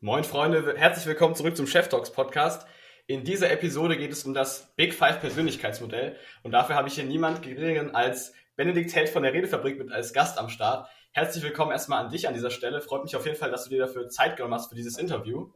Moin 0.00 0.24
Freunde, 0.24 0.74
herzlich 0.76 1.06
willkommen 1.06 1.34
zurück 1.34 1.56
zum 1.56 1.66
Chef 1.66 1.88
Talks 1.88 2.12
Podcast. 2.12 2.66
In 3.06 3.24
dieser 3.24 3.50
Episode 3.50 3.96
geht 3.96 4.12
es 4.12 4.24
um 4.24 4.34
das 4.34 4.74
Big 4.76 4.92
Five 4.92 5.20
Persönlichkeitsmodell 5.20 6.16
und 6.42 6.50
dafür 6.50 6.76
habe 6.76 6.88
ich 6.88 6.94
hier 6.94 7.04
niemand 7.04 7.40
geringeren 7.40 7.94
als 7.94 8.34
Benedikt 8.54 8.94
Held 8.94 9.08
von 9.08 9.22
der 9.22 9.32
Redefabrik 9.32 9.78
mit 9.78 9.90
als 9.90 10.12
Gast 10.12 10.36
am 10.36 10.50
Start. 10.50 10.90
Herzlich 11.12 11.42
willkommen 11.42 11.72
erstmal 11.72 12.04
an 12.04 12.10
dich 12.10 12.28
an 12.28 12.34
dieser 12.34 12.50
Stelle. 12.50 12.82
Freut 12.82 13.02
mich 13.02 13.16
auf 13.16 13.24
jeden 13.24 13.38
Fall, 13.38 13.50
dass 13.50 13.64
du 13.64 13.70
dir 13.70 13.78
dafür 13.78 14.10
Zeit 14.10 14.36
genommen 14.36 14.52
hast 14.52 14.68
für 14.68 14.74
dieses 14.74 14.98
Interview. 14.98 15.50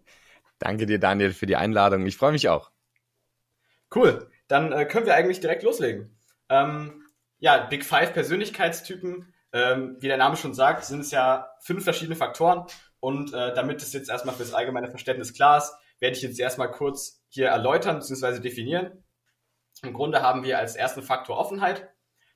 Danke 0.58 0.86
dir, 0.86 0.98
Daniel, 0.98 1.34
für 1.34 1.44
die 1.44 1.56
Einladung. 1.56 2.06
Ich 2.06 2.16
freue 2.16 2.32
mich 2.32 2.48
auch. 2.48 2.70
Cool. 3.94 4.31
Dann 4.52 4.70
äh, 4.70 4.84
können 4.84 5.06
wir 5.06 5.14
eigentlich 5.14 5.40
direkt 5.40 5.62
loslegen. 5.62 6.14
Ähm, 6.50 7.06
ja, 7.38 7.64
Big 7.64 7.86
Five 7.86 8.12
Persönlichkeitstypen, 8.12 9.32
ähm, 9.54 9.96
wie 10.00 10.08
der 10.08 10.18
Name 10.18 10.36
schon 10.36 10.52
sagt, 10.52 10.84
sind 10.84 11.00
es 11.00 11.10
ja 11.10 11.48
fünf 11.62 11.84
verschiedene 11.84 12.16
Faktoren. 12.16 12.66
Und 13.00 13.32
äh, 13.32 13.54
damit 13.54 13.80
es 13.80 13.94
jetzt 13.94 14.10
erstmal 14.10 14.34
für 14.34 14.42
das 14.42 14.52
allgemeine 14.52 14.90
Verständnis 14.90 15.32
klar 15.32 15.56
ist, 15.56 15.72
werde 16.00 16.18
ich 16.18 16.22
jetzt 16.22 16.38
erstmal 16.38 16.70
kurz 16.70 17.24
hier 17.30 17.48
erläutern 17.48 18.00
bzw. 18.00 18.40
definieren. 18.40 19.02
Im 19.82 19.94
Grunde 19.94 20.20
haben 20.20 20.44
wir 20.44 20.58
als 20.58 20.76
ersten 20.76 21.00
Faktor 21.00 21.38
Offenheit. 21.38 21.88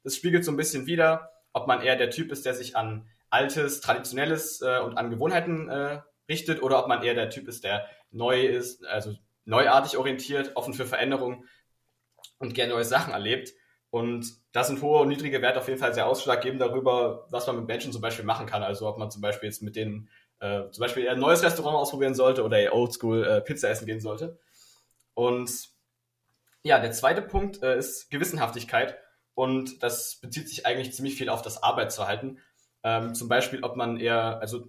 Das 0.03 0.17
spiegelt 0.17 0.43
so 0.43 0.53
ein 0.53 0.57
bisschen 0.57 0.87
wider, 0.87 1.31
ob 1.53 1.67
man 1.67 1.83
eher 1.83 1.97
der 1.97 2.09
Typ 2.09 2.33
ist, 2.33 2.47
der 2.47 2.55
sich 2.55 2.77
an 2.77 3.11
altes, 3.29 3.83
traditionelles 3.83 4.63
äh, 4.63 4.79
und 4.79 4.97
an 4.97 5.11
Gewohnheiten 5.11 5.69
äh, 5.69 6.01
richtet 6.31 6.63
oder 6.63 6.79
ob 6.79 6.89
man 6.89 7.03
eher 7.03 7.13
der 7.13 7.29
Typ 7.29 7.47
ist, 7.47 7.63
der 7.63 7.87
neu 8.11 8.47
ist, 8.47 8.87
also 8.87 9.15
neuartig 9.45 9.99
orientiert, 9.99 10.53
offen 10.55 10.73
für 10.73 10.87
Veränderungen 10.87 11.45
und 12.39 12.55
gerne 12.55 12.73
neue 12.73 12.85
Sachen 12.85 13.13
erlebt. 13.13 13.53
Und 13.91 14.27
da 14.53 14.65
sind 14.65 14.83
hohe 14.83 15.01
und 15.01 15.09
niedrige 15.09 15.41
Werte 15.43 15.59
auf 15.59 15.69
jeden 15.69 15.81
Fall 15.81 15.95
sehr 15.95 16.07
ausschlaggebend 16.07 16.61
darüber, 16.61 17.27
was 17.31 17.47
man 17.47 17.57
mit 17.57 17.67
Menschen 17.67 17.93
zum 17.93 18.03
Beispiel 18.03 18.25
machen 18.25 18.47
kann. 18.47 18.63
Also 18.63 18.89
ob 18.89 18.99
man 18.99 19.11
zum 19.11 19.23
Beispiel 19.23 19.49
jetzt 19.49 19.63
mit 19.63 19.77
denen 19.77 20.11
äh, 20.41 20.69
zum 20.71 20.83
Beispiel 20.83 21.09
ein 21.09 21.19
neues 21.19 21.43
Restaurant 21.43 21.77
ausprobieren 21.77 22.15
sollte 22.15 22.45
oder 22.45 22.75
Oldschool 22.75 23.25
äh, 23.25 23.41
Pizza 23.41 23.71
essen 23.71 23.87
gehen 23.87 24.01
sollte. 24.01 24.39
Und 25.15 25.51
ja, 26.63 26.79
der 26.79 26.93
zweite 26.93 27.23
Punkt 27.23 27.63
äh, 27.63 27.79
ist 27.79 28.11
Gewissenhaftigkeit. 28.11 28.99
Und 29.35 29.83
das 29.83 30.17
bezieht 30.21 30.49
sich 30.49 30.67
eigentlich 30.67 30.95
ziemlich 30.95 31.15
viel 31.15 31.29
auf 31.29 31.43
das 31.43 31.63
Arbeitsverhalten. 31.63 32.41
Ähm, 32.83 33.15
zum 33.15 33.29
Beispiel, 33.29 33.63
ob 33.63 33.77
man 33.77 33.99
eher, 33.99 34.41
also 34.41 34.69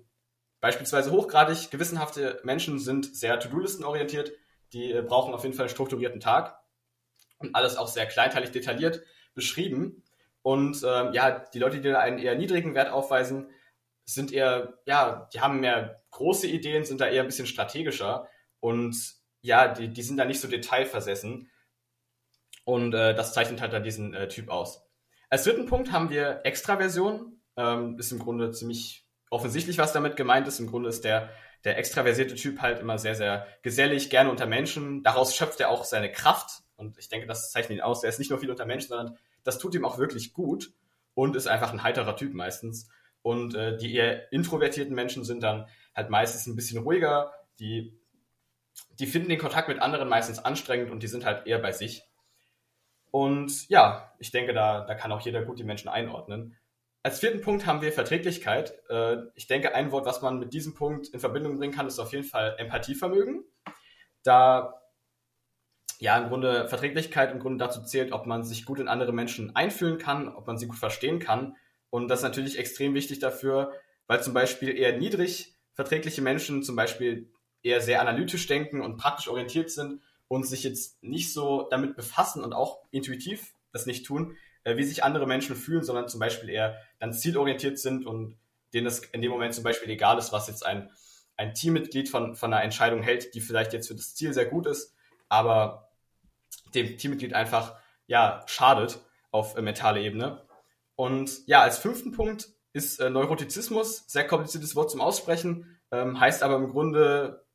beispielsweise 0.61 1.11
hochgradig 1.11 1.71
gewissenhafte 1.71 2.39
Menschen 2.43 2.79
sind 2.79 3.15
sehr 3.15 3.39
To-Do-Listen 3.39 3.83
orientiert. 3.83 4.31
Die 4.73 4.91
äh, 4.91 5.01
brauchen 5.01 5.33
auf 5.33 5.43
jeden 5.43 5.55
Fall 5.55 5.65
einen 5.65 5.73
strukturierten 5.73 6.19
Tag 6.19 6.59
und 7.39 7.55
alles 7.55 7.77
auch 7.77 7.87
sehr 7.87 8.05
kleinteilig 8.05 8.51
detailliert 8.51 9.01
beschrieben. 9.33 10.03
Und 10.41 10.83
ähm, 10.85 11.13
ja, 11.13 11.43
die 11.53 11.59
Leute, 11.59 11.81
die 11.81 11.93
einen 11.93 12.19
eher 12.19 12.35
niedrigen 12.35 12.73
Wert 12.73 12.91
aufweisen, 12.91 13.49
sind 14.05 14.31
eher, 14.31 14.79
ja, 14.85 15.29
die 15.33 15.41
haben 15.41 15.59
mehr 15.59 16.01
große 16.11 16.47
Ideen, 16.47 16.85
sind 16.85 17.01
da 17.01 17.07
eher 17.07 17.23
ein 17.23 17.27
bisschen 17.27 17.47
strategischer 17.47 18.27
und 18.59 18.95
ja, 19.41 19.67
die, 19.67 19.89
die 19.89 20.01
sind 20.01 20.17
da 20.17 20.25
nicht 20.25 20.39
so 20.39 20.47
detailversessen. 20.47 21.49
Und 22.63 22.93
äh, 22.93 23.15
das 23.15 23.33
zeichnet 23.33 23.61
halt 23.61 23.73
da 23.73 23.79
diesen 23.79 24.13
äh, 24.13 24.27
Typ 24.27 24.49
aus. 24.49 24.85
Als 25.29 25.43
dritten 25.43 25.65
Punkt 25.67 25.91
haben 25.91 26.09
wir 26.09 26.41
Extraversion. 26.43 27.41
Ähm, 27.55 27.97
ist 27.97 28.11
im 28.11 28.19
Grunde 28.19 28.51
ziemlich 28.51 29.05
offensichtlich, 29.29 29.77
was 29.77 29.93
damit 29.93 30.15
gemeint 30.15 30.47
ist. 30.47 30.59
Im 30.59 30.67
Grunde 30.67 30.89
ist 30.89 31.03
der, 31.03 31.29
der 31.63 31.77
extraversierte 31.77 32.35
Typ 32.35 32.61
halt 32.61 32.79
immer 32.79 32.97
sehr, 32.97 33.15
sehr 33.15 33.47
gesellig, 33.63 34.09
gerne 34.09 34.29
unter 34.29 34.45
Menschen. 34.45 35.03
Daraus 35.03 35.35
schöpft 35.35 35.59
er 35.59 35.69
auch 35.69 35.83
seine 35.85 36.11
Kraft. 36.11 36.61
Und 36.77 36.97
ich 36.97 37.09
denke, 37.09 37.27
das 37.27 37.51
zeichnet 37.51 37.79
ihn 37.79 37.83
aus. 37.83 38.03
Er 38.03 38.09
ist 38.09 38.19
nicht 38.19 38.29
nur 38.29 38.39
viel 38.39 38.51
unter 38.51 38.65
Menschen, 38.65 38.89
sondern 38.89 39.17
das 39.43 39.57
tut 39.57 39.75
ihm 39.75 39.83
auch 39.83 39.97
wirklich 39.97 40.33
gut 40.33 40.71
und 41.13 41.35
ist 41.35 41.47
einfach 41.47 41.73
ein 41.73 41.83
heiterer 41.83 42.15
Typ 42.15 42.33
meistens. 42.33 42.89
Und 43.21 43.55
äh, 43.55 43.75
die 43.77 43.93
eher 43.93 44.31
introvertierten 44.31 44.95
Menschen 44.95 45.25
sind 45.25 45.43
dann 45.43 45.67
halt 45.95 46.09
meistens 46.09 46.45
ein 46.47 46.55
bisschen 46.55 46.81
ruhiger, 46.83 47.33
die, 47.59 47.99
die 48.99 49.07
finden 49.07 49.29
den 49.29 49.39
Kontakt 49.39 49.67
mit 49.67 49.79
anderen 49.79 50.07
meistens 50.07 50.39
anstrengend 50.39 50.91
und 50.91 51.01
die 51.01 51.07
sind 51.07 51.25
halt 51.25 51.47
eher 51.47 51.59
bei 51.59 51.71
sich. 51.71 52.03
Und 53.09 53.67
ja, 53.69 54.13
ich 54.19 54.31
denke, 54.31 54.53
da, 54.53 54.85
da 54.85 54.93
kann 54.93 55.11
auch 55.11 55.21
jeder 55.21 55.43
gut 55.43 55.59
die 55.59 55.63
Menschen 55.63 55.89
einordnen. 55.89 56.55
Als 57.03 57.19
vierten 57.19 57.41
Punkt 57.41 57.65
haben 57.65 57.81
wir 57.81 57.91
Verträglichkeit. 57.91 58.73
Äh, 58.89 59.17
ich 59.33 59.47
denke, 59.47 59.73
ein 59.73 59.91
Wort, 59.91 60.05
was 60.05 60.21
man 60.21 60.39
mit 60.39 60.53
diesem 60.53 60.75
Punkt 60.75 61.07
in 61.07 61.19
Verbindung 61.19 61.57
bringen 61.57 61.73
kann, 61.73 61.87
ist 61.87 61.99
auf 61.99 62.11
jeden 62.11 62.25
Fall 62.25 62.55
Empathievermögen. 62.59 63.43
Da 64.23 64.76
ja 65.99 66.17
im 66.17 66.29
Grunde 66.29 66.67
Verträglichkeit 66.67 67.31
im 67.31 67.39
Grunde 67.39 67.63
dazu 67.63 67.81
zählt, 67.81 68.11
ob 68.11 68.25
man 68.25 68.43
sich 68.43 68.65
gut 68.65 68.79
in 68.79 68.87
andere 68.87 69.13
Menschen 69.13 69.55
einfühlen 69.55 69.97
kann, 69.97 70.27
ob 70.27 70.47
man 70.47 70.57
sie 70.57 70.67
gut 70.67 70.77
verstehen 70.77 71.19
kann. 71.19 71.55
Und 71.89 72.07
das 72.07 72.19
ist 72.19 72.23
natürlich 72.23 72.59
extrem 72.59 72.93
wichtig 72.93 73.19
dafür, 73.19 73.73
weil 74.07 74.21
zum 74.21 74.33
Beispiel 74.33 74.75
eher 74.77 74.97
niedrig 74.97 75.55
verträgliche 75.73 76.21
Menschen 76.21 76.63
zum 76.63 76.75
Beispiel 76.75 77.29
eher 77.63 77.81
sehr 77.81 78.01
analytisch 78.01 78.47
denken 78.47 78.81
und 78.81 78.97
praktisch 78.97 79.27
orientiert 79.27 79.71
sind 79.71 80.01
und 80.27 80.45
sich 80.45 80.63
jetzt 80.63 81.01
nicht 81.03 81.33
so 81.33 81.67
damit 81.69 81.95
befassen 81.95 82.43
und 82.43 82.53
auch 82.53 82.79
intuitiv 82.91 83.53
das 83.71 83.85
nicht 83.85 84.05
tun, 84.05 84.35
äh, 84.63 84.77
wie 84.77 84.83
sich 84.83 85.03
andere 85.03 85.27
Menschen 85.27 85.55
fühlen, 85.55 85.83
sondern 85.83 86.07
zum 86.07 86.19
Beispiel 86.19 86.49
eher 86.49 86.77
dann 86.99 87.13
zielorientiert 87.13 87.79
sind 87.79 88.05
und 88.05 88.37
denen 88.73 88.87
es 88.87 88.99
in 88.99 89.21
dem 89.21 89.31
Moment 89.31 89.53
zum 89.53 89.63
Beispiel 89.63 89.89
egal 89.89 90.17
ist, 90.17 90.31
was 90.31 90.47
jetzt 90.47 90.65
ein, 90.65 90.89
ein 91.37 91.53
Teammitglied 91.53 92.09
von, 92.09 92.35
von 92.35 92.53
einer 92.53 92.63
Entscheidung 92.63 93.01
hält, 93.01 93.33
die 93.33 93.41
vielleicht 93.41 93.73
jetzt 93.73 93.87
für 93.87 93.95
das 93.95 94.15
Ziel 94.15 94.33
sehr 94.33 94.45
gut 94.45 94.65
ist, 94.65 94.93
aber 95.29 95.86
dem 96.73 96.97
Teammitglied 96.97 97.33
einfach 97.33 97.75
ja 98.07 98.43
schadet 98.47 98.99
auf 99.31 99.55
äh, 99.55 99.61
mentaler 99.61 99.99
Ebene. 99.99 100.45
Und 100.95 101.47
ja, 101.47 101.61
als 101.61 101.77
fünften 101.77 102.11
Punkt 102.11 102.49
ist 102.73 102.99
äh, 102.99 103.09
Neurotizismus, 103.09 104.03
sehr 104.07 104.25
kompliziertes 104.25 104.75
Wort 104.75 104.91
zum 104.91 105.01
Aussprechen, 105.01 105.79
ähm, 105.91 106.19
heißt 106.19 106.43
aber 106.43 106.55
im 106.55 106.69
Grunde, 106.69 107.45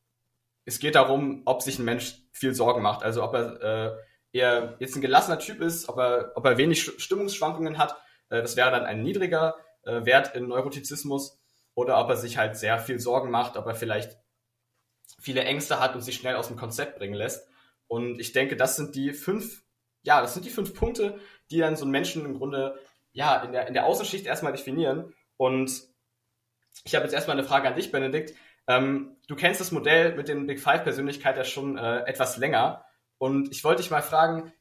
es 0.65 0.79
geht 0.79 0.95
darum, 0.95 1.43
ob 1.45 1.63
sich 1.63 1.79
ein 1.79 1.85
Mensch 1.85 2.23
viel 2.33 2.55
Sorgen 2.55 2.83
macht. 2.83 3.03
Also 3.03 3.23
ob 3.23 3.35
er 3.35 3.63
äh, 3.63 4.39
eher 4.39 4.77
jetzt 4.79 4.95
ein 4.97 5.03
gelassener 5.03 5.39
Typ 5.39 5.61
ist, 5.61 5.89
ob 5.89 5.99
er, 5.99 6.33
ob 6.35 6.45
er 6.45 6.57
wenig 6.57 6.83
Stimmungsschwankungen 7.03 7.79
hat. 7.79 7.97
Äh, 8.29 8.43
das 8.43 8.57
wäre 8.57 8.71
dann 8.71 8.85
ein 8.85 9.03
niedriger 9.03 9.57
äh, 9.85 10.05
Wert 10.05 10.35
in 10.35 10.49
Neurotizismus. 10.49 11.39
Oder 11.75 11.99
ob 11.99 12.11
er 12.11 12.17
sich 12.17 12.37
halt 12.37 12.57
sehr 12.57 12.79
viel 12.79 13.01
Sorgen 13.01 13.31
macht, 13.31 13.57
ob 13.57 13.67
er 13.67 13.75
vielleicht 13.75 14.19
viele 15.19 15.43
Ängste 15.45 15.81
hat 15.81 15.95
und 15.95 16.03
sich 16.03 16.17
schnell 16.17 16.37
aus 16.37 16.49
dem 16.49 16.57
Konzept 16.57 16.99
bringen 16.99 17.15
lässt. 17.15 17.49
Und 17.93 18.19
ich 18.21 18.33
denke, 18.33 18.57
das 18.57 18.77
sind 18.77 18.95
die 18.95 19.13
fünf, 19.13 19.65
ja, 20.03 20.23
das 20.23 20.33
sind 20.33 20.47
die 20.47 20.51
fünf 20.51 20.73
Punkte, 20.73 21.21
die 21.51 21.59
dann 21.59 21.77
so 21.77 21.85
einen 21.85 21.91
Menschen 21.91 22.25
im 22.25 22.39
Grunde 22.39 22.81
ja, 23.13 23.43
in 23.43 23.53
der, 23.53 23.69
in 23.69 23.75
der 23.75 23.85
Außenschicht 23.85 24.25
erstmal 24.25 24.53
definieren. 24.53 25.13
Und 25.37 25.71
ich 26.85 26.95
habe 26.95 27.05
jetzt 27.05 27.13
erstmal 27.13 27.37
eine 27.37 27.47
Frage 27.47 27.69
an 27.69 27.75
dich, 27.75 27.93
Benedikt. 27.93 28.33
Ähm, 28.67 29.19
du 29.29 29.37
kennst 29.37 29.61
das 29.61 29.73
Modell 29.73 30.17
mit 30.17 30.29
den 30.29 30.47
Big 30.47 30.59
Five-Persönlichkeit 30.59 31.37
ja 31.37 31.45
schon 31.45 31.77
äh, 31.77 32.05
etwas 32.07 32.39
länger. 32.39 32.87
Und 33.19 33.53
ich 33.53 33.63
wollte 33.63 33.83
dich 33.83 33.91
mal 33.91 34.01
fragen, 34.01 34.55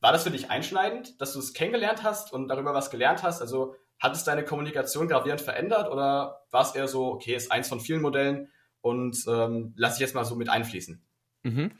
war 0.00 0.12
das 0.12 0.24
für 0.24 0.30
dich 0.30 0.50
einschneidend, 0.50 1.18
dass 1.22 1.32
du 1.32 1.38
es 1.38 1.54
kennengelernt 1.54 2.02
hast 2.02 2.34
und 2.34 2.48
darüber 2.48 2.74
was 2.74 2.90
gelernt 2.90 3.22
hast? 3.22 3.40
Also 3.40 3.76
hat 3.98 4.14
es 4.14 4.24
deine 4.24 4.44
Kommunikation 4.44 5.08
gravierend 5.08 5.40
verändert 5.40 5.90
oder 5.90 6.44
war 6.50 6.60
es 6.60 6.74
eher 6.74 6.86
so, 6.86 7.06
okay, 7.06 7.34
ist 7.34 7.50
eins 7.50 7.66
von 7.66 7.80
vielen 7.80 8.02
Modellen 8.02 8.52
und 8.82 9.24
ähm, 9.26 9.72
lass 9.74 9.94
ich 9.94 10.00
jetzt 10.00 10.14
mal 10.14 10.26
so 10.26 10.34
mit 10.36 10.50
einfließen? 10.50 11.02
Mhm. 11.44 11.70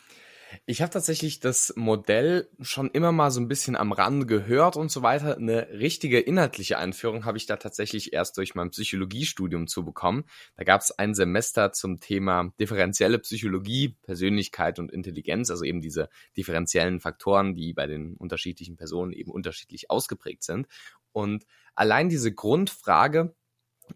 Ich 0.67 0.83
habe 0.83 0.91
tatsächlich 0.91 1.41
das 1.41 1.73
Modell 1.77 2.49
schon 2.61 2.91
immer 2.91 3.13
mal 3.13 3.31
so 3.31 3.41
ein 3.41 3.49
bisschen 3.49 3.77
am 3.77 3.93
Rand 3.93 4.29
gehört 4.29 4.77
und 4.77 4.91
so 4.91 5.03
weiter. 5.03 5.37
Eine 5.37 5.69
richtige 5.71 6.21
inhaltliche 6.21 6.79
Einführung 6.79 7.25
habe 7.25 7.39
ich 7.39 7.47
da 7.47 7.57
tatsächlich 7.57 8.13
erst 8.13 8.37
durch 8.39 8.55
mein 8.55 8.71
Psychologiestudium 8.71 9.67
zu 9.67 9.85
bekommen. 9.85 10.25
Da 10.57 10.65
gab 10.65 10.81
es 10.81 10.91
ein 10.91 11.15
Semester 11.15 11.73
zum 11.73 12.01
Thema 12.01 12.53
differenzielle 12.61 13.19
Psychologie, 13.19 13.97
Persönlichkeit 14.03 14.79
und 14.79 14.93
Intelligenz, 14.93 15.51
also 15.51 15.65
eben 15.65 15.81
diese 15.81 16.09
differenziellen 16.37 17.01
Faktoren, 17.01 17.55
die 17.55 17.73
bei 17.73 17.87
den 17.87 18.15
unterschiedlichen 18.17 18.77
Personen 18.77 19.13
eben 19.13 19.31
unterschiedlich 19.31 19.91
ausgeprägt 19.91 20.43
sind. 20.43 20.67
Und 21.13 21.45
allein 21.75 22.09
diese 22.09 22.33
Grundfrage, 22.33 23.35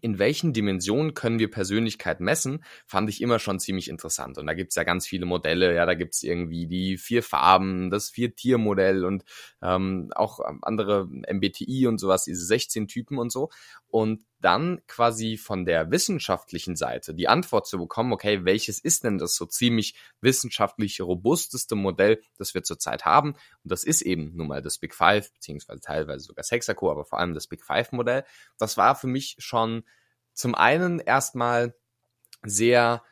in 0.01 0.19
welchen 0.19 0.53
Dimensionen 0.53 1.13
können 1.13 1.39
wir 1.39 1.49
Persönlichkeit 1.49 2.19
messen, 2.19 2.63
fand 2.85 3.09
ich 3.09 3.21
immer 3.21 3.39
schon 3.39 3.59
ziemlich 3.59 3.89
interessant. 3.89 4.37
Und 4.37 4.47
da 4.47 4.53
gibt's 4.53 4.75
ja 4.75 4.83
ganz 4.83 5.07
viele 5.07 5.25
Modelle. 5.25 5.73
Ja, 5.75 5.85
da 5.85 5.93
gibt's 5.93 6.23
irgendwie 6.23 6.67
die 6.67 6.97
vier 6.97 7.23
Farben, 7.23 7.89
das 7.89 8.09
Vier-Tier-Modell 8.09 9.05
und 9.05 9.23
ähm, 9.61 10.09
auch 10.15 10.39
andere 10.61 11.07
MBTI 11.07 11.87
und 11.87 11.99
sowas, 11.99 12.23
diese 12.23 12.45
16 12.45 12.87
Typen 12.87 13.17
und 13.17 13.31
so. 13.31 13.49
Und 13.87 14.21
dann 14.41 14.81
quasi 14.87 15.37
von 15.37 15.65
der 15.65 15.91
wissenschaftlichen 15.91 16.75
Seite 16.75 17.13
die 17.13 17.27
Antwort 17.27 17.67
zu 17.67 17.77
bekommen, 17.77 18.13
okay, 18.13 18.45
welches 18.45 18.79
ist 18.79 19.03
denn 19.03 19.17
das 19.17 19.35
so 19.35 19.45
ziemlich 19.45 19.95
wissenschaftlich 20.21 21.01
robusteste 21.01 21.75
Modell, 21.75 22.21
das 22.37 22.53
wir 22.53 22.63
zurzeit 22.63 23.05
haben? 23.05 23.33
Und 23.33 23.71
das 23.71 23.83
ist 23.83 24.01
eben 24.01 24.35
nun 24.35 24.47
mal 24.47 24.61
das 24.61 24.77
Big 24.77 24.95
Five, 24.95 25.31
beziehungsweise 25.33 25.81
teilweise 25.81 26.25
sogar 26.25 26.43
Sexaco, 26.43 26.91
aber 26.91 27.05
vor 27.05 27.19
allem 27.19 27.33
das 27.33 27.47
Big 27.47 27.63
Five 27.63 27.91
Modell. 27.91 28.23
Das 28.57 28.77
war 28.77 28.95
für 28.95 29.07
mich 29.07 29.35
schon 29.39 29.83
zum 30.33 30.55
einen 30.55 30.99
erstmal 30.99 31.75
sehr 32.43 33.03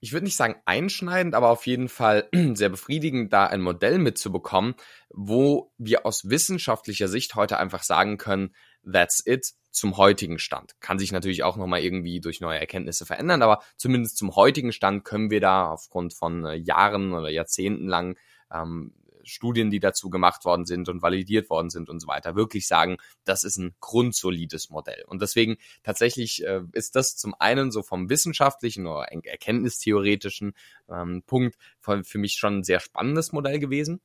ich 0.00 0.12
würde 0.12 0.24
nicht 0.24 0.36
sagen 0.36 0.56
einschneidend, 0.64 1.34
aber 1.34 1.50
auf 1.50 1.66
jeden 1.66 1.88
Fall 1.88 2.28
sehr 2.54 2.70
befriedigend, 2.70 3.32
da 3.32 3.46
ein 3.46 3.60
Modell 3.60 3.98
mitzubekommen, 3.98 4.74
wo 5.10 5.72
wir 5.78 6.06
aus 6.06 6.28
wissenschaftlicher 6.28 7.08
Sicht 7.08 7.34
heute 7.34 7.58
einfach 7.58 7.82
sagen 7.82 8.16
können, 8.16 8.54
that's 8.90 9.22
it 9.24 9.52
zum 9.70 9.96
heutigen 9.96 10.38
Stand. 10.38 10.74
Kann 10.80 10.98
sich 10.98 11.12
natürlich 11.12 11.44
auch 11.44 11.56
nochmal 11.56 11.80
irgendwie 11.80 12.20
durch 12.20 12.40
neue 12.40 12.58
Erkenntnisse 12.58 13.06
verändern, 13.06 13.42
aber 13.42 13.62
zumindest 13.76 14.16
zum 14.16 14.34
heutigen 14.34 14.72
Stand 14.72 15.04
können 15.04 15.30
wir 15.30 15.40
da 15.40 15.70
aufgrund 15.70 16.14
von 16.14 16.44
äh, 16.44 16.54
Jahren 16.54 17.12
oder 17.12 17.28
Jahrzehnten 17.28 17.86
lang 17.86 18.18
ähm, 18.52 18.94
Studien, 19.24 19.70
die 19.70 19.80
dazu 19.80 20.10
gemacht 20.10 20.44
worden 20.44 20.66
sind 20.66 20.88
und 20.88 21.02
validiert 21.02 21.50
worden 21.50 21.70
sind 21.70 21.88
und 21.88 22.00
so 22.00 22.06
weiter, 22.06 22.34
wirklich 22.34 22.66
sagen, 22.66 22.96
das 23.24 23.44
ist 23.44 23.56
ein 23.56 23.74
grundsolides 23.80 24.70
Modell. 24.70 25.04
Und 25.06 25.22
deswegen 25.22 25.56
tatsächlich 25.82 26.44
äh, 26.44 26.62
ist 26.72 26.96
das 26.96 27.16
zum 27.16 27.34
einen 27.38 27.70
so 27.70 27.82
vom 27.82 28.08
wissenschaftlichen 28.08 28.86
oder 28.86 29.04
erkenntnistheoretischen 29.04 30.54
ähm, 30.88 31.22
Punkt 31.26 31.56
für, 31.80 32.04
für 32.04 32.18
mich 32.18 32.34
schon 32.34 32.58
ein 32.58 32.64
sehr 32.64 32.80
spannendes 32.80 33.32
Modell 33.32 33.58
gewesen. 33.58 34.00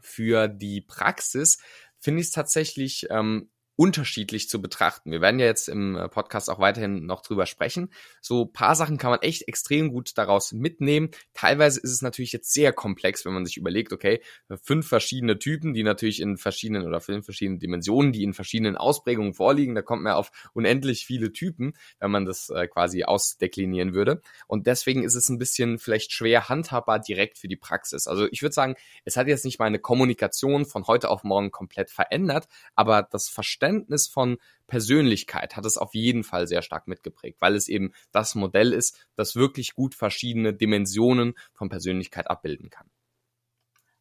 Für 0.00 0.48
die 0.48 0.80
Praxis 0.80 1.58
finde 1.98 2.20
ich 2.20 2.28
es 2.28 2.32
tatsächlich 2.32 3.06
ähm, 3.10 3.50
unterschiedlich 3.76 4.48
zu 4.48 4.60
betrachten. 4.60 5.10
Wir 5.10 5.20
werden 5.20 5.38
ja 5.38 5.46
jetzt 5.46 5.68
im 5.68 5.96
äh, 5.96 6.08
Podcast 6.08 6.48
auch 6.48 6.58
weiterhin 6.58 7.04
noch 7.04 7.20
drüber 7.20 7.44
sprechen. 7.44 7.90
So 8.22 8.46
paar 8.46 8.74
Sachen 8.74 8.96
kann 8.96 9.10
man 9.10 9.20
echt 9.20 9.46
extrem 9.48 9.92
gut 9.92 10.16
daraus 10.16 10.52
mitnehmen. 10.52 11.10
Teilweise 11.34 11.80
ist 11.80 11.92
es 11.92 12.00
natürlich 12.00 12.32
jetzt 12.32 12.52
sehr 12.52 12.72
komplex, 12.72 13.26
wenn 13.26 13.34
man 13.34 13.44
sich 13.44 13.58
überlegt, 13.58 13.92
okay, 13.92 14.22
fünf 14.62 14.88
verschiedene 14.88 15.38
Typen, 15.38 15.74
die 15.74 15.82
natürlich 15.82 16.20
in 16.20 16.38
verschiedenen 16.38 16.86
oder 16.86 17.00
fünf 17.00 17.26
verschiedenen 17.26 17.58
Dimensionen, 17.58 18.12
die 18.12 18.22
in 18.22 18.32
verschiedenen 18.32 18.76
Ausprägungen 18.76 19.34
vorliegen, 19.34 19.74
da 19.74 19.82
kommt 19.82 20.02
man 20.02 20.14
auf 20.14 20.32
unendlich 20.54 21.04
viele 21.04 21.32
Typen, 21.32 21.74
wenn 22.00 22.10
man 22.10 22.24
das 22.24 22.48
äh, 22.48 22.66
quasi 22.68 23.04
ausdeklinieren 23.04 23.92
würde. 23.92 24.22
Und 24.46 24.66
deswegen 24.66 25.04
ist 25.04 25.14
es 25.14 25.28
ein 25.28 25.38
bisschen 25.38 25.78
vielleicht 25.78 26.12
schwer 26.12 26.48
handhabbar 26.48 26.98
direkt 26.98 27.36
für 27.36 27.48
die 27.48 27.56
Praxis. 27.56 28.06
Also 28.06 28.26
ich 28.30 28.40
würde 28.40 28.54
sagen, 28.54 28.74
es 29.04 29.18
hat 29.18 29.28
jetzt 29.28 29.44
nicht 29.44 29.58
meine 29.58 29.78
Kommunikation 29.78 30.64
von 30.64 30.86
heute 30.86 31.10
auf 31.10 31.24
morgen 31.24 31.50
komplett 31.50 31.90
verändert, 31.90 32.48
aber 32.74 33.02
das 33.02 33.28
Verständnis 33.28 33.65
Verständnis 33.66 34.06
von 34.06 34.38
Persönlichkeit 34.66 35.56
hat 35.56 35.64
es 35.64 35.76
auf 35.76 35.94
jeden 35.94 36.22
Fall 36.22 36.46
sehr 36.46 36.62
stark 36.62 36.86
mitgeprägt, 36.86 37.40
weil 37.40 37.54
es 37.54 37.68
eben 37.68 37.92
das 38.12 38.34
Modell 38.34 38.72
ist, 38.72 39.06
das 39.16 39.34
wirklich 39.34 39.74
gut 39.74 39.94
verschiedene 39.94 40.54
Dimensionen 40.54 41.34
von 41.52 41.68
Persönlichkeit 41.68 42.30
abbilden 42.30 42.70
kann. 42.70 42.88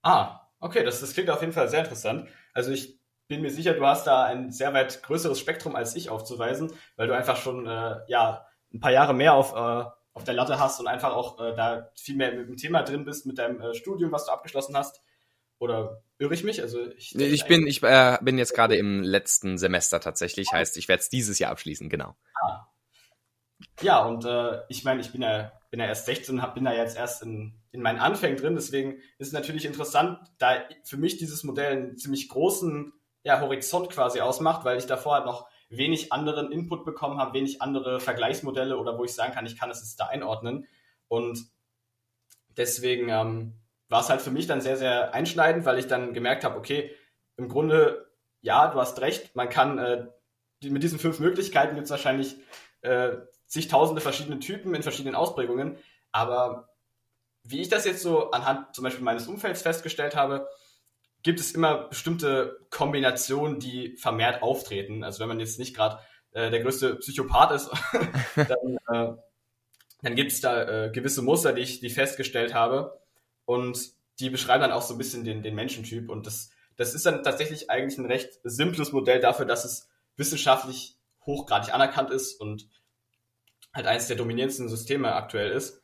Ah, 0.03 0.47
okay, 0.59 0.83
das, 0.83 1.01
das 1.01 1.13
klingt 1.13 1.29
auf 1.31 1.41
jeden 1.41 1.53
Fall 1.53 1.67
sehr 1.67 1.79
interessant. 1.79 2.29
Also 2.53 2.71
ich 2.71 2.99
bin 3.27 3.41
mir 3.41 3.49
sicher, 3.49 3.73
du 3.73 3.85
hast 3.85 4.05
da 4.05 4.25
ein 4.25 4.51
sehr 4.51 4.71
weit 4.73 5.01
größeres 5.01 5.39
Spektrum 5.39 5.75
als 5.75 5.95
ich 5.95 6.09
aufzuweisen, 6.09 6.71
weil 6.95 7.07
du 7.07 7.15
einfach 7.15 7.37
schon 7.37 7.65
äh, 7.65 7.97
ja 8.07 8.45
ein 8.71 8.79
paar 8.79 8.91
Jahre 8.91 9.15
mehr 9.15 9.33
auf, 9.33 9.53
äh, 9.53 9.89
auf 10.13 10.23
der 10.23 10.35
Latte 10.35 10.59
hast 10.59 10.79
und 10.79 10.87
einfach 10.87 11.13
auch 11.13 11.39
äh, 11.39 11.55
da 11.55 11.89
viel 11.95 12.15
mehr 12.15 12.33
mit 12.33 12.47
dem 12.47 12.57
Thema 12.57 12.83
drin 12.83 13.03
bist, 13.03 13.25
mit 13.25 13.39
deinem 13.39 13.59
äh, 13.61 13.73
Studium, 13.73 14.11
was 14.11 14.25
du 14.25 14.31
abgeschlossen 14.31 14.77
hast. 14.77 15.01
Oder 15.65 16.03
irre 16.19 16.35
ich 16.35 16.43
mich? 16.43 16.61
Also 16.61 16.87
ich, 16.91 17.15
ich 17.15 17.45
bin, 17.45 17.65
ich 17.65 17.81
äh, 17.81 18.19
bin 18.21 18.37
jetzt 18.37 18.53
gerade 18.53 18.75
im 18.75 19.01
letzten 19.01 19.57
Semester 19.57 19.99
tatsächlich, 19.99 20.53
heißt, 20.53 20.77
ich 20.77 20.87
werde 20.87 21.01
es 21.01 21.09
dieses 21.09 21.39
Jahr 21.39 21.51
abschließen, 21.51 21.89
genau. 21.89 22.15
Ah. 22.39 22.67
Ja, 23.81 24.05
und 24.05 24.25
äh, 24.25 24.61
ich 24.69 24.83
meine, 24.83 25.01
ich 25.01 25.11
bin 25.11 25.23
ja, 25.23 25.51
bin 25.71 25.79
ja 25.79 25.87
erst 25.87 26.05
16 26.05 26.35
und 26.35 26.41
hab, 26.43 26.53
bin 26.53 26.65
da 26.65 26.73
jetzt 26.73 26.97
erst 26.97 27.23
in, 27.23 27.59
in 27.71 27.81
meinen 27.81 27.99
Anfängen 27.99 28.37
drin, 28.37 28.53
deswegen 28.53 28.97
ist 29.17 29.27
es 29.27 29.33
natürlich 29.33 29.65
interessant, 29.65 30.19
da 30.37 30.63
für 30.83 30.97
mich 30.97 31.17
dieses 31.17 31.43
Modell 31.43 31.71
einen 31.71 31.97
ziemlich 31.97 32.29
großen 32.29 32.93
ja, 33.23 33.41
Horizont 33.41 33.89
quasi 33.89 34.21
ausmacht, 34.21 34.65
weil 34.65 34.77
ich 34.77 34.85
davor 34.85 35.15
halt 35.15 35.25
noch 35.25 35.47
wenig 35.69 36.13
anderen 36.13 36.51
Input 36.51 36.85
bekommen 36.85 37.19
habe, 37.19 37.33
wenig 37.33 37.59
andere 37.61 37.99
Vergleichsmodelle 37.99 38.77
oder 38.77 38.99
wo 38.99 39.03
ich 39.03 39.13
sagen 39.13 39.33
kann, 39.33 39.47
ich 39.47 39.57
kann 39.57 39.71
es 39.71 39.79
jetzt 39.79 39.99
da 39.99 40.05
einordnen. 40.05 40.67
Und 41.07 41.39
deswegen 42.55 43.09
ähm, 43.09 43.53
war 43.89 44.01
es 44.01 44.09
halt 44.09 44.21
für 44.21 44.31
mich 44.31 44.47
dann 44.47 44.61
sehr, 44.61 44.77
sehr 44.77 45.13
einschneidend, 45.13 45.65
weil 45.65 45.79
ich 45.79 45.87
dann 45.87 46.13
gemerkt 46.13 46.43
habe, 46.43 46.57
okay, 46.57 46.95
im 47.37 47.49
Grunde, 47.49 48.09
ja, 48.41 48.67
du 48.67 48.79
hast 48.79 48.99
recht, 49.01 49.35
man 49.35 49.49
kann 49.49 49.77
äh, 49.77 50.05
die, 50.63 50.69
mit 50.69 50.83
diesen 50.83 50.99
fünf 50.99 51.19
Möglichkeiten 51.19 51.75
gibt 51.75 51.89
wahrscheinlich 51.89 52.37
äh, 52.81 53.11
zigtausende 53.47 54.01
verschiedene 54.01 54.39
Typen 54.39 54.73
in 54.73 54.83
verschiedenen 54.83 55.15
Ausprägungen, 55.15 55.77
aber 56.11 56.69
wie 57.43 57.61
ich 57.61 57.69
das 57.69 57.85
jetzt 57.85 58.01
so 58.01 58.31
anhand 58.31 58.73
zum 58.73 58.83
Beispiel 58.83 59.03
meines 59.03 59.27
Umfelds 59.27 59.61
festgestellt 59.61 60.15
habe, 60.15 60.47
gibt 61.21 61.39
es 61.39 61.51
immer 61.51 61.87
bestimmte 61.89 62.59
Kombinationen, 62.69 63.59
die 63.59 63.97
vermehrt 63.97 64.41
auftreten. 64.41 65.03
Also 65.03 65.19
wenn 65.19 65.27
man 65.27 65.39
jetzt 65.39 65.59
nicht 65.59 65.75
gerade 65.75 65.99
äh, 66.31 66.49
der 66.49 66.61
größte 66.61 66.95
Psychopath 66.95 67.51
ist, 67.51 67.69
dann, 68.35 68.77
äh, 68.87 69.17
dann 70.01 70.15
gibt 70.15 70.31
es 70.31 70.41
da 70.41 70.85
äh, 70.85 70.91
gewisse 70.91 71.21
Muster, 71.21 71.53
die 71.53 71.61
ich, 71.61 71.79
die 71.79 71.87
ich 71.87 71.93
festgestellt 71.93 72.53
habe. 72.53 72.99
Und 73.45 73.93
die 74.19 74.29
beschreiben 74.29 74.61
dann 74.61 74.71
auch 74.71 74.81
so 74.81 74.93
ein 74.93 74.97
bisschen 74.97 75.23
den, 75.23 75.43
den 75.43 75.55
Menschentyp. 75.55 76.09
Und 76.09 76.25
das, 76.25 76.49
das 76.77 76.93
ist 76.93 77.05
dann 77.05 77.23
tatsächlich 77.23 77.69
eigentlich 77.69 77.97
ein 77.97 78.05
recht 78.05 78.39
simples 78.43 78.91
Modell 78.91 79.19
dafür, 79.19 79.45
dass 79.45 79.65
es 79.65 79.89
wissenschaftlich 80.17 80.97
hochgradig 81.25 81.73
anerkannt 81.73 82.11
ist 82.11 82.39
und 82.39 82.69
halt 83.73 83.87
eines 83.87 84.07
der 84.07 84.15
dominierendsten 84.15 84.69
Systeme 84.69 85.13
aktuell 85.13 85.51
ist. 85.51 85.83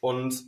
Und 0.00 0.42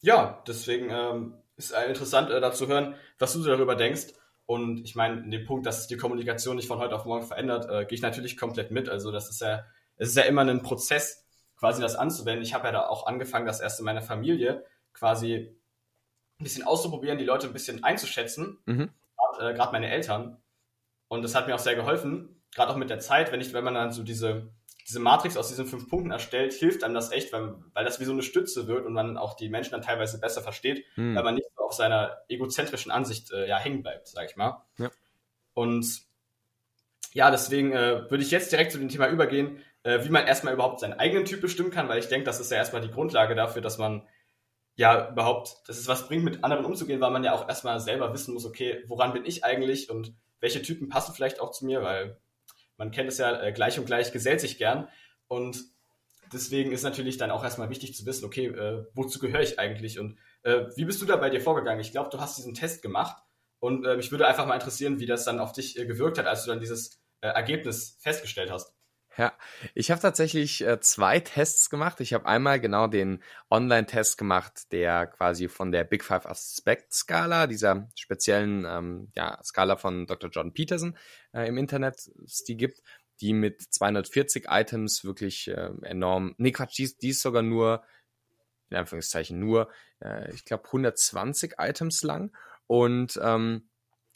ja, 0.00 0.42
deswegen 0.46 0.90
ähm, 0.90 1.34
ist 1.56 1.72
interessant 1.72 2.30
äh, 2.30 2.40
dazu 2.40 2.68
hören, 2.68 2.94
was 3.18 3.32
du 3.32 3.42
darüber 3.42 3.74
denkst. 3.74 4.08
Und 4.46 4.84
ich 4.84 4.94
meine, 4.94 5.20
in 5.20 5.30
dem 5.30 5.44
Punkt, 5.44 5.66
dass 5.66 5.86
die 5.86 5.96
Kommunikation 5.96 6.56
nicht 6.56 6.68
von 6.68 6.78
heute 6.78 6.94
auf 6.94 7.04
morgen 7.04 7.26
verändert, 7.26 7.68
äh, 7.68 7.86
gehe 7.86 7.96
ich 7.96 8.02
natürlich 8.02 8.36
komplett 8.36 8.70
mit. 8.70 8.88
Also 8.88 9.10
das 9.10 9.30
ist 9.30 9.40
ja, 9.40 9.64
es 9.96 10.10
ist 10.10 10.16
ja 10.16 10.24
immer 10.24 10.42
ein 10.42 10.62
Prozess, 10.62 11.24
quasi 11.56 11.80
das 11.80 11.94
anzuwenden. 11.94 12.42
Ich 12.42 12.54
habe 12.54 12.66
ja 12.66 12.72
da 12.72 12.86
auch 12.88 13.06
angefangen, 13.06 13.46
das 13.46 13.60
erst 13.60 13.78
in 13.78 13.84
meiner 13.84 14.02
Familie 14.02 14.64
quasi 14.92 15.56
ein 16.42 16.44
bisschen 16.44 16.64
auszuprobieren, 16.64 17.18
die 17.18 17.24
Leute 17.24 17.46
ein 17.46 17.52
bisschen 17.52 17.84
einzuschätzen. 17.84 18.58
Mhm. 18.66 18.90
Gerade 19.38 19.54
äh, 19.58 19.72
meine 19.72 19.90
Eltern. 19.90 20.42
Und 21.08 21.22
das 21.22 21.34
hat 21.34 21.46
mir 21.46 21.54
auch 21.54 21.60
sehr 21.60 21.74
geholfen, 21.74 22.42
gerade 22.54 22.72
auch 22.72 22.76
mit 22.76 22.90
der 22.90 23.00
Zeit, 23.00 23.32
wenn 23.32 23.40
ich, 23.40 23.52
wenn 23.52 23.64
man 23.64 23.74
dann 23.74 23.92
so 23.92 24.02
diese, 24.02 24.50
diese 24.88 25.00
Matrix 25.00 25.36
aus 25.36 25.48
diesen 25.48 25.66
fünf 25.66 25.88
Punkten 25.88 26.10
erstellt, 26.10 26.52
hilft 26.52 26.84
einem 26.84 26.94
das 26.94 27.12
echt, 27.12 27.32
weil, 27.32 27.54
weil 27.74 27.84
das 27.84 28.00
wie 28.00 28.04
so 28.04 28.12
eine 28.12 28.22
Stütze 28.22 28.66
wird 28.66 28.86
und 28.86 28.92
man 28.92 29.16
auch 29.16 29.34
die 29.34 29.48
Menschen 29.48 29.72
dann 29.72 29.82
teilweise 29.82 30.20
besser 30.20 30.42
versteht, 30.42 30.84
mhm. 30.96 31.14
weil 31.14 31.24
man 31.24 31.34
nicht 31.34 31.48
so 31.56 31.64
auf 31.64 31.72
seiner 31.72 32.18
egozentrischen 32.28 32.90
Ansicht 32.90 33.32
äh, 33.32 33.48
ja, 33.48 33.58
hängen 33.58 33.82
bleibt, 33.82 34.08
sag 34.08 34.28
ich 34.28 34.36
mal. 34.36 34.64
Ja. 34.78 34.90
Und 35.54 36.02
ja, 37.12 37.30
deswegen 37.30 37.72
äh, 37.72 38.10
würde 38.10 38.22
ich 38.22 38.30
jetzt 38.30 38.52
direkt 38.52 38.72
zu 38.72 38.78
dem 38.78 38.88
Thema 38.88 39.08
übergehen, 39.08 39.58
äh, 39.82 40.04
wie 40.04 40.10
man 40.10 40.26
erstmal 40.26 40.54
überhaupt 40.54 40.80
seinen 40.80 40.94
eigenen 40.94 41.24
Typ 41.24 41.40
bestimmen 41.40 41.70
kann, 41.70 41.88
weil 41.88 41.98
ich 41.98 42.08
denke, 42.08 42.24
das 42.24 42.40
ist 42.40 42.50
ja 42.50 42.56
erstmal 42.56 42.82
die 42.82 42.90
Grundlage 42.90 43.34
dafür, 43.34 43.60
dass 43.62 43.78
man 43.78 44.06
ja 44.74 45.10
überhaupt, 45.10 45.56
dass 45.66 45.78
es 45.78 45.88
was 45.88 46.08
bringt, 46.08 46.24
mit 46.24 46.44
anderen 46.44 46.64
umzugehen, 46.64 47.00
weil 47.00 47.10
man 47.10 47.24
ja 47.24 47.34
auch 47.34 47.48
erstmal 47.48 47.80
selber 47.80 48.12
wissen 48.12 48.34
muss, 48.34 48.46
okay, 48.46 48.84
woran 48.86 49.12
bin 49.12 49.24
ich 49.24 49.44
eigentlich 49.44 49.90
und 49.90 50.14
welche 50.40 50.62
Typen 50.62 50.88
passen 50.88 51.14
vielleicht 51.14 51.40
auch 51.40 51.50
zu 51.50 51.64
mir, 51.66 51.82
weil 51.82 52.18
man 52.76 52.90
kennt 52.90 53.08
es 53.08 53.18
ja, 53.18 53.40
äh, 53.40 53.52
gleich 53.52 53.78
und 53.78 53.86
gleich 53.86 54.12
gesellt 54.12 54.40
sich 54.40 54.58
gern. 54.58 54.88
Und 55.28 55.62
deswegen 56.32 56.72
ist 56.72 56.82
natürlich 56.82 57.16
dann 57.16 57.30
auch 57.30 57.44
erstmal 57.44 57.70
wichtig 57.70 57.94
zu 57.94 58.06
wissen, 58.06 58.24
okay, 58.24 58.46
äh, 58.46 58.84
wozu 58.94 59.18
gehöre 59.18 59.42
ich 59.42 59.58
eigentlich 59.58 59.98
und 59.98 60.18
äh, 60.42 60.66
wie 60.76 60.84
bist 60.84 61.00
du 61.00 61.06
da 61.06 61.16
bei 61.16 61.30
dir 61.30 61.40
vorgegangen? 61.40 61.80
Ich 61.80 61.92
glaube, 61.92 62.10
du 62.10 62.18
hast 62.18 62.38
diesen 62.38 62.54
Test 62.54 62.82
gemacht 62.82 63.22
und 63.60 63.82
mich 63.82 64.10
würde 64.10 64.26
einfach 64.26 64.46
mal 64.46 64.54
interessieren, 64.54 64.98
wie 64.98 65.06
das 65.06 65.24
dann 65.24 65.38
auf 65.38 65.52
dich 65.52 65.78
äh, 65.78 65.86
gewirkt 65.86 66.18
hat, 66.18 66.26
als 66.26 66.44
du 66.44 66.50
dann 66.50 66.58
dieses 66.58 67.00
äh, 67.20 67.28
Ergebnis 67.28 67.96
festgestellt 68.00 68.50
hast. 68.50 68.74
Ja, 69.18 69.34
ich 69.74 69.90
habe 69.90 70.00
tatsächlich 70.00 70.66
äh, 70.66 70.80
zwei 70.80 71.20
Tests 71.20 71.68
gemacht. 71.68 72.00
Ich 72.00 72.14
habe 72.14 72.24
einmal 72.24 72.60
genau 72.60 72.86
den 72.86 73.22
Online-Test 73.50 74.16
gemacht, 74.16 74.72
der 74.72 75.06
quasi 75.06 75.48
von 75.48 75.70
der 75.70 75.84
Big 75.84 76.02
Five 76.02 76.24
Aspect 76.24 76.94
Skala, 76.94 77.46
dieser 77.46 77.90
speziellen 77.94 78.64
ähm, 78.66 79.12
ja, 79.14 79.38
Skala 79.44 79.76
von 79.76 80.06
Dr. 80.06 80.30
John 80.30 80.54
Peterson 80.54 80.96
äh, 81.34 81.46
im 81.46 81.58
Internet, 81.58 82.10
die 82.48 82.56
gibt, 82.56 82.80
die 83.20 83.34
mit 83.34 83.60
240 83.60 84.46
Items 84.48 85.04
wirklich 85.04 85.48
äh, 85.48 85.70
enorm, 85.82 86.34
nee 86.38 86.52
Quatsch, 86.52 86.78
die, 86.78 86.90
die 86.96 87.10
ist 87.10 87.20
sogar 87.20 87.42
nur, 87.42 87.82
in 88.70 88.78
Anführungszeichen 88.78 89.38
nur, 89.38 89.70
äh, 90.00 90.32
ich 90.32 90.46
glaube 90.46 90.64
120 90.64 91.56
Items 91.58 92.02
lang 92.02 92.34
und 92.66 93.20
ähm, 93.22 93.68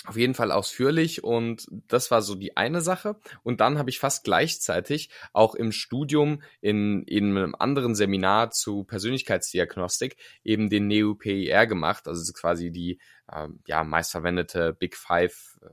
auf 0.07 0.17
jeden 0.17 0.35
Fall 0.35 0.53
ausführlich 0.53 1.25
und 1.25 1.67
das 1.89 2.11
war 2.11 2.23
so 2.23 2.35
die 2.35 2.57
eine 2.57 2.81
Sache. 2.81 3.17
Und 3.43 3.61
dann 3.61 3.79
habe 3.79 3.91
ich 3.91 3.99
fast 3.99 4.25
gleichzeitig 4.25 5.11
auch 5.33 5.55
im 5.55 5.73
Studium 5.73 6.43
in, 6.61 7.03
in 7.03 7.37
einem 7.37 7.55
anderen 7.59 7.95
Seminar 7.95 8.51
zu 8.51 8.85
Persönlichkeitsdiagnostik 8.85 10.17
eben 10.45 10.71
den 10.71 10.87
NEU-PIR 10.87 11.67
gemacht. 11.67 12.07
Also 12.09 12.33
quasi 12.33 12.71
die 12.71 13.01
äh, 13.31 13.49
ja, 13.67 13.85
meistverwendete 13.85 14.73
Big 14.75 14.97
Five 14.97 15.59
äh, 15.63 15.69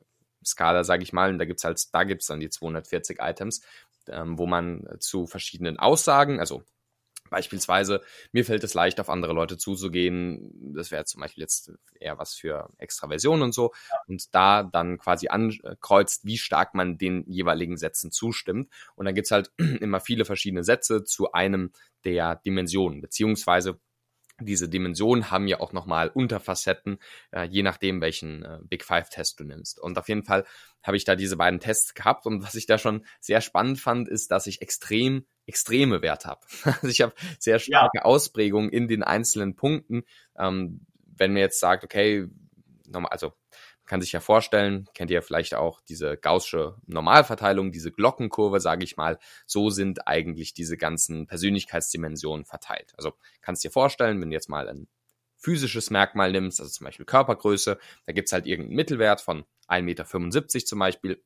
Skala, 0.45 0.83
sage 0.83 1.03
ich 1.03 1.13
mal. 1.13 1.29
Und 1.29 1.39
da 1.39 1.45
gibt's 1.45 1.63
halt, 1.63 1.81
da 1.93 2.03
gibt's 2.03 2.27
dann 2.27 2.39
die 2.39 2.49
240 2.49 3.19
Items, 3.21 3.61
ähm, 4.09 4.37
wo 4.37 4.47
man 4.47 4.87
zu 4.99 5.27
verschiedenen 5.27 5.77
Aussagen, 5.77 6.39
also 6.39 6.63
Beispielsweise, 7.33 8.01
mir 8.31 8.45
fällt 8.45 8.63
es 8.63 8.75
leicht, 8.75 8.99
auf 8.99 9.09
andere 9.09 9.33
Leute 9.33 9.57
zuzugehen. 9.57 10.73
Das 10.75 10.91
wäre 10.91 11.03
zum 11.05 11.21
Beispiel 11.21 11.41
jetzt 11.41 11.71
eher 11.99 12.19
was 12.19 12.35
für 12.35 12.69
Extraversion 12.77 13.41
und 13.41 13.53
so. 13.53 13.73
Und 14.07 14.33
da 14.35 14.61
dann 14.61 14.99
quasi 14.99 15.29
ankreuzt, 15.29 16.25
wie 16.25 16.37
stark 16.37 16.75
man 16.75 16.99
den 16.99 17.25
jeweiligen 17.27 17.77
Sätzen 17.77 18.11
zustimmt. 18.11 18.69
Und 18.95 19.05
dann 19.05 19.15
gibt's 19.15 19.31
halt 19.31 19.51
immer 19.57 19.99
viele 19.99 20.25
verschiedene 20.25 20.63
Sätze 20.63 21.03
zu 21.03 21.31
einem 21.31 21.71
der 22.05 22.35
Dimensionen, 22.35 23.01
beziehungsweise 23.01 23.79
diese 24.39 24.69
Dimensionen 24.69 25.31
haben 25.31 25.47
ja 25.47 25.59
auch 25.59 25.73
nochmal 25.73 26.09
Unterfacetten, 26.09 26.97
äh, 27.31 27.43
je 27.45 27.63
nachdem, 27.63 28.01
welchen 28.01 28.43
äh, 28.43 28.59
Big 28.63 28.83
Five-Test 28.83 29.39
du 29.39 29.43
nimmst. 29.43 29.79
Und 29.79 29.97
auf 29.97 30.09
jeden 30.09 30.23
Fall 30.23 30.45
habe 30.81 30.97
ich 30.97 31.05
da 31.05 31.15
diese 31.15 31.37
beiden 31.37 31.59
Tests 31.59 31.93
gehabt. 31.93 32.25
Und 32.25 32.43
was 32.43 32.55
ich 32.55 32.65
da 32.65 32.77
schon 32.77 33.05
sehr 33.19 33.41
spannend 33.41 33.79
fand, 33.79 34.07
ist, 34.09 34.31
dass 34.31 34.47
ich 34.47 34.61
extrem 34.61 35.25
extreme 35.45 36.01
Werte 36.01 36.29
habe. 36.29 36.41
Also 36.65 36.87
ich 36.87 37.01
habe 37.01 37.13
sehr 37.39 37.59
starke 37.59 37.99
ja. 37.99 38.05
Ausprägungen 38.05 38.69
in 38.69 38.87
den 38.87 39.03
einzelnen 39.03 39.55
Punkten. 39.55 40.03
Ähm, 40.37 40.85
wenn 41.15 41.33
mir 41.33 41.41
jetzt 41.41 41.59
sagt, 41.59 41.83
okay, 41.83 42.27
nochmal, 42.87 43.11
also 43.11 43.33
kann 43.85 44.01
sich 44.01 44.13
ja 44.13 44.21
vorstellen, 44.21 44.87
kennt 44.93 45.11
ihr 45.11 45.21
vielleicht 45.21 45.55
auch 45.55 45.81
diese 45.81 46.15
gaußsche 46.17 46.77
Normalverteilung, 46.87 47.71
diese 47.71 47.91
Glockenkurve, 47.91 48.59
sage 48.59 48.83
ich 48.83 48.95
mal. 48.95 49.19
So 49.45 49.69
sind 49.69 50.07
eigentlich 50.07 50.53
diese 50.53 50.77
ganzen 50.77 51.27
Persönlichkeitsdimensionen 51.27 52.45
verteilt. 52.45 52.93
Also 52.97 53.13
kannst 53.41 53.63
dir 53.63 53.71
vorstellen, 53.71 54.21
wenn 54.21 54.29
du 54.29 54.35
jetzt 54.35 54.49
mal 54.49 54.69
ein 54.69 54.87
physisches 55.35 55.89
Merkmal 55.89 56.31
nimmst, 56.31 56.61
also 56.61 56.71
zum 56.71 56.85
Beispiel 56.85 57.05
Körpergröße, 57.05 57.77
da 58.05 58.13
gibt's 58.13 58.31
halt 58.31 58.47
irgendeinen 58.47 58.77
Mittelwert 58.77 59.19
von 59.19 59.43
1,75 59.67 59.81
Meter 59.81 60.65
zum 60.65 60.79
Beispiel. 60.79 61.23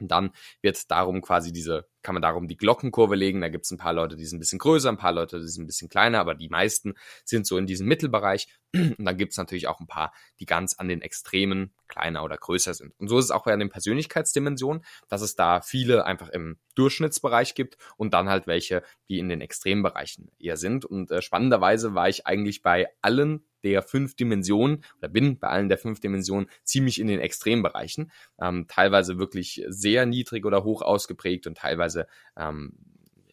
Und 0.00 0.08
dann 0.08 0.30
wird 0.60 0.90
darum 0.90 1.22
quasi 1.22 1.52
diese, 1.52 1.86
kann 2.02 2.14
man 2.14 2.22
darum 2.22 2.48
die 2.48 2.56
Glockenkurve 2.56 3.14
legen. 3.14 3.40
Da 3.40 3.48
gibt 3.48 3.64
es 3.64 3.70
ein 3.70 3.78
paar 3.78 3.92
Leute, 3.92 4.16
die 4.16 4.24
sind 4.24 4.38
ein 4.38 4.40
bisschen 4.40 4.58
größer, 4.58 4.88
ein 4.88 4.96
paar 4.96 5.12
Leute, 5.12 5.40
die 5.40 5.48
sind 5.48 5.64
ein 5.64 5.66
bisschen 5.66 5.88
kleiner, 5.88 6.20
aber 6.20 6.34
die 6.34 6.48
meisten 6.48 6.94
sind 7.24 7.46
so 7.46 7.58
in 7.58 7.66
diesem 7.66 7.86
Mittelbereich. 7.86 8.48
Und 8.72 9.04
dann 9.04 9.16
gibt 9.16 9.32
es 9.32 9.38
natürlich 9.38 9.68
auch 9.68 9.80
ein 9.80 9.86
paar, 9.86 10.12
die 10.40 10.46
ganz 10.46 10.74
an 10.74 10.88
den 10.88 11.00
Extremen 11.00 11.74
kleiner 11.86 12.24
oder 12.24 12.36
größer 12.36 12.74
sind. 12.74 12.92
Und 12.98 13.08
so 13.08 13.18
ist 13.18 13.26
es 13.26 13.30
auch 13.30 13.44
bei 13.44 13.56
den 13.56 13.70
Persönlichkeitsdimensionen, 13.70 14.84
dass 15.08 15.22
es 15.22 15.36
da 15.36 15.60
viele 15.60 16.04
einfach 16.04 16.28
im 16.28 16.58
Durchschnittsbereich 16.74 17.54
gibt 17.54 17.76
und 17.96 18.14
dann 18.14 18.28
halt 18.28 18.46
welche, 18.46 18.82
die 19.08 19.18
in 19.18 19.28
den 19.28 19.40
Extrembereichen 19.40 20.30
eher 20.38 20.56
sind. 20.56 20.84
Und 20.84 21.10
äh, 21.10 21.22
spannenderweise 21.22 21.94
war 21.94 22.08
ich 22.08 22.26
eigentlich 22.26 22.62
bei 22.62 22.88
allen 23.00 23.46
der 23.64 23.82
fünf 23.82 24.14
Dimensionen 24.14 24.84
oder 24.98 25.08
bin 25.08 25.38
bei 25.38 25.48
allen 25.48 25.68
der 25.68 25.78
fünf 25.78 26.00
Dimensionen 26.00 26.48
ziemlich 26.62 27.00
in 27.00 27.06
den 27.06 27.20
Extrembereichen. 27.20 28.12
Ähm, 28.40 28.66
teilweise 28.68 29.18
wirklich 29.18 29.64
sehr 29.68 30.06
niedrig 30.06 30.44
oder 30.44 30.64
hoch 30.64 30.82
ausgeprägt 30.82 31.46
und 31.46 31.58
teilweise 31.58 32.06
ähm, 32.36 32.74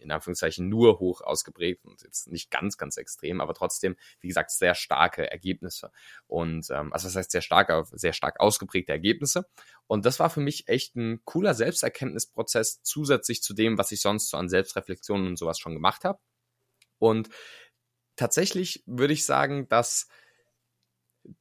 in 0.01 0.11
Anführungszeichen 0.11 0.67
nur 0.67 0.99
hoch 0.99 1.21
ausgeprägt 1.21 1.85
und 1.85 2.01
jetzt 2.01 2.31
nicht 2.31 2.51
ganz, 2.51 2.77
ganz 2.77 2.97
extrem, 2.97 3.39
aber 3.39 3.53
trotzdem, 3.53 3.95
wie 4.19 4.27
gesagt, 4.27 4.51
sehr 4.51 4.75
starke 4.75 5.29
Ergebnisse. 5.29 5.91
Und 6.27 6.69
ähm, 6.71 6.91
also 6.91 7.07
das 7.07 7.15
heißt 7.15 7.31
sehr 7.31 7.41
stark, 7.41 7.71
sehr 7.91 8.13
stark 8.13 8.39
ausgeprägte 8.39 8.91
Ergebnisse. 8.91 9.45
Und 9.87 10.05
das 10.05 10.19
war 10.19 10.29
für 10.29 10.41
mich 10.41 10.67
echt 10.67 10.95
ein 10.95 11.21
cooler 11.25 11.53
Selbsterkenntnisprozess, 11.53 12.81
zusätzlich 12.83 13.41
zu 13.41 13.53
dem, 13.53 13.77
was 13.77 13.91
ich 13.91 14.01
sonst 14.01 14.29
so 14.29 14.37
an 14.37 14.49
Selbstreflexionen 14.49 15.27
und 15.27 15.37
sowas 15.37 15.59
schon 15.59 15.73
gemacht 15.73 16.03
habe. 16.03 16.19
Und 16.97 17.29
tatsächlich 18.15 18.83
würde 18.85 19.13
ich 19.13 19.25
sagen, 19.25 19.67
dass 19.69 20.07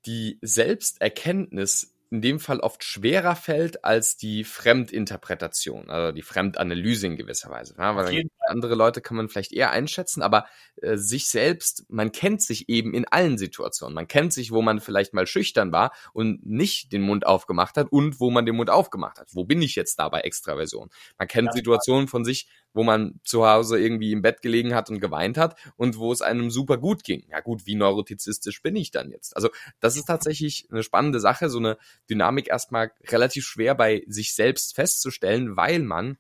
die 0.07 0.39
Selbsterkenntnis 0.43 1.95
in 2.11 2.23
dem 2.23 2.41
Fall 2.41 2.59
oft 2.59 2.83
schwerer 2.83 3.37
fällt 3.37 3.85
als 3.85 4.17
die 4.17 4.43
Fremdinterpretation, 4.43 5.91
also 5.91 6.11
die 6.11 6.23
Fremdanalyse 6.23 7.07
in 7.07 7.17
gewisser 7.17 7.51
Weise. 7.51 7.77
Ja, 7.79 7.95
weil 7.95 8.25
andere 8.49 8.75
Leute 8.75 9.01
kann 9.01 9.17
man 9.17 9.29
vielleicht 9.29 9.53
eher 9.53 9.71
einschätzen, 9.71 10.21
aber 10.21 10.47
äh, 10.83 10.97
sich 10.97 11.29
selbst, 11.29 11.85
man 11.89 12.11
kennt 12.11 12.43
sich 12.43 12.69
eben 12.69 12.95
in 12.95 13.07
allen 13.07 13.39
Situationen. 13.39 13.95
Man 13.95 14.09
kennt 14.09 14.33
sich, 14.33 14.51
wo 14.51 14.61
man 14.61 14.81
vielleicht 14.81 15.15
mal 15.15 15.29
schüchtern 15.29 15.71
war 15.71 15.93
und 16.13 16.45
nicht 16.45 16.93
den 16.93 17.03
Mund 17.03 17.27
aufgemacht 17.27 17.77
hat 17.77 17.93
und 17.93 18.19
wo 18.19 18.31
man 18.31 18.45
den 18.45 18.57
Mund 18.57 18.71
aufgemacht 18.71 19.21
hat. 19.21 19.29
Wo 19.33 19.45
bin 19.45 19.63
ich 19.63 19.77
jetzt 19.77 20.01
da 20.01 20.09
bei 20.09 20.23
Extraversion? 20.23 20.91
Man 21.17 21.29
kennt 21.29 21.49
ja, 21.49 21.53
Situationen 21.53 22.09
von 22.09 22.25
sich, 22.25 22.49
wo 22.73 22.83
man 22.83 23.21
zu 23.25 23.47
Hause 23.47 23.79
irgendwie 23.79 24.13
im 24.13 24.23
Bett 24.23 24.43
gelegen 24.43 24.75
hat 24.75 24.91
und 24.91 25.01
geweint 25.01 25.37
hat 25.37 25.57
und 25.77 25.99
wo 25.99 26.13
es 26.13 26.23
einem 26.23 26.51
super 26.51 26.79
gut 26.79 27.05
ging. 27.05 27.25
Ja 27.29 27.41
gut, 27.41 27.67
wie 27.67 27.75
neurotizistisch 27.75 28.63
bin 28.63 28.77
ich 28.77 28.91
dann 28.91 29.11
jetzt? 29.11 29.37
Also 29.37 29.51
das 29.81 29.97
ist 29.97 30.07
tatsächlich 30.07 30.69
eine 30.71 30.83
spannende 30.83 31.21
Sache, 31.21 31.49
so 31.51 31.59
eine 31.59 31.79
Dynamik 32.09 32.49
erstmal 32.49 32.93
relativ 33.09 33.45
schwer 33.45 33.75
bei 33.75 34.03
sich 34.07 34.35
selbst 34.35 34.75
festzustellen, 34.75 35.57
weil 35.57 35.81
man 35.81 36.19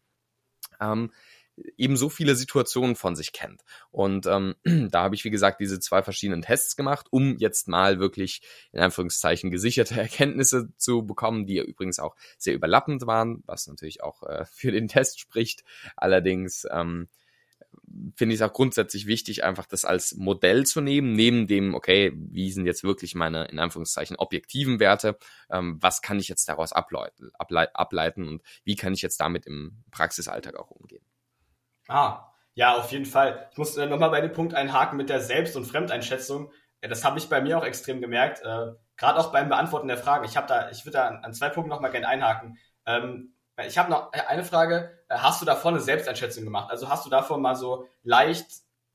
ähm, 0.80 1.10
eben 1.76 1.96
so 1.96 2.08
viele 2.08 2.34
Situationen 2.34 2.96
von 2.96 3.16
sich 3.16 3.32
kennt. 3.32 3.62
Und 3.90 4.26
ähm, 4.26 4.54
da 4.90 5.02
habe 5.02 5.14
ich, 5.14 5.24
wie 5.24 5.30
gesagt, 5.30 5.60
diese 5.60 5.80
zwei 5.80 6.02
verschiedenen 6.02 6.42
Tests 6.42 6.76
gemacht, 6.76 7.06
um 7.10 7.36
jetzt 7.38 7.68
mal 7.68 8.00
wirklich 8.00 8.42
in 8.72 8.80
Anführungszeichen 8.80 9.50
gesicherte 9.50 9.94
Erkenntnisse 10.00 10.72
zu 10.76 11.06
bekommen, 11.06 11.46
die 11.46 11.54
ja 11.54 11.62
übrigens 11.62 11.98
auch 11.98 12.16
sehr 12.38 12.54
überlappend 12.54 13.06
waren, 13.06 13.42
was 13.46 13.66
natürlich 13.66 14.02
auch 14.02 14.22
äh, 14.22 14.44
für 14.52 14.72
den 14.72 14.88
Test 14.88 15.20
spricht. 15.20 15.64
Allerdings 15.96 16.66
ähm, 16.70 17.08
finde 18.16 18.34
ich 18.34 18.40
es 18.40 18.48
auch 18.48 18.52
grundsätzlich 18.52 19.06
wichtig, 19.06 19.44
einfach 19.44 19.66
das 19.66 19.84
als 19.84 20.14
Modell 20.16 20.66
zu 20.66 20.80
nehmen, 20.80 21.12
neben 21.12 21.46
dem, 21.46 21.74
okay, 21.74 22.12
wie 22.14 22.50
sind 22.50 22.66
jetzt 22.66 22.84
wirklich 22.84 23.14
meine, 23.14 23.46
in 23.46 23.58
Anführungszeichen, 23.58 24.16
objektiven 24.16 24.80
Werte, 24.80 25.18
ähm, 25.50 25.78
was 25.80 26.02
kann 26.02 26.18
ich 26.18 26.28
jetzt 26.28 26.48
daraus 26.48 26.72
ableiten, 26.72 27.30
ableiten 27.38 28.28
und 28.28 28.42
wie 28.64 28.76
kann 28.76 28.94
ich 28.94 29.02
jetzt 29.02 29.20
damit 29.20 29.46
im 29.46 29.82
Praxisalltag 29.90 30.56
auch 30.56 30.70
umgehen. 30.70 30.89
Ah, 31.90 32.32
ja, 32.54 32.76
auf 32.76 32.92
jeden 32.92 33.04
Fall. 33.04 33.48
Ich 33.50 33.58
muss 33.58 33.76
äh, 33.76 33.86
nochmal 33.86 34.10
bei 34.10 34.20
dem 34.20 34.32
Punkt 34.32 34.54
einhaken 34.54 34.96
mit 34.96 35.08
der 35.08 35.20
Selbst- 35.20 35.56
und 35.56 35.64
Fremdeinschätzung. 35.64 36.52
Ja, 36.82 36.88
das 36.88 37.04
habe 37.04 37.18
ich 37.18 37.28
bei 37.28 37.40
mir 37.40 37.58
auch 37.58 37.64
extrem 37.64 38.00
gemerkt, 38.00 38.42
äh, 38.44 38.72
gerade 38.96 39.18
auch 39.18 39.32
beim 39.32 39.48
Beantworten 39.48 39.88
der 39.88 39.98
Fragen. 39.98 40.24
Ich 40.24 40.30
ich 40.32 40.36
würde 40.86 40.92
da 40.92 41.08
an, 41.08 41.24
an, 41.24 41.34
zwei 41.34 41.48
Punkten 41.48 41.70
nochmal 41.70 41.90
gerne 41.90 42.06
einhaken. 42.08 42.58
Ähm, 42.86 43.34
ich 43.66 43.76
habe 43.76 43.90
noch 43.90 44.12
äh, 44.12 44.20
eine 44.20 44.44
Frage. 44.44 45.00
Äh, 45.08 45.16
hast 45.16 45.42
du 45.42 45.46
davor 45.46 45.72
eine 45.72 45.80
Selbsteinschätzung 45.80 46.44
gemacht? 46.44 46.70
Also 46.70 46.88
hast 46.88 47.04
du 47.06 47.10
davor 47.10 47.38
mal 47.38 47.56
so 47.56 47.88
leicht, 48.04 48.46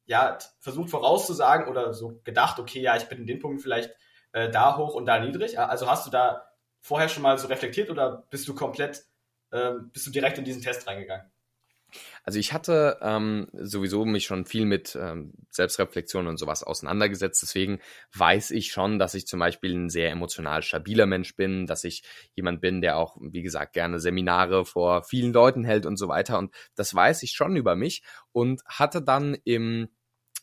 ja, 0.06 0.38
versucht 0.60 0.90
vorauszusagen 0.90 1.68
oder 1.68 1.94
so 1.94 2.22
gedacht, 2.24 2.60
okay, 2.60 2.80
ja, 2.82 2.96
ich 2.96 3.10
bin 3.10 3.20
in 3.20 3.28
den 3.28 3.40
Punkten 3.40 3.60
vielleicht 3.60 3.92
äh, 4.32 4.50
da 4.50 4.78
hoch 4.78 4.96
und 4.96 5.06
da 5.06 5.20
niedrig? 5.20 5.60
Also 5.60 5.90
hast 5.90 6.08
du 6.08 6.12
da 6.12 6.46
vorher 6.82 7.10
schon 7.10 7.24
mal 7.24 7.38
so 7.38 7.48
reflektiert 7.48 7.90
oder 7.90 8.26
bist 8.30 8.48
du 8.48 8.56
komplett, 8.56 9.04
äh, 9.52 9.74
bist 9.92 10.08
du 10.08 10.12
direkt 10.12 10.38
in 10.38 10.46
diesen 10.46 10.62
Test 10.62 10.88
reingegangen? 10.88 11.30
Also 12.24 12.40
ich 12.40 12.54
hatte 12.54 12.98
ähm, 13.02 13.48
sowieso 13.54 14.06
mich 14.06 14.26
schon 14.26 14.46
viel 14.46 14.66
mit 14.66 14.98
ähm, 15.00 15.34
Selbstreflexion 15.50 16.28
und 16.28 16.38
sowas 16.38 16.64
auseinandergesetzt. 16.64 17.42
Deswegen 17.42 17.80
weiß 18.14 18.52
ich 18.52 18.72
schon, 18.72 19.00
dass 19.00 19.14
ich 19.14 19.28
zum 19.28 19.40
Beispiel 19.40 19.76
ein 19.76 19.90
sehr 19.90 20.12
emotional 20.12 20.64
stabiler 20.64 21.06
Mensch 21.06 21.36
bin, 21.36 21.68
dass 21.68 21.84
ich 21.84 22.04
jemand 22.34 22.62
bin, 22.62 22.82
der 22.82 22.98
auch, 22.98 23.18
wie 23.20 23.44
gesagt, 23.44 23.74
gerne 23.74 24.00
Seminare 24.00 24.66
vor 24.66 25.04
vielen 25.04 25.34
Leuten 25.34 25.64
hält 25.64 25.86
und 25.86 25.98
so 25.98 26.08
weiter. 26.08 26.40
Und 26.40 26.54
das 26.76 26.94
weiß 26.94 27.24
ich 27.24 27.32
schon 27.32 27.56
über 27.56 27.76
mich 27.76 28.04
und 28.32 28.64
hatte 28.66 29.02
dann 29.02 29.38
im 29.44 29.90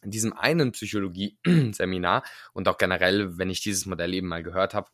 in 0.02 0.10
diesem 0.10 0.32
einen 0.32 0.72
Psychologie-Seminar 0.72 2.24
und 2.52 2.66
auch 2.66 2.76
generell, 2.76 3.38
wenn 3.38 3.50
ich 3.50 3.60
dieses 3.60 3.86
Modell 3.86 4.14
eben 4.14 4.26
mal 4.26 4.42
gehört 4.42 4.74
habe, 4.74 4.90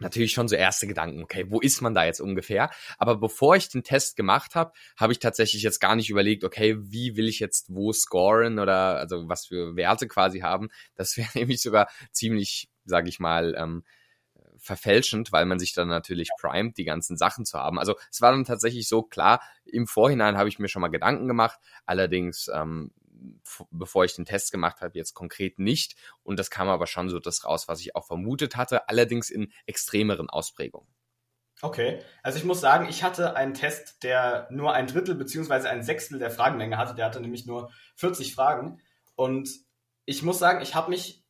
natürlich 0.00 0.32
schon 0.32 0.48
so 0.48 0.56
erste 0.56 0.86
Gedanken, 0.86 1.22
okay, 1.22 1.46
wo 1.48 1.60
ist 1.60 1.80
man 1.80 1.94
da 1.94 2.04
jetzt 2.04 2.20
ungefähr? 2.20 2.70
Aber 2.98 3.16
bevor 3.16 3.56
ich 3.56 3.68
den 3.68 3.82
Test 3.82 4.16
gemacht 4.16 4.54
habe, 4.54 4.72
habe 4.96 5.12
ich 5.12 5.18
tatsächlich 5.18 5.62
jetzt 5.62 5.80
gar 5.80 5.96
nicht 5.96 6.10
überlegt, 6.10 6.44
okay, 6.44 6.76
wie 6.78 7.16
will 7.16 7.28
ich 7.28 7.40
jetzt 7.40 7.74
wo 7.74 7.92
scoren 7.92 8.58
oder 8.58 8.98
also 8.98 9.28
was 9.28 9.46
für 9.46 9.76
Werte 9.76 10.08
quasi 10.08 10.40
haben. 10.40 10.68
Das 10.94 11.16
wäre 11.16 11.28
nämlich 11.34 11.60
sogar 11.60 11.88
ziemlich, 12.12 12.68
sage 12.84 13.08
ich 13.08 13.20
mal, 13.20 13.54
ähm, 13.58 13.84
verfälschend, 14.58 15.32
weil 15.32 15.46
man 15.46 15.58
sich 15.58 15.72
dann 15.72 15.88
natürlich 15.88 16.28
primet, 16.40 16.76
die 16.76 16.84
ganzen 16.84 17.16
Sachen 17.16 17.44
zu 17.44 17.58
haben. 17.58 17.78
Also 17.78 17.94
es 18.10 18.20
war 18.20 18.32
dann 18.32 18.44
tatsächlich 18.44 18.88
so 18.88 19.02
klar, 19.02 19.40
im 19.64 19.86
Vorhinein 19.86 20.36
habe 20.36 20.48
ich 20.48 20.58
mir 20.58 20.68
schon 20.68 20.82
mal 20.82 20.88
Gedanken 20.88 21.28
gemacht, 21.28 21.58
allerdings 21.86 22.50
ähm, 22.52 22.90
bevor 23.70 24.04
ich 24.04 24.14
den 24.14 24.24
Test 24.24 24.52
gemacht 24.52 24.80
habe, 24.80 24.98
jetzt 24.98 25.14
konkret 25.14 25.58
nicht. 25.58 25.96
Und 26.22 26.38
das 26.38 26.50
kam 26.50 26.68
aber 26.68 26.86
schon 26.86 27.08
so 27.08 27.18
das 27.18 27.44
raus, 27.44 27.68
was 27.68 27.80
ich 27.80 27.96
auch 27.96 28.06
vermutet 28.06 28.56
hatte, 28.56 28.88
allerdings 28.88 29.30
in 29.30 29.52
extremeren 29.66 30.28
Ausprägungen. 30.30 30.88
Okay, 31.60 32.00
also 32.22 32.38
ich 32.38 32.44
muss 32.44 32.60
sagen, 32.60 32.88
ich 32.88 33.02
hatte 33.02 33.34
einen 33.34 33.54
Test, 33.54 34.04
der 34.04 34.46
nur 34.50 34.74
ein 34.74 34.86
Drittel 34.86 35.16
beziehungsweise 35.16 35.68
ein 35.68 35.82
Sechstel 35.82 36.20
der 36.20 36.30
Fragenmenge 36.30 36.76
hatte. 36.76 36.94
Der 36.94 37.04
hatte 37.06 37.20
nämlich 37.20 37.46
nur 37.46 37.72
40 37.96 38.34
Fragen. 38.34 38.80
Und 39.16 39.50
ich 40.04 40.22
muss 40.22 40.38
sagen, 40.38 40.62
ich 40.62 40.76
habe 40.76 40.90
mich 40.90 41.24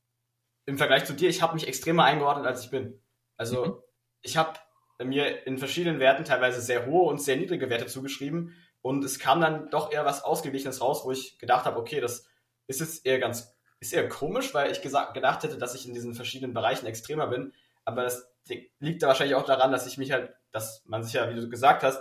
im 0.66 0.76
Vergleich 0.76 1.06
zu 1.06 1.14
dir, 1.14 1.30
ich 1.30 1.40
habe 1.40 1.54
mich 1.54 1.66
extremer 1.66 2.04
eingeordnet, 2.04 2.46
als 2.46 2.62
ich 2.62 2.70
bin. 2.70 3.00
Also 3.38 3.64
mhm. 3.64 3.74
ich 4.20 4.36
habe 4.36 4.58
mir 5.02 5.46
in 5.46 5.56
verschiedenen 5.56 5.98
Werten 5.98 6.24
teilweise 6.24 6.60
sehr 6.60 6.84
hohe 6.84 7.08
und 7.08 7.22
sehr 7.22 7.36
niedrige 7.36 7.70
Werte 7.70 7.86
zugeschrieben 7.86 8.54
und 8.88 9.04
es 9.04 9.18
kam 9.18 9.42
dann 9.42 9.68
doch 9.68 9.92
eher 9.92 10.06
was 10.06 10.24
Ausgeglichenes 10.24 10.80
raus, 10.80 11.02
wo 11.04 11.12
ich 11.12 11.38
gedacht 11.38 11.66
habe, 11.66 11.78
okay, 11.78 12.00
das 12.00 12.26
ist 12.68 12.80
jetzt 12.80 13.04
eher 13.04 13.18
ganz, 13.18 13.54
ist 13.80 13.92
eher 13.92 14.08
komisch, 14.08 14.54
weil 14.54 14.72
ich 14.72 14.80
gesagt, 14.80 15.12
gedacht 15.12 15.42
hätte, 15.42 15.58
dass 15.58 15.74
ich 15.74 15.86
in 15.86 15.92
diesen 15.92 16.14
verschiedenen 16.14 16.54
Bereichen 16.54 16.86
extremer 16.86 17.26
bin. 17.26 17.52
Aber 17.84 18.04
das 18.04 18.32
liegt 18.78 19.02
da 19.02 19.08
wahrscheinlich 19.08 19.36
auch 19.36 19.44
daran, 19.44 19.72
dass 19.72 19.86
ich 19.86 19.98
mich 19.98 20.10
halt, 20.10 20.32
dass 20.52 20.86
man 20.86 21.02
sich 21.02 21.12
ja, 21.12 21.28
wie 21.28 21.38
du 21.38 21.50
gesagt 21.50 21.82
hast, 21.82 22.00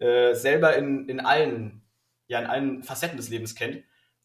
äh, 0.00 0.34
selber 0.34 0.76
in, 0.76 1.08
in 1.08 1.20
allen, 1.20 1.88
ja, 2.26 2.40
in 2.40 2.46
allen 2.46 2.82
Facetten 2.82 3.16
des 3.16 3.30
Lebens 3.30 3.54
kennt. 3.54 3.82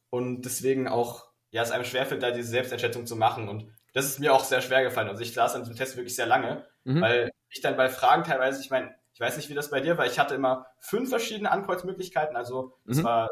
und 0.09 0.41
deswegen 0.41 0.89
auch, 0.89 1.29
ja, 1.51 1.61
es 1.61 1.71
einem 1.71 1.85
schwerfällt, 1.85 2.21
da 2.21 2.31
diese 2.31 2.49
Selbsteinschätzung 2.49 3.05
zu 3.05 3.15
machen. 3.15 3.47
Und 3.47 3.73
das 3.93 4.07
ist 4.07 4.19
mir 4.19 4.33
auch 4.33 4.43
sehr 4.43 4.61
schwer 4.61 4.83
gefallen. 4.83 5.07
Also 5.07 5.21
ich 5.21 5.31
saß 5.33 5.55
an 5.55 5.61
diesem 5.61 5.77
Test 5.77 5.95
wirklich 5.95 6.17
sehr 6.17 6.27
lange, 6.27 6.67
mhm. 6.83 6.99
weil 6.99 7.31
ich 7.49 7.61
dann 7.61 7.77
bei 7.77 7.87
Fragen 7.87 8.25
teilweise, 8.25 8.59
ich 8.59 8.71
meine, 8.71 8.93
ich 9.13 9.19
weiß 9.19 9.37
nicht, 9.37 9.49
wie 9.49 9.53
das 9.53 9.69
bei 9.69 9.79
dir 9.79 9.97
war, 9.97 10.05
ich 10.05 10.19
hatte 10.19 10.35
immer 10.35 10.65
fünf 10.79 11.09
verschiedene 11.09 11.51
Ankreuzmöglichkeiten. 11.51 12.35
Also 12.35 12.77
es 12.87 12.97
mhm. 12.97 13.03
war 13.03 13.29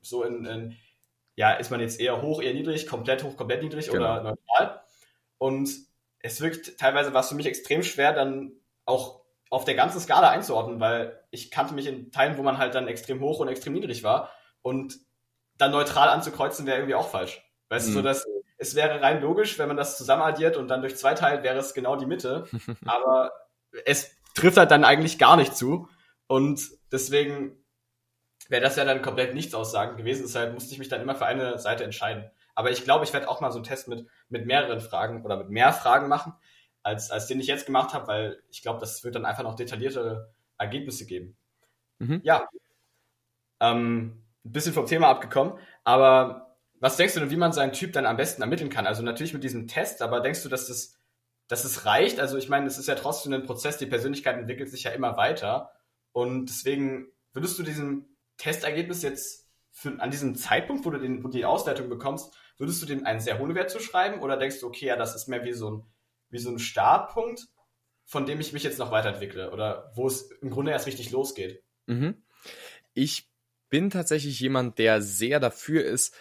so 0.00 0.24
in, 0.24 0.44
in, 0.44 0.76
ja, 1.36 1.52
ist 1.52 1.70
man 1.70 1.80
jetzt 1.80 2.00
eher 2.00 2.20
hoch, 2.20 2.42
eher 2.42 2.54
niedrig, 2.54 2.86
komplett 2.86 3.22
hoch, 3.22 3.36
komplett 3.36 3.62
niedrig 3.62 3.90
genau. 3.90 3.98
oder 3.98 4.22
neutral. 4.22 4.82
Und 5.38 5.70
es 6.18 6.40
wirkt, 6.40 6.78
teilweise 6.78 7.14
war 7.14 7.20
es 7.20 7.28
für 7.28 7.34
mich 7.34 7.46
extrem 7.46 7.82
schwer, 7.82 8.12
dann 8.12 8.52
auch 8.86 9.22
auf 9.50 9.64
der 9.64 9.74
ganzen 9.74 10.00
Skala 10.00 10.30
einzuordnen, 10.30 10.80
weil 10.80 11.20
ich 11.30 11.50
kannte 11.50 11.74
mich 11.74 11.86
in 11.86 12.10
Teilen, 12.10 12.36
wo 12.36 12.42
man 12.42 12.58
halt 12.58 12.74
dann 12.74 12.88
extrem 12.88 13.20
hoch 13.20 13.38
und 13.38 13.48
extrem 13.48 13.72
niedrig 13.72 14.02
war. 14.02 14.32
Und 14.62 14.98
dann 15.56 15.70
neutral 15.70 16.08
anzukreuzen 16.08 16.66
wäre 16.66 16.78
irgendwie 16.78 16.96
auch 16.96 17.08
falsch. 17.08 17.40
Weißt 17.68 17.88
mhm. 17.88 17.92
du, 17.92 17.98
so 17.98 18.02
dass 18.02 18.26
es 18.56 18.74
wäre 18.74 19.00
rein 19.00 19.20
logisch, 19.20 19.58
wenn 19.58 19.68
man 19.68 19.76
das 19.76 19.96
zusammenaddiert 19.96 20.56
und 20.56 20.68
dann 20.68 20.80
durch 20.80 20.96
zwei 20.96 21.14
teilt, 21.14 21.42
wäre 21.42 21.58
es 21.58 21.74
genau 21.74 21.96
die 21.96 22.06
Mitte. 22.06 22.46
Aber 22.86 23.32
es 23.84 24.16
trifft 24.34 24.56
halt 24.56 24.70
dann 24.70 24.84
eigentlich 24.84 25.18
gar 25.18 25.36
nicht 25.36 25.56
zu. 25.56 25.88
Und 26.26 26.68
deswegen 26.92 27.64
wäre 28.48 28.62
das 28.62 28.76
ja 28.76 28.84
dann 28.84 29.02
komplett 29.02 29.34
nichts 29.34 29.54
aussagen 29.54 29.96
gewesen. 29.96 30.22
Deshalb 30.22 30.54
musste 30.54 30.72
ich 30.72 30.78
mich 30.78 30.88
dann 30.88 31.00
immer 31.00 31.14
für 31.14 31.26
eine 31.26 31.58
Seite 31.58 31.84
entscheiden. 31.84 32.30
Aber 32.54 32.70
ich 32.70 32.84
glaube, 32.84 33.04
ich 33.04 33.12
werde 33.12 33.28
auch 33.28 33.40
mal 33.40 33.50
so 33.50 33.58
einen 33.58 33.64
Test 33.64 33.88
mit, 33.88 34.06
mit 34.28 34.46
mehreren 34.46 34.80
Fragen 34.80 35.24
oder 35.24 35.36
mit 35.36 35.50
mehr 35.50 35.72
Fragen 35.72 36.08
machen, 36.08 36.34
als, 36.82 37.10
als 37.10 37.26
den 37.26 37.40
ich 37.40 37.46
jetzt 37.46 37.66
gemacht 37.66 37.94
habe, 37.94 38.06
weil 38.06 38.42
ich 38.50 38.62
glaube, 38.62 38.80
das 38.80 39.02
wird 39.02 39.14
dann 39.14 39.24
einfach 39.24 39.42
noch 39.42 39.56
detailliertere 39.56 40.30
Ergebnisse 40.58 41.06
geben. 41.06 41.36
Mhm. 41.98 42.20
Ja. 42.22 42.48
Ähm, 43.60 44.22
ein 44.44 44.52
bisschen 44.52 44.74
vom 44.74 44.86
Thema 44.86 45.08
abgekommen, 45.08 45.58
aber 45.84 46.56
was 46.80 46.96
denkst 46.96 47.14
du 47.14 47.20
denn, 47.20 47.30
wie 47.30 47.36
man 47.36 47.52
seinen 47.52 47.72
Typ 47.72 47.92
dann 47.94 48.04
am 48.04 48.16
besten 48.16 48.42
ermitteln 48.42 48.68
kann? 48.68 48.86
Also 48.86 49.02
natürlich 49.02 49.32
mit 49.32 49.42
diesem 49.42 49.66
Test, 49.66 50.02
aber 50.02 50.20
denkst 50.20 50.42
du, 50.42 50.48
dass 50.48 50.66
das, 50.66 50.98
dass 51.48 51.62
das 51.62 51.84
reicht? 51.84 52.20
Also 52.20 52.36
ich 52.38 52.48
meine, 52.48 52.66
es 52.66 52.78
ist 52.78 52.88
ja 52.88 52.94
trotzdem 52.94 53.32
ein 53.32 53.44
Prozess, 53.44 53.78
die 53.78 53.86
Persönlichkeit 53.86 54.36
entwickelt 54.36 54.70
sich 54.70 54.84
ja 54.84 54.92
immer 54.92 55.16
weiter 55.16 55.70
und 56.12 56.46
deswegen 56.46 57.08
würdest 57.32 57.58
du 57.58 57.62
diesem 57.62 58.06
Testergebnis 58.36 59.02
jetzt 59.02 59.48
für, 59.70 60.00
an 60.00 60.10
diesem 60.10 60.36
Zeitpunkt, 60.36 60.84
wo 60.84 60.90
du, 60.90 60.98
den, 60.98 61.22
wo 61.24 61.28
die 61.28 61.44
Auswertung 61.44 61.88
bekommst, 61.88 62.34
würdest 62.58 62.80
du 62.80 62.86
dem 62.86 63.04
einen 63.04 63.20
sehr 63.20 63.38
hohen 63.38 63.54
Wert 63.54 63.70
zuschreiben 63.70 64.20
oder 64.20 64.36
denkst 64.36 64.60
du, 64.60 64.66
okay, 64.66 64.86
ja, 64.86 64.96
das 64.96 65.14
ist 65.14 65.28
mehr 65.28 65.44
wie 65.44 65.52
so 65.52 65.70
ein, 65.70 65.82
wie 66.30 66.38
so 66.38 66.50
ein 66.50 66.58
Startpunkt, 66.58 67.48
von 68.04 68.26
dem 68.26 68.40
ich 68.40 68.52
mich 68.52 68.62
jetzt 68.62 68.78
noch 68.78 68.90
weiterentwickle 68.90 69.50
oder 69.50 69.92
wo 69.94 70.06
es 70.06 70.30
im 70.40 70.50
Grunde 70.50 70.70
erst 70.70 70.86
richtig 70.86 71.10
losgeht? 71.10 71.62
Mhm. 71.86 72.22
Ich 72.92 73.28
bin 73.68 73.90
tatsächlich 73.90 74.38
jemand, 74.38 74.78
der 74.78 75.02
sehr 75.02 75.40
dafür 75.40 75.84
ist, 75.84 76.14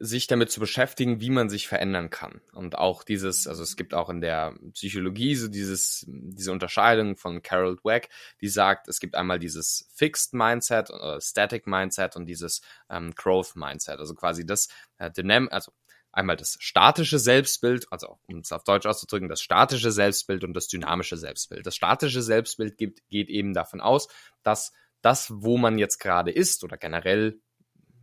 sich 0.00 0.26
damit 0.28 0.50
zu 0.50 0.60
beschäftigen, 0.60 1.20
wie 1.20 1.30
man 1.30 1.48
sich 1.48 1.66
verändern 1.66 2.10
kann. 2.10 2.40
Und 2.52 2.78
auch 2.78 3.02
dieses, 3.02 3.46
also 3.46 3.62
es 3.62 3.76
gibt 3.76 3.94
auch 3.94 4.08
in 4.10 4.20
der 4.20 4.54
Psychologie 4.72 5.34
so 5.34 5.48
dieses, 5.48 6.04
diese 6.08 6.52
Unterscheidung 6.52 7.16
von 7.16 7.42
Carol 7.42 7.76
Dweck, 7.76 8.08
die 8.40 8.48
sagt, 8.48 8.88
es 8.88 9.00
gibt 9.00 9.16
einmal 9.16 9.38
dieses 9.38 9.88
Fixed 9.94 10.34
Mindset 10.34 10.90
oder 10.90 11.20
Static 11.20 11.66
Mindset 11.66 12.14
und 12.14 12.26
dieses 12.26 12.60
ähm, 12.88 13.12
Growth 13.16 13.56
Mindset. 13.56 13.98
Also 13.98 14.14
quasi 14.14 14.46
das 14.46 14.68
äh, 14.98 15.10
Dynam 15.10 15.48
also 15.50 15.72
einmal 16.12 16.36
das 16.36 16.56
statische 16.60 17.18
Selbstbild, 17.18 17.86
also 17.90 18.18
um 18.26 18.38
es 18.38 18.52
auf 18.52 18.64
Deutsch 18.64 18.86
auszudrücken, 18.86 19.28
das 19.28 19.42
statische 19.42 19.92
Selbstbild 19.92 20.44
und 20.44 20.54
das 20.54 20.68
dynamische 20.68 21.16
Selbstbild. 21.16 21.66
Das 21.66 21.76
statische 21.76 22.22
Selbstbild 22.22 22.78
gibt, 22.78 23.08
geht 23.08 23.28
eben 23.28 23.52
davon 23.52 23.80
aus, 23.80 24.08
dass 24.42 24.72
das, 25.02 25.30
wo 25.32 25.58
man 25.58 25.78
jetzt 25.78 25.98
gerade 25.98 26.30
ist 26.30 26.64
oder 26.64 26.76
generell, 26.76 27.40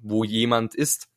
wo 0.02 0.24
jemand 0.24 0.76
ist, 0.76 1.10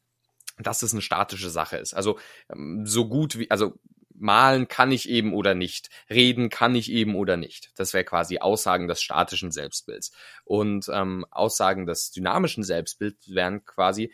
dass 0.61 0.83
es 0.83 0.93
eine 0.93 1.03
statische 1.03 1.51
Sache 1.51 1.77
ist. 1.77 1.95
Also 1.95 2.19
ähm, 2.53 2.85
so 2.87 3.09
gut 3.09 3.39
wie, 3.39 3.51
also 3.51 3.79
malen 4.21 4.69
kann 4.69 4.93
ich 4.93 5.09
eben 5.09 5.33
oder 5.33 5.55
nicht, 5.55 5.91
reden 6.11 6.51
kann 6.51 6.75
ich 6.75 6.91
eben 6.91 7.15
oder 7.15 7.37
nicht. 7.37 7.71
Das 7.77 7.95
wäre 7.95 8.05
quasi 8.05 8.39
Aussagen 8.39 8.89
des 8.89 9.01
statischen 9.01 9.51
Selbstbilds. 9.51 10.13
Und 10.45 10.89
ähm, 10.93 11.25
Aussagen 11.31 11.87
des 11.87 12.11
dynamischen 12.11 12.65
Selbstbilds 12.65 13.33
wären 13.33 13.65
quasi, 13.65 14.13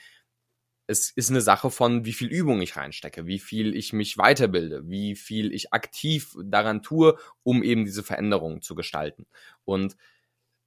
es 0.87 1.11
ist 1.11 1.31
eine 1.31 1.41
Sache 1.41 1.71
von, 1.71 2.05
wie 2.05 2.13
viel 2.13 2.29
Übung 2.29 2.61
ich 2.61 2.77
reinstecke, 2.77 3.27
wie 3.27 3.39
viel 3.39 3.75
ich 3.75 3.95
mich 3.95 4.19
weiterbilde, 4.19 4.83
wie 4.89 5.17
viel 5.17 5.53
ich 5.53 5.73
aktiv 5.73 6.37
daran 6.43 6.83
tue, 6.83 7.17
um 7.43 7.63
eben 7.63 7.87
diese 7.87 8.03
Veränderungen 8.03 8.61
zu 8.61 8.75
gestalten. 8.75 9.27
Und 9.65 9.97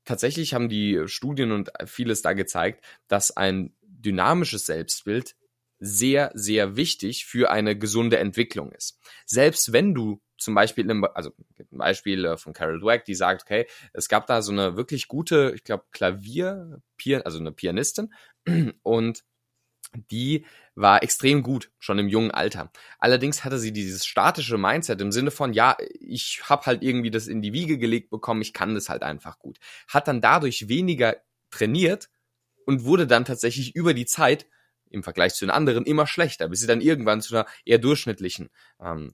tatsächlich 0.05 0.55
haben 0.55 0.69
die 0.69 1.03
Studien 1.05 1.51
und 1.51 1.71
vieles 1.85 2.23
da 2.23 2.33
gezeigt, 2.33 2.83
dass 3.07 3.35
ein 3.35 3.75
dynamisches 3.81 4.65
Selbstbild 4.65 5.35
sehr, 5.79 6.31
sehr 6.33 6.75
wichtig 6.75 7.25
für 7.25 7.51
eine 7.51 7.77
gesunde 7.77 8.17
Entwicklung 8.17 8.71
ist. 8.71 8.99
Selbst 9.25 9.73
wenn 9.73 9.93
du 9.93 10.21
zum 10.37 10.53
Beispiel, 10.53 10.89
im, 10.89 11.03
also 11.03 11.31
ein 11.71 11.77
Beispiel 11.77 12.25
äh, 12.25 12.37
von 12.37 12.53
Carol 12.53 12.79
Dweck, 12.79 13.05
die 13.05 13.15
sagt, 13.15 13.43
okay, 13.43 13.67
es 13.93 14.07
gab 14.07 14.27
da 14.27 14.41
so 14.41 14.51
eine 14.51 14.77
wirklich 14.77 15.07
gute, 15.07 15.53
ich 15.55 15.63
glaube, 15.63 15.85
Klavier, 15.91 16.81
also 17.23 17.39
eine 17.39 17.51
Pianistin 17.51 18.13
und 18.83 19.23
die 20.11 20.45
war 20.75 21.01
extrem 21.01 21.41
gut, 21.41 21.71
schon 21.79 21.97
im 21.97 22.07
jungen 22.07 22.31
Alter. 22.31 22.71
Allerdings 22.99 23.43
hatte 23.43 23.57
sie 23.57 23.71
dieses 23.71 24.05
statische 24.05 24.57
Mindset 24.57 25.01
im 25.01 25.11
Sinne 25.11 25.31
von, 25.31 25.53
ja, 25.53 25.77
ich 25.99 26.41
habe 26.43 26.65
halt 26.65 26.83
irgendwie 26.83 27.09
das 27.09 27.27
in 27.27 27.41
die 27.41 27.53
Wiege 27.53 27.77
gelegt 27.77 28.09
bekommen, 28.09 28.41
ich 28.41 28.53
kann 28.53 28.75
das 28.75 28.89
halt 28.89 29.01
einfach 29.03 29.39
gut. 29.39 29.57
Hat 29.87 30.07
dann 30.07 30.21
dadurch 30.21 30.67
weniger 30.67 31.17
trainiert 31.49 32.09
und 32.65 32.83
wurde 32.83 33.07
dann 33.07 33.25
tatsächlich 33.25 33.75
über 33.75 33.93
die 33.93 34.05
Zeit 34.05 34.45
im 34.89 35.03
Vergleich 35.03 35.33
zu 35.33 35.45
den 35.45 35.51
anderen 35.51 35.85
immer 35.85 36.07
schlechter, 36.07 36.47
bis 36.49 36.59
sie 36.59 36.67
dann 36.67 36.81
irgendwann 36.81 37.21
zu 37.21 37.35
einer 37.35 37.47
eher 37.65 37.77
durchschnittlichen 37.77 38.49
ähm, 38.81 39.13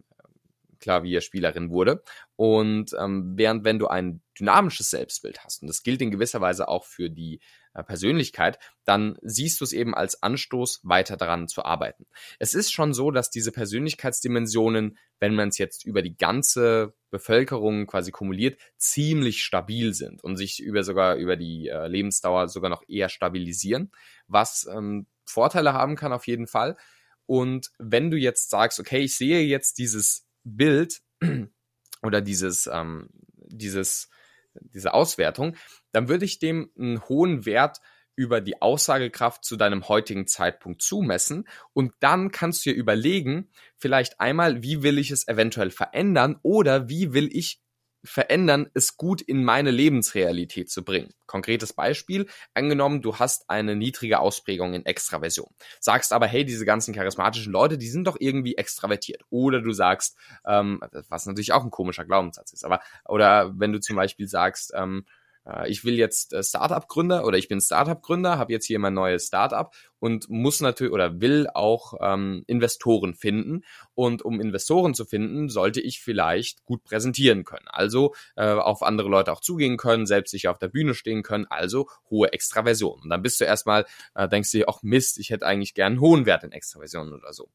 Klavierspielerin 0.84 1.70
wurde. 1.70 2.04
Und 2.36 2.92
ähm, 3.00 3.34
während 3.36 3.64
wenn 3.64 3.80
du 3.80 3.88
ein 3.88 4.22
dynamisches 4.38 4.90
Selbstbild 4.90 5.44
hast, 5.44 5.62
und 5.62 5.70
das 5.70 5.82
gilt 5.82 6.02
in 6.02 6.12
gewisser 6.12 6.42
Weise 6.42 6.68
auch 6.68 6.84
für 6.84 7.10
die 7.10 7.40
äh, 7.74 7.84
Persönlichkeit, 7.84 8.60
dann 8.84 9.18
siehst 9.22 9.62
du 9.62 9.64
es 9.64 9.72
eben 9.72 9.96
als 9.96 10.22
Anstoß, 10.22 10.82
weiter 10.84 11.16
daran 11.16 11.48
zu 11.48 11.64
arbeiten. 11.64 12.06
Es 12.38 12.54
ist 12.54 12.74
schon 12.74 12.94
so, 12.94 13.12
dass 13.12 13.30
diese 13.30 13.54
Persönlichkeitsdimensionen, 13.54 14.98
wenn 15.20 15.36
man 15.36 15.50
es 15.50 15.58
jetzt 15.58 15.86
über 15.86 16.02
die 16.02 16.18
ganze 16.18 16.94
Bevölkerung 17.12 17.88
quasi 17.88 18.12
kumuliert, 18.12 18.60
ziemlich 18.78 19.42
stabil 19.42 19.94
sind 19.94 20.22
und 20.22 20.36
sich 20.36 20.62
über 20.62 20.84
sogar 20.84 21.16
über 21.16 21.38
die 21.38 21.70
äh, 21.70 21.88
Lebensdauer 21.88 22.50
sogar 22.50 22.70
noch 22.70 22.84
eher 22.90 23.08
stabilisieren, 23.08 23.92
was 24.28 24.68
ähm, 24.70 25.08
Vorteile 25.26 25.74
haben 25.74 25.96
kann 25.96 26.14
auf 26.14 26.28
jeden 26.28 26.48
Fall. 26.48 26.78
Und 27.26 27.72
wenn 27.80 28.12
du 28.12 28.18
jetzt 28.18 28.50
sagst, 28.50 28.80
okay, 28.80 29.00
ich 29.00 29.16
sehe 29.16 29.42
jetzt 29.42 29.78
dieses 29.78 30.28
Bild 30.44 31.02
oder 32.02 32.22
dieses, 32.22 32.68
ähm, 32.68 33.10
dieses, 33.48 34.10
diese 34.56 34.94
Auswertung, 34.94 35.56
dann 35.92 36.10
würde 36.10 36.26
ich 36.26 36.40
dem 36.40 36.72
einen 36.78 37.02
hohen 37.08 37.46
Wert 37.46 37.80
über 38.16 38.42
die 38.42 38.62
Aussagekraft 38.62 39.44
zu 39.44 39.56
deinem 39.56 39.88
heutigen 39.88 40.28
Zeitpunkt 40.28 40.82
zumessen 40.82 41.48
und 41.74 41.94
dann 42.00 42.32
kannst 42.32 42.66
du 42.66 42.70
dir 42.70 42.76
überlegen, 42.76 43.50
vielleicht 43.78 44.20
einmal, 44.20 44.62
wie 44.62 44.84
will 44.84 45.00
ich 45.00 45.10
es 45.10 45.28
eventuell 45.28 45.72
verändern 45.72 46.40
oder 46.44 46.90
wie 46.90 47.14
will 47.14 47.30
ich 47.36 47.63
verändern, 48.04 48.70
es 48.74 48.98
gut 48.98 49.22
in 49.22 49.44
meine 49.44 49.72
Lebensrealität 49.72 50.70
zu 50.70 50.84
bringen. 50.84 51.14
Konkretes 51.26 51.74
Beispiel, 51.74 52.28
angenommen, 52.54 53.02
du 53.02 53.18
hast 53.18 53.50
eine 53.50 53.76
niedrige 53.76 54.20
Ausprägung 54.20 54.74
in 54.74 54.86
Extraversion, 54.86 55.50
sagst 55.80 56.14
aber, 56.14 56.28
hey, 56.28 56.46
diese 56.46 56.66
ganzen 56.66 56.94
charismatischen 56.94 57.54
Leute, 57.54 57.78
die 57.78 57.90
sind 57.90 58.06
doch 58.06 58.18
irgendwie 58.20 58.56
extravertiert. 58.56 59.24
Oder 59.30 59.62
du 59.62 59.72
sagst, 59.72 60.18
ähm, 60.46 60.82
was 61.10 61.26
natürlich 61.26 61.54
auch 61.54 61.64
ein 61.64 61.72
komischer 61.72 62.06
Glaubenssatz 62.06 62.52
ist, 62.54 62.66
aber, 62.66 62.82
oder 63.06 63.54
wenn 63.58 63.72
du 63.72 63.80
zum 63.80 63.96
Beispiel 63.96 64.28
sagst, 64.28 64.74
ähm, 64.76 65.06
äh, 65.46 65.70
ich 65.70 65.84
will 65.84 65.96
jetzt 65.96 66.34
äh, 66.34 66.44
Startup-Gründer 66.44 67.26
oder 67.26 67.38
ich 67.38 67.48
bin 67.48 67.62
Startup-Gründer, 67.62 68.38
habe 68.38 68.54
jetzt 68.54 68.66
hier 68.66 68.80
mein 68.80 68.94
neues 68.94 69.28
Startup 69.28 69.74
und 70.04 70.30
muss 70.30 70.60
natürlich 70.60 70.92
oder 70.92 71.22
will 71.22 71.48
auch 71.54 71.94
ähm, 72.02 72.44
Investoren 72.48 73.14
finden. 73.14 73.64
Und 73.96 74.22
um 74.22 74.42
Investoren 74.42 74.94
zu 74.94 75.06
finden, 75.06 75.48
sollte 75.48 75.80
ich 75.80 76.02
vielleicht 76.02 76.66
gut 76.66 76.84
präsentieren 76.84 77.46
können. 77.46 77.70
Also 77.70 78.14
äh, 78.36 78.44
auf 78.44 78.84
andere 78.84 79.08
Leute 79.08 79.32
auch 79.32 79.40
zugehen 79.40 79.78
können, 79.78 80.06
selbst 80.06 80.32
sich 80.32 80.50
auf 80.50 80.58
der 80.58 80.68
Bühne 80.68 80.94
stehen 80.94 81.24
können, 81.24 81.46
also 81.50 81.88
hohe 82.10 82.34
Extraversion. 82.34 83.00
Und 83.02 83.10
dann 83.12 83.22
bist 83.22 83.40
du 83.40 83.46
erstmal, 83.46 83.86
äh, 84.14 84.28
denkst 84.28 84.52
du 84.52 84.58
dir, 84.58 84.66
ach 84.68 84.84
Mist, 84.84 85.20
ich 85.20 85.30
hätte 85.30 85.46
eigentlich 85.46 85.74
gern 85.74 85.94
einen 85.94 86.02
hohen 86.02 86.26
Wert 86.26 86.44
in 86.44 86.52
Extraversion 86.52 87.14
oder 87.14 87.32
so. 87.32 87.48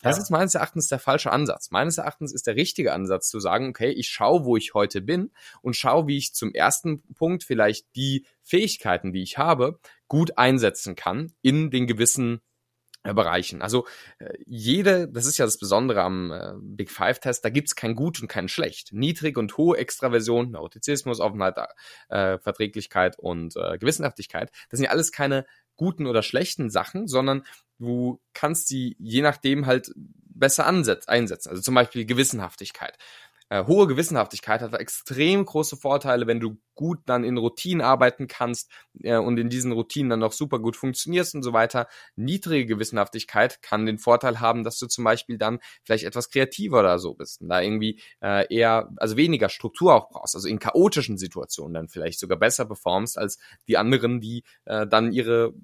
Das 0.00 0.16
ja. 0.16 0.22
ist 0.22 0.30
meines 0.30 0.54
Erachtens 0.54 0.86
der 0.86 1.00
falsche 1.00 1.32
Ansatz. 1.32 1.72
Meines 1.72 1.98
Erachtens 1.98 2.32
ist 2.32 2.46
der 2.46 2.54
richtige 2.54 2.92
Ansatz 2.92 3.28
zu 3.30 3.40
sagen, 3.40 3.70
okay, 3.70 3.90
ich 3.90 4.10
schaue, 4.10 4.44
wo 4.44 4.56
ich 4.56 4.74
heute 4.74 5.00
bin 5.00 5.32
und 5.60 5.74
schaue, 5.74 6.06
wie 6.06 6.18
ich 6.18 6.34
zum 6.34 6.54
ersten 6.54 7.02
Punkt 7.14 7.42
vielleicht 7.42 7.96
die 7.96 8.24
Fähigkeiten, 8.46 9.12
die 9.12 9.24
ich 9.24 9.38
habe, 9.38 9.80
gut 10.08 10.38
einsetzen 10.38 10.94
kann 10.94 11.32
in 11.42 11.70
den 11.70 11.86
gewissen 11.86 12.40
Bereichen. 13.14 13.62
Also 13.62 13.86
äh, 14.18 14.32
jede, 14.46 15.08
das 15.08 15.26
ist 15.26 15.38
ja 15.38 15.44
das 15.44 15.58
Besondere 15.58 16.02
am 16.02 16.32
äh, 16.32 16.54
Big 16.60 16.90
Five 16.90 17.20
Test, 17.20 17.44
da 17.44 17.50
gibt's 17.50 17.76
kein 17.76 17.94
Gut 17.94 18.20
und 18.20 18.28
kein 18.28 18.48
Schlecht. 18.48 18.92
Niedrig 18.92 19.36
und 19.36 19.56
hohe 19.56 19.76
Extraversion, 19.76 20.50
Neurotizismus, 20.50 21.20
Offenheit, 21.20 21.56
äh, 22.08 22.38
Verträglichkeit 22.38 23.18
und 23.18 23.56
äh, 23.56 23.78
Gewissenhaftigkeit, 23.78 24.50
das 24.70 24.78
sind 24.78 24.84
ja 24.84 24.90
alles 24.90 25.12
keine 25.12 25.46
guten 25.76 26.06
oder 26.06 26.22
schlechten 26.22 26.70
Sachen, 26.70 27.06
sondern 27.06 27.44
du 27.78 28.20
kannst 28.32 28.68
sie 28.68 28.96
je 28.98 29.22
nachdem 29.22 29.66
halt 29.66 29.92
besser 29.94 30.66
einsetzen. 30.66 31.50
Also 31.50 31.62
zum 31.62 31.74
Beispiel 31.74 32.06
Gewissenhaftigkeit 32.06 32.96
äh, 33.48 33.64
hohe 33.64 33.86
Gewissenhaftigkeit 33.86 34.60
hat 34.60 34.74
extrem 34.74 35.44
große 35.44 35.76
Vorteile, 35.76 36.26
wenn 36.26 36.40
du 36.40 36.58
gut 36.74 36.98
dann 37.06 37.24
in 37.24 37.36
Routinen 37.36 37.80
arbeiten 37.80 38.26
kannst 38.26 38.70
äh, 39.02 39.16
und 39.16 39.38
in 39.38 39.48
diesen 39.48 39.72
Routinen 39.72 40.10
dann 40.10 40.20
noch 40.20 40.32
super 40.32 40.58
gut 40.58 40.76
funktionierst 40.76 41.34
und 41.34 41.42
so 41.42 41.52
weiter. 41.52 41.88
Niedrige 42.16 42.66
Gewissenhaftigkeit 42.66 43.62
kann 43.62 43.86
den 43.86 43.98
Vorteil 43.98 44.40
haben, 44.40 44.64
dass 44.64 44.78
du 44.78 44.86
zum 44.86 45.04
Beispiel 45.04 45.38
dann 45.38 45.60
vielleicht 45.84 46.04
etwas 46.04 46.30
kreativer 46.30 46.80
oder 46.80 46.98
so 46.98 47.14
bist 47.14 47.40
und 47.40 47.48
da 47.48 47.60
irgendwie 47.60 48.00
äh, 48.20 48.52
eher, 48.54 48.90
also 48.96 49.16
weniger 49.16 49.48
Struktur 49.48 49.94
auch 49.94 50.08
brauchst, 50.10 50.34
also 50.34 50.48
in 50.48 50.58
chaotischen 50.58 51.16
Situationen 51.16 51.74
dann 51.74 51.88
vielleicht 51.88 52.18
sogar 52.18 52.38
besser 52.38 52.66
performst 52.66 53.18
als 53.18 53.38
die 53.68 53.76
anderen, 53.76 54.20
die 54.20 54.44
äh, 54.64 54.86
dann 54.86 55.12
ihre 55.12 55.54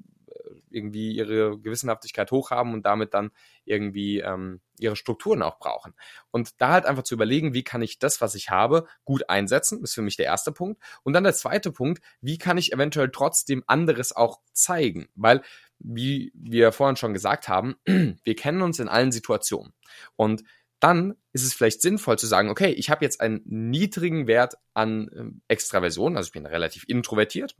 irgendwie 0.71 1.13
ihre 1.13 1.59
Gewissenhaftigkeit 1.59 2.31
hochhaben 2.31 2.73
und 2.75 2.87
damit 2.87 3.15
dann 3.15 3.31
irgendwie 3.65 4.21
ähm, 4.21 4.61
ihre 4.79 4.97
Strukturen 4.97 5.43
auch 5.43 5.59
brauchen. 5.59 5.95
Und 6.31 6.61
da 6.61 6.73
halt 6.73 6.87
einfach 6.87 7.05
zu 7.05 7.15
überlegen, 7.15 7.55
wie 7.55 7.65
kann 7.65 7.83
ich 7.83 7.99
das, 7.99 8.21
was 8.21 8.35
ich 8.35 8.51
habe, 8.51 8.87
gut 9.05 9.29
einsetzen, 9.29 9.83
ist 9.83 9.95
für 9.95 10.03
mich 10.03 10.17
der 10.17 10.27
erste 10.27 10.53
Punkt. 10.53 10.83
Und 11.03 11.13
dann 11.13 11.25
der 11.25 11.35
zweite 11.35 11.73
Punkt, 11.73 12.03
wie 12.21 12.39
kann 12.39 12.59
ich 12.59 12.73
eventuell 12.73 13.11
trotzdem 13.11 13.63
anderes 13.67 14.15
auch 14.15 14.41
zeigen? 14.53 15.09
Weil, 15.15 15.43
wie 15.79 16.33
wir 16.35 16.73
vorhin 16.73 16.97
schon 16.97 17.15
gesagt 17.15 17.49
haben, 17.49 17.77
wir 17.87 18.37
kennen 18.37 18.63
uns 18.63 18.79
in 18.79 18.89
allen 18.89 19.13
Situationen. 19.13 19.73
Und 20.17 20.43
dann 20.83 21.15
ist 21.33 21.45
es 21.45 21.55
vielleicht 21.55 21.81
sinnvoll 21.81 22.19
zu 22.19 22.27
sagen, 22.27 22.51
okay, 22.51 22.71
ich 22.71 22.91
habe 22.91 23.05
jetzt 23.05 23.21
einen 23.21 23.41
niedrigen 23.45 24.27
Wert 24.27 24.55
an 24.75 25.09
ähm, 25.17 25.41
Extraversion, 25.47 26.17
also 26.17 26.27
ich 26.27 26.33
bin 26.33 26.45
relativ 26.45 26.85
introvertiert 26.89 27.55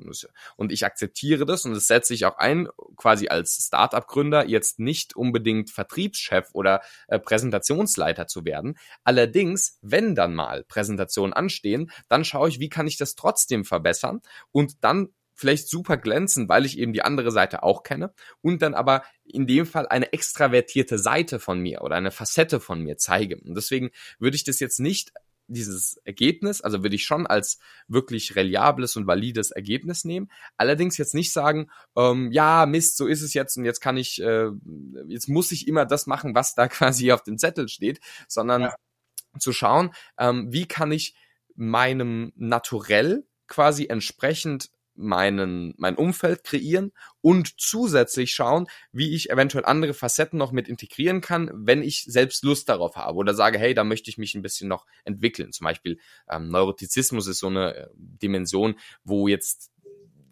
und 0.57 0.73
ich 0.73 0.85
akzeptiere 0.85 1.47
das 1.47 1.65
und 1.65 1.73
das 1.73 1.87
setze 1.87 2.15
ich 2.15 2.27
auch 2.27 2.39
ein, 2.39 2.69
quasi 2.97 3.29
als 3.29 3.65
Startup-Gründer 3.65 4.49
jetzt 4.49 4.81
nicht 4.81 5.15
unbedingt 5.15 5.71
Vertriebschef 5.71 6.49
oder 6.53 6.83
äh, 7.07 7.21
Präsentationsleiter 7.21 8.27
zu 8.27 8.45
werden. 8.45 8.77
Allerdings, 9.05 9.79
wenn 9.83 10.17
dann 10.17 10.35
mal 10.35 10.65
Präsentationen 10.65 11.33
anstehen, 11.33 11.93
dann 12.09 12.25
schaue 12.25 12.49
ich, 12.49 12.59
wie 12.59 12.71
kann 12.71 12.89
ich 12.89 12.97
das 12.97 13.15
trotzdem 13.15 13.65
verbessern 13.65 14.21
und 14.51 14.83
dann 14.83 15.11
vielleicht 15.35 15.69
super 15.69 15.97
glänzen, 15.97 16.49
weil 16.49 16.65
ich 16.67 16.79
eben 16.79 16.93
die 16.93 17.03
andere 17.03 17.31
Seite 17.31 17.63
auch 17.63 17.83
kenne 17.83 18.13
und 18.41 18.63
dann 18.63 18.75
aber 18.75 19.03
in 19.25 19.47
dem 19.47 19.67
Fall 19.67 19.87
eine 19.89 20.13
extravertierte 20.13 20.99
Seite 20.99 21.41
von 21.41 21.61
mir 21.61 21.83
oder 21.83 21.97
eine 21.97 22.11
Facette 22.11 22.61
von 22.61 22.81
mir 22.81 22.97
zeige. 22.97 23.39
Und 23.39 23.55
deswegen 23.55 23.91
würde 24.19 24.37
ich 24.37 24.45
das 24.45 24.61
jetzt 24.61 24.79
nicht 24.79 25.13
dieses 25.49 25.97
Ergebnis, 26.05 26.61
also 26.61 26.83
würde 26.83 26.97
ich 26.97 27.05
schon 27.05 27.27
als 27.27 27.59
wirklich 27.89 28.37
reliables 28.37 28.97
und 28.97 29.07
valides 29.07 29.51
Ergebnis 29.51 30.05
nehmen. 30.05 30.31
Allerdings 30.57 30.97
jetzt 30.97 31.15
nicht 31.15 31.33
sagen, 31.33 31.71
ähm, 31.97 32.31
ja, 32.33 32.67
Mist, 32.67 32.97
so 32.97 33.07
ist 33.07 33.23
es 33.23 33.35
jetzt 33.35 33.57
und 33.57 33.65
jetzt 33.65 33.81
kann 33.81 33.97
ich, 33.97 34.23
äh, 34.23 34.51
jetzt 35.07 35.29
muss 35.29 35.53
ich 35.53 35.69
immer 35.69 35.85
das 35.85 36.07
machen, 36.07 36.35
was 36.35 36.55
da 36.55 36.69
quasi 36.69 37.13
auf 37.13 37.23
dem 37.23 37.39
Zettel 37.39 37.69
steht, 37.69 38.01
sondern 38.29 38.63
ja. 38.63 38.75
zu 39.39 39.53
schauen, 39.53 39.93
ähm, 40.19 40.53
wie 40.53 40.67
kann 40.67 40.93
ich 40.93 41.15
meinem 41.55 42.33
Naturell 42.37 43.27
quasi 43.47 43.87
entsprechend 43.87 44.71
meinen, 44.95 45.75
mein 45.77 45.97
Umfeld 45.97 46.45
kreieren 46.45 46.93
und 47.21 47.61
zusätzlich 47.61 48.35
schauen, 48.35 48.67
wie 48.93 49.15
ich 49.15 49.31
eventuell 49.31 49.65
andere 49.65 49.95
Facetten 49.95 50.39
noch 50.39 50.53
mit 50.53 50.69
integrieren 50.69 51.21
kann, 51.21 51.51
wenn 51.55 51.83
ich 51.83 52.05
selbst 52.05 52.45
Lust 52.45 52.69
darauf 52.69 52.97
habe 52.97 53.17
oder 53.17 53.35
sage, 53.35 53.59
hey, 53.59 53.75
da 53.75 53.85
möchte 53.85 54.11
ich 54.11 54.19
mich 54.19 54.35
ein 54.35 54.43
bisschen 54.43 54.69
noch 54.69 54.87
entwickeln. 55.05 55.53
Zum 55.53 55.65
Beispiel 55.65 55.99
ähm, 56.31 56.49
Neurotizismus 56.49 57.27
ist 57.27 57.39
so 57.39 57.49
eine 57.49 57.75
äh, 57.75 57.89
Dimension, 57.95 58.77
wo 59.05 59.29
jetzt 59.29 59.71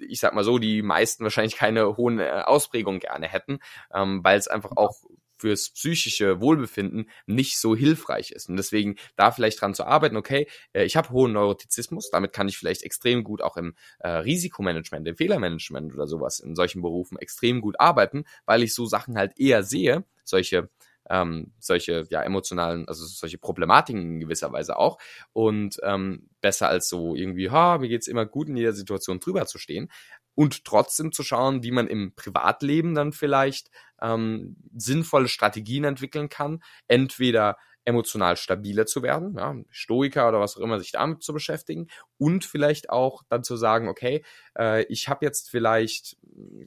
ich 0.09 0.19
sag 0.19 0.35
mal 0.35 0.45
so, 0.45 0.59
die 0.59 0.81
meisten 0.81 1.25
wahrscheinlich 1.25 1.57
keine 1.57 1.99
hohen 1.99 2.21
äh, 2.21 2.43
Ausprägungen 2.47 3.01
gerne 3.01 3.29
hätten, 3.29 3.59
ähm, 3.93 4.25
weil 4.25 4.39
es 4.39 4.49
einfach 4.49 4.71
auch 4.77 4.95
fürs 5.41 5.71
psychische 5.71 6.41
Wohlbefinden 6.41 7.09
nicht 7.27 7.59
so 7.59 7.75
hilfreich 7.75 8.31
ist. 8.31 8.49
Und 8.49 8.57
deswegen 8.57 8.97
da 9.17 9.33
vielleicht 9.33 9.61
dran 9.61 9.75
zu 9.75 9.85
arbeiten, 9.85 10.17
okay, 10.17 10.47
äh, 10.73 10.85
ich 10.85 10.97
habe 10.97 11.11
hohen 11.11 11.33
Neurotizismus, 11.33 12.11
damit 12.11 12.33
kann 12.33 12.49
ich 12.49 12.59
vielleicht 12.59 12.83
extrem 12.83 13.25
gut 13.25 13.43
auch 13.43 13.57
im 13.57 13.75
äh, 14.01 14.09
Risikomanagement, 14.09 15.09
im 15.09 15.17
Fehlermanagement 15.17 15.95
oder 15.95 16.07
sowas 16.07 16.41
in 16.41 16.55
solchen 16.55 16.83
Berufen 16.83 17.19
extrem 17.19 17.61
gut 17.61 17.81
arbeiten, 17.81 18.25
weil 18.45 18.63
ich 18.63 18.75
so 18.75 18.87
Sachen 18.87 19.17
halt 19.17 19.39
eher 19.39 19.63
sehe, 19.63 20.05
solche 20.25 20.69
ähm, 21.09 21.53
solche 21.59 22.05
ja 22.09 22.23
emotionalen, 22.23 22.87
also 22.87 23.05
solche 23.05 23.37
Problematiken 23.37 24.01
in 24.03 24.21
gewisser 24.21 24.53
Weise 24.53 24.77
auch 24.77 24.99
und 25.33 25.79
ähm, 25.83 26.29
besser 26.41 26.69
als 26.69 26.89
so 26.89 27.17
irgendwie, 27.17 27.51
ha, 27.51 27.79
mir 27.79 27.89
geht's 27.89 28.07
immer 28.07 28.27
gut 28.27 28.49
in 28.49 28.57
jeder 28.57 28.73
Situation 28.73 29.19
drüber 29.19 29.45
zu 29.47 29.59
stehen 29.59 29.91
und 30.35 30.65
trotzdem 30.65 31.13
zu 31.13 31.23
schauen, 31.23 31.63
wie 31.63 31.71
man 31.71 31.87
im 31.87 32.15
Privatleben 32.15 32.95
dann 32.95 33.13
vielleicht 33.13 33.71
ähm, 34.01 34.57
sinnvolle 34.77 35.29
Strategien 35.29 35.85
entwickeln 35.85 36.29
kann, 36.29 36.63
entweder 36.89 37.57
emotional 37.85 38.37
stabiler 38.37 38.87
zu 38.87 39.03
werden, 39.03 39.35
ja, 39.37 39.55
Stoiker 39.71 40.29
oder 40.29 40.41
was 40.41 40.57
auch 40.57 40.61
immer, 40.61 40.79
sich 40.79 40.93
damit 40.93 41.23
zu 41.23 41.33
beschäftigen 41.33 41.89
und 42.19 42.45
vielleicht 42.45 42.91
auch 42.91 43.23
dann 43.29 43.43
zu 43.43 43.57
sagen, 43.57 43.89
okay, 43.89 44.25
äh, 44.59 44.85
ich 44.85 45.09
habe 45.09 45.25
jetzt 45.25 45.51
vielleicht, 45.51 46.17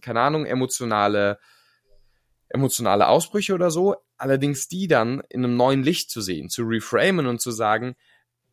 keine 0.02 0.22
Ahnung, 0.22 0.46
emotionale 0.46 1.40
emotionale 2.54 3.08
Ausbrüche 3.08 3.56
oder 3.56 3.72
so, 3.72 3.96
allerdings 4.16 4.68
die 4.68 4.88
dann 4.88 5.24
in 5.30 5.44
einem 5.44 5.58
neuen 5.58 5.84
Licht 5.84 6.12
zu 6.12 6.22
sehen, 6.22 6.50
zu 6.50 6.64
reframen 6.64 7.26
und 7.26 7.42
zu 7.42 7.50
sagen, 7.50 7.96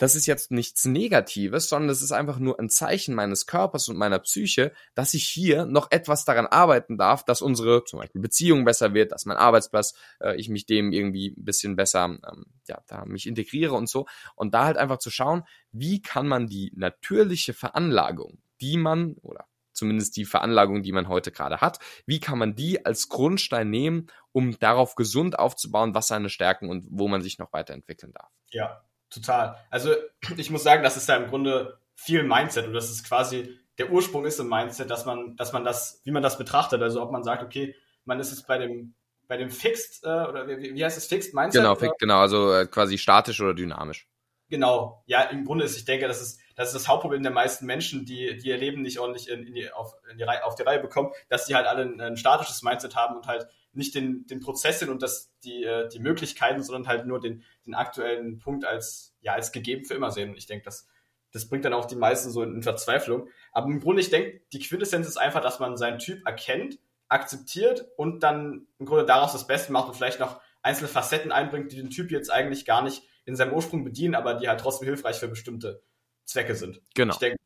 das 0.01 0.15
ist 0.15 0.25
jetzt 0.25 0.51
nichts 0.51 0.87
Negatives, 0.87 1.69
sondern 1.69 1.91
es 1.91 2.01
ist 2.01 2.13
einfach 2.13 2.39
nur 2.39 2.59
ein 2.59 2.71
Zeichen 2.71 3.15
meines 3.15 3.47
Körpers 3.47 3.87
und 3.89 3.99
meiner 3.99 4.19
Psyche, 4.19 4.73
dass 4.95 5.13
ich 5.13 5.29
hier 5.29 5.67
noch 5.67 5.91
etwas 5.91 6.25
daran 6.25 6.47
arbeiten 6.47 6.97
darf, 6.97 7.23
dass 7.23 7.43
unsere 7.43 7.85
zum 7.85 8.01
Beispiel 8.01 8.23
Beziehung 8.23 8.65
besser 8.65 8.95
wird, 8.95 9.13
dass 9.13 9.27
mein 9.27 9.37
Arbeitsplatz, 9.37 9.93
äh, 10.21 10.37
ich 10.37 10.49
mich 10.49 10.65
dem 10.65 10.93
irgendwie 10.93 11.35
ein 11.37 11.45
bisschen 11.45 11.77
besser, 11.77 12.05
ähm, 12.05 12.47
ja, 12.67 12.83
da 12.87 13.05
mich 13.05 13.27
integriere 13.27 13.75
und 13.75 13.91
so. 13.91 14.07
Und 14.37 14.55
da 14.55 14.65
halt 14.65 14.79
einfach 14.79 14.99
zu 14.99 15.11
schauen, 15.11 15.43
wie 15.71 16.01
kann 16.01 16.27
man 16.27 16.47
die 16.47 16.73
natürliche 16.75 17.53
Veranlagung, 17.53 18.39
die 18.63 18.79
man 18.79 19.17
oder 19.21 19.49
zumindest 19.75 20.17
die 20.17 20.25
Veranlagung, 20.25 20.83
die 20.83 20.93
man 20.93 21.09
heute 21.09 21.31
gerade 21.31 21.61
hat. 21.61 21.79
Wie 22.07 22.21
kann 22.21 22.39
man 22.39 22.55
die 22.55 22.87
als 22.87 23.11
Grundstein 23.11 23.69
nehmen, 23.69 24.07
um 24.33 24.59
darauf 24.59 24.95
gesund 24.95 25.39
aufzubauen, 25.39 25.95
was 25.95 26.09
seine 26.09 26.31
Stärken 26.31 26.71
und 26.71 26.87
wo 26.91 27.07
man 27.07 27.21
sich 27.21 27.39
noch 27.39 27.53
weiterentwickeln 27.53 28.13
darf? 28.13 28.31
Ja, 28.51 28.83
total. 29.11 29.57
Also 29.71 29.95
ich 30.37 30.51
muss 30.51 30.63
sagen, 30.63 30.83
das 30.83 30.97
ist 30.97 31.09
ja 31.09 31.17
im 31.17 31.29
Grunde 31.29 31.79
viel 31.95 32.23
Mindset 32.23 32.67
und 32.67 32.73
das 32.73 32.91
ist 32.91 33.07
quasi 33.07 33.59
der 33.79 33.91
Ursprung 33.91 34.27
ist 34.27 34.39
im 34.39 34.49
Mindset, 34.49 34.91
dass 34.91 35.07
man, 35.07 35.37
dass 35.37 35.53
man 35.53 35.65
das, 35.65 36.03
wie 36.05 36.11
man 36.11 36.23
das 36.23 36.37
betrachtet, 36.37 36.83
also 36.83 37.03
ob 37.03 37.11
man 37.13 37.25
sagt, 37.25 37.43
okay, 37.43 37.75
man 38.05 38.21
ist 38.21 38.31
jetzt 38.31 38.47
bei 38.47 38.59
dem 38.59 38.95
bei 39.31 39.37
dem 39.37 39.49
Fixed 39.49 40.03
äh, 40.03 40.09
oder 40.09 40.49
wie, 40.49 40.75
wie 40.75 40.85
heißt 40.85 40.99
es 40.99 41.07
Fixed 41.07 41.35
Mindset? 41.35 41.63
Genau, 41.63 41.77
fix, 41.77 41.95
genau, 41.99 42.19
also 42.19 42.53
äh, 42.53 42.67
quasi 42.67 42.99
statisch 42.99 43.41
oder 43.41 43.55
dynamisch. 43.55 44.09
Genau, 44.49 45.05
ja, 45.07 45.23
im 45.23 45.45
Grunde 45.45 45.65
ist, 45.65 45.77
ich 45.77 45.85
denke, 45.85 46.09
das 46.09 46.21
ist, 46.21 46.41
das 46.57 46.69
ist 46.69 46.75
das 46.75 46.89
Hauptproblem 46.89 47.23
der 47.23 47.31
meisten 47.31 47.65
Menschen, 47.65 48.05
die, 48.05 48.37
die 48.39 48.49
ihr 48.49 48.59
Leben 48.59 48.83
nicht 48.83 48.99
ordentlich 48.99 49.29
in, 49.29 49.47
in 49.47 49.55
die, 49.55 49.71
auf, 49.71 49.95
in 50.11 50.19
die 50.19 50.25
Reihe, 50.25 50.45
auf 50.45 50.57
die 50.57 50.65
Reihe 50.65 50.81
bekommen, 50.81 51.13
dass 51.29 51.47
sie 51.47 51.55
halt 51.55 51.69
alle 51.69 51.83
ein, 51.83 52.01
ein 52.01 52.17
statisches 52.17 52.63
Mindset 52.63 52.97
haben 52.97 53.15
und 53.15 53.29
halt 53.29 53.47
nicht 53.73 53.95
den, 53.95 54.27
den 54.27 54.41
Prozess 54.41 54.83
und 54.83 55.03
das, 55.03 55.33
die, 55.45 55.65
äh, 55.65 55.89
die 55.89 56.01
Möglichkeiten, 56.01 56.63
sondern 56.63 56.89
halt 56.89 57.07
nur 57.07 57.21
den, 57.21 57.45
den 57.67 57.75
aktuellen 57.75 58.39
Punkt 58.39 58.65
als, 58.65 59.15
ja, 59.21 59.35
als 59.35 59.53
gegeben 59.53 59.85
für 59.85 59.95
immer 59.95 60.11
sehen. 60.11 60.31
Und 60.31 60.37
ich 60.37 60.47
denke, 60.47 60.65
das, 60.65 60.89
das 61.33 61.49
bringt 61.49 61.65
dann 61.65 61.73
auch 61.73 61.85
die 61.85 61.97
meisten 61.97 62.31
so 62.31 62.43
in 62.43 62.63
Verzweiflung. 62.63 63.29
Aber 63.53 63.67
im 63.67 63.81
Grunde, 63.81 64.01
ich 64.01 64.11
denke, 64.11 64.41
die 64.53 64.59
Quintessenz 64.59 65.07
ist 65.07 65.17
einfach, 65.17 65.41
dass 65.41 65.61
man 65.61 65.77
seinen 65.77 65.99
Typ 65.99 66.27
erkennt, 66.27 66.79
akzeptiert 67.09 67.87
und 67.97 68.23
dann 68.23 68.67
im 68.79 68.87
Grunde 68.87 69.05
daraus 69.05 69.33
das 69.33 69.47
Beste 69.47 69.73
macht 69.73 69.89
und 69.89 69.95
vielleicht 69.95 70.21
noch 70.21 70.41
einzelne 70.63 70.89
Facetten 70.89 71.33
einbringt, 71.33 71.73
die 71.73 71.77
den 71.77 71.91
Typ 71.91 72.11
jetzt 72.11 72.31
eigentlich 72.31 72.65
gar 72.65 72.83
nicht 72.83 73.03
in 73.25 73.37
seinem 73.37 73.53
Ursprung 73.53 73.85
bedienen, 73.85 74.15
aber 74.15 74.35
die 74.35 74.49
halt 74.49 74.61
trotzdem 74.61 74.87
hilfreich 74.87 75.19
für 75.19 75.29
bestimmte 75.29 75.83
Zwecke 76.25 76.55
sind. 76.55 76.81
Genau. 76.95 77.15
Ich 77.15 77.19
denke, 77.19 77.39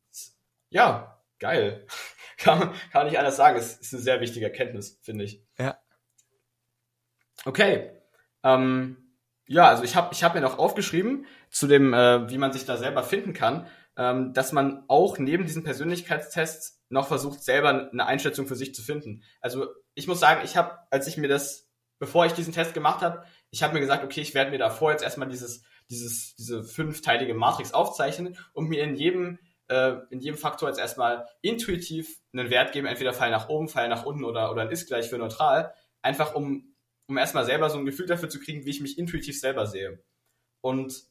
ja, 0.71 1.23
geil. 1.39 1.87
kann, 2.39 2.75
kann 2.91 3.07
nicht 3.07 3.19
anders 3.19 3.37
sagen. 3.37 3.59
Es 3.59 3.79
ist 3.79 3.95
eine 3.95 4.03
sehr 4.03 4.21
wichtige 4.21 4.47
Erkenntnis, 4.47 4.99
finde 5.03 5.25
ich. 5.25 5.43
Ja. 5.59 5.79
Okay. 7.45 7.91
Ähm, 8.43 8.97
ja, 9.47 9.69
also 9.69 9.85
ich 9.85 9.97
habe 9.97 10.11
ich 10.13 10.25
hab 10.25 10.35
mir 10.35 10.41
noch 10.41 10.59
aufgeschrieben 10.59 11.27
zu 11.51 11.67
dem, 11.67 11.93
äh, 11.93 12.31
wie 12.31 12.39
man 12.39 12.53
sich 12.53 12.65
da 12.65 12.77
selber 12.77 13.03
finden 13.03 13.33
kann, 13.33 13.67
ähm, 13.97 14.33
dass 14.33 14.53
man 14.53 14.85
auch 14.89 15.19
neben 15.19 15.45
diesen 15.45 15.65
Persönlichkeitstests 15.65 16.83
noch 16.89 17.09
versucht, 17.09 17.43
selber 17.43 17.91
eine 17.91 18.07
Einschätzung 18.07 18.47
für 18.47 18.57
sich 18.57 18.75
zu 18.75 18.83
finden. 18.83 19.23
Also 19.41 19.67
ich 19.95 20.07
muss 20.07 20.21
sagen, 20.21 20.41
ich 20.45 20.57
habe, 20.57 20.79
als 20.91 21.07
ich 21.07 21.17
mir 21.17 21.29
das, 21.29 21.71
bevor 21.99 22.27
ich 22.27 22.33
diesen 22.33 22.53
Test 22.53 22.75
gemacht 22.75 23.03
habe, 23.03 23.25
ich 23.51 23.63
habe 23.63 23.75
mir 23.75 23.81
gesagt, 23.81 24.05
okay, 24.05 24.21
ich 24.21 24.35
werde 24.35 24.51
mir 24.51 24.59
davor 24.59 24.91
jetzt 24.93 25.05
erstmal 25.05 25.29
dieses 25.29 25.65
dieses, 25.91 26.35
diese 26.37 26.65
fünfteilige 26.65 27.35
Matrix 27.35 27.73
aufzeichnen 27.73 28.37
und 28.53 28.69
mir 28.69 28.83
in 28.83 28.97
jedem, 28.97 29.39
äh, 29.69 29.95
in 30.11 30.21
jedem 30.21 30.39
Faktor 30.39 30.69
jetzt 30.69 30.79
erstmal 30.79 31.27
intuitiv 31.43 32.21
einen 32.33 32.51
Wert 32.51 32.73
geben, 32.73 32.87
entweder 32.87 33.13
Fall 33.13 33.31
nach 33.31 33.49
oben, 33.49 33.69
Fall 33.69 33.89
nach 33.89 34.05
unten 34.05 34.25
oder, 34.25 34.51
oder 34.51 34.63
ein 34.63 34.71
Ist 34.71 34.87
gleich 34.87 35.09
für 35.09 35.19
neutral, 35.19 35.75
einfach 36.03 36.35
um 36.35 36.74
um 37.07 37.19
erstmal 37.19 37.45
selber 37.45 37.71
so 37.71 37.79
ein 37.79 37.87
Gefühl 37.87 38.07
dafür 38.07 38.29
zu 38.29 38.41
kriegen, 38.41 38.65
wie 38.65 38.71
ich 38.71 38.81
mich 38.81 38.99
intuitiv 38.99 39.39
selber 39.39 39.67
sehe. 39.67 40.03
Und 40.61 41.05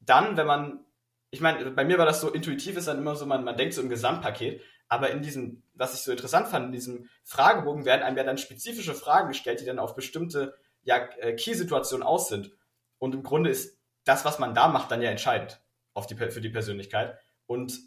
dann, 0.00 0.36
wenn 0.36 0.46
man, 0.46 0.84
ich 1.30 1.40
meine, 1.40 1.70
bei 1.70 1.84
mir 1.84 1.98
war 1.98 2.06
das 2.06 2.20
so, 2.20 2.30
intuitiv 2.30 2.76
ist 2.76 2.88
dann 2.88 2.98
immer 2.98 3.16
so, 3.16 3.26
man, 3.26 3.44
man 3.44 3.56
denkt 3.56 3.74
so 3.74 3.82
im 3.82 3.88
Gesamtpaket, 3.88 4.62
aber 4.88 5.10
in 5.10 5.22
diesem, 5.22 5.62
was 5.72 5.94
ich 5.94 6.00
so 6.00 6.12
interessant 6.12 6.48
fand, 6.48 6.66
in 6.66 6.72
diesem 6.72 7.08
Fragebogen 7.24 7.84
werden 7.84 8.02
einem 8.02 8.16
ja 8.16 8.24
dann 8.24 8.38
spezifische 8.38 8.94
Fragen 8.94 9.28
gestellt, 9.28 9.60
die 9.60 9.64
dann 9.64 9.78
auf 9.78 9.94
bestimmte 9.94 10.54
ja, 10.82 11.08
äh, 11.18 11.34
Key-Situationen 11.34 12.06
aus 12.06 12.28
sind. 12.28 12.52
Und 12.98 13.14
im 13.14 13.22
Grunde 13.22 13.50
ist 13.50 13.78
das, 14.04 14.24
was 14.24 14.38
man 14.38 14.54
da 14.54 14.68
macht, 14.68 14.90
dann 14.90 15.02
ja 15.02 15.10
entscheidend 15.10 15.60
auf 15.94 16.06
die, 16.06 16.14
für 16.14 16.40
die 16.40 16.50
Persönlichkeit. 16.50 17.18
Und 17.46 17.78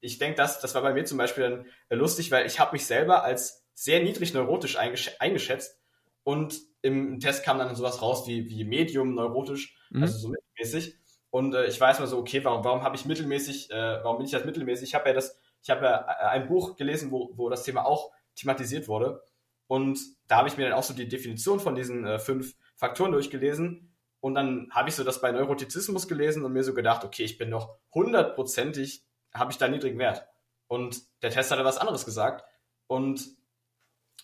ich 0.00 0.18
denke, 0.18 0.36
das, 0.36 0.60
das 0.60 0.74
war 0.74 0.82
bei 0.82 0.94
mir 0.94 1.04
zum 1.04 1.18
Beispiel 1.18 1.44
dann 1.44 1.66
äh, 1.90 1.94
lustig, 1.94 2.30
weil 2.30 2.46
ich 2.46 2.58
habe 2.58 2.72
mich 2.72 2.86
selber 2.86 3.22
als 3.22 3.66
sehr 3.74 4.02
niedrig 4.02 4.34
neurotisch 4.34 4.76
eingeschätzt 4.76 5.78
und 6.22 6.60
im 6.82 7.20
Test 7.20 7.44
kam 7.44 7.58
dann 7.58 7.74
sowas 7.74 8.02
raus 8.02 8.26
wie, 8.26 8.48
wie 8.48 8.64
Medium 8.64 9.14
neurotisch, 9.14 9.76
mhm. 9.90 10.02
also 10.02 10.18
so 10.18 10.28
mittelmäßig. 10.28 10.96
Und 11.30 11.54
äh, 11.54 11.66
ich 11.66 11.80
weiß 11.80 12.00
mal 12.00 12.06
so, 12.06 12.18
okay, 12.18 12.44
warum, 12.44 12.64
warum 12.64 12.82
habe 12.82 12.96
ich 12.96 13.04
mittelmäßig, 13.04 13.70
äh, 13.70 14.02
warum 14.02 14.18
bin 14.18 14.26
ich 14.26 14.32
das 14.32 14.44
mittelmäßig? 14.44 14.88
Ich 14.88 14.94
habe 14.94 15.08
ja 15.08 15.14
das, 15.14 15.38
ich 15.62 15.70
habe 15.70 15.84
ja 15.84 16.00
äh, 16.00 16.26
ein 16.28 16.48
Buch 16.48 16.76
gelesen, 16.76 17.10
wo, 17.10 17.30
wo 17.34 17.48
das 17.48 17.62
Thema 17.62 17.86
auch 17.86 18.10
thematisiert 18.34 18.88
wurde. 18.88 19.22
Und 19.66 20.00
da 20.26 20.38
habe 20.38 20.48
ich 20.48 20.56
mir 20.56 20.68
dann 20.68 20.78
auch 20.78 20.82
so 20.82 20.94
die 20.94 21.06
Definition 21.06 21.60
von 21.60 21.76
diesen 21.76 22.04
äh, 22.04 22.18
fünf 22.18 22.56
Faktoren 22.74 23.12
durchgelesen. 23.12 23.94
Und 24.18 24.34
dann 24.34 24.68
habe 24.72 24.88
ich 24.88 24.96
so 24.96 25.04
das 25.04 25.20
bei 25.20 25.30
Neurotizismus 25.30 26.08
gelesen 26.08 26.44
und 26.44 26.52
mir 26.52 26.64
so 26.64 26.74
gedacht, 26.74 27.04
okay, 27.04 27.22
ich 27.22 27.38
bin 27.38 27.50
noch 27.50 27.76
hundertprozentig, 27.94 29.04
habe 29.32 29.52
ich 29.52 29.58
da 29.58 29.68
niedrigen 29.68 29.98
Wert. 29.98 30.26
Und 30.66 31.02
der 31.22 31.30
Test 31.30 31.50
hatte 31.50 31.64
was 31.64 31.78
anderes 31.78 32.04
gesagt. 32.04 32.44
Und 32.86 33.24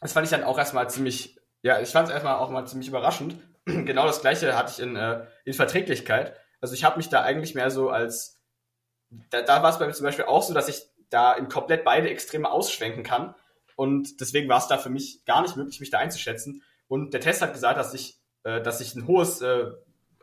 das 0.01 0.13
fand 0.13 0.25
ich 0.27 0.31
dann 0.31 0.45
auch 0.45 0.59
erstmal 0.59 0.91
ziemlich, 0.91 1.39
ja, 1.63 1.81
ich 1.81 1.91
fand 1.91 2.09
es 2.09 2.15
erstmal 2.15 2.37
auch 2.37 2.51
mal 2.51 2.67
ziemlich 2.67 2.89
überraschend. 2.89 3.37
genau 3.65 4.07
das 4.07 4.21
gleiche 4.21 4.57
hatte 4.57 4.73
ich 4.73 4.81
in, 4.81 4.97
äh, 4.97 5.27
in 5.45 5.55
Verträglichkeit. 5.55 6.37
Also 6.61 6.75
ich 6.75 6.85
habe 6.85 6.97
mich 6.97 7.09
da 7.09 7.23
eigentlich 7.23 7.55
mehr 7.55 7.71
so 7.71 7.91
als, 7.91 8.41
da, 9.31 9.43
da 9.43 9.63
war 9.63 9.71
es 9.71 9.79
bei 9.79 9.87
mir 9.87 9.93
zum 9.93 10.05
Beispiel 10.05 10.25
auch 10.25 10.43
so, 10.43 10.55
dass 10.55 10.69
ich 10.69 10.83
da 11.11 11.35
in 11.35 11.49
komplett 11.49 11.85
beide 11.85 12.11
Extreme 12.11 12.51
ausschwenken 12.51 13.03
kann. 13.03 13.35
Und 13.77 14.21
deswegen 14.21 14.49
war 14.49 14.59
es 14.59 14.69
da 14.69 14.79
für 14.79 14.89
mich 14.89 15.25
gar 15.27 15.43
nicht 15.43 15.57
möglich, 15.57 15.81
mich 15.81 15.91
da 15.91 15.99
einzuschätzen. 15.99 16.63
Und 16.89 17.13
der 17.13 17.21
Test 17.21 17.43
hat 17.43 17.53
gesagt, 17.53 17.79
dass 17.79 17.95
ich, 17.95 18.21
äh, 18.45 18.63
dass 18.63 18.81
ich 18.81 18.95
ein 18.95 19.07
hohes, 19.07 19.43
äh, 19.43 19.67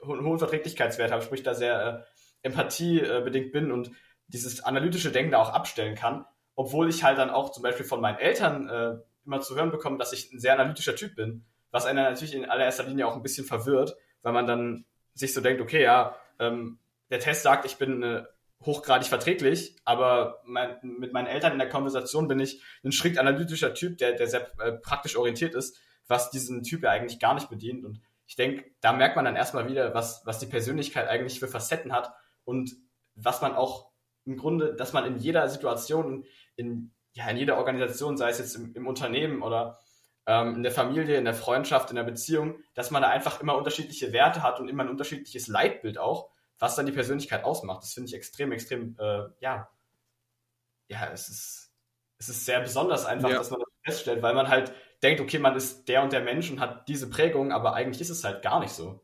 einen 0.02 0.26
hohen 0.26 0.40
Verträglichkeitswert 0.40 1.12
habe, 1.12 1.22
sprich 1.22 1.44
da 1.44 1.54
sehr 1.54 1.86
äh, 1.86 2.48
empathiebedingt 2.48 3.52
bin 3.52 3.72
und 3.72 3.92
dieses 4.28 4.64
analytische 4.64 5.12
Denken 5.12 5.32
da 5.32 5.42
auch 5.42 5.54
abstellen 5.54 5.96
kann. 5.96 6.26
Obwohl 6.56 6.90
ich 6.90 7.04
halt 7.04 7.18
dann 7.18 7.30
auch 7.30 7.52
zum 7.52 7.64
Beispiel 7.64 7.86
von 7.86 8.02
meinen 8.02 8.18
Eltern 8.18 8.70
äh, 8.70 8.96
immer 9.26 9.42
zu 9.42 9.56
hören 9.56 9.72
bekomme, 9.72 9.98
dass 9.98 10.14
ich 10.14 10.32
ein 10.32 10.40
sehr 10.40 10.54
analytischer 10.54 10.96
Typ 10.96 11.16
bin. 11.16 11.46
Was 11.72 11.86
einer 11.86 12.04
natürlich 12.04 12.36
in 12.36 12.46
allererster 12.46 12.84
Linie 12.84 13.08
auch 13.08 13.16
ein 13.16 13.24
bisschen 13.24 13.46
verwirrt, 13.46 13.96
weil 14.22 14.34
man 14.34 14.48
dann 14.48 14.86
sich 15.14 15.34
so 15.34 15.42
denkt, 15.42 15.62
okay, 15.62 15.84
ja, 15.84 16.16
ähm, 16.40 16.80
der 17.10 17.20
Test 17.20 17.44
sagt, 17.44 17.66
ich 17.66 17.78
bin 17.78 18.04
äh, 18.04 18.24
hochgradig 18.66 19.08
verträglich, 19.08 19.76
aber 19.84 20.42
mein, 20.46 20.78
mit 20.82 21.14
meinen 21.14 21.28
Eltern 21.28 21.54
in 21.54 21.60
der 21.60 21.70
Konversation 21.70 22.28
bin 22.28 22.40
ich 22.40 22.62
ein 22.84 22.92
strikt 22.92 23.18
analytischer 23.18 23.74
Typ, 23.74 23.98
der, 23.98 24.14
der 24.14 24.28
sehr 24.28 24.48
äh, 24.60 24.74
praktisch 24.74 25.16
orientiert 25.16 25.56
ist, 25.56 25.78
was 26.08 26.32
diesen 26.32 26.64
Typ 26.64 26.84
ja 26.84 26.92
eigentlich 26.92 27.20
gar 27.20 27.34
nicht 27.34 27.50
bedient. 27.50 27.86
Und 27.86 28.02
ich 28.26 28.36
denke, 28.36 28.66
da 28.82 28.94
merkt 28.94 29.16
man 29.16 29.26
dann 29.26 29.36
erstmal 29.36 29.68
wieder, 29.68 29.94
was, 29.94 30.22
was 30.26 30.40
die 30.40 30.46
Persönlichkeit 30.46 31.08
eigentlich 31.08 31.40
für 31.40 31.48
Facetten 31.48 31.92
hat 31.92 32.14
und 32.46 32.72
was 33.16 33.42
man 33.42 33.54
auch 33.54 33.92
im 34.26 34.38
Grunde, 34.38 34.74
dass 34.76 34.94
man 34.94 35.06
in 35.06 35.18
jeder 35.18 35.48
Situation, 35.50 36.26
in, 36.56 36.94
ja, 37.14 37.28
in 37.30 37.38
jeder 37.38 37.58
Organisation, 37.58 38.18
sei 38.18 38.30
es 38.30 38.40
jetzt 38.40 38.56
im, 38.56 38.74
im 38.76 38.88
Unternehmen 38.88 39.42
oder 39.42 39.80
ähm, 40.26 40.56
in 40.56 40.64
der 40.64 40.72
Familie, 40.72 41.18
in 41.18 41.26
der 41.26 41.34
Freundschaft, 41.34 41.90
in 41.90 41.96
der 41.96 42.04
Beziehung, 42.04 42.56
dass 42.74 42.92
man 42.92 43.02
da 43.02 43.10
einfach 43.10 43.42
immer 43.42 43.56
unterschiedliche 43.56 44.14
Werte 44.14 44.44
hat 44.44 44.60
und 44.60 44.68
immer 44.68 44.84
ein 44.84 44.90
unterschiedliches 44.90 45.48
Leitbild 45.48 45.98
auch 45.98 46.34
was 46.64 46.76
dann 46.76 46.86
die 46.86 46.94
Persönlichkeit 46.94 47.44
ausmacht. 47.44 47.84
Das 47.84 47.94
finde 47.94 48.08
ich 48.08 48.16
extrem, 48.16 48.54
extrem, 48.54 48.96
äh, 48.98 49.26
ja, 49.42 49.70
ja, 50.88 51.10
es 51.12 51.28
ist, 51.28 51.72
es 52.20 52.30
ist 52.30 52.46
sehr 52.46 52.62
besonders 52.62 53.06
einfach, 53.06 53.30
ja. 53.30 53.38
dass 53.38 53.52
man 53.52 53.60
das 53.60 53.70
feststellt, 53.84 54.22
weil 54.22 54.34
man 54.34 54.48
halt 54.48 54.74
denkt, 55.04 55.20
okay, 55.20 55.40
man 55.40 55.58
ist 55.58 55.90
der 55.90 56.04
und 56.04 56.14
der 56.14 56.22
Mensch 56.22 56.50
und 56.50 56.62
hat 56.62 56.88
diese 56.88 57.10
Prägung, 57.10 57.52
aber 57.52 57.74
eigentlich 57.74 58.00
ist 58.00 58.10
es 58.10 58.24
halt 58.24 58.42
gar 58.42 58.62
nicht 58.62 58.72
so. 58.72 59.04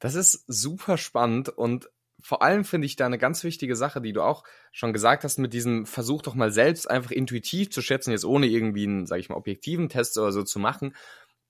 Das 0.00 0.14
ist 0.14 0.44
super 0.46 0.98
spannend 0.98 1.48
und 1.48 1.88
vor 2.20 2.42
allem 2.42 2.64
finde 2.64 2.86
ich 2.86 2.96
da 2.96 3.06
eine 3.06 3.18
ganz 3.18 3.44
wichtige 3.44 3.76
Sache, 3.76 4.00
die 4.00 4.12
du 4.12 4.22
auch 4.22 4.44
schon 4.72 4.92
gesagt 4.92 5.24
hast, 5.24 5.38
mit 5.38 5.52
diesem 5.52 5.86
Versuch 5.86 6.22
doch 6.22 6.34
mal 6.34 6.50
selbst 6.50 6.90
einfach 6.90 7.10
intuitiv 7.10 7.70
zu 7.70 7.80
schätzen, 7.82 8.10
jetzt 8.10 8.24
ohne 8.24 8.46
irgendwie 8.46 8.84
einen, 8.84 9.06
sage 9.06 9.20
ich 9.20 9.28
mal, 9.28 9.36
objektiven 9.36 9.88
Test 9.88 10.18
oder 10.18 10.32
so 10.32 10.42
zu 10.42 10.58
machen. 10.58 10.94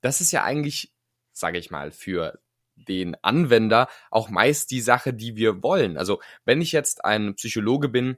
Das 0.01 0.21
ist 0.21 0.31
ja 0.31 0.43
eigentlich, 0.43 0.93
sage 1.31 1.57
ich 1.57 1.71
mal, 1.71 1.91
für 1.91 2.39
den 2.75 3.15
Anwender 3.23 3.89
auch 4.11 4.29
meist 4.29 4.71
die 4.71 4.81
Sache, 4.81 5.13
die 5.13 5.35
wir 5.35 5.63
wollen. 5.63 5.97
Also 5.97 6.21
wenn 6.45 6.61
ich 6.61 6.71
jetzt 6.71 7.03
ein 7.03 7.35
Psychologe 7.35 7.89
bin, 7.89 8.17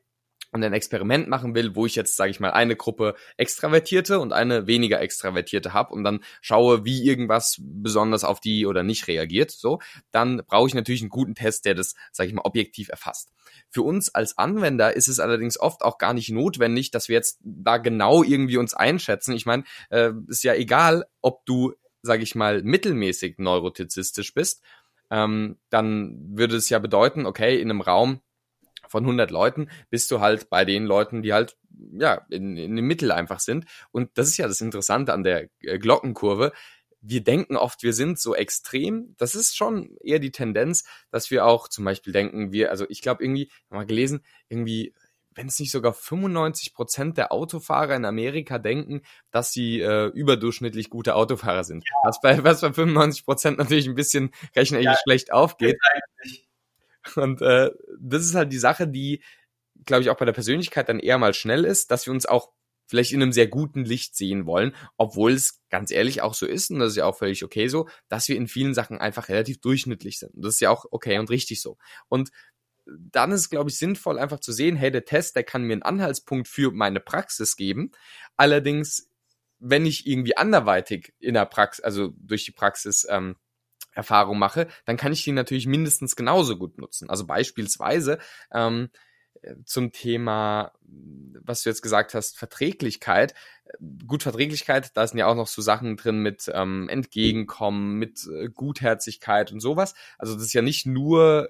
und 0.52 0.64
ein 0.64 0.74
Experiment 0.74 1.28
machen 1.28 1.56
will, 1.56 1.76
wo 1.76 1.86
ich 1.86 1.96
jetzt, 1.96 2.16
sage 2.16 2.32
ich 2.32 2.40
mal, 2.40 2.52
eine 2.52 2.76
Gruppe 2.76 3.16
Extravertierte 3.38 4.20
und 4.20 4.34
eine 4.34 4.68
weniger 4.68 5.02
Extravertierte 5.02 5.74
habe 5.74 5.94
und 5.94 6.04
dann 6.04 6.20
schaue, 6.42 6.86
wie 6.86 7.06
irgendwas 7.06 7.58
besonders 7.60 8.24
auf 8.24 8.40
die 8.40 8.66
oder 8.66 8.84
nicht 8.84 9.08
reagiert, 9.08 9.52
so, 9.52 9.80
dann 10.12 10.42
brauche 10.46 10.68
ich 10.68 10.74
natürlich 10.74 11.02
einen 11.02 11.10
guten 11.10 11.36
Test, 11.36 11.66
der 11.66 11.76
das, 11.76 11.96
sage 12.12 12.30
ich 12.30 12.34
mal, 12.34 12.44
objektiv 12.44 12.90
erfasst. 12.90 13.32
Für 13.70 13.82
uns 13.82 14.14
als 14.14 14.38
Anwender 14.38 14.96
ist 14.96 15.08
es 15.08 15.20
allerdings 15.20 15.60
oft 15.60 15.82
auch 15.84 15.98
gar 15.98 16.14
nicht 16.14 16.30
notwendig, 16.30 16.92
dass 16.92 17.08
wir 17.08 17.16
jetzt 17.16 17.40
da 17.44 17.78
genau 17.78 18.24
irgendwie 18.24 18.58
uns 18.58 18.74
einschätzen. 18.74 19.34
Ich 19.34 19.46
meine, 19.46 19.64
äh, 19.90 20.12
ist 20.28 20.44
ja 20.44 20.54
egal, 20.54 21.06
ob 21.22 21.46
du 21.46 21.74
sage 22.04 22.24
ich 22.24 22.36
mal, 22.36 22.64
mittelmäßig 22.64 23.36
neurotizistisch 23.38 24.34
bist, 24.34 24.64
ähm, 25.10 25.58
dann 25.70 26.18
würde 26.38 26.56
es 26.56 26.70
ja 26.70 26.80
bedeuten, 26.80 27.26
okay, 27.26 27.60
in 27.60 27.70
einem 27.70 27.82
Raum 27.82 28.22
von 28.92 29.04
100 29.04 29.32
Leuten 29.32 29.70
bist 29.90 30.12
du 30.12 30.20
halt 30.20 30.50
bei 30.50 30.66
den 30.66 30.86
Leuten, 30.86 31.22
die 31.22 31.34
halt 31.34 31.58
ja 31.98 32.26
in, 32.30 32.58
in 32.58 32.76
dem 32.76 32.86
Mittel 32.86 33.12
einfach 33.12 33.40
sind. 33.40 33.66
Und 33.92 34.12
das 34.16 34.28
ist 34.28 34.38
ja 34.38 34.48
das 34.48 34.62
Interessante 34.62 35.14
an 35.14 35.24
der 35.24 35.50
äh, 35.62 35.80
Glockenkurve. 35.80 36.52
Wir 37.02 37.24
denken 37.24 37.56
oft, 37.56 37.82
wir 37.82 37.94
sind 37.94 38.20
so 38.20 38.36
extrem. 38.36 39.16
Das 39.18 39.34
ist 39.34 39.58
schon 39.58 39.98
eher 40.04 40.20
die 40.20 40.32
Tendenz, 40.32 40.84
dass 41.10 41.32
wir 41.32 41.46
auch 41.46 41.68
zum 41.68 41.86
Beispiel 41.86 42.14
denken, 42.14 42.52
wir, 42.52 42.70
also 42.70 42.86
ich 42.90 43.02
glaube 43.02 43.24
irgendwie, 43.24 43.50
mal 43.70 43.86
gelesen, 43.86 44.24
irgendwie 44.50 44.94
wenn 45.34 45.48
es 45.48 45.60
nicht 45.60 45.72
sogar 45.72 45.94
95 45.94 46.74
Prozent 46.74 47.18
der 47.18 47.32
Autofahrer 47.32 47.96
in 47.96 48.06
Amerika 48.06 48.60
denken, 48.60 49.02
dass 49.32 49.54
sie 49.54 49.80
äh, 49.80 50.08
überdurchschnittlich 50.08 50.90
gute 50.90 51.16
Autofahrer 51.16 51.64
sind. 51.64 51.86
Ja. 51.88 51.96
Was, 52.04 52.20
bei, 52.22 52.44
was 52.44 52.62
bei 52.62 52.74
95 52.74 53.26
Prozent 53.26 53.58
natürlich 53.58 53.88
ein 53.88 53.96
bisschen 53.96 54.32
rechnerisch 54.56 54.86
ja, 54.86 54.98
schlecht 55.02 55.32
aufgeht. 55.32 55.78
Und 57.16 57.42
äh, 57.42 57.72
das 58.00 58.26
ist 58.26 58.36
halt 58.36 58.52
die 58.52 58.60
Sache, 58.60 58.88
die, 58.88 59.24
glaube 59.86 60.04
ich, 60.04 60.10
auch 60.10 60.18
bei 60.18 60.26
der 60.26 60.34
Persönlichkeit 60.34 60.90
dann 60.90 61.00
eher 61.00 61.18
mal 61.18 61.34
schnell 61.34 61.66
ist, 61.66 61.92
dass 61.92 62.06
wir 62.06 62.14
uns 62.14 62.26
auch 62.26 62.52
vielleicht 62.88 63.14
in 63.14 63.22
einem 63.22 63.32
sehr 63.32 63.48
guten 63.48 63.86
Licht 63.86 64.18
sehen 64.18 64.46
wollen, 64.46 64.76
obwohl 64.98 65.32
es 65.32 65.62
ganz 65.70 65.92
ehrlich 65.92 66.22
auch 66.22 66.34
so 66.34 66.46
ist, 66.46 66.72
und 66.72 66.80
das 66.80 66.90
ist 66.90 66.98
ja 66.98 67.06
auch 67.06 67.18
völlig 67.18 67.44
okay 67.44 67.70
so, 67.70 67.88
dass 68.10 68.28
wir 68.28 68.36
in 68.36 68.50
vielen 68.50 68.74
Sachen 68.74 68.98
einfach 68.98 69.30
relativ 69.30 69.62
durchschnittlich 69.62 70.20
sind. 70.20 70.34
Und 70.36 70.44
das 70.44 70.56
ist 70.56 70.60
ja 70.60 70.70
auch 70.70 70.86
okay 70.92 71.18
und 71.18 71.30
richtig 71.30 71.62
so. 71.62 71.78
Und 72.10 72.32
dann 72.86 73.32
ist 73.32 73.42
es, 73.42 73.50
glaube 73.50 73.70
ich, 73.70 73.78
sinnvoll, 73.78 74.20
einfach 74.20 74.42
zu 74.42 74.52
sehen, 74.52 74.76
hey, 74.76 74.92
der 74.92 75.06
Test, 75.06 75.38
der 75.38 75.44
kann 75.44 75.64
mir 75.64 75.74
einen 75.74 75.84
Anhaltspunkt 75.84 76.50
für 76.50 76.72
meine 76.72 77.00
Praxis 77.00 77.56
geben. 77.56 77.92
Allerdings, 78.36 79.10
wenn 79.60 79.86
ich 79.86 80.06
irgendwie 80.06 80.36
anderweitig 80.36 81.14
in 81.20 81.36
der 81.36 81.46
Praxis, 81.46 81.84
also 81.84 82.14
durch 82.18 82.44
die 82.44 82.52
Praxis 82.52 83.08
ähm, 83.10 83.38
Erfahrung 83.94 84.40
mache, 84.40 84.68
dann 84.86 84.98
kann 84.98 85.14
ich 85.14 85.24
die 85.24 85.32
natürlich 85.32 85.68
mindestens 85.68 86.16
genauso 86.16 86.58
gut 86.58 86.78
nutzen. 86.78 87.10
Also 87.10 87.26
beispielsweise 87.26 88.20
ähm, 88.54 88.90
zum 89.66 89.92
Thema, 89.92 90.72
was 90.84 91.64
du 91.64 91.70
jetzt 91.70 91.82
gesagt 91.82 92.14
hast, 92.14 92.38
Verträglichkeit. 92.38 93.34
Gut, 94.06 94.24
Verträglichkeit, 94.24 94.96
da 94.96 95.08
sind 95.08 95.18
ja 95.18 95.28
auch 95.28 95.36
noch 95.36 95.48
so 95.48 95.62
Sachen 95.62 95.98
drin 95.98 96.20
mit 96.20 96.52
ähm, 96.54 96.90
Entgegenkommen, 96.90 97.98
mit 97.98 98.28
äh, 98.28 98.50
Gutherzigkeit 98.50 99.52
und 99.52 99.60
sowas. 99.60 99.96
Also 100.18 100.36
das 100.36 100.44
ist 100.44 100.54
ja 100.54 100.62
nicht 100.62 100.86
nur 100.86 101.50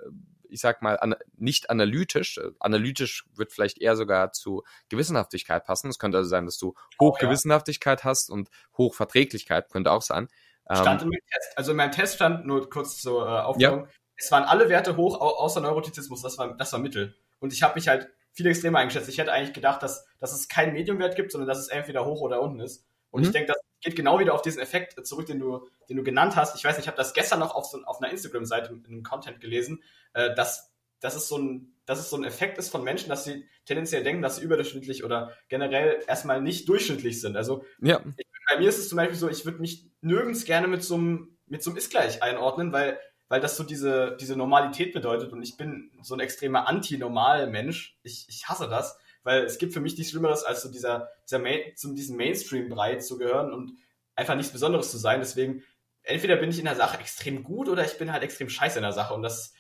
ich 0.52 0.60
sag 0.60 0.82
mal, 0.82 1.00
an, 1.00 1.16
nicht 1.38 1.70
analytisch. 1.70 2.40
Analytisch 2.60 3.26
wird 3.36 3.54
vielleicht 3.54 3.80
eher 3.80 3.96
sogar 3.96 4.34
zu 4.34 4.64
Gewissenhaftigkeit 4.90 5.66
passen. 5.66 5.90
Es 5.90 5.98
könnte 5.98 6.18
also 6.18 6.30
sein, 6.30 6.46
dass 6.46 6.58
du 6.58 6.76
Hochgewissenhaftigkeit 7.00 8.00
oh, 8.00 8.02
ja. 8.02 8.10
hast 8.10 8.30
und 8.30 8.50
Hochverträglichkeit, 8.78 9.70
könnte 9.70 9.92
auch 9.92 10.02
sein. 10.02 10.28
Stand 10.76 11.02
ähm, 11.02 11.08
in 11.08 11.14
meinem 11.14 11.28
Test, 11.32 11.58
also 11.58 11.72
in 11.72 11.78
meinem 11.78 11.92
Test 11.92 12.16
stand, 12.16 12.46
nur 12.46 12.70
kurz 12.70 13.02
zur 13.02 13.26
äh, 13.26 13.42
Aufklärung, 13.42 13.86
ja. 13.86 13.90
es 14.16 14.32
waren 14.32 14.44
alle 14.44 14.70
Werte 14.70 14.98
hoch, 14.98 15.20
außer 15.20 15.62
Neurotizismus, 15.62 16.22
das 16.22 16.38
war, 16.38 16.56
das 16.56 16.72
war 16.74 16.80
Mittel. 16.80 17.16
Und 17.40 17.54
ich 17.54 17.64
habe 17.64 17.76
mich 17.76 17.88
halt 17.88 18.10
viel 18.34 18.46
extremer 18.48 18.80
eingeschätzt. 18.80 19.10
Ich 19.10 19.18
hätte 19.18 19.32
eigentlich 19.32 19.54
gedacht, 19.54 19.84
dass, 19.84 20.06
dass 20.20 20.34
es 20.34 20.48
keinen 20.48 20.74
Mediumwert 20.74 21.16
gibt, 21.16 21.32
sondern 21.32 21.48
dass 21.48 21.60
es 21.60 21.68
entweder 21.68 22.06
hoch 22.06 22.22
oder 22.22 22.42
unten 22.42 22.60
ist. 22.60 22.86
Und 23.10 23.22
mhm. 23.22 23.28
ich 23.28 23.34
denke, 23.34 23.54
das 23.54 23.58
geht 23.82 23.96
genau 23.96 24.20
wieder 24.20 24.34
auf 24.34 24.42
diesen 24.42 24.62
Effekt 24.62 25.06
zurück, 25.06 25.26
den 25.26 25.40
du, 25.40 25.68
den 25.90 25.98
du 25.98 26.04
genannt 26.04 26.36
hast. 26.36 26.56
Ich 26.56 26.64
weiß 26.64 26.78
nicht, 26.78 26.86
ich 26.86 26.88
habe 26.88 26.98
das 26.98 27.14
gestern 27.14 27.40
noch 27.40 27.56
auf, 27.56 27.66
so, 27.66 27.84
auf 27.84 28.02
einer 28.02 28.12
Instagram-Seite 28.12 28.74
in 28.74 28.86
einem 28.86 29.04
Content 29.04 29.42
gelesen, 29.42 29.84
äh, 30.14 30.34
dass, 30.36 30.72
dass, 31.00 31.16
es 31.16 31.28
so 31.28 31.38
ein, 31.38 31.74
dass 31.86 32.00
es 32.00 32.10
so 32.10 32.16
ein 32.16 32.24
Effekt 32.24 32.58
ist 32.58 32.70
von 32.70 32.84
Menschen, 32.84 33.10
dass 33.10 33.26
sie 33.26 33.46
tendenziell 33.66 34.04
denken, 34.04 34.22
dass 34.22 34.38
sie 34.38 34.44
überdurchschnittlich 34.44 35.04
oder 35.04 35.32
generell 35.50 36.00
erstmal 36.08 36.42
nicht 36.42 36.70
durchschnittlich 36.70 37.20
sind. 37.20 37.36
Also 37.36 37.66
ja. 37.82 38.02
ich, 38.18 38.26
bei 38.50 38.60
mir 38.60 38.70
ist 38.70 38.78
es 38.78 38.90
zum 38.90 38.98
Beispiel 38.98 39.18
so, 39.18 39.30
ich 39.30 39.46
würde 39.46 39.60
mich 39.60 39.86
nirgends 40.02 40.46
gerne 40.46 40.68
mit 40.68 40.84
so 40.84 40.96
einem 40.96 41.38
mit 41.52 41.62
so 41.62 41.70
einem 41.70 41.78
Ist-Gleich 41.78 42.24
einordnen, 42.24 42.72
weil, 42.72 42.98
weil 43.28 43.42
das 43.42 43.58
so 43.58 43.64
diese, 43.64 44.16
diese 44.20 44.38
Normalität 44.38 44.94
bedeutet 44.94 45.34
und 45.34 45.44
ich 45.44 45.58
bin 45.58 45.92
so 46.02 46.16
ein 46.16 46.22
extremer 46.22 46.68
Anti-Normal-Mensch. 46.68 47.98
Ich, 48.04 48.26
ich 48.30 48.48
hasse 48.48 48.70
das, 48.70 48.98
weil 49.24 49.44
es 49.44 49.58
gibt 49.58 49.74
für 49.74 49.82
mich 49.82 49.98
nichts 49.98 50.12
Schlimmeres, 50.12 50.46
als 50.46 50.62
so 50.62 50.72
dieser, 50.72 51.10
dieser 51.26 51.40
Main, 51.40 51.76
zu 51.76 51.94
diesem 51.94 52.16
Mainstream-Brei 52.16 52.96
zu 52.96 53.18
gehören 53.18 53.52
und 53.52 53.74
einfach 54.16 54.36
nichts 54.36 54.54
Besonderes 54.54 54.92
zu 54.92 54.98
sein. 54.98 55.20
Deswegen, 55.20 55.62
entweder 56.04 56.38
bin 56.38 56.50
ich 56.50 56.60
in 56.60 56.66
der 56.66 56.76
Sache 56.76 57.00
extrem 57.00 57.44
gut 57.44 57.68
oder 57.68 57.84
ich 57.86 57.98
bin 57.98 58.14
halt 58.14 58.24
extrem 58.24 58.50
scheiße 58.50 58.80
in 58.80 58.84
der 58.84 58.94
Sache 58.94 59.14
und 59.14 59.22
das, 59.22 59.54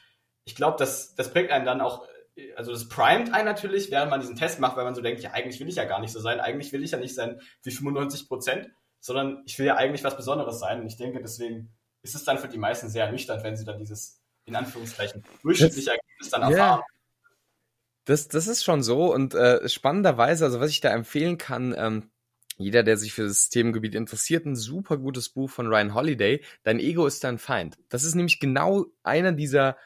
ich 0.45 0.55
glaube, 0.55 0.77
das, 0.79 1.13
das 1.15 1.33
bringt 1.33 1.51
einen 1.51 1.65
dann 1.65 1.81
auch 1.81 2.07
also 2.55 2.71
das 2.71 2.87
primet 2.87 3.33
einen 3.33 3.45
natürlich, 3.45 3.91
während 3.91 4.09
man 4.09 4.19
diesen 4.19 4.35
Test 4.35 4.59
macht, 4.59 4.77
weil 4.77 4.83
man 4.83 4.95
so 4.95 5.01
denkt, 5.01 5.21
ja, 5.21 5.31
eigentlich 5.31 5.59
will 5.59 5.69
ich 5.69 5.75
ja 5.75 5.85
gar 5.85 5.99
nicht 5.99 6.11
so 6.11 6.19
sein, 6.19 6.39
eigentlich 6.39 6.71
will 6.73 6.83
ich 6.83 6.91
ja 6.91 6.97
nicht 6.97 7.15
sein 7.15 7.41
wie 7.63 7.71
95 7.71 8.27
Prozent, 8.27 8.69
sondern 8.99 9.43
ich 9.45 9.57
will 9.59 9.65
ja 9.65 9.75
eigentlich 9.75 10.03
was 10.03 10.15
Besonderes 10.15 10.59
sein. 10.59 10.81
Und 10.81 10.87
ich 10.87 10.97
denke, 10.97 11.21
deswegen 11.21 11.73
ist 12.01 12.15
es 12.15 12.23
dann 12.23 12.37
für 12.37 12.47
die 12.47 12.57
meisten 12.57 12.89
sehr 12.89 13.05
ernüchternd, 13.05 13.43
wenn 13.43 13.55
sie 13.55 13.65
dann 13.65 13.79
dieses, 13.79 14.21
in 14.45 14.55
Anführungszeichen, 14.55 15.23
durchschnittliche 15.41 15.91
Ergebnis 15.91 16.29
dann 16.29 16.41
erfahren. 16.43 16.79
Yeah. 16.79 16.85
Das, 18.05 18.27
das 18.27 18.47
ist 18.47 18.63
schon 18.63 18.81
so 18.81 19.13
und 19.13 19.35
äh, 19.35 19.69
spannenderweise, 19.69 20.45
also 20.45 20.59
was 20.59 20.71
ich 20.71 20.81
da 20.81 20.89
empfehlen 20.89 21.37
kann, 21.37 21.75
ähm, 21.77 22.11
jeder, 22.57 22.83
der 22.83 22.97
sich 22.97 23.13
für 23.13 23.23
das 23.23 23.49
Themengebiet 23.49 23.95
interessiert, 23.95 24.45
ein 24.45 24.55
super 24.55 24.97
gutes 24.97 25.29
Buch 25.29 25.49
von 25.49 25.67
Ryan 25.67 25.93
Holiday. 25.93 26.43
Dein 26.63 26.79
Ego 26.79 27.05
ist 27.05 27.23
dein 27.23 27.37
Feind. 27.37 27.77
Das 27.89 28.03
ist 28.03 28.15
nämlich 28.15 28.39
genau 28.39 28.85
einer 29.03 29.31
dieser 29.31 29.77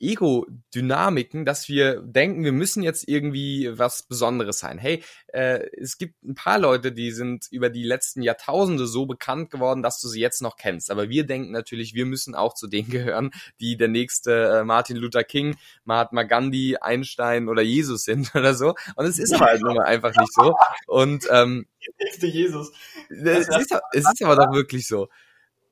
Ego-Dynamiken, 0.00 1.44
dass 1.44 1.68
wir 1.68 2.00
denken, 2.00 2.42
wir 2.42 2.52
müssen 2.52 2.82
jetzt 2.82 3.06
irgendwie 3.06 3.70
was 3.72 4.02
Besonderes 4.02 4.58
sein. 4.58 4.78
Hey, 4.78 5.02
äh, 5.28 5.66
es 5.78 5.98
gibt 5.98 6.22
ein 6.24 6.34
paar 6.34 6.58
Leute, 6.58 6.92
die 6.92 7.12
sind 7.12 7.46
über 7.50 7.68
die 7.68 7.84
letzten 7.84 8.22
Jahrtausende 8.22 8.86
so 8.86 9.06
bekannt 9.06 9.50
geworden, 9.50 9.82
dass 9.82 10.00
du 10.00 10.08
sie 10.08 10.20
jetzt 10.20 10.40
noch 10.40 10.56
kennst. 10.56 10.90
Aber 10.90 11.08
wir 11.08 11.24
denken 11.24 11.52
natürlich, 11.52 11.94
wir 11.94 12.06
müssen 12.06 12.34
auch 12.34 12.54
zu 12.54 12.66
denen 12.66 12.90
gehören, 12.90 13.30
die 13.60 13.76
der 13.76 13.88
nächste 13.88 14.60
äh, 14.60 14.64
Martin 14.64 14.96
Luther 14.96 15.24
King, 15.24 15.56
Mahatma 15.84 16.22
Gandhi, 16.22 16.76
Einstein 16.80 17.48
oder 17.48 17.62
Jesus 17.62 18.04
sind 18.04 18.34
oder 18.34 18.54
so. 18.54 18.74
Und 18.96 19.06
es 19.06 19.18
ist 19.18 19.34
aber 19.34 19.46
halt 19.46 19.62
nun 19.62 19.74
mal 19.74 19.84
einfach 19.84 20.16
nicht 20.16 20.32
so. 20.32 20.54
Und 20.86 21.26
ähm, 21.30 21.66
der 21.86 22.06
nächste 22.06 22.26
Jesus. 22.26 22.72
Es 23.08 23.48
ist, 23.48 23.74
es 23.92 24.12
ist 24.12 24.22
aber 24.22 24.36
doch 24.36 24.52
wirklich 24.52 24.86
so. 24.86 25.08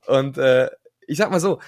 Und 0.07 0.39
äh, 0.39 0.71
ich 1.07 1.19
sag 1.19 1.31
mal 1.31 1.41
so, 1.41 1.59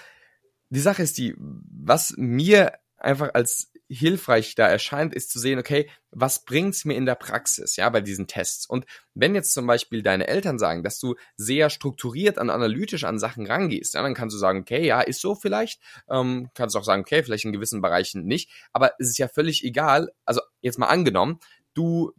die 0.70 0.80
Sache 0.80 1.02
ist 1.02 1.18
die, 1.18 1.34
was 1.38 2.14
mir 2.16 2.72
einfach 2.96 3.30
als 3.34 3.72
hilfreich 3.88 4.54
da 4.54 4.68
erscheint, 4.68 5.14
ist 5.14 5.30
zu 5.30 5.40
sehen, 5.40 5.58
okay, 5.58 5.90
was 6.12 6.44
bringt's 6.44 6.84
mir 6.84 6.94
in 6.94 7.06
der 7.06 7.16
Praxis, 7.16 7.74
ja, 7.76 7.88
bei 7.88 8.00
diesen 8.00 8.28
Tests? 8.28 8.66
Und 8.66 8.84
wenn 9.14 9.34
jetzt 9.34 9.52
zum 9.52 9.66
Beispiel 9.66 10.02
deine 10.02 10.28
Eltern 10.28 10.58
sagen, 10.58 10.84
dass 10.84 11.00
du 11.00 11.16
sehr 11.36 11.70
strukturiert 11.70 12.38
und 12.38 12.50
analytisch 12.50 13.04
an 13.04 13.18
Sachen 13.18 13.46
rangehst, 13.46 13.94
ja, 13.94 14.02
dann 14.02 14.14
kannst 14.14 14.34
du 14.34 14.38
sagen, 14.38 14.60
okay, 14.60 14.86
ja, 14.86 15.00
ist 15.00 15.20
so 15.20 15.34
vielleicht, 15.34 15.80
ähm, 16.08 16.50
kannst 16.54 16.76
auch 16.76 16.84
sagen, 16.84 17.02
okay, 17.02 17.24
vielleicht 17.24 17.44
in 17.44 17.52
gewissen 17.52 17.82
Bereichen 17.82 18.24
nicht, 18.24 18.50
aber 18.72 18.92
es 19.00 19.08
ist 19.08 19.18
ja 19.18 19.26
völlig 19.26 19.64
egal, 19.64 20.12
also 20.24 20.40
jetzt 20.60 20.78
mal 20.78 20.86
angenommen, 20.86 21.40
du 21.74 22.12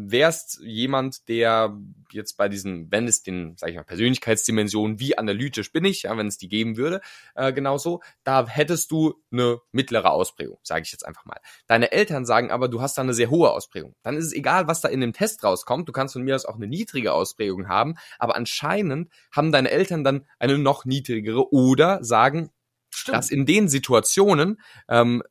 wärst 0.00 0.60
jemand, 0.62 1.28
der 1.28 1.76
jetzt 2.12 2.36
bei 2.36 2.48
diesen, 2.48 2.90
wenn 2.92 3.08
es 3.08 3.22
den, 3.22 3.56
sag 3.56 3.70
ich 3.70 3.76
mal, 3.76 3.82
Persönlichkeitsdimensionen, 3.82 5.00
wie 5.00 5.18
analytisch 5.18 5.72
bin 5.72 5.84
ich, 5.84 6.02
ja, 6.02 6.16
wenn 6.16 6.28
es 6.28 6.38
die 6.38 6.48
geben 6.48 6.76
würde, 6.76 7.00
äh, 7.34 7.52
genauso, 7.52 8.00
da 8.22 8.46
hättest 8.46 8.92
du 8.92 9.14
eine 9.32 9.58
mittlere 9.72 10.10
Ausprägung, 10.12 10.58
sage 10.62 10.82
ich 10.82 10.92
jetzt 10.92 11.04
einfach 11.04 11.24
mal. 11.24 11.38
Deine 11.66 11.90
Eltern 11.90 12.24
sagen 12.24 12.52
aber, 12.52 12.68
du 12.68 12.80
hast 12.80 12.96
da 12.96 13.02
eine 13.02 13.12
sehr 13.12 13.30
hohe 13.30 13.50
Ausprägung. 13.50 13.96
Dann 14.02 14.16
ist 14.16 14.26
es 14.26 14.32
egal, 14.32 14.68
was 14.68 14.80
da 14.80 14.88
in 14.88 15.00
dem 15.00 15.12
Test 15.12 15.42
rauskommt. 15.42 15.88
Du 15.88 15.92
kannst 15.92 16.12
von 16.12 16.22
mir 16.22 16.36
aus 16.36 16.44
auch 16.44 16.56
eine 16.56 16.68
niedrige 16.68 17.12
Ausprägung 17.12 17.68
haben, 17.68 17.96
aber 18.18 18.36
anscheinend 18.36 19.10
haben 19.32 19.50
deine 19.50 19.70
Eltern 19.70 20.04
dann 20.04 20.26
eine 20.38 20.58
noch 20.58 20.84
niedrigere 20.84 21.52
oder 21.52 22.04
sagen, 22.04 22.50
Stimmt. 22.90 23.16
dass 23.16 23.30
in 23.30 23.46
den 23.46 23.68
Situationen 23.68 24.60
ähm, 24.88 25.22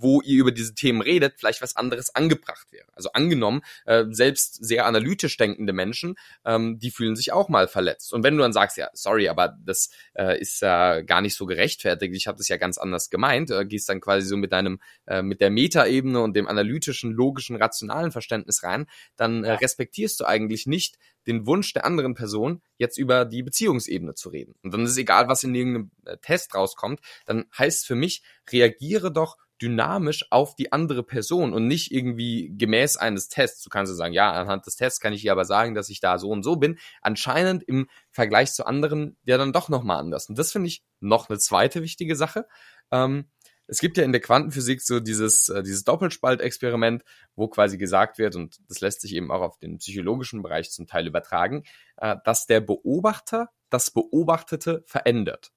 wo 0.00 0.20
ihr 0.20 0.40
über 0.40 0.52
diese 0.52 0.74
Themen 0.74 1.00
redet, 1.00 1.34
vielleicht 1.38 1.62
was 1.62 1.76
anderes 1.76 2.14
angebracht 2.14 2.66
wäre. 2.70 2.86
Also 2.92 3.12
angenommen, 3.12 3.62
äh, 3.86 4.04
selbst 4.10 4.64
sehr 4.64 4.86
analytisch 4.86 5.36
denkende 5.36 5.72
Menschen, 5.72 6.16
ähm, 6.44 6.78
die 6.78 6.90
fühlen 6.90 7.16
sich 7.16 7.32
auch 7.32 7.48
mal 7.48 7.68
verletzt. 7.68 8.12
Und 8.12 8.24
wenn 8.24 8.36
du 8.36 8.42
dann 8.42 8.52
sagst, 8.52 8.76
ja, 8.76 8.88
sorry, 8.92 9.28
aber 9.28 9.56
das 9.64 9.90
äh, 10.14 10.40
ist 10.40 10.60
ja 10.62 11.00
gar 11.02 11.20
nicht 11.20 11.36
so 11.36 11.46
gerechtfertigt, 11.46 12.14
ich 12.14 12.26
habe 12.26 12.38
das 12.38 12.48
ja 12.48 12.56
ganz 12.56 12.78
anders 12.78 13.10
gemeint, 13.10 13.50
äh, 13.50 13.64
gehst 13.64 13.88
dann 13.88 14.00
quasi 14.00 14.26
so 14.26 14.36
mit 14.36 14.52
deinem, 14.52 14.80
äh, 15.06 15.22
mit 15.22 15.40
der 15.40 15.50
Metaebene 15.50 16.20
und 16.20 16.34
dem 16.36 16.48
analytischen, 16.48 17.12
logischen, 17.12 17.56
rationalen 17.56 18.12
Verständnis 18.12 18.62
rein, 18.62 18.86
dann 19.16 19.44
äh, 19.44 19.52
respektierst 19.52 20.20
du 20.20 20.24
eigentlich 20.24 20.66
nicht 20.66 20.96
den 21.26 21.46
Wunsch 21.46 21.72
der 21.72 21.84
anderen 21.84 22.14
Person, 22.14 22.62
jetzt 22.76 22.98
über 22.98 23.24
die 23.24 23.42
Beziehungsebene 23.42 24.14
zu 24.14 24.30
reden. 24.30 24.54
Und 24.62 24.72
dann 24.72 24.84
ist 24.84 24.92
es 24.92 24.96
egal, 24.96 25.28
was 25.28 25.42
in 25.42 25.54
irgendeinem 25.54 25.90
äh, 26.04 26.16
Test 26.18 26.54
rauskommt, 26.54 27.00
dann 27.26 27.44
heißt 27.56 27.86
für 27.86 27.94
mich, 27.94 28.22
reagiere 28.50 29.12
doch 29.12 29.36
dynamisch 29.60 30.26
auf 30.30 30.56
die 30.56 30.72
andere 30.72 31.02
Person 31.02 31.52
und 31.52 31.66
nicht 31.66 31.92
irgendwie 31.92 32.52
gemäß 32.56 32.96
eines 32.96 33.28
Tests. 33.28 33.62
Du 33.62 33.70
kannst 33.70 33.90
ja 33.92 33.96
sagen, 33.96 34.14
ja, 34.14 34.32
anhand 34.32 34.66
des 34.66 34.76
Tests 34.76 35.00
kann 35.00 35.12
ich 35.12 35.22
dir 35.22 35.32
aber 35.32 35.44
sagen, 35.44 35.74
dass 35.74 35.88
ich 35.88 36.00
da 36.00 36.18
so 36.18 36.30
und 36.30 36.42
so 36.42 36.56
bin. 36.56 36.78
Anscheinend 37.02 37.62
im 37.62 37.88
Vergleich 38.10 38.52
zu 38.52 38.66
anderen 38.66 39.16
ja 39.24 39.38
dann 39.38 39.52
doch 39.52 39.68
nochmal 39.68 39.98
anders. 39.98 40.28
Und 40.28 40.38
das 40.38 40.52
finde 40.52 40.68
ich 40.68 40.82
noch 41.00 41.28
eine 41.28 41.38
zweite 41.38 41.82
wichtige 41.82 42.16
Sache. 42.16 42.46
Ähm, 42.90 43.26
es 43.70 43.78
gibt 43.78 43.96
ja 43.96 44.04
in 44.04 44.12
der 44.12 44.20
Quantenphysik 44.20 44.82
so 44.82 44.98
dieses, 44.98 45.48
äh, 45.48 45.62
dieses 45.62 45.84
Doppelspaltexperiment, 45.84 47.04
wo 47.36 47.46
quasi 47.46 47.78
gesagt 47.78 48.18
wird, 48.18 48.34
und 48.34 48.58
das 48.68 48.80
lässt 48.80 49.00
sich 49.00 49.14
eben 49.14 49.30
auch 49.30 49.42
auf 49.42 49.58
den 49.58 49.78
psychologischen 49.78 50.42
Bereich 50.42 50.72
zum 50.72 50.86
Teil 50.86 51.06
übertragen, 51.06 51.62
äh, 51.96 52.16
dass 52.24 52.46
der 52.46 52.60
Beobachter 52.60 53.50
das 53.70 53.92
Beobachtete 53.92 54.82
verändert. 54.86 55.52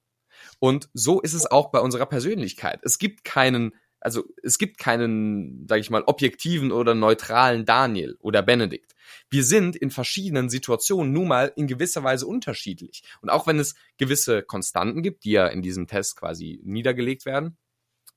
Und 0.60 0.88
so 0.94 1.20
ist 1.20 1.34
es 1.34 1.50
auch 1.50 1.70
bei 1.70 1.80
unserer 1.80 2.06
Persönlichkeit. 2.06 2.80
Es 2.82 2.98
gibt 2.98 3.24
keinen 3.24 3.74
also 4.04 4.24
es 4.42 4.58
gibt 4.58 4.78
keinen, 4.78 5.66
sage 5.66 5.80
ich 5.80 5.88
mal, 5.88 6.02
objektiven 6.06 6.72
oder 6.72 6.94
neutralen 6.94 7.64
Daniel 7.64 8.16
oder 8.20 8.42
Benedikt. 8.42 8.94
Wir 9.30 9.42
sind 9.42 9.76
in 9.76 9.90
verschiedenen 9.90 10.50
Situationen 10.50 11.12
nun 11.12 11.28
mal 11.28 11.52
in 11.56 11.66
gewisser 11.66 12.04
Weise 12.04 12.26
unterschiedlich. 12.26 13.02
Und 13.22 13.30
auch 13.30 13.46
wenn 13.46 13.58
es 13.58 13.74
gewisse 13.96 14.42
Konstanten 14.42 15.02
gibt, 15.02 15.24
die 15.24 15.32
ja 15.32 15.46
in 15.46 15.62
diesem 15.62 15.86
Test 15.86 16.16
quasi 16.16 16.60
niedergelegt 16.64 17.24
werden, 17.24 17.56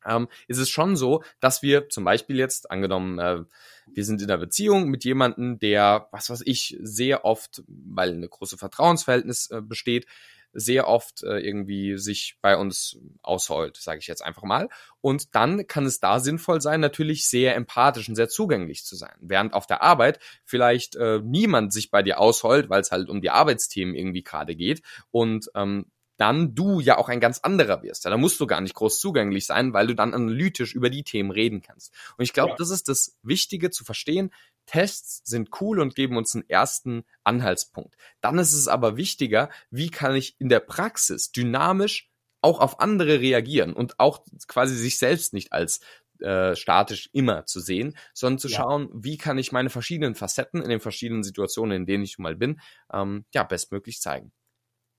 ähm, 0.06 0.28
ist 0.48 0.58
es 0.58 0.70
schon 0.70 0.98
so, 0.98 1.24
dass 1.40 1.62
wir 1.62 1.88
zum 1.88 2.04
Beispiel 2.04 2.38
jetzt, 2.38 2.70
angenommen, 2.70 3.18
äh, 3.20 3.44
wir 3.88 4.04
sind 4.04 4.22
in 4.22 4.30
einer 4.30 4.40
Beziehung 4.40 4.90
mit 4.90 5.06
jemandem, 5.06 5.58
der, 5.58 6.10
was 6.12 6.30
weiß 6.30 6.44
ich, 6.46 6.78
sehr 6.82 7.24
oft, 7.24 7.64
weil 7.68 8.12
eine 8.12 8.28
große 8.28 8.58
Vertrauensverhältnis 8.58 9.50
äh, 9.52 9.62
besteht, 9.62 10.06
sehr 10.60 10.88
oft 10.88 11.24
äh, 11.24 11.38
irgendwie 11.38 11.98
sich 12.00 12.38
bei 12.42 12.58
uns 12.58 12.98
ausheult, 13.22 13.78
sage 13.78 14.00
ich 14.00 14.08
jetzt 14.08 14.24
einfach 14.24 14.42
mal. 14.42 14.70
Und 15.02 15.36
dann 15.36 15.68
kann 15.68 15.86
es 15.86 16.00
da 16.00 16.20
sinnvoll 16.20 16.62
sein, 16.62 16.80
natürlich 16.80 17.30
sehr 17.30 17.56
empathisch 17.56 18.10
und 18.10 18.16
sehr 18.16 18.28
zugänglich 18.28 18.84
zu 18.84 18.96
sein. 18.96 19.16
Während 19.22 19.54
auf 19.54 19.68
der 19.68 19.84
Arbeit 19.84 20.20
vielleicht 20.46 20.96
äh, 20.96 21.20
niemand 21.24 21.72
sich 21.72 21.92
bei 21.92 22.02
dir 22.02 22.20
ausheult, 22.20 22.72
weil 22.72 22.82
es 22.82 22.92
halt 22.92 23.08
um 23.08 23.22
die 23.22 23.30
Arbeitsthemen 23.30 23.94
irgendwie 23.94 24.24
gerade 24.24 24.56
geht 24.56 24.82
und 25.12 25.50
ähm, 25.54 25.86
dann 26.18 26.56
du 26.56 26.80
ja 26.80 26.98
auch 26.98 27.10
ein 27.10 27.20
ganz 27.20 27.40
anderer 27.40 27.84
wirst. 27.84 28.04
Ja, 28.06 28.10
da 28.12 28.18
musst 28.18 28.40
du 28.40 28.48
gar 28.48 28.60
nicht 28.60 28.74
groß 28.74 29.00
zugänglich 29.00 29.46
sein, 29.46 29.74
weil 29.74 29.86
du 29.86 29.94
dann 29.94 30.16
analytisch 30.16 30.74
über 30.74 30.90
die 30.90 31.04
Themen 31.04 31.30
reden 31.30 31.62
kannst. 31.62 31.94
Und 32.18 32.24
ich 32.24 32.34
glaube, 32.34 32.52
ja. 32.52 32.56
das 32.58 32.72
ist 32.72 32.88
das 32.88 33.16
Wichtige 33.22 33.70
zu 33.70 33.86
verstehen. 33.86 34.32
Tests 34.68 35.22
sind 35.26 35.50
cool 35.60 35.80
und 35.80 35.96
geben 35.96 36.18
uns 36.18 36.36
einen 36.36 36.48
ersten 36.48 37.04
Anhaltspunkt. 37.24 37.96
Dann 38.22 38.38
ist 38.38 38.54
es 38.54 38.68
aber 38.68 38.98
wichtiger, 38.98 39.50
wie 39.72 39.90
kann 39.90 40.16
ich 40.16 40.40
in 40.40 40.50
der 40.50 40.60
Praxis 40.60 41.32
dynamisch 41.32 42.12
auch 42.42 42.60
auf 42.60 42.80
andere 42.80 43.20
reagieren 43.20 43.74
und 43.74 44.00
auch 44.00 44.24
quasi 44.48 44.76
sich 44.76 45.00
selbst 45.00 45.34
nicht 45.34 45.52
als 45.54 45.80
äh, 46.20 46.56
statisch 46.56 47.10
immer 47.14 47.46
zu 47.46 47.60
sehen, 47.60 47.98
sondern 48.14 48.40
zu 48.40 48.48
ja. 48.48 48.58
schauen, 48.58 48.90
wie 48.94 49.18
kann 49.18 49.40
ich 49.40 49.52
meine 49.52 49.72
verschiedenen 49.72 50.14
Facetten 50.14 50.62
in 50.62 50.70
den 50.70 50.80
verschiedenen 50.80 51.24
Situationen, 51.24 51.78
in 51.78 51.86
denen 51.88 52.04
ich 52.04 52.20
mal 52.20 52.36
bin, 52.36 52.62
ähm, 52.94 53.26
ja, 53.34 53.44
bestmöglich 53.44 54.02
zeigen 54.02 54.32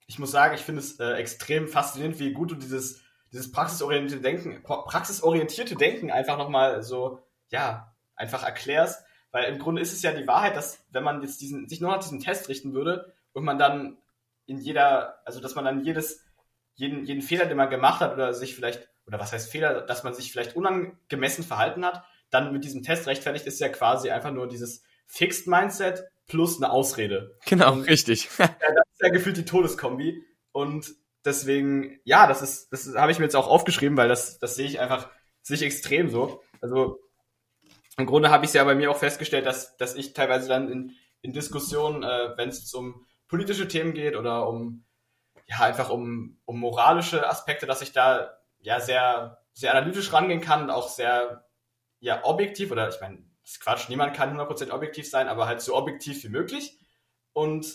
ich 0.09 0.17
muss 0.17 0.31
sagen, 0.31 0.55
ich 0.55 0.61
finde 0.61 0.81
es 0.81 0.99
äh, 0.99 1.13
extrem 1.13 1.67
faszinierend, 1.67 2.19
wie 2.19 2.33
gut 2.33 2.49
du 2.49 2.55
dieses, 2.55 3.03
dieses 3.31 3.51
praxisorientierte 3.51 4.23
Denken, 4.23 4.63
praxisorientierte 4.63 5.75
Denken 5.75 6.09
einfach 6.09 6.35
nochmal 6.37 6.81
so, 6.81 7.19
ja, 7.49 7.95
einfach 8.15 8.43
erklärst. 8.43 9.05
Weil 9.31 9.45
im 9.45 9.59
Grunde 9.59 9.81
ist 9.81 9.93
es 9.93 10.01
ja 10.01 10.11
die 10.11 10.27
Wahrheit, 10.27 10.55
dass 10.55 10.83
wenn 10.91 11.03
man 11.03 11.21
jetzt 11.21 11.41
diesen, 11.41 11.67
sich 11.69 11.81
nur 11.81 11.91
nach 11.91 11.99
diesem 11.99 12.19
Test 12.19 12.49
richten 12.49 12.73
würde 12.73 13.13
und 13.33 13.43
man 13.43 13.59
dann 13.59 13.97
in 14.45 14.57
jeder, 14.57 15.21
also 15.25 15.39
dass 15.39 15.55
man 15.55 15.65
dann 15.65 15.83
jedes, 15.83 16.25
jeden, 16.73 17.05
jeden 17.05 17.21
Fehler, 17.21 17.45
den 17.45 17.57
man 17.57 17.69
gemacht 17.69 18.01
hat 18.01 18.13
oder 18.13 18.33
sich 18.33 18.55
vielleicht, 18.55 18.89
oder 19.05 19.19
was 19.19 19.31
heißt 19.31 19.51
Fehler, 19.51 19.81
dass 19.81 20.03
man 20.03 20.13
sich 20.13 20.31
vielleicht 20.31 20.55
unangemessen 20.55 21.43
verhalten 21.43 21.85
hat, 21.85 22.03
dann 22.31 22.53
mit 22.53 22.63
diesem 22.63 22.83
Test 22.83 23.07
rechtfertigt, 23.07 23.45
ist 23.45 23.59
ja 23.59 23.69
quasi 23.69 24.09
einfach 24.09 24.31
nur 24.31 24.47
dieses 24.47 24.83
Fixed 25.05 25.47
Mindset 25.47 26.03
plus 26.27 26.61
eine 26.61 26.71
Ausrede. 26.71 27.37
Genau, 27.45 27.73
richtig. 27.73 28.29
ja, 28.39 28.47
das 28.47 28.85
ist 28.93 29.01
ja 29.01 29.09
gefühlt 29.09 29.37
die 29.37 29.45
Todeskombi. 29.45 30.23
Und 30.51 30.93
deswegen, 31.25 31.99
ja, 32.03 32.27
das 32.27 32.41
ist, 32.41 32.71
das 32.71 32.95
habe 32.95 33.11
ich 33.11 33.19
mir 33.19 33.25
jetzt 33.25 33.35
auch 33.35 33.47
aufgeschrieben, 33.47 33.97
weil 33.97 34.07
das, 34.07 34.39
das 34.39 34.55
sehe 34.55 34.67
ich 34.67 34.79
einfach, 34.79 35.09
sehe 35.41 35.55
ich 35.55 35.63
extrem 35.63 36.09
so. 36.09 36.41
Also 36.61 36.99
im 37.99 38.05
Grunde 38.05 38.31
habe 38.31 38.45
ich 38.45 38.49
es 38.49 38.53
ja 38.55 38.63
bei 38.63 38.75
mir 38.75 38.89
auch 38.89 38.97
festgestellt, 38.97 39.45
dass, 39.45 39.75
dass 39.77 39.95
ich 39.95 40.13
teilweise 40.13 40.47
dann 40.47 40.71
in, 40.71 40.95
in 41.21 41.33
Diskussionen, 41.33 42.03
äh, 42.03 42.37
wenn 42.37 42.49
es 42.49 42.73
um 42.73 43.05
politische 43.27 43.67
Themen 43.67 43.93
geht 43.93 44.15
oder 44.15 44.47
um 44.47 44.85
ja, 45.47 45.59
einfach 45.59 45.89
um, 45.89 46.39
um 46.45 46.59
moralische 46.59 47.27
Aspekte, 47.27 47.65
dass 47.65 47.81
ich 47.81 47.91
da 47.91 48.37
ja 48.59 48.79
sehr, 48.79 49.43
sehr 49.53 49.71
analytisch 49.71 50.13
rangehen 50.13 50.41
kann 50.41 50.63
und 50.63 50.69
auch 50.69 50.87
sehr, 50.87 51.45
ja, 51.99 52.23
objektiv 52.23 52.71
oder 52.71 52.87
ich 52.87 53.01
meine, 53.01 53.17
das 53.41 53.51
ist 53.53 53.59
Quatsch, 53.61 53.89
niemand 53.89 54.15
kann 54.15 54.39
100% 54.39 54.71
objektiv 54.71 55.09
sein, 55.09 55.27
aber 55.27 55.47
halt 55.47 55.61
so 55.61 55.75
objektiv 55.75 56.23
wie 56.23 56.29
möglich. 56.29 56.79
Und 57.33 57.67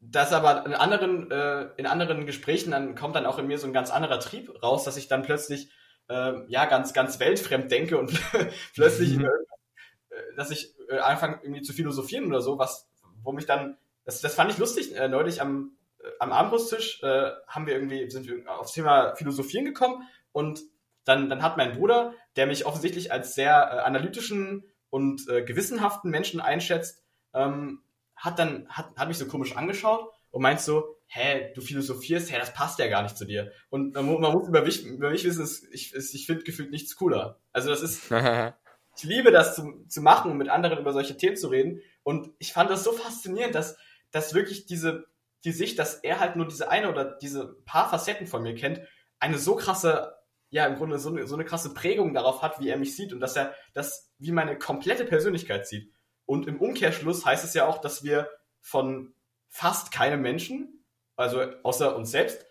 das 0.00 0.32
aber 0.32 0.64
in 0.64 0.74
anderen, 0.74 1.30
äh, 1.30 1.70
in 1.76 1.86
anderen 1.86 2.26
Gesprächen, 2.26 2.70
dann 2.70 2.94
kommt 2.94 3.16
dann 3.16 3.26
auch 3.26 3.38
in 3.38 3.46
mir 3.46 3.58
so 3.58 3.66
ein 3.66 3.72
ganz 3.72 3.90
anderer 3.90 4.20
Trieb 4.20 4.62
raus, 4.62 4.84
dass 4.84 4.96
ich 4.96 5.08
dann 5.08 5.22
plötzlich 5.22 5.70
äh, 6.08 6.32
ja 6.48 6.66
ganz, 6.66 6.92
ganz 6.92 7.20
weltfremd 7.20 7.70
denke 7.70 7.98
und 7.98 8.12
plötzlich, 8.74 9.16
mhm. 9.16 9.26
äh, 9.26 10.16
dass 10.36 10.50
ich 10.50 10.74
äh, 10.88 10.98
anfange 10.98 11.40
irgendwie 11.42 11.62
zu 11.62 11.72
philosophieren 11.72 12.26
oder 12.26 12.40
so, 12.40 12.58
was, 12.58 12.88
wo 13.22 13.32
mich 13.32 13.46
dann, 13.46 13.76
das, 14.04 14.20
das 14.20 14.34
fand 14.34 14.50
ich 14.50 14.58
lustig, 14.58 14.96
äh, 14.96 15.08
neulich 15.08 15.40
am, 15.40 15.76
äh, 16.00 16.08
am 16.18 16.32
Abendbrusttisch 16.32 17.02
äh, 17.02 17.30
haben 17.46 17.66
wir 17.66 17.74
irgendwie, 17.74 18.10
sind 18.10 18.26
wir 18.26 18.50
aufs 18.58 18.72
Thema 18.72 19.14
Philosophieren 19.16 19.64
gekommen 19.64 20.08
und 20.32 20.60
dann, 21.04 21.30
dann 21.30 21.42
hat 21.42 21.56
mein 21.56 21.72
Bruder, 21.72 22.14
der 22.36 22.46
mich 22.46 22.66
offensichtlich 22.66 23.12
als 23.12 23.34
sehr 23.34 23.52
äh, 23.52 23.78
analytischen 23.80 24.64
und 24.90 25.28
äh, 25.28 25.42
gewissenhaften 25.42 26.10
Menschen 26.10 26.40
einschätzt, 26.40 27.02
ähm, 27.34 27.82
hat 28.14 28.38
dann, 28.38 28.68
hat, 28.68 28.90
hat 28.96 29.08
mich 29.08 29.18
so 29.18 29.26
komisch 29.26 29.56
angeschaut 29.56 30.12
und 30.30 30.42
meint 30.42 30.60
so, 30.60 30.97
hä, 31.08 31.52
du 31.54 31.60
philosophierst, 31.60 32.30
hä, 32.30 32.38
das 32.38 32.52
passt 32.52 32.78
ja 32.78 32.86
gar 32.86 33.02
nicht 33.02 33.16
zu 33.16 33.24
dir. 33.24 33.50
Und 33.70 33.94
man, 33.94 34.20
man 34.20 34.32
muss 34.32 34.48
über 34.48 34.62
mich, 34.62 34.84
über 34.84 35.10
mich 35.10 35.24
wissen, 35.24 35.68
ich, 35.72 35.94
ich 35.94 36.26
finde 36.26 36.44
gefühlt 36.44 36.70
nichts 36.70 36.96
cooler. 36.96 37.40
Also 37.52 37.70
das 37.70 37.82
ist, 37.82 38.10
ich 38.96 39.04
liebe 39.04 39.32
das 39.32 39.56
zu, 39.56 39.84
zu 39.88 40.02
machen, 40.02 40.36
mit 40.36 40.50
anderen 40.50 40.78
über 40.78 40.92
solche 40.92 41.16
Themen 41.16 41.36
zu 41.36 41.48
reden. 41.48 41.80
Und 42.02 42.30
ich 42.38 42.52
fand 42.52 42.70
das 42.70 42.84
so 42.84 42.92
faszinierend, 42.92 43.54
dass, 43.54 43.76
dass 44.10 44.34
wirklich 44.34 44.66
diese, 44.66 45.06
die 45.44 45.52
Sicht, 45.52 45.78
dass 45.78 45.94
er 45.94 46.20
halt 46.20 46.36
nur 46.36 46.46
diese 46.46 46.70
eine 46.70 46.90
oder 46.90 47.04
diese 47.04 47.56
paar 47.64 47.88
Facetten 47.88 48.26
von 48.26 48.42
mir 48.42 48.54
kennt, 48.54 48.80
eine 49.18 49.38
so 49.38 49.56
krasse, 49.56 50.14
ja, 50.50 50.66
im 50.66 50.76
Grunde 50.76 50.98
so 50.98 51.08
eine, 51.08 51.26
so 51.26 51.34
eine 51.34 51.44
krasse 51.44 51.72
Prägung 51.72 52.12
darauf 52.12 52.42
hat, 52.42 52.60
wie 52.60 52.68
er 52.68 52.76
mich 52.76 52.94
sieht 52.94 53.12
und 53.12 53.20
dass 53.20 53.36
er 53.36 53.54
das 53.72 54.12
wie 54.18 54.32
meine 54.32 54.58
komplette 54.58 55.04
Persönlichkeit 55.04 55.66
sieht. 55.66 55.92
Und 56.26 56.46
im 56.46 56.60
Umkehrschluss 56.60 57.24
heißt 57.24 57.44
es 57.44 57.54
ja 57.54 57.66
auch, 57.66 57.78
dass 57.78 58.04
wir 58.04 58.28
von 58.60 59.14
fast 59.48 59.90
keinem 59.90 60.20
Menschen, 60.20 60.77
also 61.18 61.42
außer 61.62 61.96
uns 61.96 62.10
selbst, 62.10 62.46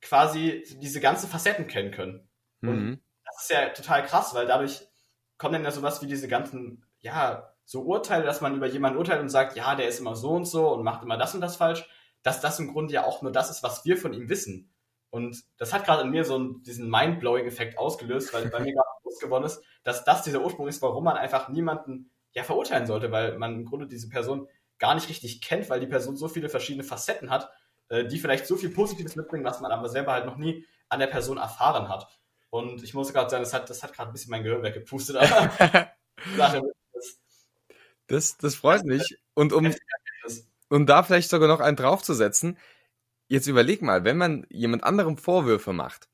quasi 0.00 0.64
diese 0.80 1.00
ganzen 1.00 1.28
Facetten 1.28 1.66
kennen 1.66 1.90
können. 1.90 2.28
Mhm. 2.60 2.68
Und 2.68 3.00
das 3.24 3.42
ist 3.42 3.50
ja 3.50 3.68
total 3.70 4.04
krass, 4.04 4.34
weil 4.34 4.46
dadurch 4.46 4.86
kommen 5.36 5.54
dann 5.54 5.64
ja 5.64 5.70
sowas 5.70 6.02
wie 6.02 6.06
diese 6.06 6.28
ganzen, 6.28 6.84
ja, 7.00 7.54
so 7.64 7.82
Urteile, 7.82 8.24
dass 8.24 8.40
man 8.40 8.56
über 8.56 8.66
jemanden 8.66 8.98
urteilt 8.98 9.20
und 9.20 9.28
sagt, 9.28 9.56
ja, 9.56 9.74
der 9.74 9.88
ist 9.88 10.00
immer 10.00 10.16
so 10.16 10.30
und 10.30 10.46
so 10.46 10.72
und 10.72 10.84
macht 10.84 11.02
immer 11.02 11.18
das 11.18 11.34
und 11.34 11.42
das 11.42 11.56
falsch, 11.56 11.86
dass 12.22 12.40
das 12.40 12.58
im 12.58 12.72
Grunde 12.72 12.94
ja 12.94 13.04
auch 13.04 13.20
nur 13.22 13.30
das 13.30 13.50
ist, 13.50 13.62
was 13.62 13.84
wir 13.84 13.96
von 13.96 14.14
ihm 14.14 14.28
wissen. 14.28 14.72
Und 15.10 15.42
das 15.58 15.72
hat 15.72 15.84
gerade 15.84 16.02
in 16.02 16.10
mir 16.10 16.24
so 16.24 16.36
einen, 16.36 16.62
diesen 16.62 16.90
Mind-Blowing-Effekt 16.90 17.78
ausgelöst, 17.78 18.32
weil 18.32 18.48
bei 18.48 18.60
mir 18.60 18.72
gerade 18.72 18.88
bewusst 19.02 19.20
geworden 19.20 19.44
ist, 19.44 19.62
dass 19.84 20.04
das 20.04 20.22
dieser 20.22 20.42
Ursprung 20.42 20.66
ist, 20.66 20.82
warum 20.82 21.04
man 21.04 21.16
einfach 21.16 21.48
niemanden 21.48 22.10
ja 22.32 22.42
verurteilen 22.42 22.86
sollte, 22.86 23.10
weil 23.10 23.38
man 23.38 23.54
im 23.54 23.64
Grunde 23.64 23.86
diese 23.86 24.08
Person 24.08 24.48
gar 24.78 24.94
nicht 24.94 25.08
richtig 25.08 25.40
kennt, 25.40 25.68
weil 25.70 25.80
die 25.80 25.86
Person 25.86 26.16
so 26.16 26.28
viele 26.28 26.48
verschiedene 26.48 26.84
Facetten 26.84 27.30
hat, 27.30 27.50
äh, 27.88 28.04
die 28.06 28.18
vielleicht 28.18 28.46
so 28.46 28.56
viel 28.56 28.70
Positives 28.70 29.16
mitbringen, 29.16 29.44
was 29.44 29.60
man 29.60 29.72
aber 29.72 29.88
selber 29.88 30.12
halt 30.12 30.26
noch 30.26 30.36
nie 30.36 30.66
an 30.88 31.00
der 31.00 31.06
Person 31.06 31.38
erfahren 31.38 31.88
hat. 31.88 32.08
Und 32.50 32.82
ich 32.82 32.94
muss 32.94 33.12
gerade 33.12 33.30
sagen, 33.30 33.42
das 33.44 33.52
hat, 33.52 33.68
das 33.68 33.82
hat 33.82 33.92
gerade 33.92 34.10
ein 34.10 34.12
bisschen 34.12 34.30
mein 34.30 34.42
Gehirn 34.42 34.62
weggepustet. 34.62 35.16
das, 38.06 38.36
das 38.38 38.54
freut 38.54 38.84
mich. 38.84 39.18
Und 39.34 39.52
um, 39.52 39.74
um 40.70 40.86
da 40.86 41.02
vielleicht 41.02 41.28
sogar 41.28 41.48
noch 41.48 41.60
einen 41.60 41.76
draufzusetzen, 41.76 42.58
jetzt 43.28 43.46
überleg 43.46 43.82
mal, 43.82 44.04
wenn 44.04 44.16
man 44.16 44.46
jemand 44.48 44.84
anderem 44.84 45.18
Vorwürfe 45.18 45.72
macht, 45.72 46.08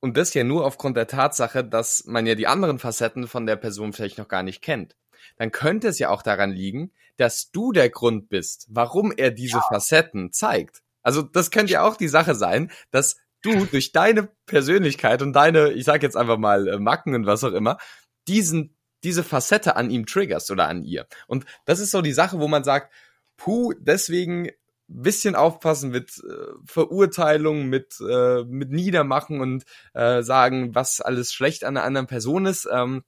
und 0.00 0.18
das 0.18 0.34
ja 0.34 0.44
nur 0.44 0.66
aufgrund 0.66 0.98
der 0.98 1.06
Tatsache, 1.06 1.64
dass 1.64 2.04
man 2.04 2.26
ja 2.26 2.34
die 2.34 2.46
anderen 2.46 2.78
Facetten 2.78 3.26
von 3.26 3.46
der 3.46 3.56
Person 3.56 3.94
vielleicht 3.94 4.18
noch 4.18 4.28
gar 4.28 4.42
nicht 4.42 4.60
kennt 4.60 4.96
dann 5.36 5.50
könnte 5.50 5.88
es 5.88 5.98
ja 5.98 6.10
auch 6.10 6.22
daran 6.22 6.50
liegen, 6.50 6.92
dass 7.16 7.50
du 7.50 7.72
der 7.72 7.90
Grund 7.90 8.28
bist, 8.28 8.66
warum 8.70 9.12
er 9.12 9.30
diese 9.30 9.58
ja. 9.58 9.64
Facetten 9.68 10.32
zeigt. 10.32 10.82
Also 11.04 11.22
das 11.22 11.52
könnte 11.52 11.72
ja 11.74 11.82
auch 11.82 11.96
die 11.96 12.08
Sache 12.08 12.34
sein, 12.34 12.72
dass 12.90 13.16
du 13.42 13.66
durch 13.66 13.92
deine 13.92 14.28
Persönlichkeit 14.46 15.22
und 15.22 15.32
deine, 15.34 15.70
ich 15.70 15.84
sag 15.84 16.02
jetzt 16.02 16.16
einfach 16.16 16.38
mal 16.38 16.66
äh, 16.66 16.78
Macken 16.78 17.14
und 17.14 17.26
was 17.26 17.44
auch 17.44 17.52
immer, 17.52 17.78
diesen 18.26 18.74
diese 19.04 19.22
Facette 19.22 19.76
an 19.76 19.90
ihm 19.90 20.06
triggerst 20.06 20.50
oder 20.50 20.66
an 20.66 20.82
ihr. 20.82 21.06
Und 21.26 21.44
das 21.66 21.78
ist 21.78 21.90
so 21.90 22.00
die 22.00 22.12
Sache, 22.12 22.40
wo 22.40 22.48
man 22.48 22.64
sagt, 22.64 22.92
puh, 23.36 23.74
deswegen 23.78 24.50
bisschen 24.86 25.34
aufpassen 25.34 25.90
mit 25.90 26.22
äh, 26.24 26.52
Verurteilung, 26.66 27.66
mit, 27.66 27.98
äh, 28.00 28.44
mit 28.44 28.70
Niedermachen 28.70 29.40
und 29.40 29.64
äh, 29.94 30.22
sagen, 30.22 30.74
was 30.74 31.00
alles 31.00 31.32
schlecht 31.32 31.64
an 31.64 31.76
einer 31.76 31.86
anderen 31.86 32.06
Person 32.06 32.46
ist. 32.46 32.68
Ähm, 32.70 33.02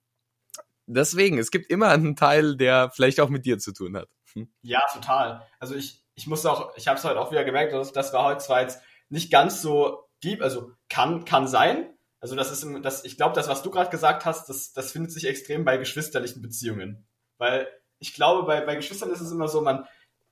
deswegen, 0.86 1.38
es 1.38 1.50
gibt 1.50 1.70
immer 1.70 1.88
einen 1.88 2.16
Teil, 2.16 2.56
der 2.56 2.90
vielleicht 2.90 3.20
auch 3.20 3.28
mit 3.28 3.44
dir 3.44 3.58
zu 3.58 3.72
tun 3.72 3.96
hat. 3.96 4.08
Hm? 4.32 4.48
Ja, 4.62 4.80
total. 4.92 5.46
Also 5.58 5.74
ich, 5.74 6.02
ich 6.16 6.26
muss 6.26 6.44
auch, 6.46 6.76
ich 6.76 6.88
habe 6.88 6.98
es 6.98 7.04
heute 7.04 7.20
auch 7.20 7.30
wieder 7.30 7.44
gemerkt, 7.44 7.72
dass 7.72 7.92
das 7.92 8.12
war 8.12 8.24
heute 8.24 8.40
zwar 8.40 8.62
jetzt 8.62 8.82
nicht 9.08 9.30
ganz 9.30 9.62
so 9.62 10.08
deep, 10.24 10.42
also 10.42 10.72
kann, 10.88 11.24
kann 11.24 11.46
sein. 11.46 11.94
Also 12.20 12.34
das 12.34 12.50
ist, 12.50 12.66
das, 12.82 13.04
ich 13.04 13.16
glaube, 13.16 13.34
das, 13.34 13.48
was 13.48 13.62
du 13.62 13.70
gerade 13.70 13.90
gesagt 13.90 14.24
hast, 14.24 14.48
das, 14.48 14.72
das 14.72 14.90
findet 14.90 15.12
sich 15.12 15.26
extrem 15.26 15.64
bei 15.64 15.76
geschwisterlichen 15.76 16.42
Beziehungen. 16.42 17.06
Weil 17.38 17.68
ich 17.98 18.14
glaube, 18.14 18.44
bei, 18.44 18.62
bei 18.62 18.74
Geschwistern 18.74 19.10
ist 19.10 19.20
es 19.20 19.30
immer 19.30 19.46
so, 19.46 19.60
man, 19.60 19.86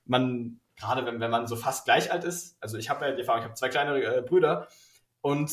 man, 0.05 0.59
gerade 0.75 1.05
wenn, 1.05 1.19
wenn 1.19 1.31
man 1.31 1.47
so 1.47 1.55
fast 1.55 1.85
gleich 1.85 2.11
alt 2.11 2.23
ist, 2.23 2.57
also 2.59 2.77
ich 2.77 2.89
habe 2.89 3.05
ja 3.05 3.11
die 3.13 3.21
Erfahrung, 3.21 3.41
ich 3.41 3.45
habe 3.45 3.55
zwei 3.55 3.69
kleine 3.69 4.03
äh, 4.03 4.21
Brüder 4.23 4.67
und 5.21 5.51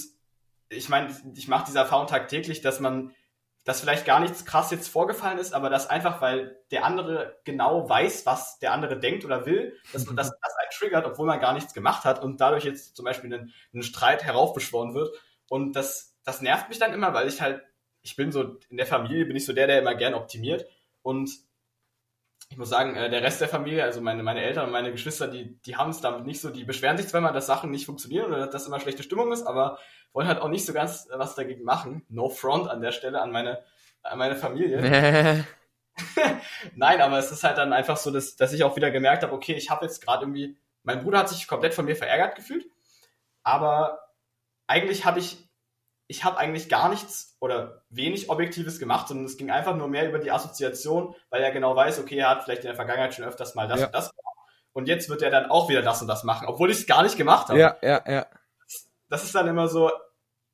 ich 0.70 0.89
meine, 0.89 1.14
ich 1.35 1.49
mache 1.49 1.66
diese 1.66 1.78
Erfahrung 1.78 2.07
tagtäglich, 2.07 2.62
dass 2.62 2.80
man 2.80 3.14
dass 3.65 3.81
vielleicht 3.81 4.05
gar 4.05 4.19
nichts 4.19 4.45
krass 4.45 4.71
jetzt 4.71 4.89
vorgefallen 4.89 5.39
ist, 5.39 5.53
aber 5.53 5.71
dass 5.71 5.89
einfach, 5.89 6.21
weil 6.21 6.59
der 6.71 6.85
andere 6.85 7.41
genau 7.45 7.89
weiß, 7.89 8.27
was 8.27 8.59
der 8.59 8.73
andere 8.73 8.99
denkt 8.99 9.25
oder 9.25 9.47
will, 9.47 9.79
dass 9.93 10.07
man 10.07 10.17
das, 10.17 10.29
das 10.29 10.57
einen 10.57 10.71
triggert, 10.73 11.07
obwohl 11.07 11.27
man 11.27 11.41
gar 11.41 11.55
nichts 11.55 11.73
gemacht 11.73 12.05
hat 12.05 12.23
und 12.23 12.41
dadurch 12.41 12.65
jetzt 12.65 12.97
zum 12.97 13.05
Beispiel 13.05 13.33
ein, 13.33 13.53
ein 13.73 13.83
Streit 13.83 14.25
heraufbeschworen 14.25 14.95
wird. 14.95 15.17
Und 15.49 15.77
das, 15.77 16.17
das 16.25 16.41
nervt 16.41 16.69
mich 16.69 16.79
dann 16.79 16.93
immer, 16.93 17.15
weil 17.15 17.29
ich 17.29 17.41
halt, 17.41 17.63
ich 18.03 18.17
bin 18.17 18.33
so, 18.33 18.59
in 18.69 18.79
der 18.79 18.87
Familie 18.87 19.27
bin 19.27 19.37
ich 19.37 19.45
so 19.45 19.53
der, 19.53 19.69
der 19.69 19.79
immer 19.79 19.95
gern 19.95 20.15
optimiert 20.15 20.67
und 21.03 21.31
ich 22.51 22.57
muss 22.57 22.68
sagen, 22.68 22.97
äh, 22.97 23.11
der 23.11 23.22
Rest 23.22 23.40
der 23.40 23.49
Familie, 23.49 23.84
also 23.84 24.01
meine, 24.01 24.22
meine 24.22 24.43
Eltern 24.43 24.66
und 24.66 24.72
meine 24.72 24.93
Geschwister, 24.93 25.28
die, 25.28 25.59
die 25.62 25.76
haben 25.76 25.90
es 25.90 26.01
damit 26.01 26.26
nicht 26.26 26.40
so, 26.40 26.51
die 26.51 26.64
beschweren 26.64 26.97
sich 26.97 27.09
zwar 27.09 27.20
immer, 27.20 27.32
dass 27.32 27.47
Sachen 27.47 27.70
nicht 27.70 27.86
funktionieren 27.86 28.26
oder 28.26 28.47
dass 28.47 28.66
immer 28.66 28.80
schlechte 28.80 29.03
Stimmung 29.03 29.32
ist, 29.32 29.47
aber 29.47 29.78
wollen 30.12 30.28
halt 30.28 30.40
auch 30.40 30.49
nicht 30.49 30.66
so 30.66 30.72
ganz 30.72 31.09
was 31.11 31.34
dagegen 31.34 31.64
machen. 31.64 32.05
No 32.09 32.28
front 32.28 32.68
an 32.68 32.82
der 32.82 32.93
Stelle 32.93 33.20
an 33.20 33.32
meine, 33.32 33.62
an 34.03 34.18
meine 34.18 34.36
Familie. 34.36 35.45
Nein, 36.74 37.01
aber 37.01 37.18
es 37.18 37.30
ist 37.30 37.45
halt 37.45 37.59
dann 37.59 37.72
einfach 37.72 37.97
so, 37.97 38.11
dass, 38.11 38.36
dass 38.36 38.53
ich 38.53 38.64
auch 38.64 38.76
wieder 38.76 38.90
gemerkt 38.90 39.22
habe, 39.22 39.32
okay, 39.32 39.55
ich 39.55 39.70
habe 39.70 39.84
jetzt 39.84 40.05
gerade 40.05 40.24
irgendwie, 40.24 40.57
mein 40.82 41.03
Bruder 41.03 41.18
hat 41.18 41.28
sich 41.28 41.47
komplett 41.47 41.74
von 41.74 41.84
mir 41.84 41.97
verärgert 41.97 42.36
gefühlt, 42.36 42.66
aber 43.43 44.09
eigentlich 44.66 45.05
habe 45.05 45.18
ich, 45.18 45.49
ich 46.13 46.25
habe 46.25 46.37
eigentlich 46.37 46.69
gar 46.69 46.91
nichts 46.91 47.39
oder 47.41 47.85
wenig 47.89 48.29
Objektives 48.29 48.79
gemacht, 48.79 49.09
sondern 49.09 49.25
es 49.25 49.39
ging 49.39 49.51
einfach 49.51 49.75
nur 49.75 49.89
mehr 49.89 50.07
über 50.07 50.19
die 50.19 50.31
Assoziation, 50.31 51.15
weil 51.31 51.43
er 51.43 51.53
genau 51.53 51.75
weiß, 51.75 52.01
okay, 52.01 52.19
er 52.19 52.29
hat 52.29 52.45
vielleicht 52.45 52.65
in 52.65 52.67
der 52.69 52.77
Vergangenheit 52.77 53.15
schon 53.15 53.25
öfters 53.25 53.55
mal 53.55 53.67
das 53.67 53.81
ja. 53.81 53.87
und 53.87 53.95
das 53.95 54.11
gemacht. 54.11 54.37
Und 54.75 54.89
jetzt 54.89 55.09
wird 55.09 55.23
er 55.23 55.31
dann 55.31 55.51
auch 55.51 55.71
wieder 55.71 55.81
das 55.81 56.03
und 56.03 56.09
das 56.09 56.23
machen, 56.23 56.47
obwohl 56.49 56.71
ich 56.71 56.81
es 56.81 56.87
gar 56.87 57.03
nicht 57.03 57.17
gemacht 57.17 57.49
habe. 57.49 57.59
Ja, 57.59 57.77
ja, 57.81 58.03
ja 58.07 58.27
das 59.09 59.25
ist 59.25 59.35
dann 59.35 59.49
immer 59.49 59.69
so, 59.69 59.91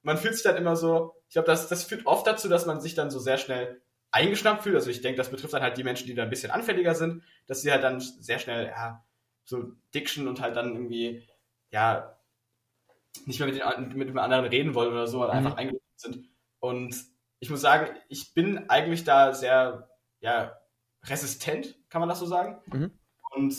man 0.03 0.17
fühlt 0.17 0.35
sich 0.35 0.45
dann 0.45 0.57
immer 0.57 0.77
so, 0.77 1.17
ich 1.27 1.33
glaube, 1.33 1.47
das, 1.47 1.67
das 1.67 1.83
führt 1.83 2.07
oft 2.07 2.25
dazu, 2.25 2.49
dass 2.49 2.67
man 2.67 2.81
sich 2.81 2.95
dann 2.95 3.11
so 3.11 3.19
sehr 3.19 3.39
schnell 3.39 3.83
eingeschnappt 4.13 4.63
fühlt. 4.63 4.77
Also 4.77 4.91
ich 4.91 5.01
denke, 5.01 5.19
das 5.19 5.31
betrifft 5.31 5.55
dann 5.55 5.63
halt 5.63 5.77
die 5.77 5.85
Menschen, 5.85 6.07
die 6.07 6.15
da 6.15 6.23
ein 6.23 6.31
bisschen 6.31 6.53
anfälliger 6.53 6.95
sind, 6.95 7.25
dass 7.49 7.63
sie 7.63 7.73
halt 7.73 7.83
dann 7.83 8.01
sehr 8.01 8.39
schnell, 8.39 8.67
ja, 8.67 9.05
so 9.45 9.73
Diction 9.93 10.29
und 10.29 10.41
halt 10.41 10.55
dann 10.55 10.73
irgendwie, 10.73 11.29
ja, 11.71 12.18
nicht 13.27 13.41
mehr 13.41 13.49
mit, 13.49 13.61
den, 13.61 13.97
mit 13.97 14.09
dem 14.09 14.19
anderen 14.19 14.47
reden 14.47 14.75
wollen 14.75 14.93
oder 14.93 15.07
so, 15.07 15.23
halt 15.23 15.33
mhm. 15.33 15.39
einfach 15.39 15.57
eingeschnappt 15.57 16.01
sind. 16.01 16.29
Und 16.61 16.97
ich 17.41 17.51
muss 17.51 17.61
sagen, 17.61 17.89
ich 18.09 18.35
bin 18.35 18.69
eigentlich 18.69 19.05
da 19.05 19.33
sehr, 19.33 19.91
ja, 20.21 20.57
resistent, 21.05 21.77
kann 21.89 22.01
man 22.01 22.09
das 22.09 22.19
so 22.19 22.27
sagen. 22.27 22.61
Mhm. 22.67 22.91
Und, 23.31 23.55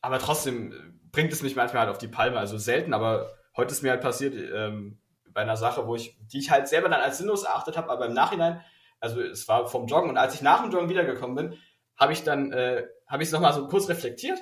aber 0.00 0.18
trotzdem 0.18 1.00
bringt 1.10 1.32
es 1.32 1.42
mich 1.42 1.56
manchmal 1.56 1.82
halt 1.82 1.90
auf 1.90 1.98
die 1.98 2.08
Palme. 2.08 2.38
Also 2.38 2.58
selten, 2.58 2.92
aber 2.92 3.32
heute 3.56 3.72
ist 3.72 3.82
mir 3.82 3.90
halt 3.90 4.02
passiert, 4.02 4.34
ähm, 4.34 5.00
bei 5.32 5.42
einer 5.42 5.56
Sache, 5.56 5.86
wo 5.86 5.94
ich, 5.94 6.18
die 6.26 6.38
ich 6.38 6.50
halt 6.50 6.68
selber 6.68 6.88
dann 6.88 7.00
als 7.00 7.18
sinnlos 7.18 7.44
erachtet 7.44 7.76
habe, 7.76 7.90
aber 7.90 8.06
im 8.06 8.12
Nachhinein, 8.12 8.60
also 9.00 9.20
es 9.20 9.46
war 9.46 9.68
vom 9.68 9.86
Joggen 9.86 10.10
und 10.10 10.16
als 10.16 10.34
ich 10.34 10.42
nach 10.42 10.62
dem 10.62 10.72
Joggen 10.72 10.88
wiedergekommen 10.88 11.36
bin, 11.36 11.58
habe 11.96 12.12
ich 12.12 12.24
dann, 12.24 12.52
äh, 12.52 12.86
habe 13.06 13.22
ich 13.22 13.28
es 13.28 13.32
nochmal 13.32 13.52
so 13.52 13.68
kurz 13.68 13.88
reflektiert, 13.88 14.38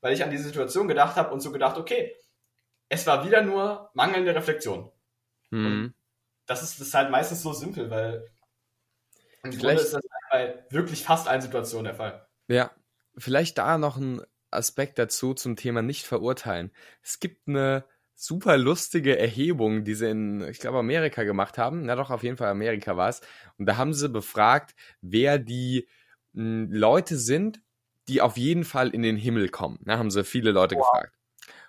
weil 0.00 0.12
ich 0.12 0.22
an 0.22 0.30
diese 0.30 0.44
Situation 0.44 0.88
gedacht 0.88 1.16
habe 1.16 1.32
und 1.32 1.40
so 1.40 1.52
gedacht, 1.52 1.76
okay, 1.78 2.14
es 2.88 3.06
war 3.06 3.24
wieder 3.24 3.42
nur 3.42 3.90
mangelnde 3.94 4.34
Reflexion. 4.34 4.90
Mhm. 5.50 5.94
Das 6.46 6.62
ist, 6.62 6.80
das 6.80 6.88
ist 6.88 6.94
halt 6.94 7.10
meistens 7.10 7.42
so 7.42 7.52
simpel, 7.52 7.90
weil 7.90 8.30
im 9.42 9.50
Grunde 9.50 9.82
ist 9.82 9.94
das 9.94 10.02
bei 10.30 10.64
wirklich 10.70 11.02
fast 11.02 11.28
allen 11.28 11.40
Situationen 11.40 11.84
der 11.84 11.94
Fall. 11.94 12.26
Ja, 12.48 12.70
vielleicht 13.16 13.58
da 13.58 13.78
noch 13.78 13.96
ein 13.96 14.22
Aspekt 14.50 14.98
dazu 14.98 15.34
zum 15.34 15.56
Thema 15.56 15.82
nicht 15.82 16.06
verurteilen. 16.06 16.72
Es 17.02 17.20
gibt 17.20 17.48
eine 17.48 17.84
super 18.14 18.56
lustige 18.56 19.18
Erhebung, 19.18 19.84
die 19.84 19.94
sie 19.94 20.10
in, 20.10 20.40
ich 20.42 20.58
glaube, 20.58 20.78
Amerika 20.78 21.24
gemacht 21.24 21.58
haben. 21.58 21.82
Na 21.82 21.96
doch, 21.96 22.10
auf 22.10 22.22
jeden 22.22 22.36
Fall 22.36 22.48
Amerika 22.48 22.96
war 22.96 23.08
es. 23.08 23.20
Und 23.58 23.66
da 23.66 23.76
haben 23.76 23.92
sie 23.92 24.08
befragt, 24.08 24.74
wer 25.00 25.38
die 25.38 25.88
mh, 26.32 26.68
Leute 26.70 27.18
sind, 27.18 27.60
die 28.08 28.20
auf 28.20 28.36
jeden 28.36 28.64
Fall 28.64 28.90
in 28.90 29.02
den 29.02 29.16
Himmel 29.16 29.48
kommen. 29.48 29.78
Da 29.84 29.98
haben 29.98 30.10
sie 30.10 30.24
viele 30.24 30.52
Leute 30.52 30.76
wow. 30.76 30.90
gefragt. 30.90 31.12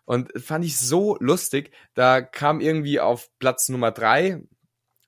Und 0.07 0.31
fand 0.41 0.63
ich 0.63 0.77
so 0.79 1.17
lustig. 1.19 1.71
Da 1.93 2.21
kam 2.21 2.61
irgendwie 2.61 3.01
auf 3.01 3.27
Platz 3.39 3.67
Nummer 3.67 3.91
drei, 3.91 4.41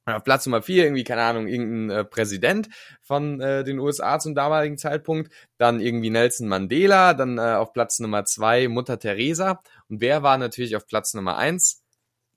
auf 0.06 0.26
Platz 0.26 0.46
Nummer 0.46 0.62
vier 0.62 0.84
irgendwie, 0.84 1.06
keine 1.06 1.22
Ahnung, 1.22 1.48
irgendein 1.48 2.00
äh, 2.00 2.04
Präsident 2.04 2.68
von 3.02 3.40
äh, 3.40 3.64
den 3.64 3.80
USA 3.80 4.20
zum 4.20 4.36
damaligen 4.36 4.78
Zeitpunkt, 4.78 5.32
dann 5.58 5.80
irgendwie 5.80 6.10
Nelson 6.10 6.50
Mandela, 6.50 7.14
dann 7.14 7.38
äh, 7.38 7.54
auf 7.54 7.72
Platz 7.72 8.00
Nummer 8.00 8.26
zwei 8.26 8.68
Mutter 8.68 9.00
Teresa 9.00 9.62
und 9.88 10.02
wer 10.02 10.22
war 10.22 10.38
natürlich 10.38 10.76
auf 10.76 10.86
Platz 10.86 11.14
Nummer 11.14 11.38
eins? 11.38 11.82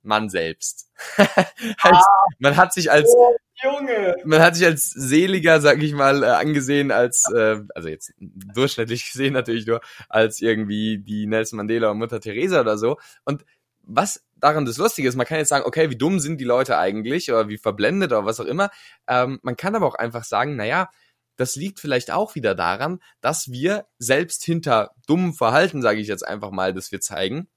Man 0.02 0.28
selbst. 0.28 0.88
ah, 1.16 2.02
man 2.38 2.56
hat 2.56 2.72
sich 2.72 2.90
als 2.90 3.08
oh, 3.16 3.36
Junge. 3.62 4.16
man 4.24 4.40
hat 4.40 4.56
sich 4.56 4.66
als 4.66 4.90
seliger, 4.90 5.60
sag 5.60 5.82
ich 5.82 5.92
mal, 5.92 6.22
äh, 6.22 6.26
angesehen 6.26 6.90
als 6.90 7.24
äh, 7.32 7.60
also 7.74 7.88
jetzt 7.88 8.12
durchschnittlich 8.18 9.10
gesehen 9.12 9.34
natürlich 9.34 9.66
nur 9.66 9.80
als 10.08 10.40
irgendwie 10.40 10.98
die 10.98 11.26
Nelson 11.26 11.58
Mandela 11.58 11.90
und 11.90 11.98
Mutter 11.98 12.20
Teresa 12.20 12.60
oder 12.60 12.78
so 12.78 12.98
und 13.24 13.44
was 13.84 14.24
daran 14.36 14.64
das 14.64 14.76
Lustige 14.76 15.08
ist, 15.08 15.16
man 15.16 15.26
kann 15.26 15.38
jetzt 15.38 15.48
sagen, 15.48 15.64
okay, 15.66 15.90
wie 15.90 15.96
dumm 15.96 16.18
sind 16.18 16.40
die 16.40 16.44
Leute 16.44 16.78
eigentlich 16.78 17.30
oder 17.30 17.48
wie 17.48 17.58
verblendet 17.58 18.12
oder 18.12 18.24
was 18.24 18.40
auch 18.40 18.44
immer. 18.44 18.70
Ähm, 19.08 19.38
man 19.42 19.56
kann 19.56 19.74
aber 19.74 19.86
auch 19.86 19.94
einfach 19.94 20.24
sagen, 20.24 20.56
naja, 20.56 20.90
das 21.36 21.56
liegt 21.56 21.80
vielleicht 21.80 22.10
auch 22.10 22.34
wieder 22.34 22.54
daran, 22.54 23.00
dass 23.20 23.50
wir 23.50 23.86
selbst 23.98 24.44
hinter 24.44 24.90
dummen 25.06 25.32
Verhalten, 25.32 25.82
sage 25.82 26.00
ich 26.00 26.08
jetzt 26.08 26.26
einfach 26.26 26.50
mal, 26.50 26.74
dass 26.74 26.92
wir 26.92 27.00
zeigen 27.00 27.48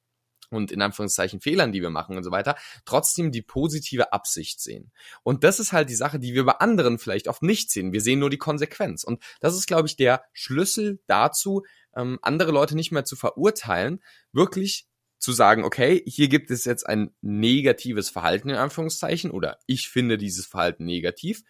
und 0.50 0.72
in 0.72 0.82
Anführungszeichen 0.82 1.42
Fehlern, 1.42 1.72
die 1.72 1.82
wir 1.82 1.90
machen 1.90 2.18
und 2.18 2.24
so 2.24 2.32
weiter, 2.32 2.56
trotzdem 2.86 3.32
die 3.32 3.42
positive 3.42 4.14
Absicht 4.14 4.60
sehen. 4.62 4.92
Und 5.24 5.44
das 5.44 5.60
ist 5.60 5.74
halt 5.74 5.90
die 5.90 5.96
Sache, 5.96 6.20
die 6.20 6.34
wir 6.34 6.46
bei 6.46 6.54
anderen 6.54 7.00
vielleicht 7.00 7.28
oft 7.28 7.44
nicht 7.44 7.72
sehen. 7.72 7.94
Wir 7.94 8.02
sehen 8.02 8.20
nur 8.20 8.30
die 8.30 8.38
Konsequenz. 8.38 9.04
Und 9.04 9.22
das 9.40 9.56
ist, 9.56 9.68
glaube 9.68 9.88
ich, 9.88 9.96
der 9.96 10.24
Schlüssel 10.34 11.00
dazu, 11.08 11.64
ähm, 11.96 12.20
andere 12.22 12.52
Leute 12.52 12.76
nicht 12.76 12.92
mehr 12.92 13.06
zu 13.06 13.16
verurteilen, 13.16 14.02
wirklich 14.32 14.88
zu 15.18 15.32
sagen, 15.32 15.64
okay, 15.64 16.04
hier 16.06 16.28
gibt 16.28 16.52
es 16.52 16.66
jetzt 16.66 16.86
ein 16.86 17.16
negatives 17.22 18.10
Verhalten 18.10 18.50
in 18.50 18.58
Anführungszeichen 18.58 19.32
oder 19.32 19.58
ich 19.66 19.90
finde 19.90 20.18
dieses 20.18 20.46
Verhalten 20.46 20.86
negativ. 20.86 21.44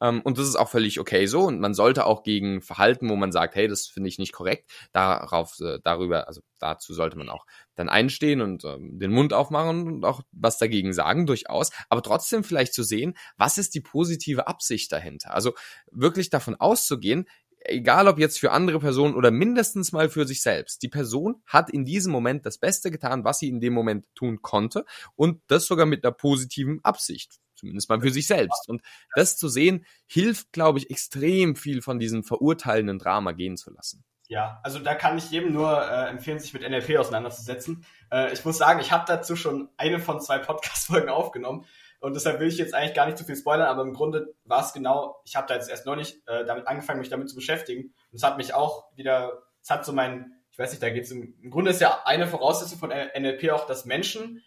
Ähm, 0.00 0.20
und 0.22 0.38
das 0.38 0.48
ist 0.48 0.56
auch 0.56 0.68
völlig 0.68 1.00
okay 1.00 1.26
so. 1.26 1.42
Und 1.42 1.60
man 1.60 1.74
sollte 1.74 2.06
auch 2.06 2.22
gegen 2.22 2.62
Verhalten, 2.62 3.08
wo 3.08 3.16
man 3.16 3.32
sagt, 3.32 3.54
hey, 3.54 3.68
das 3.68 3.86
finde 3.86 4.08
ich 4.08 4.18
nicht 4.18 4.32
korrekt, 4.32 4.70
darauf, 4.92 5.58
äh, 5.60 5.78
darüber, 5.82 6.28
also 6.28 6.40
dazu 6.58 6.94
sollte 6.94 7.18
man 7.18 7.28
auch 7.28 7.46
dann 7.74 7.88
einstehen 7.88 8.40
und 8.40 8.64
ähm, 8.64 8.98
den 8.98 9.10
Mund 9.10 9.32
aufmachen 9.32 9.86
und 9.86 10.04
auch 10.04 10.22
was 10.32 10.58
dagegen 10.58 10.92
sagen, 10.92 11.26
durchaus. 11.26 11.70
Aber 11.88 12.02
trotzdem 12.02 12.44
vielleicht 12.44 12.74
zu 12.74 12.82
sehen, 12.82 13.16
was 13.36 13.58
ist 13.58 13.74
die 13.74 13.80
positive 13.80 14.46
Absicht 14.46 14.92
dahinter? 14.92 15.34
Also 15.34 15.54
wirklich 15.90 16.30
davon 16.30 16.54
auszugehen, 16.56 17.26
egal 17.64 18.08
ob 18.08 18.18
jetzt 18.18 18.38
für 18.38 18.52
andere 18.52 18.80
Personen 18.80 19.14
oder 19.14 19.30
mindestens 19.30 19.92
mal 19.92 20.08
für 20.08 20.26
sich 20.26 20.42
selbst. 20.42 20.82
Die 20.82 20.88
Person 20.88 21.42
hat 21.46 21.70
in 21.70 21.84
diesem 21.84 22.12
Moment 22.12 22.46
das 22.46 22.58
Beste 22.58 22.90
getan, 22.90 23.24
was 23.24 23.38
sie 23.38 23.48
in 23.48 23.60
dem 23.60 23.72
Moment 23.72 24.06
tun 24.14 24.40
konnte 24.42 24.84
und 25.14 25.40
das 25.46 25.66
sogar 25.66 25.86
mit 25.86 26.04
einer 26.04 26.12
positiven 26.12 26.80
Absicht. 26.84 27.38
Zumindest 27.60 27.90
mal 27.90 28.00
für 28.00 28.10
sich 28.10 28.26
selbst. 28.26 28.68
Und 28.68 28.82
das 29.14 29.36
zu 29.36 29.48
sehen, 29.48 29.84
hilft, 30.06 30.52
glaube 30.52 30.78
ich, 30.78 30.90
extrem 30.90 31.56
viel 31.56 31.82
von 31.82 31.98
diesem 31.98 32.24
verurteilenden 32.24 32.98
Drama 32.98 33.32
gehen 33.32 33.58
zu 33.58 33.70
lassen. 33.70 34.02
Ja, 34.28 34.60
also 34.62 34.78
da 34.78 34.94
kann 34.94 35.18
ich 35.18 35.30
jedem 35.30 35.52
nur 35.52 35.82
äh, 35.82 36.08
empfehlen, 36.08 36.38
sich 36.38 36.54
mit 36.54 36.62
NLP 36.62 36.98
auseinanderzusetzen. 36.98 37.84
Äh, 38.10 38.32
ich 38.32 38.44
muss 38.44 38.58
sagen, 38.58 38.80
ich 38.80 38.92
habe 38.92 39.04
dazu 39.06 39.36
schon 39.36 39.68
eine 39.76 39.98
von 39.98 40.20
zwei 40.20 40.38
Podcast-Folgen 40.38 41.08
aufgenommen. 41.08 41.66
Und 42.00 42.14
deshalb 42.14 42.40
will 42.40 42.48
ich 42.48 42.56
jetzt 42.56 42.72
eigentlich 42.72 42.94
gar 42.94 43.04
nicht 43.06 43.18
zu 43.18 43.24
viel 43.24 43.36
spoilern, 43.36 43.66
aber 43.66 43.82
im 43.82 43.92
Grunde 43.92 44.34
war 44.44 44.64
es 44.64 44.72
genau, 44.72 45.20
ich 45.26 45.36
habe 45.36 45.46
da 45.46 45.54
jetzt 45.54 45.68
erst 45.68 45.84
neulich 45.84 46.22
äh, 46.26 46.46
damit 46.46 46.66
angefangen, 46.66 47.00
mich 47.00 47.10
damit 47.10 47.28
zu 47.28 47.34
beschäftigen. 47.34 47.92
Und 48.10 48.16
es 48.16 48.22
hat 48.22 48.38
mich 48.38 48.54
auch 48.54 48.84
wieder, 48.94 49.42
es 49.62 49.68
hat 49.68 49.84
so 49.84 49.92
mein, 49.92 50.32
ich 50.50 50.58
weiß 50.58 50.70
nicht, 50.70 50.82
da 50.82 50.88
geht 50.88 51.04
es 51.04 51.10
im, 51.10 51.34
im 51.42 51.50
Grunde 51.50 51.72
ist 51.72 51.80
ja 51.80 52.02
eine 52.06 52.26
Voraussetzung 52.26 52.78
von 52.78 52.90
NLP 52.90 53.50
auch, 53.50 53.66
dass 53.66 53.84
Menschen 53.84 54.42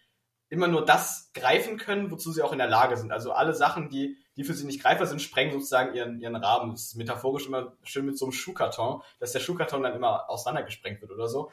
immer 0.54 0.68
nur 0.68 0.84
das 0.84 1.32
greifen 1.34 1.76
können, 1.76 2.10
wozu 2.10 2.32
sie 2.32 2.42
auch 2.42 2.52
in 2.52 2.58
der 2.58 2.68
Lage 2.68 2.96
sind. 2.96 3.12
Also 3.12 3.32
alle 3.32 3.54
Sachen, 3.54 3.88
die, 3.88 4.16
die 4.36 4.44
für 4.44 4.54
sie 4.54 4.64
nicht 4.64 4.80
greifbar 4.80 5.06
sind, 5.06 5.20
sprengen 5.20 5.52
sozusagen 5.52 5.94
ihren, 5.94 6.20
ihren 6.20 6.36
Rahmen. 6.36 6.70
Das 6.70 6.86
ist 6.86 6.96
metaphorisch 6.96 7.46
immer 7.46 7.72
schön 7.82 8.06
mit 8.06 8.16
so 8.16 8.24
einem 8.24 8.32
Schuhkarton, 8.32 9.02
dass 9.18 9.32
der 9.32 9.40
Schuhkarton 9.40 9.82
dann 9.82 9.94
immer 9.94 10.30
auseinandergesprengt 10.30 11.00
wird 11.02 11.10
oder 11.10 11.28
so. 11.28 11.50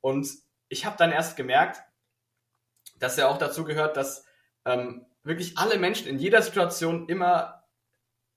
Und 0.00 0.28
ich 0.68 0.86
habe 0.86 0.96
dann 0.96 1.10
erst 1.10 1.36
gemerkt, 1.36 1.82
dass 2.98 3.16
ja 3.16 3.28
auch 3.28 3.38
dazu 3.38 3.64
gehört, 3.64 3.96
dass 3.96 4.24
ähm, 4.64 5.04
wirklich 5.24 5.58
alle 5.58 5.78
Menschen 5.78 6.06
in 6.06 6.18
jeder 6.18 6.40
Situation 6.40 7.08
immer 7.08 7.64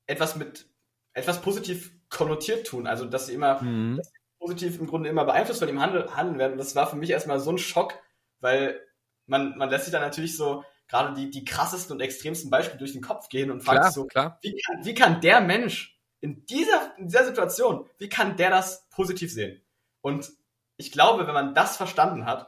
etwas 0.07 0.35
mit 0.35 0.67
etwas 1.13 1.41
positiv 1.41 1.91
konnotiert 2.09 2.65
tun. 2.65 2.87
Also 2.87 3.05
dass 3.05 3.27
sie 3.27 3.33
immer 3.33 3.61
mhm. 3.61 3.97
dass 3.97 4.07
sie 4.07 4.17
positiv 4.39 4.79
im 4.79 4.87
Grunde 4.87 5.09
immer 5.09 5.25
beeinflusst 5.25 5.59
von 5.59 5.69
ihm 5.69 5.81
handeln, 5.81 6.15
handeln 6.15 6.39
werden. 6.39 6.53
Und 6.53 6.57
das 6.57 6.75
war 6.75 6.89
für 6.89 6.95
mich 6.95 7.11
erstmal 7.11 7.39
so 7.39 7.51
ein 7.51 7.57
Schock, 7.59 7.93
weil 8.39 8.81
man, 9.27 9.57
man 9.57 9.69
lässt 9.69 9.85
sich 9.85 9.91
dann 9.91 10.01
natürlich 10.01 10.35
so 10.35 10.63
gerade 10.87 11.13
die, 11.13 11.29
die 11.29 11.45
krassesten 11.45 11.95
und 11.95 12.01
extremsten 12.01 12.49
Beispiele 12.49 12.79
durch 12.79 12.93
den 12.93 13.01
Kopf 13.01 13.29
gehen 13.29 13.51
und 13.51 13.61
fragt 13.61 13.79
klar, 13.79 13.91
so, 13.91 14.05
klar. 14.05 14.39
Wie, 14.41 14.55
kann, 14.55 14.85
wie 14.85 14.93
kann 14.93 15.21
der 15.21 15.41
Mensch 15.41 15.99
in 16.21 16.45
dieser, 16.45 16.97
in 16.97 17.07
dieser 17.07 17.25
Situation, 17.25 17.87
wie 17.99 18.09
kann 18.09 18.37
der 18.37 18.49
das 18.49 18.87
positiv 18.89 19.31
sehen? 19.31 19.61
Und 20.01 20.31
ich 20.77 20.91
glaube, 20.91 21.27
wenn 21.27 21.33
man 21.33 21.53
das 21.53 21.77
verstanden 21.77 22.25
hat, 22.25 22.47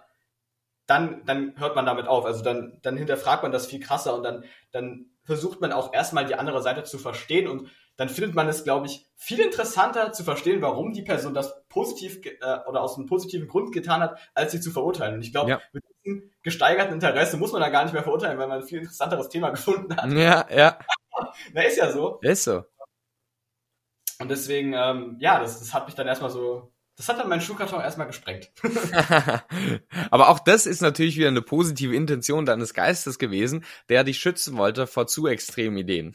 dann, 0.86 1.23
dann 1.25 1.53
hört 1.57 1.75
man 1.75 1.86
damit 1.86 2.07
auf. 2.07 2.25
Also 2.25 2.41
dann, 2.43 2.80
dann 2.82 2.97
hinterfragt 2.97 3.43
man 3.43 3.51
das 3.51 3.67
viel 3.67 3.80
krasser 3.80 4.15
und 4.15 4.23
dann, 4.23 4.43
dann 4.71 5.11
versucht 5.23 5.61
man 5.61 5.71
auch 5.71 5.93
erstmal 5.93 6.25
die 6.25 6.36
andere 6.36 6.63
Seite 6.63 6.84
zu 6.84 6.97
verstehen 6.97 7.47
und 7.47 7.69
dann 7.95 8.09
findet 8.09 8.34
man 8.34 8.47
es, 8.47 8.63
glaube 8.63 8.88
ich, 8.88 9.05
viel 9.15 9.39
interessanter 9.41 10.13
zu 10.13 10.23
verstehen, 10.23 10.61
warum 10.61 10.93
die 10.93 11.01
Person 11.01 11.34
das 11.34 11.65
positiv 11.67 12.21
äh, 12.25 12.59
oder 12.65 12.82
aus 12.82 12.95
einem 12.95 13.07
positiven 13.07 13.49
Grund 13.49 13.73
getan 13.73 14.01
hat, 14.01 14.17
als 14.34 14.53
sie 14.53 14.61
zu 14.61 14.71
verurteilen. 14.71 15.15
Und 15.15 15.21
ich 15.21 15.34
glaube, 15.34 15.51
ja. 15.51 15.61
mit 15.73 15.84
diesem 16.10 16.32
gesteigerten 16.43 16.93
Interesse 16.93 17.38
muss 17.38 17.51
man 17.51 17.62
da 17.62 17.70
gar 17.70 17.84
nicht 17.84 17.93
mehr 17.93 18.03
verurteilen, 18.03 18.38
weil 18.38 18.47
man 18.47 18.62
ein 18.62 18.68
viel 18.68 18.80
interessanteres 18.80 19.30
Thema 19.30 19.49
gefunden 19.51 19.95
hat. 19.95 20.12
Ja, 20.12 20.47
ja. 20.49 20.80
Na, 21.53 21.62
ist 21.62 21.78
ja 21.78 21.91
so. 21.91 22.20
Ist 22.22 22.43
so. 22.43 22.64
Und 24.20 24.30
deswegen, 24.30 24.74
ähm, 24.74 25.18
ja, 25.20 25.39
das, 25.39 25.60
das 25.60 25.74
hat 25.74 25.86
mich 25.86 25.95
dann 25.95 26.07
erstmal 26.07 26.30
so 26.30 26.74
das 26.99 27.07
hat 27.07 27.18
dann 27.18 27.30
mein 27.30 27.39
Schuhkarton 27.39 27.80
erstmal 27.80 28.07
gesprengt. 28.07 28.51
Aber 30.12 30.28
auch 30.28 30.39
das 30.39 30.66
ist 30.66 30.82
natürlich 30.82 31.16
wieder 31.16 31.30
eine 31.30 31.41
positive 31.41 31.95
Intention 31.95 32.45
deines 32.45 32.74
Geistes 32.74 33.18
gewesen, 33.18 33.64
der 33.88 34.03
dich 34.03 34.20
schützen 34.20 34.57
wollte 34.57 34.86
vor 34.86 35.07
zu 35.07 35.26
extremen 35.26 35.78
Ideen. 35.78 36.14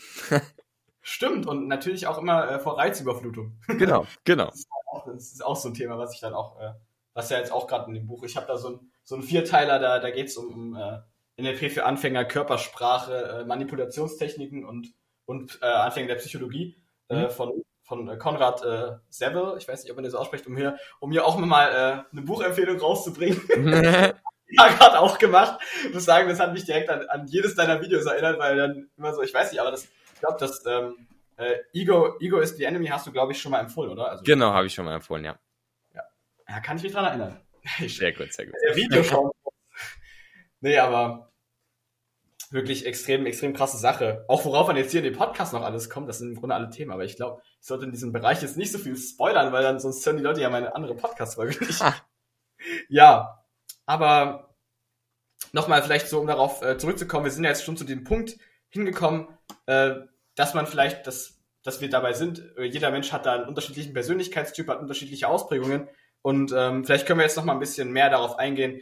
Stimmt, 1.01 1.47
und 1.47 1.68
natürlich 1.68 2.07
auch 2.07 2.18
immer 2.18 2.51
äh, 2.51 2.59
vor 2.59 2.76
Reizüberflutung. 2.76 3.59
Genau, 3.66 4.07
genau. 4.24 4.49
Das 4.49 4.59
ist, 4.59 4.68
auch, 4.92 5.07
das 5.07 5.32
ist, 5.32 5.42
auch, 5.42 5.57
so 5.57 5.68
ein 5.70 5.74
Thema, 5.74 5.97
was 5.97 6.12
ich 6.12 6.20
dann 6.20 6.34
auch, 6.34 6.61
äh, 6.61 6.74
was 7.14 7.30
ja 7.30 7.38
jetzt 7.38 7.51
auch 7.51 7.66
gerade 7.66 7.88
in 7.88 7.95
dem 7.95 8.07
Buch, 8.07 8.22
ich 8.22 8.36
habe 8.36 8.47
da 8.47 8.59
so 8.59 8.68
ein, 8.68 8.92
so 9.05 9.16
ein 9.16 9.22
Vierteiler, 9.22 9.78
da, 9.78 9.98
da 10.00 10.11
geht 10.11 10.28
es 10.28 10.36
um, 10.36 10.52
um 10.52 10.76
äh, 10.76 10.98
NLP 11.40 11.70
für 11.70 11.84
Anfänger, 11.84 12.24
Körpersprache, 12.24 13.40
äh, 13.40 13.44
Manipulationstechniken 13.44 14.64
und, 14.64 14.94
und 15.26 15.59
äh, 15.62 15.66
Anfänger 15.66 16.09
der 16.09 16.16
Psychologie 16.16 16.76
äh, 17.09 17.24
mhm. 17.24 17.30
von 17.30 17.64
von 17.84 18.09
äh, 18.09 18.16
Konrad 18.16 18.64
äh, 18.64 18.96
Sebel, 19.11 19.57
ich 19.59 19.68
weiß 19.68 19.82
nicht, 19.82 19.90
ob 19.90 19.96
man 19.96 20.05
das 20.05 20.12
so 20.12 20.18
ausspricht, 20.18 20.46
um 20.46 20.57
hier, 20.57 20.78
um 21.00 21.12
hier 21.12 21.26
auch 21.26 21.36
mal 21.38 21.68
äh, 21.68 22.16
eine 22.16 22.22
Buchempfehlung 22.22 22.78
rauszubringen. 22.78 23.40
ja, 24.48 24.68
gerade 24.68 24.98
auch 24.98 25.18
gemacht. 25.18 25.61
Ich 25.86 25.92
muss 25.92 26.05
sagen, 26.05 26.28
das 26.28 26.40
hat 26.40 26.52
mich 26.52 26.64
direkt 26.64 26.88
an, 26.88 27.07
an 27.09 27.26
jedes 27.26 27.55
deiner 27.55 27.80
Videos 27.82 28.07
erinnert, 28.07 28.38
weil 28.38 28.57
dann 28.57 28.90
immer 28.96 29.12
so, 29.12 29.22
ich 29.22 29.34
weiß 29.34 29.52
nicht, 29.52 29.61
aber 29.61 29.70
das, 29.70 29.84
ich 29.84 30.20
glaube, 30.20 30.36
das 30.40 30.64
ähm, 30.66 31.07
äh, 31.36 31.57
Ego, 31.72 32.18
Ego 32.20 32.38
is 32.38 32.57
the 32.57 32.64
Enemy 32.64 32.86
hast 32.86 33.07
du, 33.07 33.12
glaube 33.12 33.32
ich, 33.32 33.40
schon 33.40 33.52
mal 33.52 33.61
empfohlen, 33.61 33.90
oder? 33.90 34.11
Also, 34.11 34.24
genau, 34.24 34.52
habe 34.52 34.66
ich 34.66 34.74
schon 34.74 34.84
mal 34.84 34.94
empfohlen, 34.94 35.24
ja. 35.24 35.38
Ja, 35.94 36.02
ja 36.48 36.61
kann 36.61 36.76
ich 36.78 36.84
mich 36.84 36.92
dran 36.92 37.05
erinnern. 37.05 37.40
sehr 37.88 38.12
gut, 38.12 38.32
sehr 38.32 38.46
gut. 38.46 38.54
Der 38.66 38.76
Video 38.76 39.02
schon. 39.02 39.30
nee, 40.60 40.78
aber 40.78 41.32
wirklich 42.50 42.86
extrem, 42.86 43.26
extrem 43.26 43.52
krasse 43.52 43.78
Sache. 43.78 44.24
Auch 44.28 44.44
worauf 44.44 44.68
man 44.68 44.76
jetzt 44.76 44.92
hier 44.92 45.00
in 45.00 45.12
dem 45.12 45.16
Podcast 45.18 45.52
noch 45.52 45.62
alles 45.62 45.90
kommt, 45.90 46.08
das 46.08 46.18
sind 46.18 46.30
im 46.30 46.36
Grunde 46.36 46.54
alle 46.54 46.70
Themen, 46.70 46.92
aber 46.92 47.04
ich 47.04 47.16
glaube, 47.16 47.42
ich 47.60 47.66
sollte 47.66 47.84
in 47.84 47.90
diesem 47.90 48.12
Bereich 48.12 48.42
jetzt 48.42 48.56
nicht 48.56 48.70
so 48.70 48.78
viel 48.78 48.96
spoilern, 48.96 49.52
weil 49.52 49.62
dann 49.62 49.80
sonst 49.80 50.06
hören 50.06 50.18
die 50.18 50.22
Leute 50.22 50.40
ja 50.40 50.50
meine 50.50 50.74
andere 50.74 50.94
Podcast-Folge 50.94 51.64
nicht. 51.64 51.82
ja, 52.88 53.44
aber 53.86 54.54
nochmal 55.52 55.82
vielleicht 55.82 56.08
so, 56.08 56.20
um 56.20 56.26
darauf 56.26 56.62
äh, 56.62 56.78
zurückzukommen, 56.78 57.24
wir 57.24 57.32
sind 57.32 57.44
ja 57.44 57.50
jetzt 57.50 57.64
schon 57.64 57.76
zu 57.76 57.84
dem 57.84 58.04
Punkt 58.04 58.36
hingekommen, 58.68 59.28
äh, 59.66 59.94
dass 60.36 60.54
man 60.54 60.66
vielleicht, 60.66 61.06
dass, 61.06 61.40
dass 61.62 61.80
wir 61.80 61.90
dabei 61.90 62.12
sind, 62.12 62.42
jeder 62.58 62.90
Mensch 62.90 63.10
hat 63.12 63.26
da 63.26 63.34
einen 63.34 63.48
unterschiedlichen 63.48 63.94
Persönlichkeitstyp, 63.94 64.68
hat 64.68 64.80
unterschiedliche 64.80 65.28
Ausprägungen 65.28 65.88
und 66.25 66.55
ähm, 66.57 66.87
vielleicht 66.87 67.07
können 67.07 67.18
wir 67.18 67.27
jetzt 67.27 67.37
nochmal 67.37 67.55
ein 67.55 67.61
bisschen 67.61 67.93
mehr 67.93 68.09
darauf 68.09 68.39
eingehen, 68.39 68.81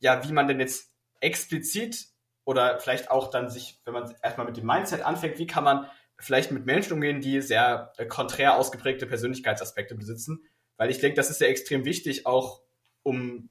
ja, 0.00 0.22
wie 0.22 0.34
man 0.34 0.48
denn 0.48 0.60
jetzt 0.60 0.94
explizit 1.18 2.08
oder 2.44 2.78
vielleicht 2.78 3.10
auch 3.10 3.30
dann 3.30 3.48
sich, 3.48 3.80
wenn 3.86 3.94
man 3.94 4.14
erstmal 4.22 4.46
mit 4.46 4.58
dem 4.58 4.66
Mindset 4.66 5.00
anfängt, 5.00 5.38
wie 5.38 5.46
kann 5.46 5.64
man 5.64 5.88
vielleicht 6.18 6.50
mit 6.50 6.66
Menschen 6.66 6.92
umgehen, 6.92 7.22
die 7.22 7.40
sehr 7.40 7.94
äh, 7.96 8.04
konträr 8.04 8.56
ausgeprägte 8.56 9.06
Persönlichkeitsaspekte 9.06 9.94
besitzen. 9.94 10.44
Weil 10.76 10.90
ich 10.90 10.98
denke, 10.98 11.16
das 11.16 11.30
ist 11.30 11.40
ja 11.40 11.46
extrem 11.46 11.86
wichtig, 11.86 12.26
auch 12.26 12.60
um 13.02 13.48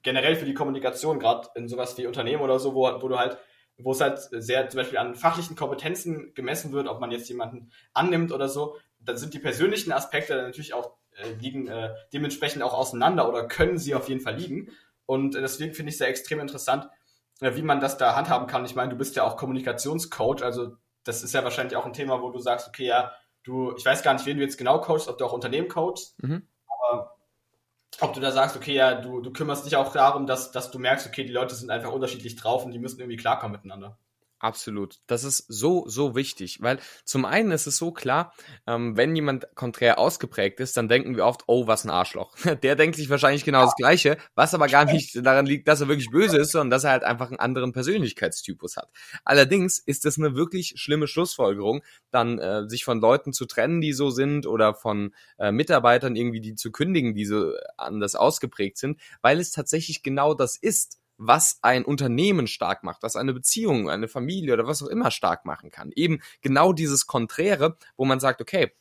generell 0.00 0.34
für 0.34 0.46
die 0.46 0.54
Kommunikation, 0.54 1.18
gerade 1.18 1.48
in 1.54 1.68
sowas 1.68 1.98
wie 1.98 2.06
Unternehmen 2.06 2.40
oder 2.40 2.58
so, 2.58 2.74
wo, 2.74 2.84
wo 3.02 3.08
du 3.08 3.18
halt, 3.18 3.36
wo 3.76 3.92
es 3.92 4.00
halt 4.00 4.18
sehr 4.30 4.70
zum 4.70 4.78
Beispiel 4.78 4.96
an 4.96 5.14
fachlichen 5.14 5.56
Kompetenzen 5.56 6.32
gemessen 6.32 6.72
wird, 6.72 6.88
ob 6.88 7.00
man 7.00 7.10
jetzt 7.10 7.28
jemanden 7.28 7.70
annimmt 7.92 8.32
oder 8.32 8.48
so, 8.48 8.78
dann 8.98 9.18
sind 9.18 9.34
die 9.34 9.40
persönlichen 9.40 9.92
Aspekte 9.92 10.36
natürlich 10.36 10.72
auch 10.72 11.01
äh, 11.16 11.32
liegen 11.32 11.68
äh, 11.68 11.94
dementsprechend 12.12 12.62
auch 12.62 12.74
auseinander 12.74 13.28
oder 13.28 13.46
können 13.46 13.78
sie 13.78 13.94
auf 13.94 14.08
jeden 14.08 14.20
Fall 14.20 14.36
liegen. 14.36 14.70
Und 15.06 15.34
äh, 15.34 15.40
deswegen 15.40 15.74
finde 15.74 15.90
ich 15.90 15.94
es 15.94 15.98
sehr 15.98 16.08
extrem 16.08 16.40
interessant, 16.40 16.88
äh, 17.40 17.54
wie 17.54 17.62
man 17.62 17.80
das 17.80 17.98
da 17.98 18.14
handhaben 18.16 18.46
kann. 18.46 18.64
Ich 18.64 18.74
meine, 18.74 18.90
du 18.90 18.96
bist 18.96 19.16
ja 19.16 19.24
auch 19.24 19.36
Kommunikationscoach, 19.36 20.42
also 20.42 20.76
das 21.04 21.22
ist 21.22 21.34
ja 21.34 21.44
wahrscheinlich 21.44 21.76
auch 21.76 21.86
ein 21.86 21.92
Thema, 21.92 22.22
wo 22.22 22.30
du 22.30 22.38
sagst, 22.38 22.68
okay, 22.68 22.86
ja, 22.86 23.12
du, 23.42 23.74
ich 23.76 23.84
weiß 23.84 24.02
gar 24.02 24.14
nicht, 24.14 24.26
wen 24.26 24.36
du 24.36 24.42
jetzt 24.42 24.58
genau 24.58 24.80
coachst, 24.80 25.08
ob 25.08 25.18
du 25.18 25.24
auch 25.24 25.32
Unternehmen 25.32 25.68
coachst, 25.68 26.20
mhm. 26.22 26.46
aber 26.66 27.16
ob 28.00 28.12
du 28.14 28.20
da 28.20 28.30
sagst, 28.30 28.56
okay, 28.56 28.74
ja, 28.74 28.94
du, 28.94 29.20
du 29.20 29.32
kümmerst 29.32 29.66
dich 29.66 29.76
auch 29.76 29.92
darum, 29.92 30.26
dass, 30.26 30.52
dass 30.52 30.70
du 30.70 30.78
merkst, 30.78 31.06
okay, 31.06 31.24
die 31.24 31.32
Leute 31.32 31.54
sind 31.54 31.70
einfach 31.70 31.92
unterschiedlich 31.92 32.36
drauf 32.36 32.64
und 32.64 32.72
die 32.72 32.78
müssen 32.78 33.00
irgendwie 33.00 33.16
klarkommen 33.16 33.52
miteinander. 33.52 33.98
Absolut. 34.42 34.98
Das 35.06 35.22
ist 35.22 35.44
so, 35.46 35.84
so 35.86 36.16
wichtig, 36.16 36.60
weil 36.60 36.80
zum 37.04 37.24
einen 37.24 37.52
ist 37.52 37.68
es 37.68 37.76
so 37.76 37.92
klar, 37.92 38.34
ähm, 38.66 38.96
wenn 38.96 39.14
jemand 39.14 39.46
konträr 39.54 40.00
ausgeprägt 40.00 40.58
ist, 40.58 40.76
dann 40.76 40.88
denken 40.88 41.14
wir 41.14 41.26
oft, 41.26 41.44
oh, 41.46 41.68
was 41.68 41.84
ein 41.84 41.90
Arschloch. 41.90 42.34
Der 42.64 42.74
denkt 42.74 42.96
sich 42.96 43.08
wahrscheinlich 43.08 43.44
genau 43.44 43.64
das 43.64 43.76
Gleiche, 43.76 44.16
was 44.34 44.52
aber 44.52 44.66
gar 44.66 44.84
nicht 44.84 45.24
daran 45.24 45.46
liegt, 45.46 45.68
dass 45.68 45.80
er 45.80 45.86
wirklich 45.86 46.10
böse 46.10 46.38
ist, 46.38 46.50
sondern 46.50 46.70
dass 46.70 46.82
er 46.82 46.90
halt 46.90 47.04
einfach 47.04 47.28
einen 47.28 47.38
anderen 47.38 47.72
Persönlichkeitstypus 47.72 48.76
hat. 48.76 48.90
Allerdings 49.24 49.78
ist 49.78 50.04
es 50.06 50.18
eine 50.18 50.34
wirklich 50.34 50.74
schlimme 50.74 51.06
Schlussfolgerung, 51.06 51.84
dann 52.10 52.40
äh, 52.40 52.68
sich 52.68 52.84
von 52.84 53.00
Leuten 53.00 53.32
zu 53.32 53.46
trennen, 53.46 53.80
die 53.80 53.92
so 53.92 54.10
sind, 54.10 54.48
oder 54.48 54.74
von 54.74 55.14
äh, 55.38 55.52
Mitarbeitern 55.52 56.16
irgendwie 56.16 56.40
die 56.40 56.56
zu 56.56 56.72
kündigen, 56.72 57.14
die 57.14 57.26
so 57.26 57.52
anders 57.76 58.16
ausgeprägt 58.16 58.76
sind, 58.76 58.98
weil 59.20 59.38
es 59.38 59.52
tatsächlich 59.52 60.02
genau 60.02 60.34
das 60.34 60.56
ist 60.56 60.98
was 61.26 61.58
ein 61.62 61.84
Unternehmen 61.84 62.46
stark 62.46 62.82
macht, 62.82 63.02
was 63.02 63.16
eine 63.16 63.32
Beziehung, 63.32 63.88
eine 63.88 64.08
Familie 64.08 64.54
oder 64.54 64.66
was 64.66 64.82
auch 64.82 64.88
immer 64.88 65.10
stark 65.10 65.44
machen 65.44 65.70
kann. 65.70 65.92
Eben 65.94 66.20
genau 66.40 66.72
dieses 66.72 67.06
Konträre, 67.06 67.76
wo 67.96 68.04
man 68.04 68.20
sagt, 68.20 68.40
okay, 68.40 68.72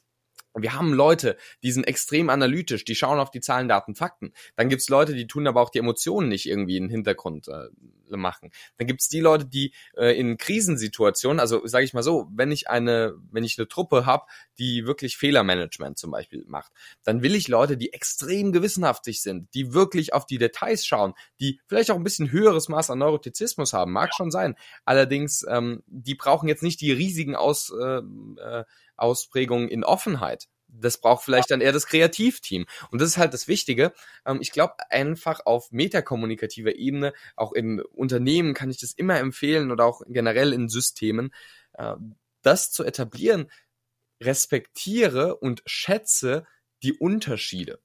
wir 0.55 0.73
haben 0.73 0.93
Leute, 0.93 1.37
die 1.63 1.71
sind 1.71 1.87
extrem 1.87 2.29
analytisch, 2.29 2.83
die 2.83 2.95
schauen 2.95 3.19
auf 3.19 3.31
die 3.31 3.41
Zahlen, 3.41 3.67
Daten, 3.67 3.95
Fakten. 3.95 4.33
Dann 4.55 4.69
gibt's 4.69 4.89
Leute, 4.89 5.13
die 5.13 5.27
tun 5.27 5.47
aber 5.47 5.61
auch 5.61 5.69
die 5.69 5.79
Emotionen 5.79 6.29
nicht 6.29 6.47
irgendwie 6.47 6.77
in 6.77 6.83
den 6.83 6.89
Hintergrund 6.89 7.47
äh, 7.47 7.69
machen. 8.17 8.51
Dann 8.77 8.87
gibt's 8.87 9.07
die 9.07 9.19
Leute, 9.19 9.45
die 9.45 9.73
äh, 9.95 10.17
in 10.17 10.37
Krisensituationen, 10.37 11.39
also 11.39 11.65
sage 11.65 11.85
ich 11.85 11.93
mal 11.93 12.03
so, 12.03 12.27
wenn 12.33 12.51
ich 12.51 12.69
eine, 12.69 13.15
wenn 13.31 13.43
ich 13.43 13.57
eine 13.57 13.67
Truppe 13.67 14.05
habe, 14.05 14.25
die 14.59 14.85
wirklich 14.85 15.17
Fehlermanagement 15.17 15.97
zum 15.97 16.11
Beispiel 16.11 16.43
macht, 16.47 16.71
dann 17.03 17.21
will 17.21 17.35
ich 17.35 17.47
Leute, 17.47 17.77
die 17.77 17.93
extrem 17.93 18.51
gewissenhaftig 18.51 19.21
sind, 19.21 19.53
die 19.53 19.73
wirklich 19.73 20.13
auf 20.13 20.25
die 20.25 20.37
Details 20.37 20.85
schauen, 20.85 21.13
die 21.39 21.59
vielleicht 21.67 21.91
auch 21.91 21.95
ein 21.95 22.03
bisschen 22.03 22.31
höheres 22.31 22.69
Maß 22.69 22.89
an 22.89 22.99
Neurotizismus 22.99 23.73
haben, 23.73 23.91
mag 23.91 24.13
schon 24.13 24.31
sein. 24.31 24.55
Allerdings, 24.85 25.45
ähm, 25.47 25.83
die 25.87 26.15
brauchen 26.15 26.47
jetzt 26.47 26.63
nicht 26.63 26.81
die 26.81 26.91
riesigen 26.91 27.35
Aus, 27.35 27.71
äh, 27.71 28.01
äh, 28.37 28.63
Ausprägung 29.01 29.67
in 29.67 29.83
Offenheit. 29.83 30.47
Das 30.67 31.01
braucht 31.01 31.25
vielleicht 31.25 31.51
dann 31.51 31.59
eher 31.59 31.73
das 31.73 31.85
Kreativteam. 31.85 32.65
Und 32.91 33.01
das 33.01 33.09
ist 33.09 33.17
halt 33.17 33.33
das 33.33 33.47
Wichtige. 33.47 33.93
Ähm, 34.25 34.39
ich 34.41 34.51
glaube 34.51 34.75
einfach 34.89 35.41
auf 35.45 35.71
metakommunikativer 35.71 36.75
Ebene, 36.75 37.13
auch 37.35 37.51
in 37.51 37.81
Unternehmen 37.81 38.53
kann 38.53 38.69
ich 38.69 38.79
das 38.79 38.93
immer 38.93 39.19
empfehlen 39.19 39.71
oder 39.71 39.85
auch 39.85 40.01
generell 40.07 40.53
in 40.53 40.69
Systemen, 40.69 41.33
äh, 41.73 41.95
das 42.41 42.71
zu 42.71 42.83
etablieren. 42.83 43.51
Respektiere 44.21 45.35
und 45.37 45.63
schätze 45.65 46.45
die 46.83 46.93
Unterschiede. 46.93 47.79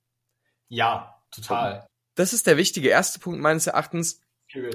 Ja, 0.68 1.22
total. 1.30 1.86
Das 2.14 2.32
ist 2.32 2.46
der 2.46 2.56
wichtige 2.56 2.88
erste 2.88 3.18
Punkt 3.18 3.40
meines 3.40 3.66
Erachtens. 3.66 4.20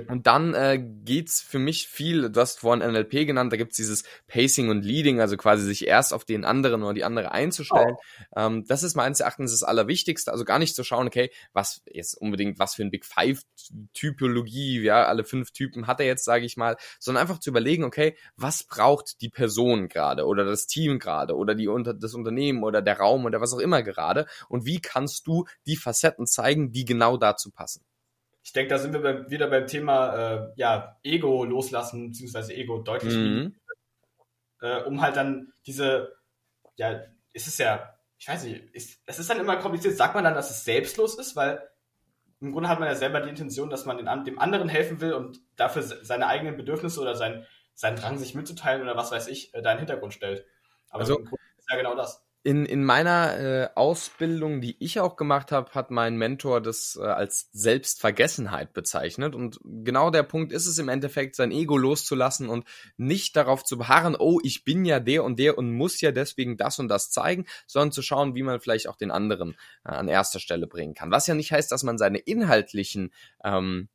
Und 0.08 0.28
dann 0.28 0.54
äh, 0.54 0.80
geht's 0.80 1.42
für 1.42 1.60
mich 1.60 1.88
viel, 1.88 2.30
du 2.30 2.40
hast 2.40 2.60
vorhin 2.60 2.88
NLP 2.88 3.26
genannt, 3.26 3.52
da 3.52 3.58
gibt's 3.58 3.78
dieses 3.78 4.04
Pacing 4.28 4.70
und 4.70 4.84
Leading, 4.84 5.20
also 5.20 5.38
quasi 5.38 5.64
sich 5.64 5.88
erst 5.88 6.14
auf 6.14 6.26
den 6.26 6.46
anderen 6.46 6.84
oder 6.84 6.94
die 6.94 7.04
andere 7.04 7.32
einzustellen. 7.32 7.96
Oh. 7.96 8.40
Ähm, 8.40 8.66
das 8.68 8.84
ist 8.84 8.96
meines 8.96 9.20
Erachtens 9.20 9.52
das 9.52 9.64
Allerwichtigste. 9.64 10.32
Also 10.32 10.46
gar 10.46 10.60
nicht 10.60 10.76
zu 10.76 10.84
schauen, 10.84 11.08
okay, 11.08 11.32
was 11.54 11.82
jetzt 11.86 12.16
unbedingt, 12.16 12.60
was 12.60 12.76
für 12.76 12.84
ein 12.84 12.92
Big 12.92 13.06
Five-Typologie, 13.06 14.82
ja, 14.82 15.06
alle 15.06 15.24
fünf 15.24 15.52
Typen 15.52 15.88
hat 15.88 16.00
er 16.00 16.06
jetzt, 16.06 16.26
sage 16.26 16.46
ich 16.46 16.58
mal, 16.58 16.78
sondern 17.00 17.22
einfach 17.22 17.40
zu 17.40 17.50
überlegen, 17.50 17.84
okay, 17.84 18.16
was 18.36 18.64
braucht 18.64 19.22
die 19.22 19.30
Person 19.30 19.88
gerade 19.88 20.26
oder 20.26 20.46
das 20.46 20.68
Team 20.68 21.00
gerade 21.00 21.36
oder 21.36 21.56
die 21.56 21.68
unter 21.68 21.94
das 21.94 22.14
Unternehmen 22.14 22.64
oder 22.64 22.82
der 22.82 22.98
Raum 22.98 23.26
oder 23.26 23.42
was 23.42 23.54
auch 23.54 23.60
immer 23.60 23.84
gerade 23.84 24.26
und 24.50 24.66
wie 24.66 24.80
kannst 24.80 25.28
du 25.28 25.46
die 25.66 25.78
Facetten 25.78 26.28
zeigen, 26.28 26.72
die 26.72 26.86
genau 26.86 27.18
dazu 27.18 27.52
passen 27.52 27.84
ich 28.44 28.54
denke, 28.54 28.70
da 28.70 28.80
sind 28.80 28.94
wir 28.94 29.30
wieder 29.30 29.48
beim 29.48 29.68
Thema 29.68 30.16
äh, 30.16 30.54
ja, 30.56 30.98
Ego 31.04 31.44
loslassen, 31.46 32.10
beziehungsweise 32.10 32.54
Ego 32.54 32.80
deutlich 32.80 33.14
mhm. 33.14 33.56
äh, 34.62 34.82
um 34.84 35.02
halt 35.02 35.16
dann 35.16 35.54
diese, 35.66 36.16
ja, 36.76 37.02
ist 37.34 37.48
es 37.48 37.58
ja, 37.58 37.98
ich 38.18 38.28
weiß 38.28 38.44
nicht, 38.44 38.64
ist, 38.74 39.02
es 39.06 39.20
ist 39.20 39.30
dann 39.30 39.39
immer 39.39 39.58
kompliziert. 39.58 39.96
Sagt 39.96 40.16
man 40.16 40.24
dann, 40.24 40.36
dass 40.36 40.52
es 40.52 40.64
selbstlos 40.64 41.18
ist, 41.18 41.36
weil 41.36 41.68
im 42.39 42.52
Grunde 42.52 42.70
hat 42.70 42.80
man 42.80 42.88
ja 42.88 42.96
selber 42.96 43.22
die 43.22 43.30
Intention, 43.30 43.70
dass 43.70 43.86
man 43.86 43.98
den, 43.98 44.24
dem 44.26 44.39
anderen 44.39 44.70
helfen 44.70 45.02
will 45.02 45.14
und 45.14 45.39
dafür 45.56 45.84
seine 45.84 46.28
eigenen 46.28 46.58
Bedürfnisse 46.58 47.00
oder 47.00 47.16
sein, 47.16 47.46
sein 47.74 47.96
Drang, 47.96 48.18
sich 48.18 48.36
mitzuteilen 48.36 48.82
oder 48.82 48.98
was 48.98 49.12
weiß 49.12 49.28
ich, 49.28 49.54
äh, 49.54 49.62
da 49.62 49.72
in 49.72 49.78
den 49.78 49.86
Hintergrund 49.86 50.14
stellt. 50.14 50.46
Aber 50.89 51.02
also, 51.02 51.18
im 51.18 51.26
Grunde 51.26 51.44
ist 51.58 51.70
ja 51.70 51.78
genau 51.78 51.96
das 51.96 52.26
in, 52.44 52.66
in 52.66 52.84
meiner 52.84 53.39
äh, 53.39 53.70
Ausbildung, 53.76 54.62
die 54.62 54.76
ich 54.80 55.00
auch 55.00 55.16
gemacht 55.16 55.52
habe, 55.52 55.72
hat 55.72 55.92
mein 55.92 56.18
Mentor 56.18 56.60
das 56.60 56.98
äh, 57.00 57.06
als 57.06 57.50
Selbstvergessenheit 57.52 58.74
bezeichnet. 58.74 59.36
Und 59.36 59.60
genau 59.64 60.10
der 60.10 60.24
Punkt 60.24 60.52
ist 60.52 60.66
es 60.66 60.80
im 60.80 60.89
Endeffekt, 60.89 61.36
sein 61.36 61.52
Ego 61.52 61.78
loszulassen 61.78 62.50
und 62.50 62.66
nicht 62.98 63.36
darauf 63.36 63.64
zu 63.64 63.78
beharren, 63.78 64.16
oh, 64.18 64.39
ich 64.44 64.64
bin 64.64 64.86
ja 64.86 65.00
der 65.00 65.24
und 65.24 65.38
der 65.38 65.58
und 65.58 65.72
muss 65.72 66.02
ja 66.02 66.12
deswegen 66.12 66.58
das 66.58 66.80
und 66.80 66.88
das 66.88 67.12
zeigen, 67.12 67.46
sondern 67.68 67.92
zu 67.92 68.02
schauen, 68.02 68.34
wie 68.34 68.44
man 68.44 68.60
vielleicht 68.60 68.89
auch 68.89 68.96
den 68.96 69.12
anderen 69.12 69.56
äh, 69.86 69.89
an 69.89 70.08
erster 70.08 70.39
Stelle 70.39 70.66
bringen 70.66 70.96
kann. 70.96 71.12
Was 71.12 71.28
ja 71.28 71.36
nicht 71.36 71.52
heißt, 71.52 71.72
dass 71.72 71.84
man 71.84 72.00
seine 72.00 72.18
inhaltlichen 72.18 73.14
ähm, 73.44 73.88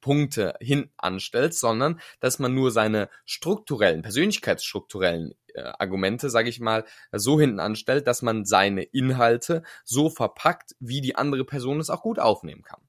Punkte 0.00 0.54
hin 0.60 0.90
anstellt, 0.96 1.54
sondern 1.54 2.00
dass 2.20 2.38
man 2.38 2.54
nur 2.54 2.70
seine 2.70 3.08
strukturellen, 3.24 4.02
persönlichkeitsstrukturellen 4.02 5.34
äh, 5.54 5.62
Argumente, 5.78 6.30
sage 6.30 6.48
ich 6.48 6.60
mal, 6.60 6.84
so 7.12 7.38
hinten 7.38 7.60
anstellt, 7.60 8.06
dass 8.06 8.22
man 8.22 8.44
seine 8.44 8.82
Inhalte 8.82 9.62
so 9.84 10.10
verpackt, 10.10 10.74
wie 10.80 11.00
die 11.00 11.16
andere 11.16 11.44
Person 11.44 11.80
es 11.80 11.90
auch 11.90 12.02
gut 12.02 12.18
aufnehmen 12.18 12.62
kann. 12.62 12.80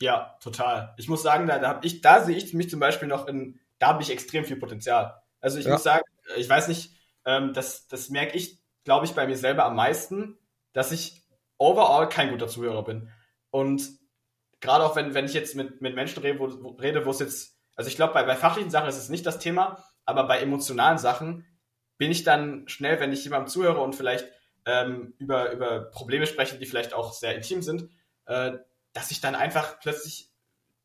Ja, 0.00 0.36
total. 0.40 0.94
Ich 0.98 1.08
muss 1.08 1.22
sagen, 1.22 1.46
da, 1.46 1.58
da 1.58 1.68
habe 1.68 1.86
ich, 1.86 2.00
da 2.00 2.22
sehe 2.24 2.36
ich 2.36 2.52
mich 2.52 2.68
zum 2.68 2.80
Beispiel 2.80 3.08
noch 3.08 3.26
in, 3.26 3.60
da 3.78 3.88
habe 3.88 4.02
ich 4.02 4.10
extrem 4.10 4.44
viel 4.44 4.56
Potenzial. 4.56 5.22
Also 5.40 5.58
ich 5.58 5.66
ja. 5.66 5.72
muss 5.72 5.82
sagen, 5.82 6.04
ich 6.36 6.48
weiß 6.48 6.68
nicht, 6.68 6.92
ähm, 7.24 7.52
das, 7.52 7.86
das 7.86 8.10
merke 8.10 8.36
ich, 8.36 8.60
glaube 8.84 9.06
ich, 9.06 9.12
bei 9.12 9.26
mir 9.26 9.36
selber 9.36 9.64
am 9.64 9.76
meisten, 9.76 10.38
dass 10.72 10.92
ich 10.92 11.24
overall 11.58 12.08
kein 12.08 12.30
guter 12.30 12.48
Zuhörer 12.48 12.84
bin. 12.84 13.10
Und 13.50 13.88
gerade 14.64 14.84
auch 14.84 14.96
wenn, 14.96 15.14
wenn 15.14 15.26
ich 15.26 15.34
jetzt 15.34 15.54
mit, 15.54 15.80
mit 15.80 15.94
Menschen 15.94 16.22
rede, 16.22 16.38
wo, 16.40 16.46
rede, 16.70 17.04
wo 17.04 17.10
es 17.10 17.20
jetzt, 17.20 17.56
also 17.76 17.88
ich 17.88 17.96
glaube, 17.96 18.14
bei, 18.14 18.24
bei 18.24 18.34
fachlichen 18.34 18.70
Sachen 18.70 18.88
ist 18.88 18.96
es 18.96 19.10
nicht 19.10 19.26
das 19.26 19.38
Thema, 19.38 19.84
aber 20.06 20.26
bei 20.26 20.40
emotionalen 20.40 20.98
Sachen 20.98 21.46
bin 21.98 22.10
ich 22.10 22.24
dann 22.24 22.66
schnell, 22.66 22.98
wenn 22.98 23.12
ich 23.12 23.22
jemandem 23.24 23.48
zuhöre 23.48 23.80
und 23.80 23.94
vielleicht 23.94 24.26
ähm, 24.64 25.14
über, 25.18 25.52
über 25.52 25.90
Probleme 25.90 26.26
spreche, 26.26 26.58
die 26.58 26.66
vielleicht 26.66 26.94
auch 26.94 27.12
sehr 27.12 27.36
intim 27.36 27.62
sind, 27.62 27.90
äh, 28.24 28.52
dass 28.94 29.10
ich 29.10 29.20
dann 29.20 29.34
einfach 29.34 29.78
plötzlich 29.80 30.30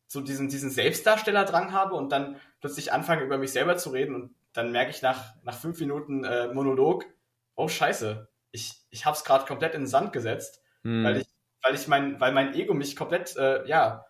so 0.07 0.21
diesen, 0.21 0.49
diesen 0.49 0.71
Selbstdarsteller-Drang 0.71 1.71
habe 1.71 1.95
und 1.95 2.11
dann 2.11 2.35
plötzlich 2.59 2.91
anfange, 2.91 3.23
über 3.23 3.37
mich 3.37 3.51
selber 3.51 3.77
zu 3.77 3.91
reden 3.91 4.13
und 4.13 4.35
dann 4.51 4.71
merke 4.71 4.91
ich 4.91 5.01
nach, 5.01 5.35
nach 5.43 5.57
fünf 5.57 5.79
Minuten 5.79 6.25
äh, 6.25 6.53
Monolog, 6.53 7.05
oh 7.55 7.69
scheiße, 7.69 8.27
ich, 8.51 8.73
ich 8.89 9.05
habe 9.05 9.15
es 9.15 9.23
gerade 9.23 9.45
komplett 9.45 9.73
in 9.73 9.81
den 9.81 9.87
Sand 9.87 10.11
gesetzt, 10.11 10.61
hm. 10.83 11.03
weil 11.05 11.17
ich 11.17 11.27
weil 11.63 11.75
ich 11.75 11.87
mein, 11.87 12.19
weil 12.19 12.31
mein 12.31 12.53
Ego 12.53 12.73
mich 12.73 12.95
komplett, 12.95 13.35
äh, 13.37 13.67
ja, 13.67 14.05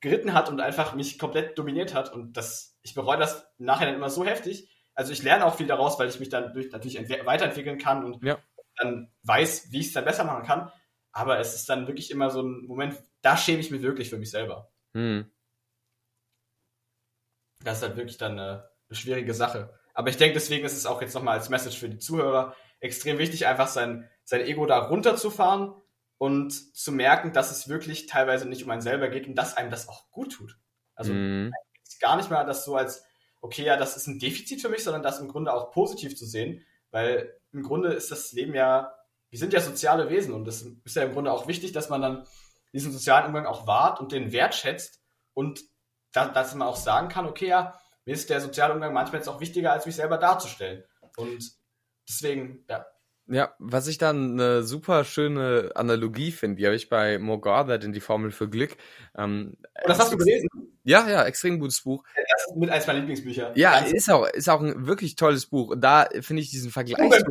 geritten 0.00 0.34
hat 0.34 0.48
und 0.48 0.60
einfach 0.60 0.94
mich 0.94 1.18
komplett 1.18 1.58
dominiert 1.58 1.94
hat. 1.94 2.12
Und 2.12 2.36
das, 2.36 2.78
ich 2.82 2.94
bereue 2.94 3.18
das 3.18 3.46
nachher 3.58 3.86
dann 3.86 3.94
immer 3.94 4.10
so 4.10 4.24
heftig. 4.24 4.70
Also 4.94 5.12
ich 5.12 5.22
lerne 5.22 5.46
auch 5.46 5.56
viel 5.56 5.66
daraus, 5.66 5.98
weil 5.98 6.08
ich 6.08 6.20
mich 6.20 6.28
dann 6.28 6.52
durch, 6.52 6.70
natürlich 6.70 6.98
weiterentwickeln 7.24 7.78
kann 7.78 8.04
und 8.04 8.22
ja. 8.22 8.38
dann 8.76 9.10
weiß, 9.22 9.72
wie 9.72 9.80
ich 9.80 9.88
es 9.88 9.92
dann 9.92 10.04
besser 10.04 10.24
machen 10.24 10.44
kann. 10.44 10.70
Aber 11.12 11.38
es 11.38 11.54
ist 11.54 11.68
dann 11.68 11.86
wirklich 11.86 12.10
immer 12.10 12.30
so 12.30 12.42
ein 12.42 12.66
Moment, 12.66 13.02
da 13.22 13.36
schäme 13.36 13.60
ich 13.60 13.70
mich 13.70 13.82
wirklich 13.82 14.10
für 14.10 14.18
mich 14.18 14.30
selber. 14.30 14.70
Hm. 14.94 15.30
Das 17.64 17.78
ist 17.78 17.82
halt 17.82 17.96
wirklich 17.96 18.18
dann 18.18 18.32
eine, 18.32 18.70
eine 18.88 18.96
schwierige 18.96 19.34
Sache. 19.34 19.78
Aber 19.94 20.08
ich 20.08 20.16
denke, 20.16 20.34
deswegen 20.34 20.64
ist 20.64 20.76
es 20.76 20.86
auch 20.86 21.00
jetzt 21.00 21.14
nochmal 21.14 21.38
als 21.38 21.48
Message 21.48 21.78
für 21.78 21.88
die 21.88 21.98
Zuhörer 21.98 22.54
extrem 22.80 23.18
wichtig, 23.18 23.46
einfach 23.46 23.68
sein, 23.68 24.08
sein 24.24 24.40
Ego 24.42 24.66
da 24.66 24.78
runterzufahren 24.78 25.74
und 26.20 26.76
zu 26.76 26.92
merken, 26.92 27.32
dass 27.32 27.50
es 27.50 27.70
wirklich 27.70 28.04
teilweise 28.04 28.46
nicht 28.46 28.62
um 28.62 28.70
einen 28.70 28.82
selber 28.82 29.08
geht 29.08 29.26
und 29.26 29.36
dass 29.36 29.56
einem 29.56 29.70
das 29.70 29.88
auch 29.88 30.10
gut 30.10 30.32
tut. 30.32 30.58
Also 30.94 31.14
mm. 31.14 31.50
gar 31.98 32.18
nicht 32.18 32.30
mal 32.30 32.44
das 32.44 32.66
so 32.66 32.76
als, 32.76 33.06
okay, 33.40 33.64
ja, 33.64 33.78
das 33.78 33.96
ist 33.96 34.06
ein 34.06 34.18
Defizit 34.18 34.60
für 34.60 34.68
mich, 34.68 34.84
sondern 34.84 35.02
das 35.02 35.18
im 35.18 35.28
Grunde 35.28 35.50
auch 35.50 35.70
positiv 35.70 36.14
zu 36.14 36.26
sehen, 36.26 36.62
weil 36.90 37.40
im 37.52 37.62
Grunde 37.62 37.94
ist 37.94 38.10
das 38.10 38.32
Leben 38.32 38.54
ja, 38.54 38.92
wir 39.30 39.38
sind 39.38 39.54
ja 39.54 39.62
soziale 39.62 40.10
Wesen 40.10 40.34
und 40.34 40.46
es 40.46 40.60
ist 40.60 40.94
ja 40.94 41.04
im 41.04 41.12
Grunde 41.12 41.32
auch 41.32 41.48
wichtig, 41.48 41.72
dass 41.72 41.88
man 41.88 42.02
dann 42.02 42.26
diesen 42.74 42.92
sozialen 42.92 43.24
Umgang 43.24 43.46
auch 43.46 43.66
wahrt 43.66 43.98
und 43.98 44.12
den 44.12 44.30
wertschätzt 44.30 45.00
und 45.32 45.62
da, 46.12 46.28
dass 46.28 46.54
man 46.54 46.68
auch 46.68 46.76
sagen 46.76 47.08
kann, 47.08 47.24
okay, 47.24 47.48
ja, 47.48 47.80
mir 48.04 48.12
ist 48.12 48.28
der 48.28 48.42
soziale 48.42 48.74
Umgang 48.74 48.92
manchmal 48.92 49.20
jetzt 49.20 49.28
auch 49.28 49.40
wichtiger, 49.40 49.72
als 49.72 49.86
mich 49.86 49.96
selber 49.96 50.18
darzustellen. 50.18 50.84
Und 51.16 51.50
deswegen, 52.06 52.66
ja. 52.68 52.84
Ja, 53.32 53.54
was 53.60 53.86
ich 53.86 53.96
dann 53.96 54.32
eine 54.32 54.64
super 54.64 55.04
schöne 55.04 55.70
Analogie 55.76 56.32
finde, 56.32 56.56
die 56.56 56.66
habe 56.66 56.74
ich 56.74 56.88
bei 56.88 57.18
Mo 57.18 57.40
in 57.68 57.92
die 57.92 58.00
Formel 58.00 58.32
für 58.32 58.48
Glück. 58.48 58.76
Ähm, 59.16 59.56
oh, 59.62 59.86
das 59.86 60.00
hast 60.00 60.12
du 60.12 60.16
gelesen? 60.16 60.48
Ja, 60.82 61.08
ja, 61.08 61.24
extrem 61.24 61.60
gutes 61.60 61.80
Buch. 61.82 62.02
Das 62.16 62.46
ist 62.46 62.56
mit 62.56 62.70
eins 62.70 62.86
meiner 62.88 62.98
Lieblingsbücher. 62.98 63.52
Ja, 63.54 63.78
ist 63.78 64.10
auch, 64.10 64.26
ist 64.26 64.48
auch 64.48 64.60
ein 64.60 64.86
wirklich 64.86 65.14
tolles 65.14 65.46
Buch. 65.46 65.68
Und 65.68 65.80
da 65.80 66.08
finde 66.22 66.42
ich 66.42 66.50
diesen 66.50 66.72
Vergleich. 66.72 67.22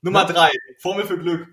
Nummer 0.00 0.24
drei, 0.26 0.50
Formel 0.78 1.04
für 1.04 1.18
Glück. 1.18 1.48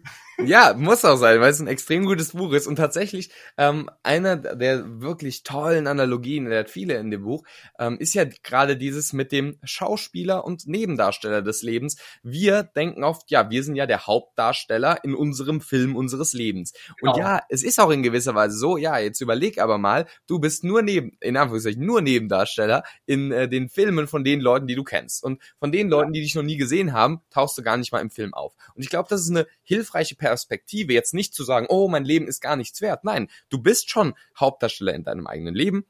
Ja, 0.45 0.73
muss 0.73 1.03
auch 1.03 1.17
sein, 1.17 1.41
weil 1.41 1.51
es 1.51 1.59
ein 1.59 1.67
extrem 1.67 2.05
gutes 2.05 2.31
Buch 2.31 2.53
ist. 2.53 2.65
Und 2.65 2.77
tatsächlich, 2.77 3.29
ähm, 3.57 3.89
einer 4.03 4.37
der 4.37 5.01
wirklich 5.01 5.43
tollen 5.43 5.85
Analogien, 5.85 6.45
der 6.45 6.59
hat 6.59 6.69
viele 6.69 6.95
in 6.95 7.11
dem 7.11 7.23
Buch, 7.23 7.43
ähm, 7.77 7.97
ist 7.99 8.13
ja 8.13 8.23
gerade 8.43 8.77
dieses 8.77 9.11
mit 9.11 9.31
dem 9.31 9.57
Schauspieler 9.63 10.45
und 10.45 10.65
Nebendarsteller 10.65 11.41
des 11.41 11.61
Lebens. 11.61 11.97
Wir 12.23 12.63
denken 12.63 13.03
oft, 13.03 13.29
ja, 13.31 13.49
wir 13.49 13.63
sind 13.63 13.75
ja 13.75 13.85
der 13.85 14.07
Hauptdarsteller 14.07 15.03
in 15.03 15.13
unserem 15.13 15.59
Film 15.59 15.95
unseres 15.95 16.33
Lebens. 16.33 16.73
Genau. 16.99 17.13
Und 17.13 17.19
ja, 17.19 17.41
es 17.49 17.63
ist 17.63 17.79
auch 17.79 17.89
in 17.89 18.01
gewisser 18.01 18.33
Weise 18.33 18.57
so, 18.57 18.77
ja, 18.77 18.97
jetzt 18.97 19.19
überleg 19.19 19.59
aber 19.59 19.77
mal, 19.77 20.07
du 20.25 20.39
bist 20.39 20.63
nur 20.63 20.81
neben, 20.81 21.17
in 21.19 21.35
Anführungszeichen, 21.35 21.85
nur 21.85 22.01
Nebendarsteller 22.01 22.83
in 23.05 23.31
äh, 23.31 23.49
den 23.49 23.69
Filmen 23.69 24.07
von 24.07 24.23
den 24.23 24.39
Leuten, 24.39 24.67
die 24.67 24.75
du 24.75 24.83
kennst. 24.83 25.23
Und 25.23 25.41
von 25.59 25.71
den 25.71 25.89
Leuten, 25.89 26.13
die 26.13 26.21
dich 26.21 26.35
noch 26.35 26.43
nie 26.43 26.57
gesehen 26.57 26.93
haben, 26.93 27.21
tauchst 27.29 27.57
du 27.57 27.61
gar 27.61 27.75
nicht 27.75 27.91
mal 27.91 27.99
im 27.99 28.09
Film 28.09 28.33
auf. 28.33 28.53
Und 28.73 28.83
ich 28.83 28.89
glaube, 28.89 29.09
das 29.09 29.21
ist 29.21 29.31
eine 29.31 29.45
hilfreiche 29.63 30.15
Perspektive 30.15 30.28
Perspektive, 30.29 30.93
jetzt 30.93 31.15
nicht 31.15 31.33
zu 31.33 31.43
sagen, 31.43 31.65
oh, 31.69 31.87
mein 31.87 32.05
Leben 32.05 32.27
ist 32.27 32.39
gar 32.39 32.55
nichts 32.55 32.81
wert. 32.81 33.03
Nein, 33.03 33.29
du 33.49 33.57
bist 33.57 33.89
schon 33.89 34.13
Hauptdarsteller 34.39 34.93
in 34.93 35.03
deinem 35.03 35.25
eigenen 35.25 35.55
Leben. 35.55 35.85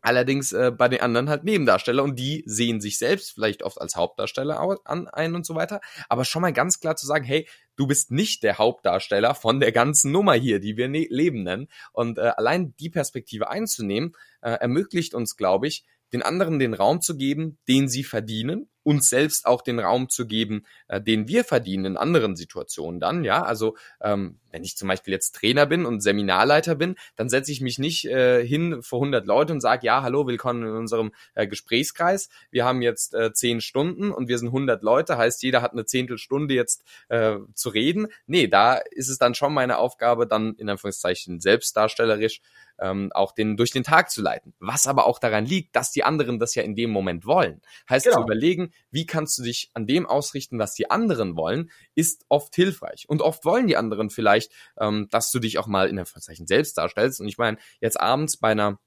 Allerdings 0.00 0.52
äh, 0.52 0.70
bei 0.70 0.88
den 0.88 1.02
anderen 1.02 1.28
halt 1.28 1.44
Nebendarsteller 1.44 2.02
und 2.02 2.18
die 2.18 2.42
sehen 2.46 2.80
sich 2.80 2.98
selbst 2.98 3.32
vielleicht 3.32 3.62
oft 3.62 3.80
als 3.80 3.96
Hauptdarsteller 3.96 4.58
an 4.84 5.08
ein 5.08 5.34
und 5.34 5.44
so 5.44 5.54
weiter. 5.54 5.82
Aber 6.08 6.24
schon 6.24 6.40
mal 6.40 6.52
ganz 6.52 6.80
klar 6.80 6.96
zu 6.96 7.06
sagen, 7.06 7.24
hey, 7.24 7.46
du 7.76 7.86
bist 7.86 8.10
nicht 8.10 8.42
der 8.42 8.56
Hauptdarsteller 8.56 9.34
von 9.34 9.60
der 9.60 9.72
ganzen 9.72 10.12
Nummer 10.12 10.34
hier, 10.34 10.60
die 10.60 10.78
wir 10.78 10.88
ne 10.88 11.06
Leben 11.10 11.42
nennen. 11.42 11.68
Und 11.92 12.18
äh, 12.18 12.32
allein 12.36 12.74
die 12.80 12.90
Perspektive 12.90 13.48
einzunehmen, 13.50 14.14
äh, 14.40 14.50
ermöglicht 14.50 15.14
uns, 15.14 15.36
glaube 15.36 15.68
ich, 15.68 15.84
den 16.12 16.22
anderen 16.22 16.58
den 16.58 16.74
Raum 16.74 17.02
zu 17.02 17.16
geben, 17.16 17.58
den 17.68 17.88
sie 17.88 18.04
verdienen, 18.04 18.68
uns 18.84 19.08
selbst 19.08 19.46
auch 19.46 19.62
den 19.62 19.80
Raum 19.80 20.08
zu 20.08 20.26
geben, 20.26 20.64
äh, 20.88 21.00
den 21.00 21.26
wir 21.26 21.44
verdienen 21.44 21.84
in 21.84 21.96
anderen 21.96 22.36
Situationen 22.36 23.00
dann, 23.00 23.24
ja, 23.24 23.42
also 23.42 23.76
ähm, 24.00 24.38
wenn 24.54 24.62
ich 24.62 24.76
zum 24.76 24.86
Beispiel 24.86 25.12
jetzt 25.12 25.34
Trainer 25.34 25.66
bin 25.66 25.84
und 25.84 26.00
Seminarleiter 26.00 26.76
bin, 26.76 26.94
dann 27.16 27.28
setze 27.28 27.50
ich 27.50 27.60
mich 27.60 27.80
nicht 27.80 28.04
äh, 28.04 28.46
hin 28.46 28.82
vor 28.82 29.00
100 29.00 29.26
Leute 29.26 29.52
und 29.52 29.60
sage, 29.60 29.84
ja, 29.84 30.02
hallo, 30.04 30.28
willkommen 30.28 30.62
in 30.62 30.76
unserem 30.76 31.12
äh, 31.34 31.48
Gesprächskreis. 31.48 32.28
Wir 32.52 32.64
haben 32.64 32.80
jetzt 32.80 33.14
äh, 33.14 33.32
10 33.32 33.60
Stunden 33.60 34.12
und 34.12 34.28
wir 34.28 34.38
sind 34.38 34.48
100 34.48 34.84
Leute, 34.84 35.18
heißt, 35.18 35.42
jeder 35.42 35.60
hat 35.60 35.72
eine 35.72 35.86
Zehntelstunde 35.86 36.54
jetzt 36.54 36.84
äh, 37.08 37.38
zu 37.54 37.70
reden. 37.70 38.06
Nee, 38.26 38.46
da 38.46 38.74
ist 38.74 39.08
es 39.08 39.18
dann 39.18 39.34
schon 39.34 39.52
meine 39.52 39.78
Aufgabe, 39.78 40.28
dann 40.28 40.54
in 40.54 40.68
Anführungszeichen 40.68 41.40
selbstdarstellerisch 41.40 42.40
ähm, 42.78 43.10
auch 43.14 43.32
den 43.32 43.56
durch 43.56 43.70
den 43.70 43.84
Tag 43.84 44.10
zu 44.10 44.22
leiten. 44.22 44.54
Was 44.58 44.86
aber 44.86 45.06
auch 45.06 45.18
daran 45.18 45.46
liegt, 45.46 45.76
dass 45.76 45.90
die 45.90 46.04
anderen 46.04 46.38
das 46.38 46.54
ja 46.54 46.62
in 46.62 46.74
dem 46.74 46.90
Moment 46.90 47.26
wollen. 47.26 47.60
Heißt 47.88 48.06
genau. 48.06 48.18
zu 48.18 48.22
überlegen, 48.22 48.72
wie 48.90 49.06
kannst 49.06 49.38
du 49.38 49.42
dich 49.42 49.70
an 49.74 49.86
dem 49.86 50.06
ausrichten, 50.06 50.58
was 50.58 50.74
die 50.74 50.90
anderen 50.90 51.36
wollen, 51.36 51.70
ist 51.94 52.24
oft 52.28 52.54
hilfreich. 52.54 53.06
Und 53.08 53.22
oft 53.22 53.44
wollen 53.44 53.66
die 53.66 53.76
anderen 53.76 54.10
vielleicht, 54.10 54.52
ähm, 54.78 55.08
dass 55.10 55.30
du 55.30 55.40
dich 55.40 55.58
auch 55.58 55.66
mal 55.66 55.88
in 55.88 55.96
der 55.96 56.06
Verzeichen 56.06 56.46
selbst 56.46 56.78
darstellst. 56.78 57.20
Und 57.20 57.28
ich 57.28 57.38
meine, 57.38 57.58
jetzt 57.80 58.00
abends 58.00 58.36
bei 58.36 58.52
einer 58.52 58.78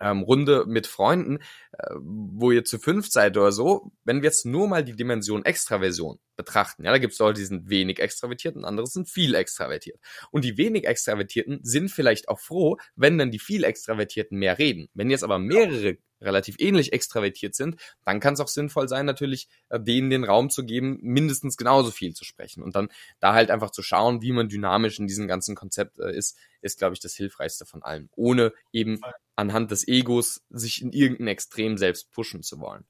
ähm, 0.00 0.22
Runde 0.22 0.64
mit 0.66 0.86
Freunden, 0.86 1.38
äh, 1.72 1.94
wo 1.98 2.50
ihr 2.50 2.64
zu 2.64 2.78
fünf 2.78 3.08
seid 3.08 3.36
oder 3.36 3.52
so, 3.52 3.92
wenn 4.04 4.22
wir 4.22 4.28
jetzt 4.28 4.46
nur 4.46 4.68
mal 4.68 4.84
die 4.84 4.94
Dimension 4.94 5.44
Extraversion 5.44 6.18
betrachten, 6.36 6.84
ja, 6.84 6.92
da 6.92 6.98
gibt 6.98 7.14
es 7.14 7.18
Leute, 7.18 7.40
die 7.40 7.46
sind 7.46 7.68
wenig 7.68 7.98
extravertiert 7.98 8.56
und 8.56 8.64
andere 8.64 8.86
sind 8.86 9.08
viel 9.08 9.34
extravertiert. 9.34 9.98
Und 10.30 10.44
die 10.44 10.56
wenig 10.56 10.86
Extravertierten 10.86 11.60
sind 11.62 11.90
vielleicht 11.90 12.28
auch 12.28 12.38
froh, 12.38 12.76
wenn 12.96 13.18
dann 13.18 13.30
die 13.30 13.38
viel 13.38 13.64
Extravertierten 13.64 14.38
mehr 14.38 14.58
reden. 14.58 14.88
Wenn 14.94 15.10
jetzt 15.10 15.24
aber 15.24 15.38
mehrere 15.38 15.98
relativ 16.20 16.56
ähnlich 16.58 16.92
extravertiert 16.92 17.54
sind, 17.54 17.80
dann 18.04 18.20
kann 18.20 18.34
es 18.34 18.40
auch 18.40 18.48
sinnvoll 18.48 18.88
sein, 18.88 19.06
natürlich 19.06 19.48
äh, 19.68 19.80
denen 19.80 20.10
den 20.10 20.24
Raum 20.24 20.50
zu 20.50 20.64
geben, 20.64 20.98
mindestens 21.02 21.56
genauso 21.56 21.90
viel 21.90 22.14
zu 22.14 22.24
sprechen. 22.24 22.62
Und 22.62 22.76
dann 22.76 22.88
da 23.20 23.34
halt 23.34 23.50
einfach 23.50 23.70
zu 23.70 23.82
schauen, 23.82 24.22
wie 24.22 24.32
man 24.32 24.48
dynamisch 24.48 24.98
in 24.98 25.06
diesem 25.06 25.28
ganzen 25.28 25.54
Konzept 25.54 25.98
äh, 25.98 26.14
ist, 26.14 26.36
ist, 26.60 26.78
glaube 26.78 26.94
ich, 26.94 27.00
das 27.00 27.14
Hilfreichste 27.14 27.66
von 27.66 27.82
allem. 27.82 28.08
Ohne 28.16 28.52
eben 28.72 29.00
anhand 29.36 29.70
des 29.70 29.86
Egos 29.86 30.42
sich 30.50 30.82
in 30.82 30.92
irgendein 30.92 31.28
Extrem 31.28 31.78
selbst 31.78 32.10
pushen 32.10 32.42
zu 32.42 32.58
wollen. 32.60 32.84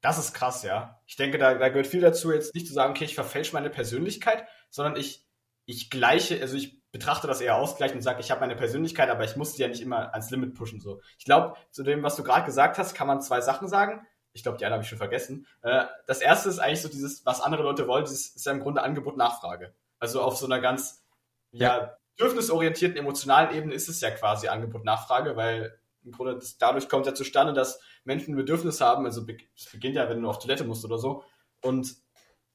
Das 0.00 0.18
ist 0.18 0.34
krass, 0.34 0.62
ja. 0.62 1.00
Ich 1.06 1.16
denke, 1.16 1.38
da, 1.38 1.54
da 1.54 1.68
gehört 1.68 1.86
viel 1.86 2.02
dazu, 2.02 2.30
jetzt 2.30 2.54
nicht 2.54 2.66
zu 2.66 2.74
sagen, 2.74 2.90
okay, 2.90 3.04
ich 3.04 3.14
verfälsche 3.14 3.54
meine 3.54 3.70
Persönlichkeit, 3.70 4.46
sondern 4.68 4.96
ich, 4.96 5.26
ich 5.64 5.88
gleiche, 5.88 6.40
also 6.42 6.56
ich 6.56 6.83
betrachte 6.94 7.26
das 7.26 7.40
eher 7.40 7.56
ausgleichend 7.56 7.96
und 7.96 8.02
sage, 8.02 8.20
ich 8.20 8.30
habe 8.30 8.40
meine 8.40 8.54
Persönlichkeit, 8.54 9.10
aber 9.10 9.24
ich 9.24 9.34
muss 9.34 9.54
sie 9.54 9.62
ja 9.62 9.68
nicht 9.68 9.82
immer 9.82 10.12
ans 10.12 10.30
Limit 10.30 10.54
pushen. 10.54 10.80
So. 10.80 11.00
Ich 11.18 11.24
glaube, 11.24 11.56
zu 11.72 11.82
dem, 11.82 12.04
was 12.04 12.14
du 12.14 12.22
gerade 12.22 12.46
gesagt 12.46 12.78
hast, 12.78 12.94
kann 12.94 13.08
man 13.08 13.20
zwei 13.20 13.40
Sachen 13.40 13.66
sagen. 13.66 14.06
Ich 14.32 14.44
glaube, 14.44 14.58
die 14.58 14.64
eine 14.64 14.74
habe 14.74 14.84
ich 14.84 14.88
schon 14.88 14.98
vergessen. 14.98 15.44
Äh, 15.62 15.86
das 16.06 16.20
erste 16.20 16.48
ist 16.48 16.60
eigentlich 16.60 16.82
so 16.82 16.88
dieses, 16.88 17.26
was 17.26 17.40
andere 17.40 17.64
Leute 17.64 17.88
wollen, 17.88 18.04
das 18.04 18.12
ist 18.12 18.46
ja 18.46 18.52
im 18.52 18.60
Grunde 18.60 18.80
Angebot-Nachfrage. 18.84 19.74
Also 19.98 20.22
auf 20.22 20.36
so 20.36 20.46
einer 20.46 20.60
ganz 20.60 21.04
ja, 21.50 21.96
bedürfnisorientierten, 22.16 22.96
emotionalen 22.96 23.56
Ebene 23.56 23.74
ist 23.74 23.88
es 23.88 24.00
ja 24.00 24.12
quasi 24.12 24.46
Angebot-Nachfrage, 24.46 25.36
weil 25.36 25.76
im 26.04 26.12
Grunde 26.12 26.36
das, 26.36 26.58
dadurch 26.58 26.88
kommt 26.88 27.06
ja 27.06 27.14
zustande, 27.14 27.54
dass 27.54 27.80
Menschen 28.04 28.34
ein 28.34 28.36
Bedürfnis 28.36 28.80
haben. 28.80 29.04
Also 29.04 29.26
es 29.56 29.66
beginnt 29.72 29.96
ja, 29.96 30.08
wenn 30.08 30.22
du 30.22 30.28
auf 30.28 30.38
Toilette 30.38 30.62
musst 30.62 30.84
oder 30.84 30.98
so. 30.98 31.24
Und, 31.60 31.96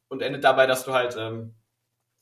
und 0.07 0.21
endet 0.21 0.45
dabei, 0.45 0.65
dass 0.65 0.85
du 0.85 0.93
halt 0.93 1.17
ähm, 1.17 1.55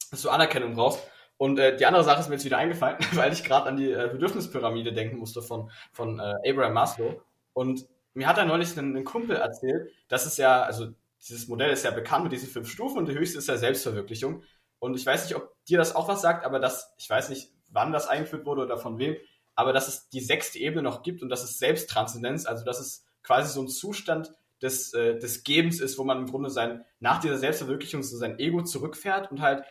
dass 0.09 0.21
du 0.23 0.29
Anerkennung 0.29 0.73
brauchst. 0.73 0.99
Und 1.37 1.59
äh, 1.59 1.77
die 1.77 1.85
andere 1.85 2.03
Sache 2.03 2.19
ist 2.19 2.29
mir 2.29 2.35
jetzt 2.35 2.45
wieder 2.45 2.57
eingefallen, 2.57 2.97
weil 3.13 3.31
ich 3.31 3.43
gerade 3.43 3.67
an 3.67 3.77
die 3.77 3.91
äh, 3.91 4.09
Bedürfnispyramide 4.11 4.93
denken 4.93 5.17
musste 5.17 5.41
von, 5.41 5.71
von 5.91 6.19
äh, 6.19 6.49
Abraham 6.49 6.73
Maslow. 6.73 7.21
Und 7.53 7.87
mir 8.13 8.27
hat 8.27 8.37
er 8.37 8.45
neulich 8.45 8.77
einen, 8.77 8.95
einen 8.95 9.05
Kumpel 9.05 9.35
erzählt, 9.35 9.91
dass 10.07 10.25
es 10.25 10.37
ja, 10.37 10.63
also 10.63 10.87
dieses 11.21 11.47
Modell 11.47 11.71
ist 11.71 11.83
ja 11.83 11.91
bekannt 11.91 12.23
mit 12.23 12.33
diesen 12.33 12.49
fünf 12.49 12.69
Stufen 12.69 12.97
und 12.97 13.07
die 13.07 13.13
höchste 13.13 13.37
ist 13.37 13.47
ja 13.47 13.57
Selbstverwirklichung. 13.57 14.43
Und 14.79 14.95
ich 14.95 15.05
weiß 15.05 15.23
nicht, 15.23 15.35
ob 15.35 15.55
dir 15.65 15.77
das 15.77 15.95
auch 15.95 16.07
was 16.07 16.21
sagt, 16.21 16.45
aber 16.45 16.59
das, 16.59 16.93
ich 16.97 17.09
weiß 17.09 17.29
nicht, 17.29 17.51
wann 17.69 17.91
das 17.91 18.07
eingeführt 18.07 18.45
wurde 18.45 18.63
oder 18.63 18.77
von 18.77 18.97
wem, 18.99 19.15
aber 19.55 19.73
dass 19.73 19.87
es 19.87 20.09
die 20.09 20.19
sechste 20.19 20.59
Ebene 20.59 20.83
noch 20.83 21.01
gibt 21.01 21.21
und 21.23 21.29
das 21.29 21.43
ist 21.43 21.57
Selbsttranszendenz, 21.57 22.45
also 22.45 22.63
dass 22.63 22.79
es 22.79 23.05
quasi 23.23 23.51
so 23.51 23.61
ein 23.61 23.67
Zustand 23.67 24.31
des, 24.61 24.93
äh, 24.93 25.17
des 25.17 25.43
Gebens 25.43 25.79
ist, 25.79 25.97
wo 25.97 26.03
man 26.03 26.19
im 26.19 26.27
Grunde 26.27 26.49
sein, 26.49 26.85
nach 26.99 27.19
dieser 27.19 27.37
Selbstverwirklichung 27.37 28.03
so 28.03 28.17
sein 28.17 28.39
Ego 28.39 28.63
zurückfährt 28.63 29.31
und 29.31 29.41
halt 29.41 29.63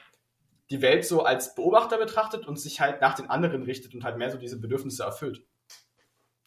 die 0.70 0.82
Welt 0.82 1.04
so 1.04 1.22
als 1.22 1.54
Beobachter 1.54 1.98
betrachtet 1.98 2.46
und 2.46 2.58
sich 2.58 2.80
halt 2.80 3.00
nach 3.00 3.14
den 3.14 3.30
anderen 3.30 3.62
richtet 3.62 3.94
und 3.94 4.04
halt 4.04 4.18
mehr 4.18 4.30
so 4.30 4.38
diese 4.38 4.60
Bedürfnisse 4.60 5.04
erfüllt. 5.04 5.44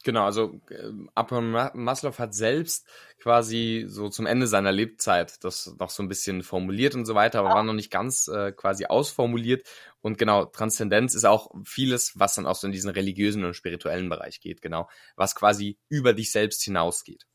Genau, 0.05 0.24
also 0.24 0.61
äh, 0.70 0.91
Abraham 1.13 1.72
Maslow 1.74 2.17
hat 2.17 2.34
selbst 2.34 2.88
quasi 3.22 3.86
so 3.88 4.07
zum 4.07 4.26
Ende 4.26 4.47
seiner 4.47 4.72
Lebzeit 4.72 5.43
das 5.43 5.76
noch 5.78 5.89
so 5.89 6.01
ein 6.01 6.07
bisschen 6.07 6.41
formuliert 6.41 6.95
und 6.95 7.05
so 7.05 7.15
weiter, 7.15 7.39
aber 7.39 7.49
ja. 7.49 7.55
war 7.55 7.63
noch 7.63 7.74
nicht 7.74 7.91
ganz 7.91 8.30
äh, 8.30 8.53
quasi 8.53 8.86
ausformuliert. 8.86 9.67
Und 9.99 10.17
genau, 10.17 10.45
Transzendenz 10.45 11.15
ist 11.15 11.26
auch 11.26 11.51
vieles, 11.65 12.13
was 12.15 12.36
dann 12.36 12.45
auch 12.45 12.55
so 12.55 12.67
in 12.67 12.72
diesen 12.72 12.89
religiösen 12.89 13.43
und 13.43 13.55
spirituellen 13.55 14.07
Bereich 14.07 14.39
geht, 14.39 14.61
genau, 14.61 14.89
was 15.17 15.36
quasi 15.36 15.78
über 15.89 16.13
dich 16.13 16.32
selbst 16.32 16.63
hinausgeht. 16.63 17.26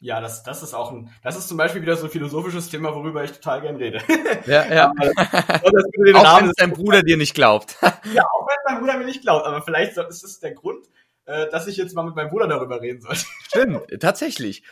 Ja, 0.00 0.20
das, 0.20 0.44
das 0.44 0.62
ist 0.62 0.74
auch 0.74 0.92
ein, 0.92 1.12
das 1.24 1.36
ist 1.36 1.48
zum 1.48 1.56
Beispiel 1.56 1.82
wieder 1.82 1.96
so 1.96 2.04
ein 2.04 2.10
philosophisches 2.10 2.68
Thema, 2.68 2.94
worüber 2.94 3.24
ich 3.24 3.32
total 3.32 3.62
gern 3.62 3.76
rede. 3.76 4.00
Ja, 4.46 4.72
ja. 4.72 4.90
auch 4.92 6.40
wenn 6.40 6.48
es 6.48 6.54
dein 6.56 6.72
Bruder 6.72 7.02
dir 7.02 7.16
nicht 7.16 7.34
glaubt. 7.34 7.76
ja, 7.82 8.24
auch 8.24 8.46
wenn 8.46 8.56
mein 8.74 8.80
Bruder 8.80 8.98
mir 8.98 9.06
nicht 9.06 9.22
glaubt, 9.22 9.44
aber 9.44 9.62
vielleicht 9.62 9.96
ist 9.96 10.22
es 10.22 10.38
der 10.38 10.54
Grund, 10.54 10.86
äh, 11.24 11.48
dass 11.50 11.66
ich 11.66 11.76
jetzt 11.76 11.94
mal 11.96 12.04
mit 12.04 12.14
meinem 12.14 12.30
Bruder 12.30 12.46
darüber 12.46 12.80
reden 12.80 13.00
sollte. 13.00 13.24
Stimmt, 13.48 14.00
tatsächlich. 14.00 14.62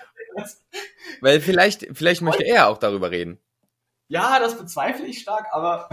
Weil 1.20 1.40
vielleicht, 1.40 1.88
vielleicht 1.92 2.22
möchte 2.22 2.44
er 2.44 2.68
auch 2.68 2.78
darüber 2.78 3.10
reden. 3.10 3.40
Ja, 4.08 4.38
das 4.38 4.56
bezweifle 4.56 5.06
ich 5.06 5.20
stark, 5.20 5.46
aber 5.50 5.88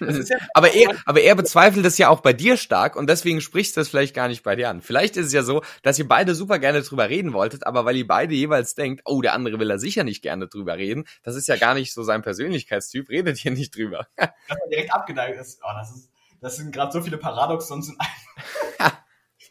ja 0.00 0.36
aber, 0.54 0.72
er, 0.72 0.94
aber 1.04 1.20
er 1.20 1.34
bezweifelt 1.34 1.84
es 1.86 1.98
ja 1.98 2.08
auch 2.08 2.20
bei 2.20 2.32
dir 2.32 2.56
stark 2.56 2.96
und 2.96 3.08
deswegen 3.08 3.40
sprichst 3.40 3.76
du 3.76 3.80
das 3.80 3.88
vielleicht 3.88 4.14
gar 4.14 4.28
nicht 4.28 4.42
bei 4.42 4.56
dir 4.56 4.68
an. 4.68 4.82
Vielleicht 4.82 5.16
ist 5.16 5.26
es 5.26 5.32
ja 5.32 5.42
so, 5.42 5.62
dass 5.82 5.98
ihr 5.98 6.08
beide 6.08 6.34
super 6.34 6.58
gerne 6.58 6.82
drüber 6.82 7.08
reden 7.08 7.32
wolltet, 7.32 7.66
aber 7.66 7.84
weil 7.84 7.96
ihr 7.96 8.06
beide 8.06 8.34
jeweils 8.34 8.74
denkt, 8.74 9.02
oh, 9.04 9.22
der 9.22 9.34
andere 9.34 9.58
will 9.58 9.68
da 9.68 9.78
sicher 9.78 10.04
nicht 10.04 10.22
gerne 10.22 10.48
drüber 10.48 10.76
reden, 10.76 11.04
das 11.22 11.36
ist 11.36 11.48
ja 11.48 11.56
gar 11.56 11.74
nicht 11.74 11.92
so 11.92 12.02
sein 12.02 12.22
Persönlichkeitstyp, 12.22 13.08
redet 13.08 13.44
ihr 13.44 13.50
nicht 13.50 13.76
drüber. 13.76 14.06
Dass 14.16 14.30
man 14.48 14.70
direkt 14.70 14.92
abgeneigt 14.92 15.40
ist. 15.40 15.60
Oh, 15.62 15.72
das, 15.76 15.90
ist 15.90 16.10
das 16.40 16.56
sind 16.56 16.72
gerade 16.72 16.92
so 16.92 17.00
viele 17.00 17.18
Paradoxons 17.18 17.88
in 17.88 17.96
einem. 17.98 18.92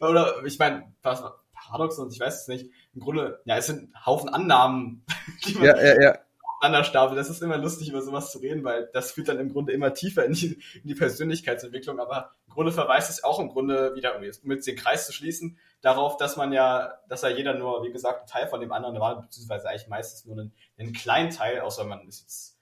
Oder 0.00 0.44
ich 0.44 0.58
meine, 0.58 0.92
was 1.02 1.22
Paradoxons, 1.54 2.14
ich 2.14 2.20
weiß 2.20 2.42
es 2.42 2.48
nicht. 2.48 2.70
Im 2.92 3.00
Grunde, 3.00 3.40
ja, 3.44 3.56
es 3.56 3.66
sind 3.66 3.94
Haufen 4.04 4.28
Annahmen, 4.28 5.04
die 5.46 5.54
man 5.54 5.64
ja, 5.64 5.80
ja, 5.80 6.02
ja 6.02 6.18
Wanderstapel. 6.62 7.16
Das 7.16 7.28
ist 7.28 7.42
immer 7.42 7.58
lustig, 7.58 7.88
über 7.88 8.02
sowas 8.02 8.30
zu 8.30 8.38
reden, 8.38 8.62
weil 8.64 8.88
das 8.92 9.12
führt 9.12 9.28
dann 9.28 9.40
im 9.40 9.52
Grunde 9.52 9.72
immer 9.72 9.92
tiefer 9.92 10.24
in 10.24 10.32
die, 10.32 10.62
in 10.82 10.88
die 10.88 10.94
Persönlichkeitsentwicklung. 10.94 11.98
Aber 11.98 12.30
im 12.46 12.54
Grunde 12.54 12.72
verweist 12.72 13.10
es 13.10 13.24
auch 13.24 13.40
im 13.40 13.48
Grunde 13.48 13.94
wieder, 13.94 14.16
um 14.16 14.22
jetzt 14.22 14.66
den 14.66 14.76
Kreis 14.76 15.06
zu 15.06 15.12
schließen, 15.12 15.58
darauf, 15.80 16.16
dass 16.16 16.36
man 16.36 16.52
ja, 16.52 16.94
dass 17.08 17.22
ja 17.22 17.28
jeder 17.28 17.54
nur, 17.54 17.84
wie 17.84 17.92
gesagt, 17.92 18.22
ein 18.22 18.26
Teil 18.26 18.48
von 18.48 18.60
dem 18.60 18.72
anderen 18.72 19.00
war, 19.00 19.20
beziehungsweise 19.20 19.68
eigentlich 19.68 19.88
meistens 19.88 20.24
nur 20.24 20.38
einen, 20.38 20.52
einen 20.78 20.92
kleinen 20.92 21.30
Teil, 21.30 21.60
außer 21.60 21.84
man 21.84 22.06
ist 22.06 22.20
jetzt 22.22 22.58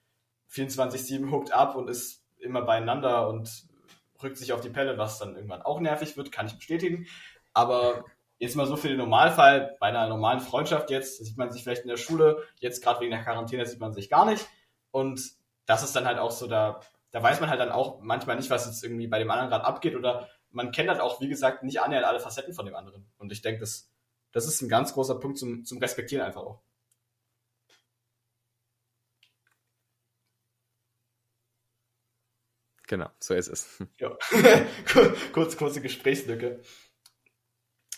24-7 0.52 1.30
hooked 1.30 1.52
up 1.52 1.76
und 1.76 1.88
ist 1.88 2.24
immer 2.38 2.62
beieinander 2.62 3.28
und 3.28 3.68
rückt 4.22 4.38
sich 4.38 4.52
auf 4.52 4.60
die 4.60 4.70
Pelle, 4.70 4.98
was 4.98 5.18
dann 5.18 5.34
irgendwann 5.34 5.62
auch 5.62 5.80
nervig 5.80 6.16
wird, 6.16 6.32
kann 6.32 6.46
ich 6.46 6.56
bestätigen. 6.56 7.06
Aber 7.52 8.04
jetzt 8.40 8.56
mal 8.56 8.66
so 8.66 8.76
für 8.76 8.88
den 8.88 8.96
Normalfall, 8.96 9.76
bei 9.78 9.88
einer 9.88 10.08
normalen 10.08 10.40
Freundschaft 10.40 10.90
jetzt, 10.90 11.22
sieht 11.24 11.36
man 11.36 11.52
sich 11.52 11.62
vielleicht 11.62 11.82
in 11.82 11.88
der 11.88 11.98
Schule, 11.98 12.42
jetzt 12.58 12.82
gerade 12.82 13.00
wegen 13.00 13.10
der 13.10 13.22
Quarantäne 13.22 13.66
sieht 13.66 13.80
man 13.80 13.92
sich 13.92 14.08
gar 14.08 14.24
nicht. 14.24 14.48
Und 14.90 15.20
das 15.66 15.84
ist 15.84 15.94
dann 15.94 16.06
halt 16.06 16.18
auch 16.18 16.30
so, 16.30 16.46
da, 16.48 16.80
da 17.10 17.22
weiß 17.22 17.40
man 17.40 17.50
halt 17.50 17.60
dann 17.60 17.70
auch 17.70 18.00
manchmal 18.00 18.36
nicht, 18.36 18.50
was 18.50 18.66
jetzt 18.66 18.82
irgendwie 18.82 19.06
bei 19.06 19.18
dem 19.18 19.30
anderen 19.30 19.50
gerade 19.50 19.64
abgeht 19.66 19.94
oder 19.94 20.28
man 20.50 20.72
kennt 20.72 20.88
halt 20.88 21.00
auch, 21.00 21.20
wie 21.20 21.28
gesagt, 21.28 21.62
nicht 21.62 21.80
annähernd 21.80 22.06
alle 22.06 22.18
Facetten 22.18 22.54
von 22.54 22.64
dem 22.64 22.74
anderen. 22.74 23.06
Und 23.18 23.30
ich 23.30 23.42
denke, 23.42 23.60
das, 23.60 23.90
das 24.32 24.46
ist 24.46 24.62
ein 24.62 24.68
ganz 24.70 24.94
großer 24.94 25.20
Punkt 25.20 25.38
zum, 25.38 25.64
zum 25.66 25.78
Respektieren 25.78 26.24
einfach 26.24 26.42
auch. 26.42 26.62
Genau, 32.88 33.10
so 33.20 33.34
ist 33.34 33.48
es. 33.48 33.78
Ja. 33.98 34.16
Kurz, 35.32 35.56
kurze 35.56 35.80
Gesprächslücke. 35.80 36.60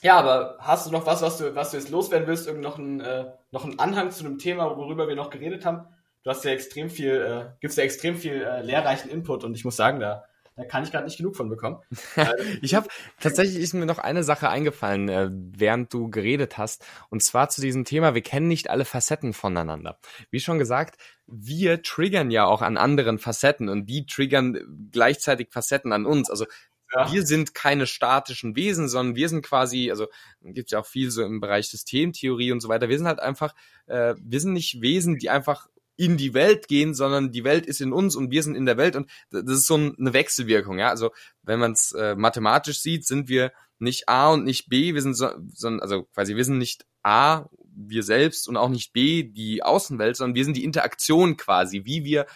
Ja, 0.03 0.19
aber 0.19 0.57
hast 0.59 0.87
du 0.87 0.91
noch 0.91 1.07
was, 1.07 1.23
was 1.23 1.39
du, 1.39 1.55
was 1.55 1.71
du 1.71 1.77
jetzt 1.77 1.89
loswerden 1.89 2.27
willst? 2.27 2.49
Irgend 2.49 2.63
noch 2.63 2.77
ein, 2.77 3.01
äh, 3.01 3.27
noch 3.53 3.65
ein 3.65 3.79
Anhang 3.79 4.11
zu 4.11 4.25
einem 4.25 4.39
Thema, 4.39 4.77
worüber 4.77 5.07
wir 5.07 5.15
noch 5.15 5.31
geredet 5.31 5.65
haben? 5.65 5.87
Du 6.25 6.31
hast 6.31 6.45
ja 6.45 6.51
extrem 6.51 6.91
viel, 6.91 7.13
äh, 7.13 7.57
gibst 7.61 7.79
ja 7.79 7.85
extrem 7.85 8.17
viel 8.17 8.43
äh, 8.43 8.63
lehrreichen 8.63 9.11
Input 9.11 9.45
und 9.45 9.55
ich 9.55 9.65
muss 9.65 9.77
sagen, 9.77 10.01
da, 10.01 10.25
da 10.57 10.65
kann 10.65 10.83
ich 10.83 10.91
gerade 10.91 11.05
nicht 11.05 11.19
genug 11.19 11.37
von 11.37 11.49
bekommen. 11.49 11.79
ich 12.63 12.75
habe 12.75 12.89
tatsächlich 13.21 13.63
ist 13.63 13.75
mir 13.75 13.87
noch 13.87 13.99
eine 13.99 14.25
Sache 14.25 14.49
eingefallen, 14.49 15.09
äh, 15.09 15.31
während 15.31 15.95
du 15.95 16.11
geredet 16.11 16.59
hast, 16.59 16.85
und 17.09 17.23
zwar 17.23 17.49
zu 17.49 17.61
diesem 17.61 17.85
Thema, 17.85 18.15
wir 18.15 18.23
kennen 18.23 18.49
nicht 18.49 18.71
alle 18.71 18.85
Facetten 18.85 19.33
voneinander. 19.33 19.99
Wie 20.31 20.41
schon 20.41 20.59
gesagt, 20.59 20.97
wir 21.27 21.83
triggern 21.83 22.33
ja 22.33 22.45
auch 22.45 22.61
an 22.61 22.77
anderen 22.77 23.19
Facetten 23.19 23.69
und 23.69 23.87
die 23.87 24.05
triggern 24.07 24.89
gleichzeitig 24.91 25.51
Facetten 25.53 25.93
an 25.93 26.07
uns. 26.07 26.29
Also 26.29 26.47
ja. 26.95 27.13
Wir 27.13 27.27
sind 27.27 27.55
keine 27.55 27.87
statischen 27.87 28.57
Wesen, 28.57 28.89
sondern 28.89 29.17
wir 29.17 29.29
sind 29.29 29.45
quasi, 29.45 29.91
also 29.91 30.07
gibt 30.43 30.71
ja 30.71 30.81
auch 30.81 30.87
viel 30.87 31.11
so 31.11 31.23
im 31.23 31.41
Bereich 31.41 31.69
Systemtheorie 31.69 32.53
und 32.53 32.61
so 32.61 32.69
weiter. 32.69 32.89
Wir 32.89 32.99
sind 32.99 33.07
halt 33.07 33.21
einfach, 33.21 33.55
äh, 33.87 34.15
wir 34.19 34.41
sind 34.41 34.53
nicht 34.53 34.81
Wesen, 34.81 35.19
die 35.19 35.31
einfach 35.31 35.69
in 35.97 36.17
die 36.17 36.35
Welt 36.35 36.69
gehen, 36.69 36.95
sondern 36.95 37.33
die 37.33 37.45
Welt 37.45 37.67
ist 37.67 37.81
in 37.81 37.93
uns 37.93 38.17
und 38.17 38.31
wir 38.31 38.43
sind 38.43 38.55
in 38.55 38.67
der 38.67 38.77
Welt 38.77 38.97
und 38.97 39.11
das 39.31 39.45
ist 39.45 39.67
so 39.67 39.75
eine 39.75 40.13
Wechselwirkung, 40.13 40.79
ja. 40.79 40.89
Also 40.89 41.11
wenn 41.43 41.59
man 41.59 41.73
es 41.73 41.93
äh, 41.93 42.15
mathematisch 42.15 42.81
sieht, 42.81 43.07
sind 43.07 43.29
wir 43.29 43.53
nicht 43.79 44.09
A 44.09 44.33
und 44.33 44.45
nicht 44.45 44.69
B, 44.69 44.95
wir 44.95 45.03
sind 45.03 45.15
so, 45.15 45.31
sondern 45.53 45.81
also 45.81 46.05
quasi 46.05 46.37
wir 46.37 46.45
sind 46.45 46.59
nicht 46.59 46.87
A, 47.03 47.47
wir 47.75 48.03
selbst 48.03 48.49
und 48.49 48.57
auch 48.57 48.69
nicht 48.69 48.93
B, 48.93 49.23
die 49.23 49.63
Außenwelt, 49.63 50.17
sondern 50.17 50.35
wir 50.35 50.45
sind 50.45 50.57
die 50.57 50.65
Interaktion 50.65 51.37
quasi, 51.37 51.85
wie 51.85 52.05
wir 52.05 52.27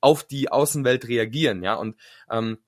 auf 0.00 0.24
die 0.24 0.50
Außenwelt 0.50 1.08
reagieren, 1.08 1.62
ja. 1.62 1.74
Und 1.74 1.96
ähm, 2.30 2.58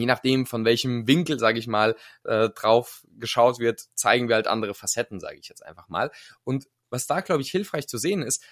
je 0.00 0.06
nachdem, 0.06 0.46
von 0.46 0.64
welchem 0.64 1.06
Winkel, 1.06 1.38
sage 1.38 1.58
ich 1.58 1.66
mal, 1.66 1.94
äh, 2.24 2.48
drauf 2.50 3.04
geschaut 3.18 3.58
wird, 3.58 3.82
zeigen 3.94 4.28
wir 4.28 4.34
halt 4.34 4.46
andere 4.46 4.74
Facetten, 4.74 5.20
sage 5.20 5.38
ich 5.38 5.48
jetzt 5.48 5.64
einfach 5.64 5.88
mal. 5.88 6.10
Und 6.42 6.66
was 6.90 7.06
da, 7.06 7.20
glaube 7.20 7.42
ich, 7.42 7.50
hilfreich 7.50 7.86
zu 7.86 7.98
sehen 7.98 8.22
ist, 8.22 8.42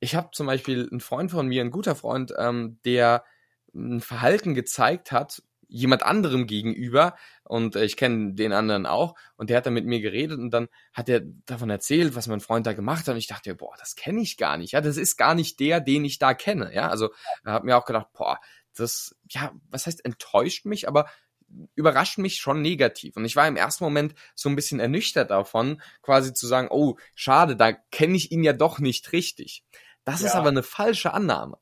ich 0.00 0.14
habe 0.14 0.30
zum 0.32 0.46
Beispiel 0.46 0.88
einen 0.90 1.00
Freund 1.00 1.30
von 1.30 1.48
mir, 1.48 1.62
ein 1.62 1.70
guter 1.70 1.96
Freund, 1.96 2.32
ähm, 2.38 2.78
der 2.84 3.24
ein 3.74 4.00
Verhalten 4.00 4.54
gezeigt 4.54 5.10
hat, 5.12 5.42
jemand 5.68 6.02
anderem 6.04 6.46
gegenüber 6.46 7.16
und 7.42 7.74
äh, 7.74 7.84
ich 7.84 7.96
kenne 7.96 8.34
den 8.34 8.52
anderen 8.52 8.86
auch 8.86 9.16
und 9.36 9.50
der 9.50 9.56
hat 9.56 9.66
dann 9.66 9.74
mit 9.74 9.86
mir 9.86 10.00
geredet 10.00 10.38
und 10.38 10.50
dann 10.50 10.68
hat 10.92 11.08
er 11.08 11.20
davon 11.46 11.70
erzählt, 11.70 12.14
was 12.14 12.28
mein 12.28 12.40
Freund 12.40 12.66
da 12.66 12.74
gemacht 12.74 13.08
hat 13.08 13.14
und 13.14 13.18
ich 13.18 13.26
dachte, 13.26 13.54
boah, 13.54 13.74
das 13.78 13.96
kenne 13.96 14.20
ich 14.20 14.36
gar 14.36 14.56
nicht, 14.56 14.72
ja, 14.72 14.80
das 14.80 14.96
ist 14.96 15.16
gar 15.16 15.34
nicht 15.34 15.58
der, 15.58 15.80
den 15.80 16.04
ich 16.04 16.18
da 16.18 16.34
kenne, 16.34 16.72
ja, 16.74 16.88
also 16.88 17.10
hat 17.44 17.64
mir 17.64 17.76
auch 17.76 17.86
gedacht, 17.86 18.08
boah, 18.12 18.38
das, 18.74 19.16
ja, 19.28 19.52
was 19.70 19.86
heißt 19.86 20.04
enttäuscht 20.04 20.64
mich, 20.64 20.88
aber 20.88 21.08
überrascht 21.74 22.18
mich 22.18 22.36
schon 22.36 22.62
negativ. 22.62 23.16
Und 23.16 23.24
ich 23.24 23.36
war 23.36 23.46
im 23.46 23.56
ersten 23.56 23.84
Moment 23.84 24.14
so 24.34 24.48
ein 24.48 24.56
bisschen 24.56 24.80
ernüchtert 24.80 25.30
davon, 25.30 25.80
quasi 26.02 26.32
zu 26.32 26.46
sagen, 26.46 26.68
oh, 26.70 26.96
schade, 27.14 27.56
da 27.56 27.72
kenne 27.72 28.16
ich 28.16 28.32
ihn 28.32 28.42
ja 28.42 28.52
doch 28.52 28.78
nicht 28.78 29.12
richtig. 29.12 29.64
Das 30.04 30.20
ja. 30.20 30.28
ist 30.28 30.34
aber 30.34 30.48
eine 30.48 30.62
falsche 30.62 31.12
Annahme. 31.12 31.58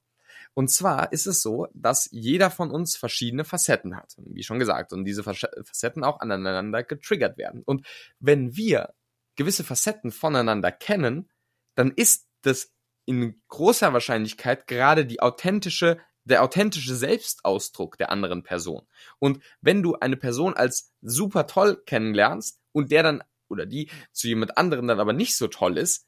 Und 0.54 0.70
zwar 0.70 1.12
ist 1.12 1.26
es 1.26 1.40
so, 1.40 1.68
dass 1.72 2.08
jeder 2.12 2.50
von 2.50 2.70
uns 2.70 2.96
verschiedene 2.96 3.44
Facetten 3.44 3.96
hat, 3.96 4.14
wie 4.18 4.42
schon 4.42 4.58
gesagt, 4.58 4.92
und 4.92 5.04
diese 5.04 5.22
Facetten 5.22 6.04
auch 6.04 6.20
aneinander 6.20 6.82
getriggert 6.82 7.38
werden. 7.38 7.62
Und 7.64 7.86
wenn 8.20 8.54
wir 8.54 8.92
gewisse 9.36 9.64
Facetten 9.64 10.10
voneinander 10.10 10.70
kennen, 10.70 11.30
dann 11.74 11.90
ist 11.90 12.28
das 12.42 12.70
in 13.06 13.40
großer 13.48 13.94
Wahrscheinlichkeit 13.94 14.66
gerade 14.66 15.06
die 15.06 15.20
authentische 15.20 15.98
der 16.24 16.42
authentische 16.42 16.94
Selbstausdruck 16.94 17.98
der 17.98 18.10
anderen 18.10 18.42
Person. 18.42 18.86
Und 19.18 19.42
wenn 19.60 19.82
du 19.82 19.96
eine 19.96 20.16
Person 20.16 20.54
als 20.54 20.92
super 21.00 21.46
toll 21.46 21.82
kennenlernst 21.84 22.60
und 22.72 22.90
der 22.90 23.02
dann 23.02 23.22
oder 23.48 23.66
die 23.66 23.90
zu 24.12 24.28
jemand 24.28 24.56
anderem 24.56 24.86
dann 24.88 25.00
aber 25.00 25.12
nicht 25.12 25.36
so 25.36 25.48
toll 25.48 25.76
ist, 25.76 26.06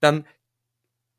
dann 0.00 0.26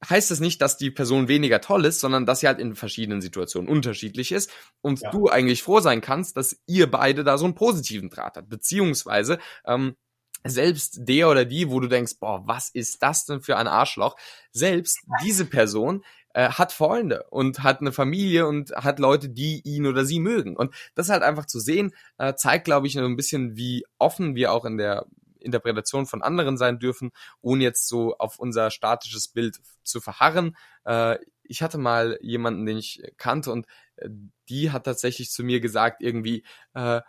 heißt 0.08 0.32
das 0.32 0.40
nicht, 0.40 0.62
dass 0.62 0.78
die 0.78 0.90
Person 0.90 1.28
weniger 1.28 1.62
toll 1.62 1.86
ist, 1.86 2.00
sondern 2.00 2.26
dass 2.26 2.40
sie 2.40 2.48
halt 2.48 2.60
in 2.60 2.76
verschiedenen 2.76 3.22
Situationen 3.22 3.70
unterschiedlich 3.70 4.32
ist 4.32 4.50
und 4.82 5.02
ja. 5.02 5.12
du 5.12 5.28
eigentlich 5.28 5.62
froh 5.62 5.80
sein 5.80 6.02
kannst, 6.02 6.38
dass 6.38 6.60
ihr 6.66 6.90
beide 6.90 7.24
da 7.24 7.38
so 7.38 7.46
einen 7.46 7.56
positiven 7.56 8.10
Draht 8.10 8.38
habt. 8.38 8.50
Beziehungsweise 8.50 9.38
ähm, 9.66 9.96
selbst 10.44 11.02
der 11.02 11.30
oder 11.30 11.46
die, 11.46 11.70
wo 11.70 11.80
du 11.80 11.88
denkst, 11.88 12.14
boah, 12.20 12.48
was 12.48 12.70
ist 12.70 13.04
das 13.04 13.26
denn 13.26 13.42
für 13.42 13.58
ein 13.58 13.68
Arschloch? 13.68 14.16
Selbst 14.52 15.00
diese 15.24 15.46
Person 15.46 16.04
äh, 16.34 16.50
hat 16.50 16.72
Freunde 16.72 17.26
und 17.30 17.64
hat 17.64 17.82
eine 17.82 17.92
Familie 17.92 18.48
und 18.48 18.72
hat 18.72 19.00
Leute, 19.00 19.30
die 19.30 19.62
ihn 19.64 19.86
oder 19.86 20.06
sie 20.06 20.20
mögen. 20.20 20.56
Und 20.56 20.74
das 20.96 21.10
halt 21.10 21.24
einfach 21.24 21.46
zu 21.46 21.60
sehen, 21.60 21.94
äh, 22.18 22.34
zeigt, 22.36 22.66
glaube 22.66 22.88
ich, 22.88 22.98
ein 22.98 23.16
bisschen, 23.16 23.56
wie 23.56 23.86
offen 23.98 24.36
wir 24.36 24.52
auch 24.52 24.66
in 24.66 24.78
der 24.78 25.06
Interpretation 25.40 26.06
von 26.06 26.22
anderen 26.22 26.58
sein 26.58 26.80
dürfen, 26.80 27.12
ohne 27.42 27.64
jetzt 27.64 27.88
so 27.88 28.16
auf 28.18 28.40
unser 28.40 28.72
statisches 28.72 29.28
Bild 29.28 29.58
zu 29.84 30.00
verharren. 30.00 30.56
Äh, 30.86 31.18
ich 31.44 31.62
hatte 31.62 31.78
mal 31.78 32.18
jemanden, 32.22 32.66
den 32.66 32.78
ich 32.78 33.02
kannte 33.18 33.52
und 33.52 33.66
äh, 33.98 34.10
die 34.50 34.72
hat 34.72 34.86
tatsächlich 34.86 35.32
zu 35.32 35.44
mir 35.44 35.60
gesagt, 35.60 36.02
irgendwie, 36.02 36.46
äh, 36.74 37.02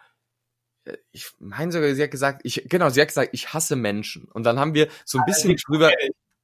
ich 1.12 1.30
meine 1.38 1.70
sogar, 1.70 1.94
sie 1.94 2.02
hat 2.02 2.10
gesagt, 2.10 2.40
ich, 2.44 2.64
genau, 2.68 2.90
sie 2.90 3.00
hat 3.00 3.08
gesagt, 3.08 3.30
ich 3.32 3.52
hasse 3.52 3.76
Menschen. 3.76 4.24
Und 4.24 4.44
dann 4.44 4.58
haben 4.58 4.74
wir 4.74 4.88
so 5.04 5.18
ein 5.18 5.24
bisschen 5.24 5.56
drüber, 5.56 5.92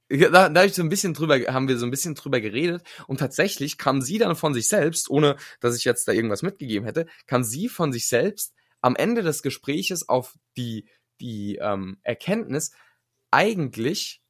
da, 0.09 0.49
da 0.49 0.63
ich 0.63 0.73
so 0.73 0.81
ein 0.81 0.89
bisschen 0.89 1.13
drüber, 1.13 1.39
haben 1.53 1.67
wir 1.67 1.77
so 1.77 1.85
ein 1.85 1.91
bisschen 1.91 2.15
drüber 2.15 2.41
geredet 2.41 2.83
und 3.07 3.17
tatsächlich 3.17 3.77
kam 3.77 4.01
sie 4.01 4.17
dann 4.17 4.35
von 4.35 4.53
sich 4.53 4.67
selbst, 4.67 5.09
ohne 5.09 5.35
dass 5.59 5.77
ich 5.77 5.85
jetzt 5.85 6.07
da 6.07 6.11
irgendwas 6.11 6.41
mitgegeben 6.41 6.85
hätte, 6.85 7.05
kam 7.27 7.43
sie 7.43 7.69
von 7.69 7.93
sich 7.93 8.07
selbst 8.07 8.53
am 8.81 8.95
Ende 8.95 9.21
des 9.21 9.43
Gespräches 9.43 10.09
auf 10.09 10.37
die, 10.57 10.87
die 11.19 11.57
ähm, 11.61 11.99
Erkenntnis, 12.03 12.71
eigentlich 13.31 14.21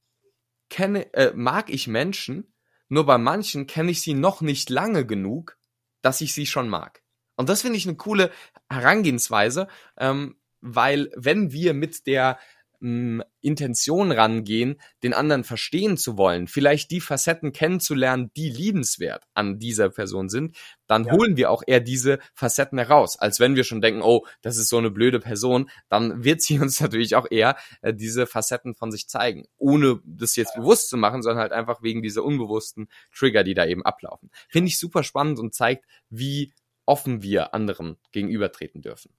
kenne, 0.69 1.13
äh, 1.13 1.31
mag 1.33 1.69
ich 1.69 1.87
Menschen, 1.87 2.53
nur 2.89 3.05
bei 3.05 3.17
manchen 3.17 3.67
kenne 3.67 3.91
ich 3.91 4.01
sie 4.01 4.13
noch 4.13 4.41
nicht 4.41 4.69
lange 4.69 5.05
genug, 5.05 5.57
dass 6.01 6.21
ich 6.21 6.33
sie 6.33 6.45
schon 6.45 6.69
mag. 6.69 7.03
Und 7.35 7.47
das 7.47 7.61
finde 7.61 7.77
ich 7.77 7.87
eine 7.87 7.95
coole 7.95 8.31
Herangehensweise, 8.69 9.67
ähm, 9.97 10.37
weil 10.61 11.09
wenn 11.15 11.53
wir 11.53 11.73
mit 11.73 12.05
der 12.07 12.37
mh, 12.79 13.23
Intention 13.41 14.11
rangehen, 14.11 14.79
den 15.03 15.13
anderen 15.13 15.43
verstehen 15.43 15.97
zu 15.97 16.17
wollen, 16.17 16.47
vielleicht 16.47 16.91
die 16.91 17.01
Facetten 17.01 17.51
kennenzulernen, 17.51 18.31
die 18.35 18.49
liebenswert 18.49 19.23
an 19.33 19.59
dieser 19.59 19.89
Person 19.89 20.29
sind, 20.29 20.57
dann 20.87 21.05
ja. 21.05 21.13
holen 21.13 21.37
wir 21.37 21.51
auch 21.51 21.63
eher 21.65 21.79
diese 21.79 22.19
Facetten 22.33 22.77
heraus, 22.77 23.17
als 23.17 23.39
wenn 23.39 23.55
wir 23.55 23.63
schon 23.63 23.81
denken, 23.81 24.01
oh, 24.01 24.25
das 24.41 24.57
ist 24.57 24.69
so 24.69 24.77
eine 24.77 24.91
blöde 24.91 25.19
Person, 25.19 25.69
dann 25.87 26.23
wird 26.23 26.41
sie 26.41 26.59
uns 26.59 26.79
natürlich 26.81 27.15
auch 27.15 27.27
eher 27.29 27.55
äh, 27.81 27.93
diese 27.93 28.27
Facetten 28.27 28.75
von 28.75 28.91
sich 28.91 29.07
zeigen, 29.07 29.45
ohne 29.57 29.99
das 30.03 30.35
jetzt 30.35 30.55
ja. 30.55 30.61
bewusst 30.61 30.89
zu 30.89 30.97
machen, 30.97 31.21
sondern 31.21 31.41
halt 31.41 31.51
einfach 31.51 31.81
wegen 31.81 32.01
dieser 32.01 32.23
unbewussten 32.23 32.89
Trigger, 33.13 33.43
die 33.43 33.53
da 33.53 33.65
eben 33.65 33.85
ablaufen. 33.85 34.29
Finde 34.47 34.69
ich 34.69 34.79
super 34.79 35.03
spannend 35.03 35.39
und 35.39 35.53
zeigt, 35.53 35.85
wie 36.09 36.53
offen 36.85 37.21
wir 37.21 37.53
anderen 37.53 37.97
gegenübertreten 38.11 38.81
dürfen. 38.81 39.13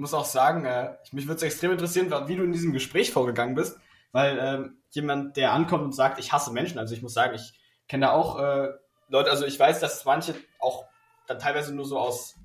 Muss 0.00 0.14
auch 0.14 0.24
sagen, 0.24 0.64
äh, 0.64 0.96
mich 1.12 1.26
würde 1.26 1.36
es 1.36 1.42
extrem 1.42 1.72
interessieren, 1.72 2.10
wie 2.26 2.36
du 2.36 2.42
in 2.42 2.52
diesem 2.52 2.72
Gespräch 2.72 3.12
vorgegangen 3.12 3.54
bist, 3.54 3.78
weil 4.12 4.38
ähm, 4.40 4.82
jemand, 4.90 5.36
der 5.36 5.52
ankommt 5.52 5.84
und 5.84 5.94
sagt, 5.94 6.18
ich 6.18 6.32
hasse 6.32 6.52
Menschen, 6.52 6.78
also 6.78 6.94
ich 6.94 7.02
muss 7.02 7.14
sagen, 7.14 7.34
ich 7.34 7.58
kenne 7.86 8.06
da 8.06 8.12
auch 8.12 8.38
äh, 8.38 8.68
Leute, 9.08 9.30
also 9.30 9.44
ich 9.44 9.58
weiß, 9.58 9.80
dass 9.80 10.04
manche 10.04 10.34
auch 10.58 10.86
dann 11.26 11.38
teilweise 11.38 11.74
nur 11.74 11.84
so 11.84 11.98
aus, 11.98 12.36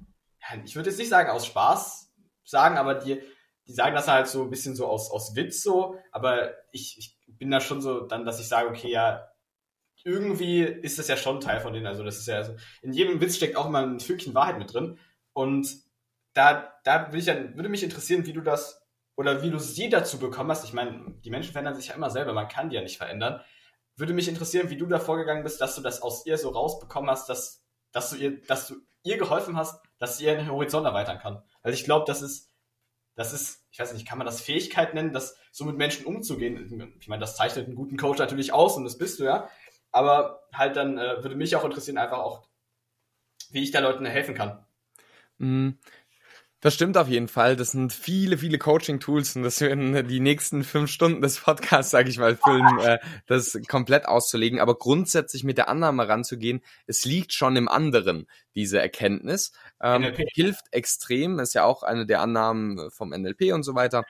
ich 0.64 0.76
würde 0.76 0.90
jetzt 0.90 1.00
nicht 1.00 1.10
sagen 1.10 1.30
aus 1.30 1.46
Spaß 1.46 2.12
sagen, 2.44 2.78
aber 2.78 2.96
die, 2.96 3.22
die 3.68 3.74
sagen 3.74 3.96
das 3.96 4.08
halt 4.08 4.28
so 4.28 4.44
ein 4.44 4.50
bisschen 4.50 4.76
so 4.76 4.88
aus, 4.88 5.10
aus 5.10 5.36
Witz 5.36 5.64
so, 5.64 5.98
aber 6.12 6.52
ich, 6.72 6.98
ich 7.00 7.18
bin 7.28 7.50
da 7.52 7.62
schon 7.62 7.82
so 7.82 8.02
dann, 8.02 8.26
dass 8.26 8.40
ich 8.40 8.48
sage, 8.48 8.70
okay, 8.70 8.92
ja, 8.92 9.30
irgendwie 10.04 10.62
ist 10.62 11.00
das 11.00 11.08
ja 11.08 11.18
schon 11.18 11.42
Teil 11.42 11.60
von 11.60 11.74
denen. 11.74 11.88
Also 11.88 12.04
das 12.04 12.20
ist 12.20 12.28
ja, 12.28 12.36
also 12.36 12.56
in 12.84 12.94
jedem 12.94 13.20
Witz 13.22 13.38
steckt 13.38 13.56
auch 13.56 13.66
immer 13.66 13.82
ein 13.82 14.00
Fünkchen 14.00 14.36
Wahrheit 14.36 14.60
mit 14.60 14.72
drin. 14.72 15.00
Und 15.34 15.68
da, 16.36 16.74
da 16.84 17.10
ich 17.14 17.26
dann, 17.26 17.56
würde 17.56 17.70
mich 17.70 17.82
interessieren, 17.82 18.26
wie 18.26 18.34
du 18.34 18.42
das 18.42 18.86
oder 19.16 19.42
wie 19.42 19.50
du 19.50 19.58
sie 19.58 19.90
dazu 19.90 20.20
bekommen 20.20 20.52
hast. 20.52 20.66
Ich 20.66 20.74
meine, 20.74 21.16
die 21.24 21.30
Menschen 21.30 21.54
verändern 21.54 21.76
sich 21.76 21.88
ja 21.88 21.96
immer 21.96 22.10
selber, 22.10 22.34
man 22.34 22.50
kann 22.50 22.70
die 22.70 22.76
ja 22.76 22.82
nicht 22.82 22.98
verändern. 22.98 23.42
Würde 23.96 24.14
mich 24.14 24.28
interessieren, 24.28 24.70
wie 24.70 24.78
du 24.78 24.86
da 24.86 25.00
vorgegangen 25.00 25.44
bist, 25.44 25.62
dass 25.62 25.76
du 25.76 25.82
das 25.82 26.02
aus 26.02 26.26
ihr 26.26 26.38
so 26.38 26.50
rausbekommen 26.50 27.10
hast, 27.10 27.30
dass, 27.30 27.66
dass 27.94 28.10
du 28.10 28.18
ihr, 28.18 28.42
dass 28.42 28.68
du 28.68 28.76
ihr 29.04 29.18
geholfen 29.18 29.56
hast, 29.56 29.82
dass 29.98 30.18
sie 30.18 30.26
ihren 30.26 30.52
Horizont 30.52 30.86
erweitern 30.86 31.20
kann. 31.20 31.42
Also 31.62 31.74
ich 31.74 31.86
glaube, 31.86 32.04
das 32.06 32.22
ist, 32.22 32.52
das 33.16 33.32
ist, 33.32 33.66
ich 33.72 33.80
weiß 33.80 33.94
nicht, 33.94 34.06
kann 34.06 34.18
man 34.18 34.28
das 34.28 34.42
Fähigkeit 34.42 34.94
nennen, 34.94 35.14
das 35.14 35.38
so 35.54 35.64
mit 35.64 35.78
Menschen 35.78 36.06
umzugehen? 36.06 36.94
Ich 37.00 37.08
meine, 37.08 37.22
das 37.22 37.38
zeichnet 37.38 37.68
einen 37.68 37.76
guten 37.76 37.96
Coach 37.96 38.20
natürlich 38.20 38.52
aus 38.52 38.76
und 38.76 38.84
das 38.84 38.98
bist 38.98 39.20
du 39.22 39.24
ja. 39.24 39.50
Aber 39.92 40.42
halt 40.52 40.76
dann 40.76 40.98
äh, 40.98 41.24
würde 41.24 41.38
mich 41.38 41.56
auch 41.56 41.64
interessieren, 41.64 41.98
einfach 41.98 42.18
auch, 42.18 42.50
wie 43.52 43.64
ich 43.64 43.72
da 43.72 43.80
Leuten 43.80 44.06
helfen 44.06 44.36
kann. 44.36 44.66
Mm, 45.38 45.72
das 46.66 46.74
stimmt 46.74 46.98
auf 46.98 47.08
jeden 47.08 47.28
Fall. 47.28 47.56
Das 47.56 47.74
sind 47.74 47.94
viele, 47.94 48.40
viele 48.40 48.58
Coaching-Tools 48.58 49.36
und 49.36 49.44
das 49.44 49.62
werden 49.62 50.08
die 50.08 50.20
nächsten 50.20 50.64
fünf 50.64 50.90
Stunden 50.90 51.22
des 51.22 51.42
Podcasts, 51.42 51.92
sage 51.92 52.10
ich 52.10 52.18
mal, 52.18 52.36
füllen, 52.36 52.80
äh, 52.80 52.98
das 53.28 53.56
komplett 53.68 54.08
auszulegen. 54.08 54.60
Aber 54.60 54.76
grundsätzlich 54.76 55.44
mit 55.44 55.60
der 55.60 55.70
Annahme 55.70 56.08
ranzugehen, 56.08 56.62
es 56.88 57.06
liegt 57.06 57.34
schon 57.34 57.56
im 57.56 57.68
anderen, 57.68 58.26
diese 58.56 58.82
Erkenntnis. 58.82 59.52
Ähm, 59.80 60.12
hilft 60.34 60.66
extrem, 60.72 61.38
ist 61.38 61.54
ja 61.54 61.66
auch 61.66 61.84
eine 61.84 62.08
der 62.08 62.22
Annahmen 62.22 62.90
vom 62.90 63.12
NLP 63.12 63.54
und 63.54 63.62
so 63.62 63.76
weiter. 63.76 64.04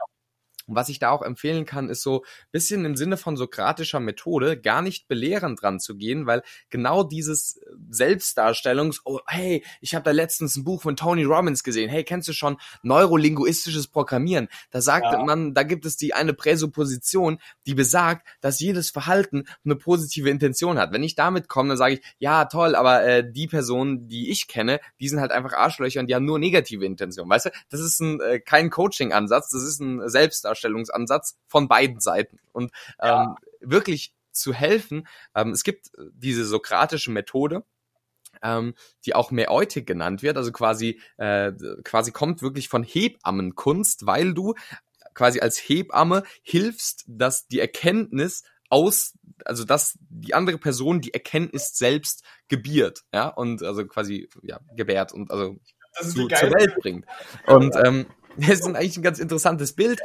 Und 0.68 0.76
was 0.76 0.90
ich 0.90 1.00
da 1.00 1.12
auch 1.12 1.22
empfehlen 1.22 1.66
kann, 1.66 1.90
ist 1.90 2.02
so 2.02 2.24
bisschen 2.52 2.86
im 2.86 2.96
Sinne 2.96 3.18
von 3.18 3.38
sokratischer 3.38 4.00
Methode 4.00 4.60
gar 4.60 4.82
nicht 4.82 5.08
belehrend 5.08 5.62
dran 5.62 5.80
zu 5.80 5.96
gehen, 5.96 6.26
weil 6.26 6.42
genau 6.70 7.04
dieses 7.04 7.60
Selbstdarstellungs, 7.90 9.02
oh, 9.06 9.20
hey, 9.28 9.64
ich 9.82 9.96
habe 9.96 10.04
da 10.04 10.12
letztens 10.12 10.56
ein 10.56 10.64
Buch 10.64 10.82
von 10.82 10.96
Tony 10.96 11.24
Robbins 11.24 11.64
gesehen, 11.64 11.90
hey, 11.90 12.04
kennst 12.04 12.28
du 12.28 12.34
schon 12.34 12.58
neurolinguistisches 12.84 13.88
Programmieren? 13.88 14.48
Da 14.72 14.82
sagt 14.82 15.06
ja. 15.06 15.24
man, 15.24 15.54
da 15.54 15.64
gibt 15.64 15.86
es 15.86 15.98
die 15.98 16.14
eine 16.14 16.34
Präsupposition, 16.34 17.40
die 17.66 17.76
besagt, 17.76 18.28
dass 18.42 18.60
jedes 18.60 18.90
Verhalten 18.90 19.44
eine 19.64 19.76
positive 19.76 20.30
Intention 20.30 20.80
hat. 20.80 20.92
Wenn 20.92 21.04
ich 21.04 21.16
damit 21.16 21.48
komme, 21.48 21.70
dann 21.70 21.78
sage 21.78 21.96
ich, 21.96 22.02
ja, 22.18 22.46
toll, 22.46 22.76
aber 22.76 23.04
äh, 23.04 23.32
die 23.32 23.48
Personen, 23.48 24.08
die 24.08 24.32
ich 24.32 24.48
kenne, 24.48 24.80
die 25.00 25.10
sind 25.10 25.20
halt 25.20 25.32
einfach 25.32 25.54
Arschlöcher 25.54 26.00
und 26.00 26.08
die 26.08 26.16
haben 26.16 26.26
nur 26.26 26.40
negative 26.40 26.86
Intentionen. 26.86 27.30
Weißt 27.30 27.48
du, 27.48 27.50
das 27.70 27.82
ist 27.82 28.00
ein, 28.00 28.20
äh, 28.22 28.40
kein 28.40 28.70
Coaching-Ansatz, 28.70 29.50
das 29.50 29.64
ist 29.64 29.80
ein 29.80 30.08
Selbstdarstellung 30.10 30.55
Darstellungsansatz 30.56 31.38
von 31.48 31.68
beiden 31.68 32.00
Seiten. 32.00 32.40
Und 32.52 32.72
ja. 33.02 33.24
ähm, 33.24 33.36
wirklich 33.62 34.14
zu 34.32 34.54
helfen, 34.54 35.08
ähm, 35.34 35.52
es 35.52 35.64
gibt 35.64 35.92
diese 36.14 36.46
sokratische 36.46 37.12
Methode, 37.12 37.64
ähm, 38.42 38.74
die 39.06 39.16
auch 39.16 39.32
Mäeutik 39.32 39.88
genannt 39.88 40.24
wird, 40.24 40.38
also 40.38 40.52
quasi, 40.52 41.00
äh, 41.18 41.52
quasi 41.84 42.12
kommt 42.12 42.42
wirklich 42.42 42.70
von 42.70 42.84
Hebammenkunst, 42.84 44.06
weil 44.06 44.34
du 44.34 44.56
quasi 45.14 45.40
als 45.40 45.58
Hebamme 45.58 46.24
hilfst, 46.44 47.06
dass 47.08 47.48
die 47.48 47.60
Erkenntnis 47.60 48.44
aus, 48.70 49.14
also 49.46 49.64
dass 49.64 49.98
die 50.10 50.34
andere 50.34 50.58
Person 50.58 51.00
die 51.00 51.14
Erkenntnis 51.14 51.78
selbst 51.78 52.24
gebiert, 52.50 53.04
ja, 53.14 53.28
und 53.30 53.64
also 53.64 53.86
quasi 53.86 54.30
ja, 54.42 54.60
gebärt 54.76 55.14
und 55.14 55.32
also 55.32 55.58
zu, 56.02 56.28
zur 56.28 56.52
Welt 56.52 56.76
bringt. 56.82 57.06
Und 57.48 57.76
ähm, 57.86 58.06
das 58.38 58.60
ist 58.60 58.66
eigentlich 58.66 58.98
ein 58.98 59.04
ganz 59.04 59.20
interessantes 59.20 59.74
Bild, 59.74 60.02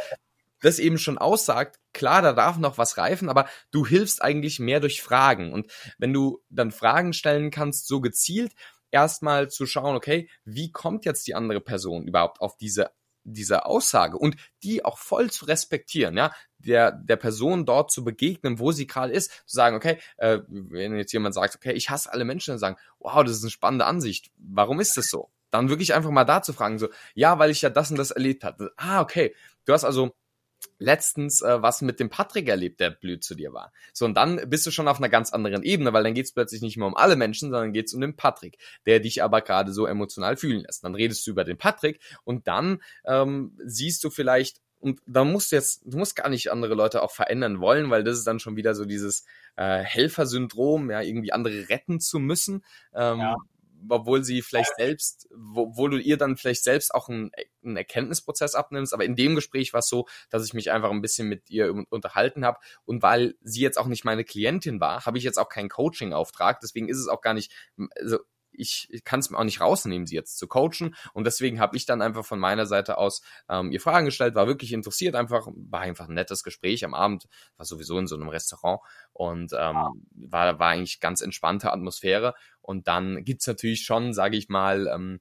das 0.60 0.78
eben 0.78 0.98
schon 0.98 1.18
aussagt, 1.18 1.78
klar, 1.92 2.22
da 2.22 2.32
darf 2.32 2.58
noch 2.58 2.78
was 2.78 2.98
reifen, 2.98 3.28
aber 3.28 3.48
du 3.70 3.86
hilfst 3.86 4.22
eigentlich 4.22 4.60
mehr 4.60 4.80
durch 4.80 5.02
Fragen. 5.02 5.52
Und 5.52 5.70
wenn 5.98 6.12
du 6.12 6.42
dann 6.48 6.70
Fragen 6.70 7.12
stellen 7.12 7.50
kannst, 7.50 7.86
so 7.86 8.00
gezielt, 8.00 8.52
erstmal 8.90 9.48
zu 9.48 9.66
schauen, 9.66 9.96
okay, 9.96 10.28
wie 10.44 10.70
kommt 10.72 11.04
jetzt 11.04 11.26
die 11.26 11.34
andere 11.34 11.60
Person 11.60 12.06
überhaupt 12.06 12.40
auf 12.40 12.56
diese 12.56 12.90
diese 13.22 13.66
Aussage 13.66 14.16
und 14.16 14.36
die 14.62 14.82
auch 14.84 14.96
voll 14.96 15.30
zu 15.30 15.44
respektieren, 15.44 16.16
ja, 16.16 16.32
der 16.58 16.92
der 16.92 17.16
Person 17.16 17.66
dort 17.66 17.90
zu 17.92 18.02
begegnen, 18.02 18.58
wo 18.58 18.72
sie 18.72 18.86
gerade 18.86 19.12
ist, 19.12 19.30
zu 19.46 19.56
sagen, 19.56 19.76
okay, 19.76 19.98
äh, 20.16 20.38
wenn 20.48 20.96
jetzt 20.96 21.12
jemand 21.12 21.34
sagt, 21.34 21.54
okay, 21.54 21.72
ich 21.72 21.90
hasse 21.90 22.10
alle 22.12 22.24
Menschen, 22.24 22.52
dann 22.52 22.58
sagen, 22.58 22.76
wow, 22.98 23.22
das 23.22 23.36
ist 23.36 23.42
eine 23.42 23.50
spannende 23.50 23.84
Ansicht. 23.84 24.30
Warum 24.36 24.80
ist 24.80 24.96
das 24.96 25.08
so? 25.08 25.30
Dann 25.50 25.68
wirklich 25.68 25.94
einfach 25.94 26.10
mal 26.10 26.24
da 26.24 26.42
zu 26.42 26.52
fragen, 26.52 26.78
so, 26.78 26.88
ja, 27.14 27.38
weil 27.38 27.50
ich 27.50 27.62
ja 27.62 27.70
das 27.70 27.90
und 27.90 27.98
das 27.98 28.10
erlebt 28.10 28.42
hatte. 28.44 28.72
Ah, 28.76 29.00
okay, 29.00 29.34
du 29.66 29.72
hast 29.72 29.84
also 29.84 30.14
letztens 30.78 31.42
äh, 31.42 31.62
was 31.62 31.82
mit 31.82 32.00
dem 32.00 32.10
Patrick 32.10 32.48
erlebt, 32.48 32.80
der 32.80 32.90
blöd 32.90 33.22
zu 33.22 33.34
dir 33.34 33.52
war. 33.52 33.72
So, 33.92 34.04
und 34.04 34.14
dann 34.14 34.48
bist 34.48 34.66
du 34.66 34.70
schon 34.70 34.88
auf 34.88 34.98
einer 34.98 35.08
ganz 35.08 35.32
anderen 35.32 35.62
Ebene, 35.62 35.92
weil 35.92 36.02
dann 36.02 36.14
geht's 36.14 36.32
plötzlich 36.32 36.62
nicht 36.62 36.76
mehr 36.76 36.86
um 36.86 36.96
alle 36.96 37.16
Menschen, 37.16 37.50
sondern 37.50 37.72
geht's 37.72 37.94
um 37.94 38.00
den 38.00 38.16
Patrick, 38.16 38.58
der 38.86 39.00
dich 39.00 39.22
aber 39.22 39.42
gerade 39.42 39.72
so 39.72 39.86
emotional 39.86 40.36
fühlen 40.36 40.62
lässt. 40.62 40.84
Dann 40.84 40.94
redest 40.94 41.26
du 41.26 41.30
über 41.30 41.44
den 41.44 41.58
Patrick 41.58 42.00
und 42.24 42.48
dann 42.48 42.82
ähm, 43.04 43.56
siehst 43.64 44.02
du 44.04 44.10
vielleicht, 44.10 44.60
und 44.78 45.00
da 45.06 45.24
musst 45.24 45.52
du 45.52 45.56
jetzt, 45.56 45.82
du 45.84 45.98
musst 45.98 46.16
gar 46.16 46.30
nicht 46.30 46.50
andere 46.50 46.74
Leute 46.74 47.02
auch 47.02 47.10
verändern 47.10 47.60
wollen, 47.60 47.90
weil 47.90 48.02
das 48.02 48.16
ist 48.16 48.26
dann 48.26 48.40
schon 48.40 48.56
wieder 48.56 48.74
so 48.74 48.86
dieses 48.86 49.24
äh, 49.56 49.82
Helfersyndrom, 49.82 50.90
ja, 50.90 51.02
irgendwie 51.02 51.32
andere 51.32 51.68
retten 51.68 52.00
zu 52.00 52.18
müssen. 52.18 52.64
Ähm, 52.94 53.20
ja 53.20 53.36
obwohl 53.88 54.24
sie 54.24 54.42
vielleicht 54.42 54.74
selbst, 54.76 55.28
wo, 55.34 55.88
du 55.88 55.98
ihr 55.98 56.16
dann 56.16 56.36
vielleicht 56.36 56.64
selbst 56.64 56.94
auch 56.94 57.08
einen, 57.08 57.30
einen 57.64 57.76
Erkenntnisprozess 57.76 58.54
abnimmst. 58.54 58.92
Aber 58.94 59.04
in 59.04 59.16
dem 59.16 59.34
Gespräch 59.34 59.72
war 59.72 59.80
es 59.80 59.88
so, 59.88 60.06
dass 60.30 60.44
ich 60.44 60.54
mich 60.54 60.70
einfach 60.70 60.90
ein 60.90 61.02
bisschen 61.02 61.28
mit 61.28 61.50
ihr 61.50 61.74
unterhalten 61.90 62.44
habe. 62.44 62.58
Und 62.84 63.02
weil 63.02 63.34
sie 63.42 63.60
jetzt 63.60 63.78
auch 63.78 63.86
nicht 63.86 64.04
meine 64.04 64.24
Klientin 64.24 64.80
war, 64.80 65.06
habe 65.06 65.18
ich 65.18 65.24
jetzt 65.24 65.38
auch 65.38 65.48
keinen 65.48 65.68
Coaching-Auftrag. 65.68 66.60
Deswegen 66.60 66.88
ist 66.88 66.98
es 66.98 67.08
auch 67.08 67.20
gar 67.20 67.34
nicht, 67.34 67.52
also 67.96 68.18
ich, 68.52 68.88
ich 68.90 69.04
kann 69.04 69.20
es 69.20 69.30
mir 69.30 69.38
auch 69.38 69.44
nicht 69.44 69.60
rausnehmen, 69.60 70.06
sie 70.06 70.14
jetzt 70.14 70.38
zu 70.38 70.46
coachen. 70.46 70.94
Und 71.12 71.24
deswegen 71.24 71.60
habe 71.60 71.76
ich 71.76 71.86
dann 71.86 72.02
einfach 72.02 72.24
von 72.24 72.38
meiner 72.38 72.66
Seite 72.66 72.98
aus 72.98 73.22
ähm, 73.48 73.72
ihr 73.72 73.80
Fragen 73.80 74.06
gestellt, 74.06 74.34
war 74.34 74.46
wirklich 74.46 74.72
interessiert, 74.72 75.14
einfach, 75.14 75.48
war 75.54 75.80
einfach 75.80 76.08
ein 76.08 76.14
nettes 76.14 76.42
Gespräch 76.42 76.84
am 76.84 76.94
Abend, 76.94 77.26
war 77.56 77.66
sowieso 77.66 77.98
in 77.98 78.06
so 78.06 78.16
einem 78.16 78.28
Restaurant 78.28 78.80
und 79.12 79.52
ähm, 79.52 80.06
war, 80.12 80.58
war 80.58 80.68
eigentlich 80.68 81.00
ganz 81.00 81.20
entspannte 81.20 81.72
Atmosphäre. 81.72 82.34
Und 82.60 82.88
dann 82.88 83.24
gibt's 83.24 83.46
natürlich 83.46 83.82
schon, 83.84 84.12
sage 84.12 84.36
ich 84.36 84.48
mal, 84.48 84.86
ähm, 84.86 85.20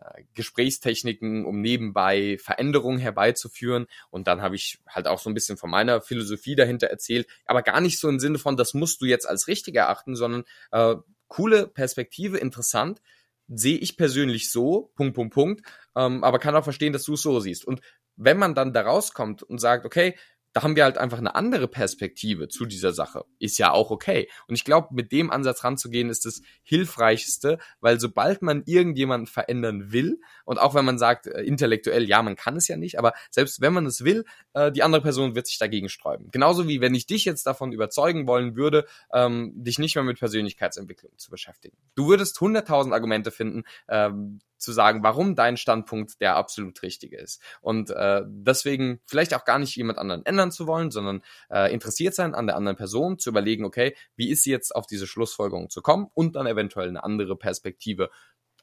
äh, 0.00 0.24
Gesprächstechniken, 0.34 1.44
um 1.44 1.60
nebenbei 1.60 2.38
Veränderungen 2.42 2.98
herbeizuführen. 2.98 3.86
Und 4.10 4.28
dann 4.28 4.40
habe 4.40 4.56
ich 4.56 4.78
halt 4.88 5.06
auch 5.06 5.18
so 5.18 5.28
ein 5.28 5.34
bisschen 5.34 5.58
von 5.58 5.70
meiner 5.70 6.00
Philosophie 6.00 6.56
dahinter 6.56 6.86
erzählt, 6.86 7.28
aber 7.44 7.62
gar 7.62 7.80
nicht 7.80 7.98
so 7.98 8.08
im 8.08 8.18
Sinne 8.18 8.38
von, 8.38 8.56
das 8.56 8.72
musst 8.72 9.02
du 9.02 9.06
jetzt 9.06 9.28
als 9.28 9.46
richtig 9.46 9.76
erachten, 9.76 10.16
sondern 10.16 10.44
äh, 10.72 10.96
coole 11.30 11.66
Perspektive, 11.66 12.36
interessant, 12.36 13.00
sehe 13.48 13.78
ich 13.78 13.96
persönlich 13.96 14.50
so, 14.50 14.92
Punkt, 14.94 15.14
Punkt, 15.14 15.32
Punkt, 15.32 15.66
ähm, 15.96 16.22
aber 16.22 16.38
kann 16.38 16.54
auch 16.54 16.64
verstehen, 16.64 16.92
dass 16.92 17.04
du 17.04 17.14
es 17.14 17.22
so 17.22 17.40
siehst. 17.40 17.64
Und 17.64 17.80
wenn 18.16 18.36
man 18.36 18.54
dann 18.54 18.74
da 18.74 18.82
rauskommt 18.82 19.42
und 19.42 19.58
sagt, 19.58 19.86
okay, 19.86 20.16
da 20.52 20.62
haben 20.62 20.76
wir 20.76 20.84
halt 20.84 20.98
einfach 20.98 21.18
eine 21.18 21.34
andere 21.34 21.68
Perspektive 21.68 22.48
zu 22.48 22.66
dieser 22.66 22.92
Sache. 22.92 23.24
Ist 23.38 23.58
ja 23.58 23.72
auch 23.72 23.90
okay. 23.90 24.28
Und 24.48 24.54
ich 24.54 24.64
glaube, 24.64 24.88
mit 24.92 25.12
dem 25.12 25.30
Ansatz 25.30 25.64
ranzugehen, 25.64 26.10
ist 26.10 26.26
das 26.26 26.42
Hilfreichste, 26.62 27.58
weil 27.80 28.00
sobald 28.00 28.42
man 28.42 28.62
irgendjemanden 28.66 29.26
verändern 29.26 29.92
will, 29.92 30.20
und 30.44 30.58
auch 30.58 30.74
wenn 30.74 30.84
man 30.84 30.98
sagt, 30.98 31.26
äh, 31.26 31.42
intellektuell, 31.42 32.08
ja, 32.08 32.22
man 32.22 32.36
kann 32.36 32.56
es 32.56 32.68
ja 32.68 32.76
nicht, 32.76 32.98
aber 32.98 33.12
selbst 33.30 33.60
wenn 33.60 33.72
man 33.72 33.86
es 33.86 34.04
will, 34.04 34.24
äh, 34.54 34.72
die 34.72 34.82
andere 34.82 35.02
Person 35.02 35.34
wird 35.34 35.46
sich 35.46 35.58
dagegen 35.58 35.88
sträuben. 35.88 36.28
Genauso 36.32 36.66
wie 36.68 36.80
wenn 36.80 36.94
ich 36.94 37.06
dich 37.06 37.24
jetzt 37.24 37.46
davon 37.46 37.72
überzeugen 37.72 38.26
wollen 38.26 38.56
würde, 38.56 38.86
ähm, 39.12 39.52
dich 39.54 39.78
nicht 39.78 39.94
mehr 39.94 40.04
mit 40.04 40.18
Persönlichkeitsentwicklung 40.18 41.12
zu 41.16 41.30
beschäftigen. 41.30 41.76
Du 41.94 42.08
würdest 42.08 42.40
hunderttausend 42.40 42.94
Argumente 42.94 43.30
finden, 43.30 43.62
ähm, 43.88 44.40
zu 44.60 44.72
sagen, 44.72 45.02
warum 45.02 45.34
dein 45.34 45.56
Standpunkt 45.56 46.20
der 46.20 46.36
absolut 46.36 46.82
richtige 46.82 47.18
ist. 47.18 47.42
Und 47.60 47.90
äh, 47.90 48.22
deswegen 48.26 49.00
vielleicht 49.06 49.34
auch 49.34 49.44
gar 49.44 49.58
nicht 49.58 49.74
jemand 49.76 49.98
anderen 49.98 50.24
ändern 50.24 50.52
zu 50.52 50.66
wollen, 50.66 50.90
sondern 50.90 51.22
äh, 51.50 51.72
interessiert 51.72 52.14
sein 52.14 52.34
an 52.34 52.46
der 52.46 52.56
anderen 52.56 52.76
Person, 52.76 53.18
zu 53.18 53.30
überlegen, 53.30 53.64
okay, 53.64 53.96
wie 54.16 54.30
ist 54.30 54.42
sie 54.42 54.50
jetzt 54.50 54.74
auf 54.74 54.86
diese 54.86 55.06
Schlussfolgerung 55.06 55.70
zu 55.70 55.82
kommen 55.82 56.08
und 56.14 56.36
dann 56.36 56.46
eventuell 56.46 56.88
eine 56.88 57.02
andere 57.04 57.36
Perspektive 57.36 58.10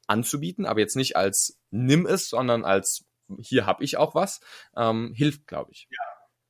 anzubieten, 0.07 0.65
aber 0.65 0.79
jetzt 0.79 0.95
nicht 0.95 1.17
als 1.17 1.59
nimm 1.69 2.05
es, 2.05 2.29
sondern 2.29 2.63
als 2.63 3.05
hier 3.39 3.65
habe 3.65 3.83
ich 3.83 3.97
auch 3.97 4.15
was, 4.15 4.39
ähm, 4.75 5.13
hilft, 5.13 5.47
glaube 5.47 5.71
ich. 5.71 5.87
Ja. 5.91 5.97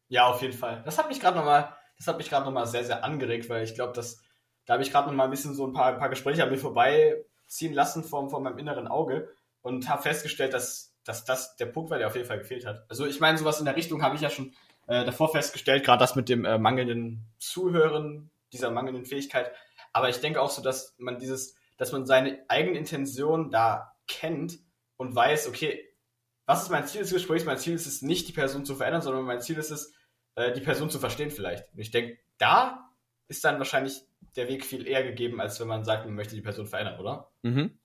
ja, 0.09 0.27
auf 0.27 0.41
jeden 0.41 0.53
Fall. 0.53 0.83
Das 0.85 0.97
hat 0.97 1.09
mich 1.09 1.19
gerade 1.19 1.37
nochmal, 1.37 1.75
das 1.97 2.07
hat 2.07 2.17
mich 2.17 2.29
gerade 2.29 2.45
nochmal 2.45 2.67
sehr, 2.67 2.83
sehr 2.83 3.03
angeregt, 3.03 3.49
weil 3.49 3.63
ich 3.63 3.73
glaube, 3.73 3.93
dass 3.93 4.21
da 4.67 4.73
habe 4.73 4.83
ich 4.83 4.91
gerade 4.91 5.07
nochmal 5.07 5.27
ein 5.27 5.31
bisschen 5.31 5.55
so 5.55 5.65
ein 5.65 5.73
paar, 5.73 5.93
paar 5.93 6.09
Gespräche 6.09 6.43
an 6.43 6.49
mir 6.51 6.57
vorbeiziehen 6.57 7.73
lassen 7.73 8.03
vor, 8.03 8.29
vor 8.29 8.41
meinem 8.41 8.59
inneren 8.59 8.87
Auge 8.87 9.29
und 9.67 9.89
habe 9.89 10.01
festgestellt, 10.01 10.53
dass, 10.53 10.95
dass 11.03 11.25
das 11.25 11.57
der 11.57 11.65
Punkt 11.65 11.91
war, 11.91 11.97
der 11.97 12.07
auf 12.07 12.15
jeden 12.15 12.27
Fall 12.27 12.39
gefehlt 12.39 12.65
hat. 12.65 12.85
Also 12.89 13.05
ich 13.05 13.19
meine, 13.19 13.37
sowas 13.37 13.59
in 13.59 13.65
der 13.65 13.75
Richtung 13.75 14.01
habe 14.01 14.15
ich 14.15 14.21
ja 14.21 14.29
schon 14.29 14.53
äh, 14.87 15.03
davor 15.03 15.29
festgestellt, 15.31 15.83
gerade 15.83 15.99
das 15.99 16.15
mit 16.15 16.29
dem 16.29 16.45
äh, 16.45 16.57
mangelnden 16.57 17.25
Zuhören, 17.37 18.31
dieser 18.53 18.71
mangelnden 18.71 19.05
Fähigkeit. 19.05 19.51
Aber 19.91 20.07
ich 20.09 20.21
denke 20.21 20.41
auch 20.41 20.49
so, 20.49 20.61
dass 20.61 20.95
man 20.97 21.19
dieses, 21.19 21.55
dass 21.75 21.91
man 21.91 22.05
seine 22.05 22.39
eigene 22.47 22.77
Intention 22.77 23.51
da 23.51 23.93
kennt 24.07 24.59
und 24.95 25.13
weiß, 25.13 25.49
okay, 25.49 25.83
was 26.45 26.63
ist 26.63 26.69
mein 26.69 26.87
Ziel 26.87 27.01
des 27.01 27.11
Gesprächs? 27.11 27.43
Mein 27.43 27.57
Ziel 27.57 27.73
ist 27.73 27.87
es 27.87 28.01
nicht, 28.01 28.27
die 28.29 28.33
Person 28.33 28.63
zu 28.63 28.75
verändern, 28.75 29.01
sondern 29.01 29.25
mein 29.25 29.41
Ziel 29.41 29.57
ist 29.57 29.69
es, 29.69 29.93
äh, 30.35 30.53
die 30.53 30.61
Person 30.61 30.89
zu 30.89 30.97
verstehen 30.97 31.29
vielleicht. 31.29 31.73
Und 31.73 31.79
ich 31.79 31.91
denke, 31.91 32.17
da 32.37 32.89
ist 33.27 33.43
dann 33.43 33.57
wahrscheinlich 33.57 34.03
der 34.37 34.47
Weg 34.47 34.65
viel 34.65 34.87
eher 34.87 35.03
gegeben, 35.03 35.41
als 35.41 35.59
wenn 35.59 35.67
man 35.67 35.83
sagt, 35.83 36.05
man 36.05 36.15
möchte 36.15 36.35
die 36.35 36.41
Person 36.41 36.67
verändern, 36.67 36.99
oder? 36.99 37.29
Mhm. 37.41 37.77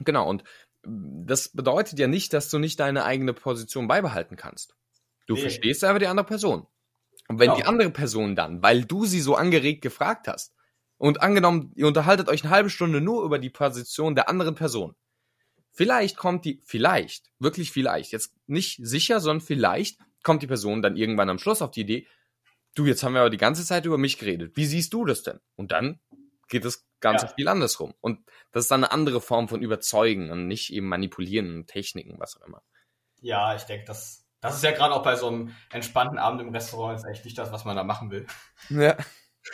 Genau, 0.00 0.28
und 0.28 0.42
das 0.84 1.48
bedeutet 1.50 1.98
ja 1.98 2.06
nicht, 2.06 2.32
dass 2.32 2.50
du 2.50 2.58
nicht 2.58 2.80
deine 2.80 3.04
eigene 3.04 3.32
Position 3.32 3.88
beibehalten 3.88 4.36
kannst. 4.36 4.74
Du 5.26 5.34
nee. 5.34 5.40
verstehst 5.40 5.84
aber 5.84 5.98
die 5.98 6.06
andere 6.06 6.26
Person. 6.26 6.66
Und 7.28 7.38
wenn 7.38 7.50
genau. 7.50 7.56
die 7.56 7.64
andere 7.64 7.90
Person 7.90 8.34
dann, 8.34 8.62
weil 8.62 8.84
du 8.84 9.04
sie 9.04 9.20
so 9.20 9.34
angeregt 9.34 9.82
gefragt 9.82 10.28
hast, 10.28 10.54
und 10.98 11.20
angenommen, 11.20 11.72
ihr 11.74 11.88
unterhaltet 11.88 12.28
euch 12.28 12.44
eine 12.44 12.52
halbe 12.52 12.70
Stunde 12.70 13.00
nur 13.00 13.24
über 13.24 13.40
die 13.40 13.50
Position 13.50 14.14
der 14.14 14.28
anderen 14.28 14.54
Person, 14.54 14.94
vielleicht 15.72 16.16
kommt 16.16 16.44
die, 16.44 16.60
vielleicht, 16.64 17.32
wirklich 17.40 17.72
vielleicht, 17.72 18.12
jetzt 18.12 18.32
nicht 18.46 18.78
sicher, 18.80 19.18
sondern 19.18 19.44
vielleicht 19.44 19.98
kommt 20.22 20.42
die 20.42 20.46
Person 20.46 20.80
dann 20.80 20.96
irgendwann 20.96 21.28
am 21.28 21.40
Schluss 21.40 21.60
auf 21.60 21.72
die 21.72 21.80
Idee, 21.80 22.06
du, 22.76 22.86
jetzt 22.86 23.02
haben 23.02 23.14
wir 23.14 23.20
aber 23.20 23.30
die 23.30 23.36
ganze 23.36 23.64
Zeit 23.64 23.84
über 23.84 23.98
mich 23.98 24.18
geredet. 24.18 24.56
Wie 24.56 24.64
siehst 24.64 24.92
du 24.92 25.04
das 25.04 25.24
denn? 25.24 25.40
Und 25.56 25.72
dann 25.72 25.98
geht 26.52 26.64
das 26.66 26.86
Ganze 27.00 27.26
ja. 27.26 27.32
viel 27.32 27.48
andersrum. 27.48 27.94
Und 28.00 28.20
das 28.52 28.64
ist 28.64 28.70
dann 28.70 28.84
eine 28.84 28.92
andere 28.92 29.20
Form 29.20 29.48
von 29.48 29.62
Überzeugen 29.62 30.30
und 30.30 30.46
nicht 30.46 30.72
eben 30.72 30.86
manipulieren 30.86 31.56
und 31.56 31.66
Techniken, 31.66 32.20
was 32.20 32.36
auch 32.36 32.46
immer. 32.46 32.62
Ja, 33.20 33.56
ich 33.56 33.62
denke, 33.62 33.86
das, 33.86 34.28
das 34.40 34.56
ist 34.56 34.62
ja 34.62 34.72
gerade 34.72 34.94
auch 34.94 35.02
bei 35.02 35.16
so 35.16 35.28
einem 35.28 35.56
entspannten 35.72 36.18
Abend 36.18 36.42
im 36.42 36.50
Restaurant 36.50 36.98
ist 36.98 37.06
echt 37.06 37.24
nicht 37.24 37.38
das, 37.38 37.50
was 37.52 37.64
man 37.64 37.74
da 37.74 37.84
machen 37.84 38.10
will. 38.10 38.26
Ja. 38.68 38.96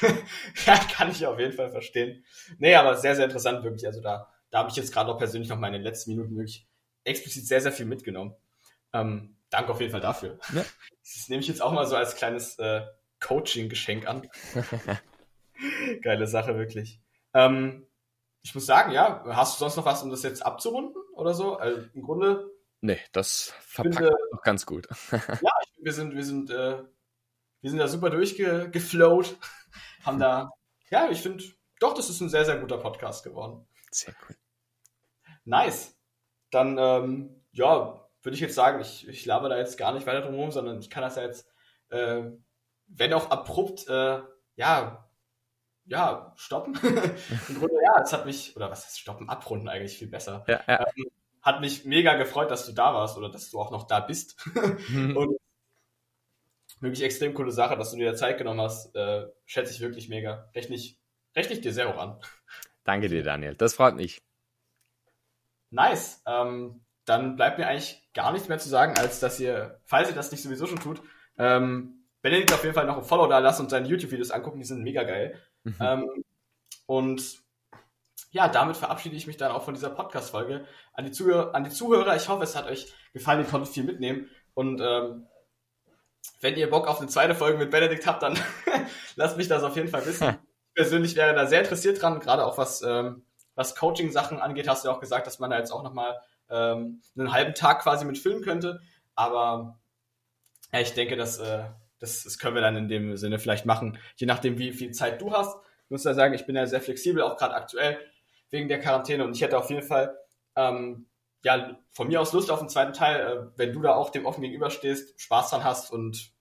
ja, 0.67 0.77
kann 0.93 1.11
ich 1.11 1.25
auf 1.25 1.39
jeden 1.39 1.53
Fall 1.53 1.71
verstehen. 1.71 2.25
Nee, 2.59 2.75
aber 2.75 2.97
sehr, 2.97 3.15
sehr 3.15 3.27
interessant 3.27 3.63
wirklich. 3.63 3.87
Also 3.87 4.03
da, 4.03 4.29
da 4.51 4.59
habe 4.59 4.71
ich 4.71 4.77
jetzt 4.77 4.93
gerade 4.93 5.11
auch 5.11 5.19
persönlich 5.19 5.49
noch 5.49 5.59
mal 5.59 5.69
in 5.69 5.75
den 5.75 5.83
letzten 5.83 6.11
Minuten 6.11 6.37
wirklich 6.37 6.69
explizit 7.05 7.47
sehr, 7.47 7.61
sehr 7.61 7.73
viel 7.73 7.87
mitgenommen. 7.87 8.35
Ähm, 8.93 9.37
danke 9.51 9.71
auf 9.71 9.81
jeden 9.81 9.93
Fall 9.93 10.01
dafür. 10.01 10.39
Ja. 10.53 10.65
Das 11.11 11.31
nehme 11.31 11.41
ich 11.41 11.49
jetzt 11.49 11.63
auch 11.63 11.73
mal 11.73 11.87
so 11.87 11.97
als 11.97 12.17
kleines 12.17 12.59
äh, 12.59 12.83
Coaching-Geschenk 13.21 14.07
an. 14.07 14.29
Geile 16.03 16.27
Sache, 16.27 16.57
wirklich. 16.57 17.01
Ähm, 17.35 17.87
ich 18.43 18.55
muss 18.55 18.67
sagen, 18.67 18.93
ja, 18.93 19.25
hast 19.27 19.57
du 19.57 19.59
sonst 19.61 19.77
noch 19.77 19.85
was, 19.85 20.03
um 20.03 20.11
das 20.11 20.23
jetzt 20.23 20.45
abzurunden 20.45 21.03
oder 21.15 21.35
so? 21.35 21.57
Also 21.57 21.83
im 21.93 22.03
Grunde. 22.03 22.51
Nee, 22.81 22.99
das 23.13 23.53
verpackt 23.61 23.97
finde, 23.97 24.17
doch 24.31 24.43
ganz 24.43 24.65
gut. 24.65 24.89
ja, 25.13 25.53
ich, 25.63 25.85
wir 25.85 25.93
sind, 25.93 26.15
wir 26.15 26.25
sind, 26.25 26.51
äh, 26.51 26.83
wir 27.61 27.71
sind 27.71 27.79
da 27.79 27.89
super 27.89 28.11
durchgeflowt. 28.11 29.37
Haben 30.05 30.19
da, 30.21 30.51
ja, 30.91 31.11
ich 31.11 31.21
finde, 31.21 31.45
doch, 31.81 31.95
das 31.95 32.09
ist 32.09 32.21
ein 32.21 32.29
sehr, 32.29 32.45
sehr 32.45 32.59
guter 32.59 32.79
Podcast 32.79 33.25
geworden. 33.25 33.67
Sehr 33.91 34.15
cool. 34.29 34.37
Nice. 35.45 35.97
Dann, 36.51 36.79
ähm, 36.79 37.45
ja, 37.53 38.09
würde 38.23 38.35
ich 38.35 38.41
jetzt 38.41 38.55
sagen, 38.55 38.81
ich, 38.81 39.07
ich 39.09 39.27
laber 39.27 39.49
da 39.49 39.59
jetzt 39.59 39.79
gar 39.79 39.93
nicht 39.93 40.07
weiter 40.07 40.23
drum 40.23 40.35
herum, 40.35 40.51
sondern 40.51 40.79
ich 40.79 40.91
kann 40.91 41.03
das 41.03 41.17
ja 41.17 41.23
jetzt, 41.23 41.49
äh, 41.91 42.23
wenn 42.87 43.13
auch 43.13 43.31
abrupt, 43.31 43.89
äh, 43.89 44.23
ja, 44.57 45.08
ja, 45.89 46.33
stoppen. 46.37 46.75
Im 47.49 47.59
Grunde, 47.59 47.75
ja, 47.83 48.03
es 48.03 48.13
hat 48.13 48.27
mich, 48.27 48.55
oder 48.57 48.71
was 48.71 48.85
heißt 48.85 49.01
stoppen, 49.01 49.29
abrunden 49.29 49.69
eigentlich 49.69 49.99
viel 49.99 50.09
besser. 50.09 50.45
Ja, 50.47 50.61
ja. 50.67 50.87
Ähm, 50.97 51.11
hat 51.43 51.61
mich 51.61 51.85
mega 51.85 52.15
gefreut, 52.15 52.51
dass 52.51 52.67
du 52.67 52.73
da 52.73 52.93
warst 52.93 53.17
oder 53.17 53.31
dass 53.31 53.51
du 53.51 53.59
auch 53.59 53.71
noch 53.71 53.87
da 53.87 54.01
bist. 54.01 54.37
Mhm. 54.89 55.17
Und 55.17 55.37
wirklich 56.81 57.03
extrem 57.03 57.35
coole 57.35 57.51
Sache, 57.51 57.77
dass 57.77 57.91
du 57.91 57.97
dir 57.97 58.15
Zeit 58.15 58.39
genommen 58.39 58.61
hast. 58.61 58.95
Äh, 58.95 59.27
schätze 59.45 59.73
ich 59.73 59.81
wirklich 59.81 60.09
mega. 60.09 60.49
Rechne 60.55 60.77
ich, 60.77 60.99
rechne 61.35 61.55
ich 61.55 61.61
dir 61.61 61.73
sehr 61.73 61.93
hoch 61.93 61.99
an. 61.99 62.21
Danke 62.85 63.09
dir, 63.09 63.23
Daniel. 63.23 63.55
Das 63.55 63.75
freut 63.75 63.97
mich. 63.97 64.23
Nice. 65.71 66.23
Ähm, 66.27 66.85
dann 67.05 67.37
bleibt 67.37 67.59
mir 67.59 67.67
eigentlich 67.67 68.09
gar 68.15 68.33
nichts 68.33 68.49
mehr 68.49 68.59
zu 68.59 68.69
sagen, 68.69 68.97
als 68.97 69.21
dass 69.21 69.41
ihr, 69.41 69.81
falls 69.85 70.09
ihr 70.09 70.15
das 70.15 70.31
nicht 70.31 70.43
sowieso 70.43 70.67
schon 70.67 70.81
tut, 70.81 71.03
ähm, 71.37 71.99
Benedikt 72.21 72.53
auf 72.53 72.63
jeden 72.65 72.75
Fall 72.75 72.87
noch 72.87 72.99
ein 72.99 73.05
Follow 73.05 73.29
da 73.29 73.39
lasst 73.39 73.61
und 73.61 73.71
seine 73.71 73.87
YouTube-Videos 73.87 74.31
angucken, 74.31 74.59
die 74.59 74.67
sind 74.67 74.83
mega 74.83 75.05
geil. 75.05 75.41
Mhm. 75.69 75.77
Ähm, 75.81 76.25
und 76.87 77.39
ja, 78.31 78.49
damit 78.49 78.77
verabschiede 78.77 79.17
ich 79.17 79.27
mich 79.27 79.37
dann 79.37 79.53
auch 79.53 79.65
von 79.65 79.75
dieser 79.75 79.91
Podcast-Folge. 79.91 80.67
An, 80.93 81.05
die 81.05 81.13
Zuhörer, 81.13 81.55
an 81.55 81.65
die 81.65 81.71
Zuhörer, 81.71 82.17
ich 82.17 82.29
hoffe, 82.29 82.45
es 82.45 82.57
hat 82.57 82.67
euch 82.67 82.93
gefallen, 83.13 83.41
ihr 83.41 83.47
konntet 83.47 83.73
viel 83.73 83.85
mitnehmen. 83.85 84.29
Und 84.55 84.81
ähm, 84.81 85.27
wenn 86.41 86.57
ihr 86.57 86.71
Bock 86.71 86.89
auf 86.89 87.01
eine 87.01 87.09
zweite 87.09 87.35
Folge 87.35 87.59
mit 87.59 87.71
Benedikt 87.71 88.07
habt, 88.07 88.23
dann 88.23 88.39
lasst 89.17 89.37
mich 89.37 89.49
das 89.49 89.63
auf 89.63 89.77
jeden 89.77 89.89
Fall 89.89 90.05
wissen. 90.05 90.29
ich 90.69 90.75
persönlich 90.75 91.17
wäre 91.17 91.35
da 91.35 91.47
sehr 91.47 91.61
interessiert 91.61 92.01
dran, 92.01 92.21
gerade 92.21 92.45
auch 92.45 92.59
was, 92.59 92.83
ähm, 92.83 93.25
was 93.55 93.75
Coaching-Sachen 93.75 94.41
angeht, 94.41 94.69
hast 94.69 94.85
du 94.85 94.89
ja 94.89 94.95
auch 94.95 95.01
gesagt, 95.01 95.27
dass 95.27 95.39
man 95.39 95.51
da 95.51 95.59
jetzt 95.59 95.73
auch 95.73 95.83
nochmal 95.83 96.21
ähm, 96.51 97.03
einen 97.17 97.33
halben 97.33 97.55
Tag 97.55 97.83
quasi 97.83 98.05
mit 98.05 98.19
filmen 98.19 98.43
könnte. 98.43 98.81
Aber 99.15 99.79
ja, 100.73 100.81
ich 100.81 100.93
denke, 100.95 101.17
dass 101.17 101.39
äh, 101.39 101.65
das, 101.99 102.25
das 102.25 102.39
können 102.39 102.55
wir 102.55 102.63
dann 102.63 102.77
in 102.77 102.89
dem 102.89 103.17
Sinne 103.17 103.39
vielleicht 103.39 103.67
machen, 103.67 103.99
je 104.17 104.27
nachdem, 104.27 104.59
wie 104.59 104.73
viel 104.73 104.93
Zeit 104.93 105.21
du 105.21 105.33
hast. 105.33 105.57
Ich 105.85 105.91
muss 105.91 106.03
da 106.03 106.15
sagen, 106.15 106.35
ich 106.35 106.47
bin 106.47 106.57
ja 106.57 106.67
sehr 106.67 106.81
flexibel, 106.81 107.23
auch 107.23 107.37
gerade 107.37 107.55
aktuell 107.55 107.99
wegen 108.51 108.69
der 108.69 108.81
Quarantäne 108.81 109.25
und 109.25 109.35
ich 109.35 109.43
hätte 109.43 109.59
auf 109.59 109.71
jeden 109.71 109.83
Fall 109.83 110.17
ähm, 110.57 111.09
ja 111.45 111.79
von 111.93 112.09
mir 112.09 112.21
aus 112.21 112.33
Lust 112.33 112.51
auf 112.51 112.61
den 112.61 112.69
zweiten 112.69 112.93
Teil, 112.93 113.21
äh, 113.21 113.59
wenn 113.59 113.73
du 113.73 113.81
da 113.83 113.95
auch 113.95 114.11
dem 114.11 114.27
offen 114.27 114.43
gegenüberstehst, 114.43 115.21
Spaß 115.21 115.51
dran 115.51 115.65
hast 115.65 115.91
und 115.91 116.33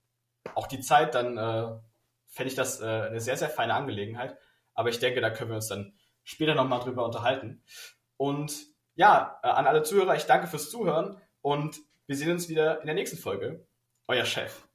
auch 0.55 0.67
die 0.67 0.81
Zeit, 0.81 1.15
dann 1.15 1.37
äh, 1.37 1.79
fände 2.27 2.49
ich 2.49 2.55
das 2.55 2.81
äh, 2.81 2.85
eine 2.85 3.19
sehr, 3.19 3.37
sehr 3.37 3.49
feine 3.49 3.73
Angelegenheit. 3.73 4.37
Aber 4.73 4.89
ich 4.89 4.99
denke, 4.99 5.21
da 5.21 5.29
können 5.29 5.49
wir 5.49 5.55
uns 5.55 5.67
dann 5.67 5.93
später 6.23 6.55
nochmal 6.55 6.79
drüber 6.79 7.05
unterhalten. 7.05 7.63
Und 8.17 8.53
ja, 8.95 9.39
äh, 9.43 9.47
an 9.47 9.67
alle 9.67 9.83
Zuhörer, 9.83 10.15
ich 10.15 10.25
danke 10.25 10.47
fürs 10.47 10.69
Zuhören 10.69 11.21
und 11.41 11.77
wir 12.05 12.15
sehen 12.15 12.31
uns 12.31 12.49
wieder 12.49 12.81
in 12.81 12.85
der 12.85 12.95
nächsten 12.95 13.17
Folge. 13.17 13.67
Euer 14.07 14.25
Chef. 14.25 14.66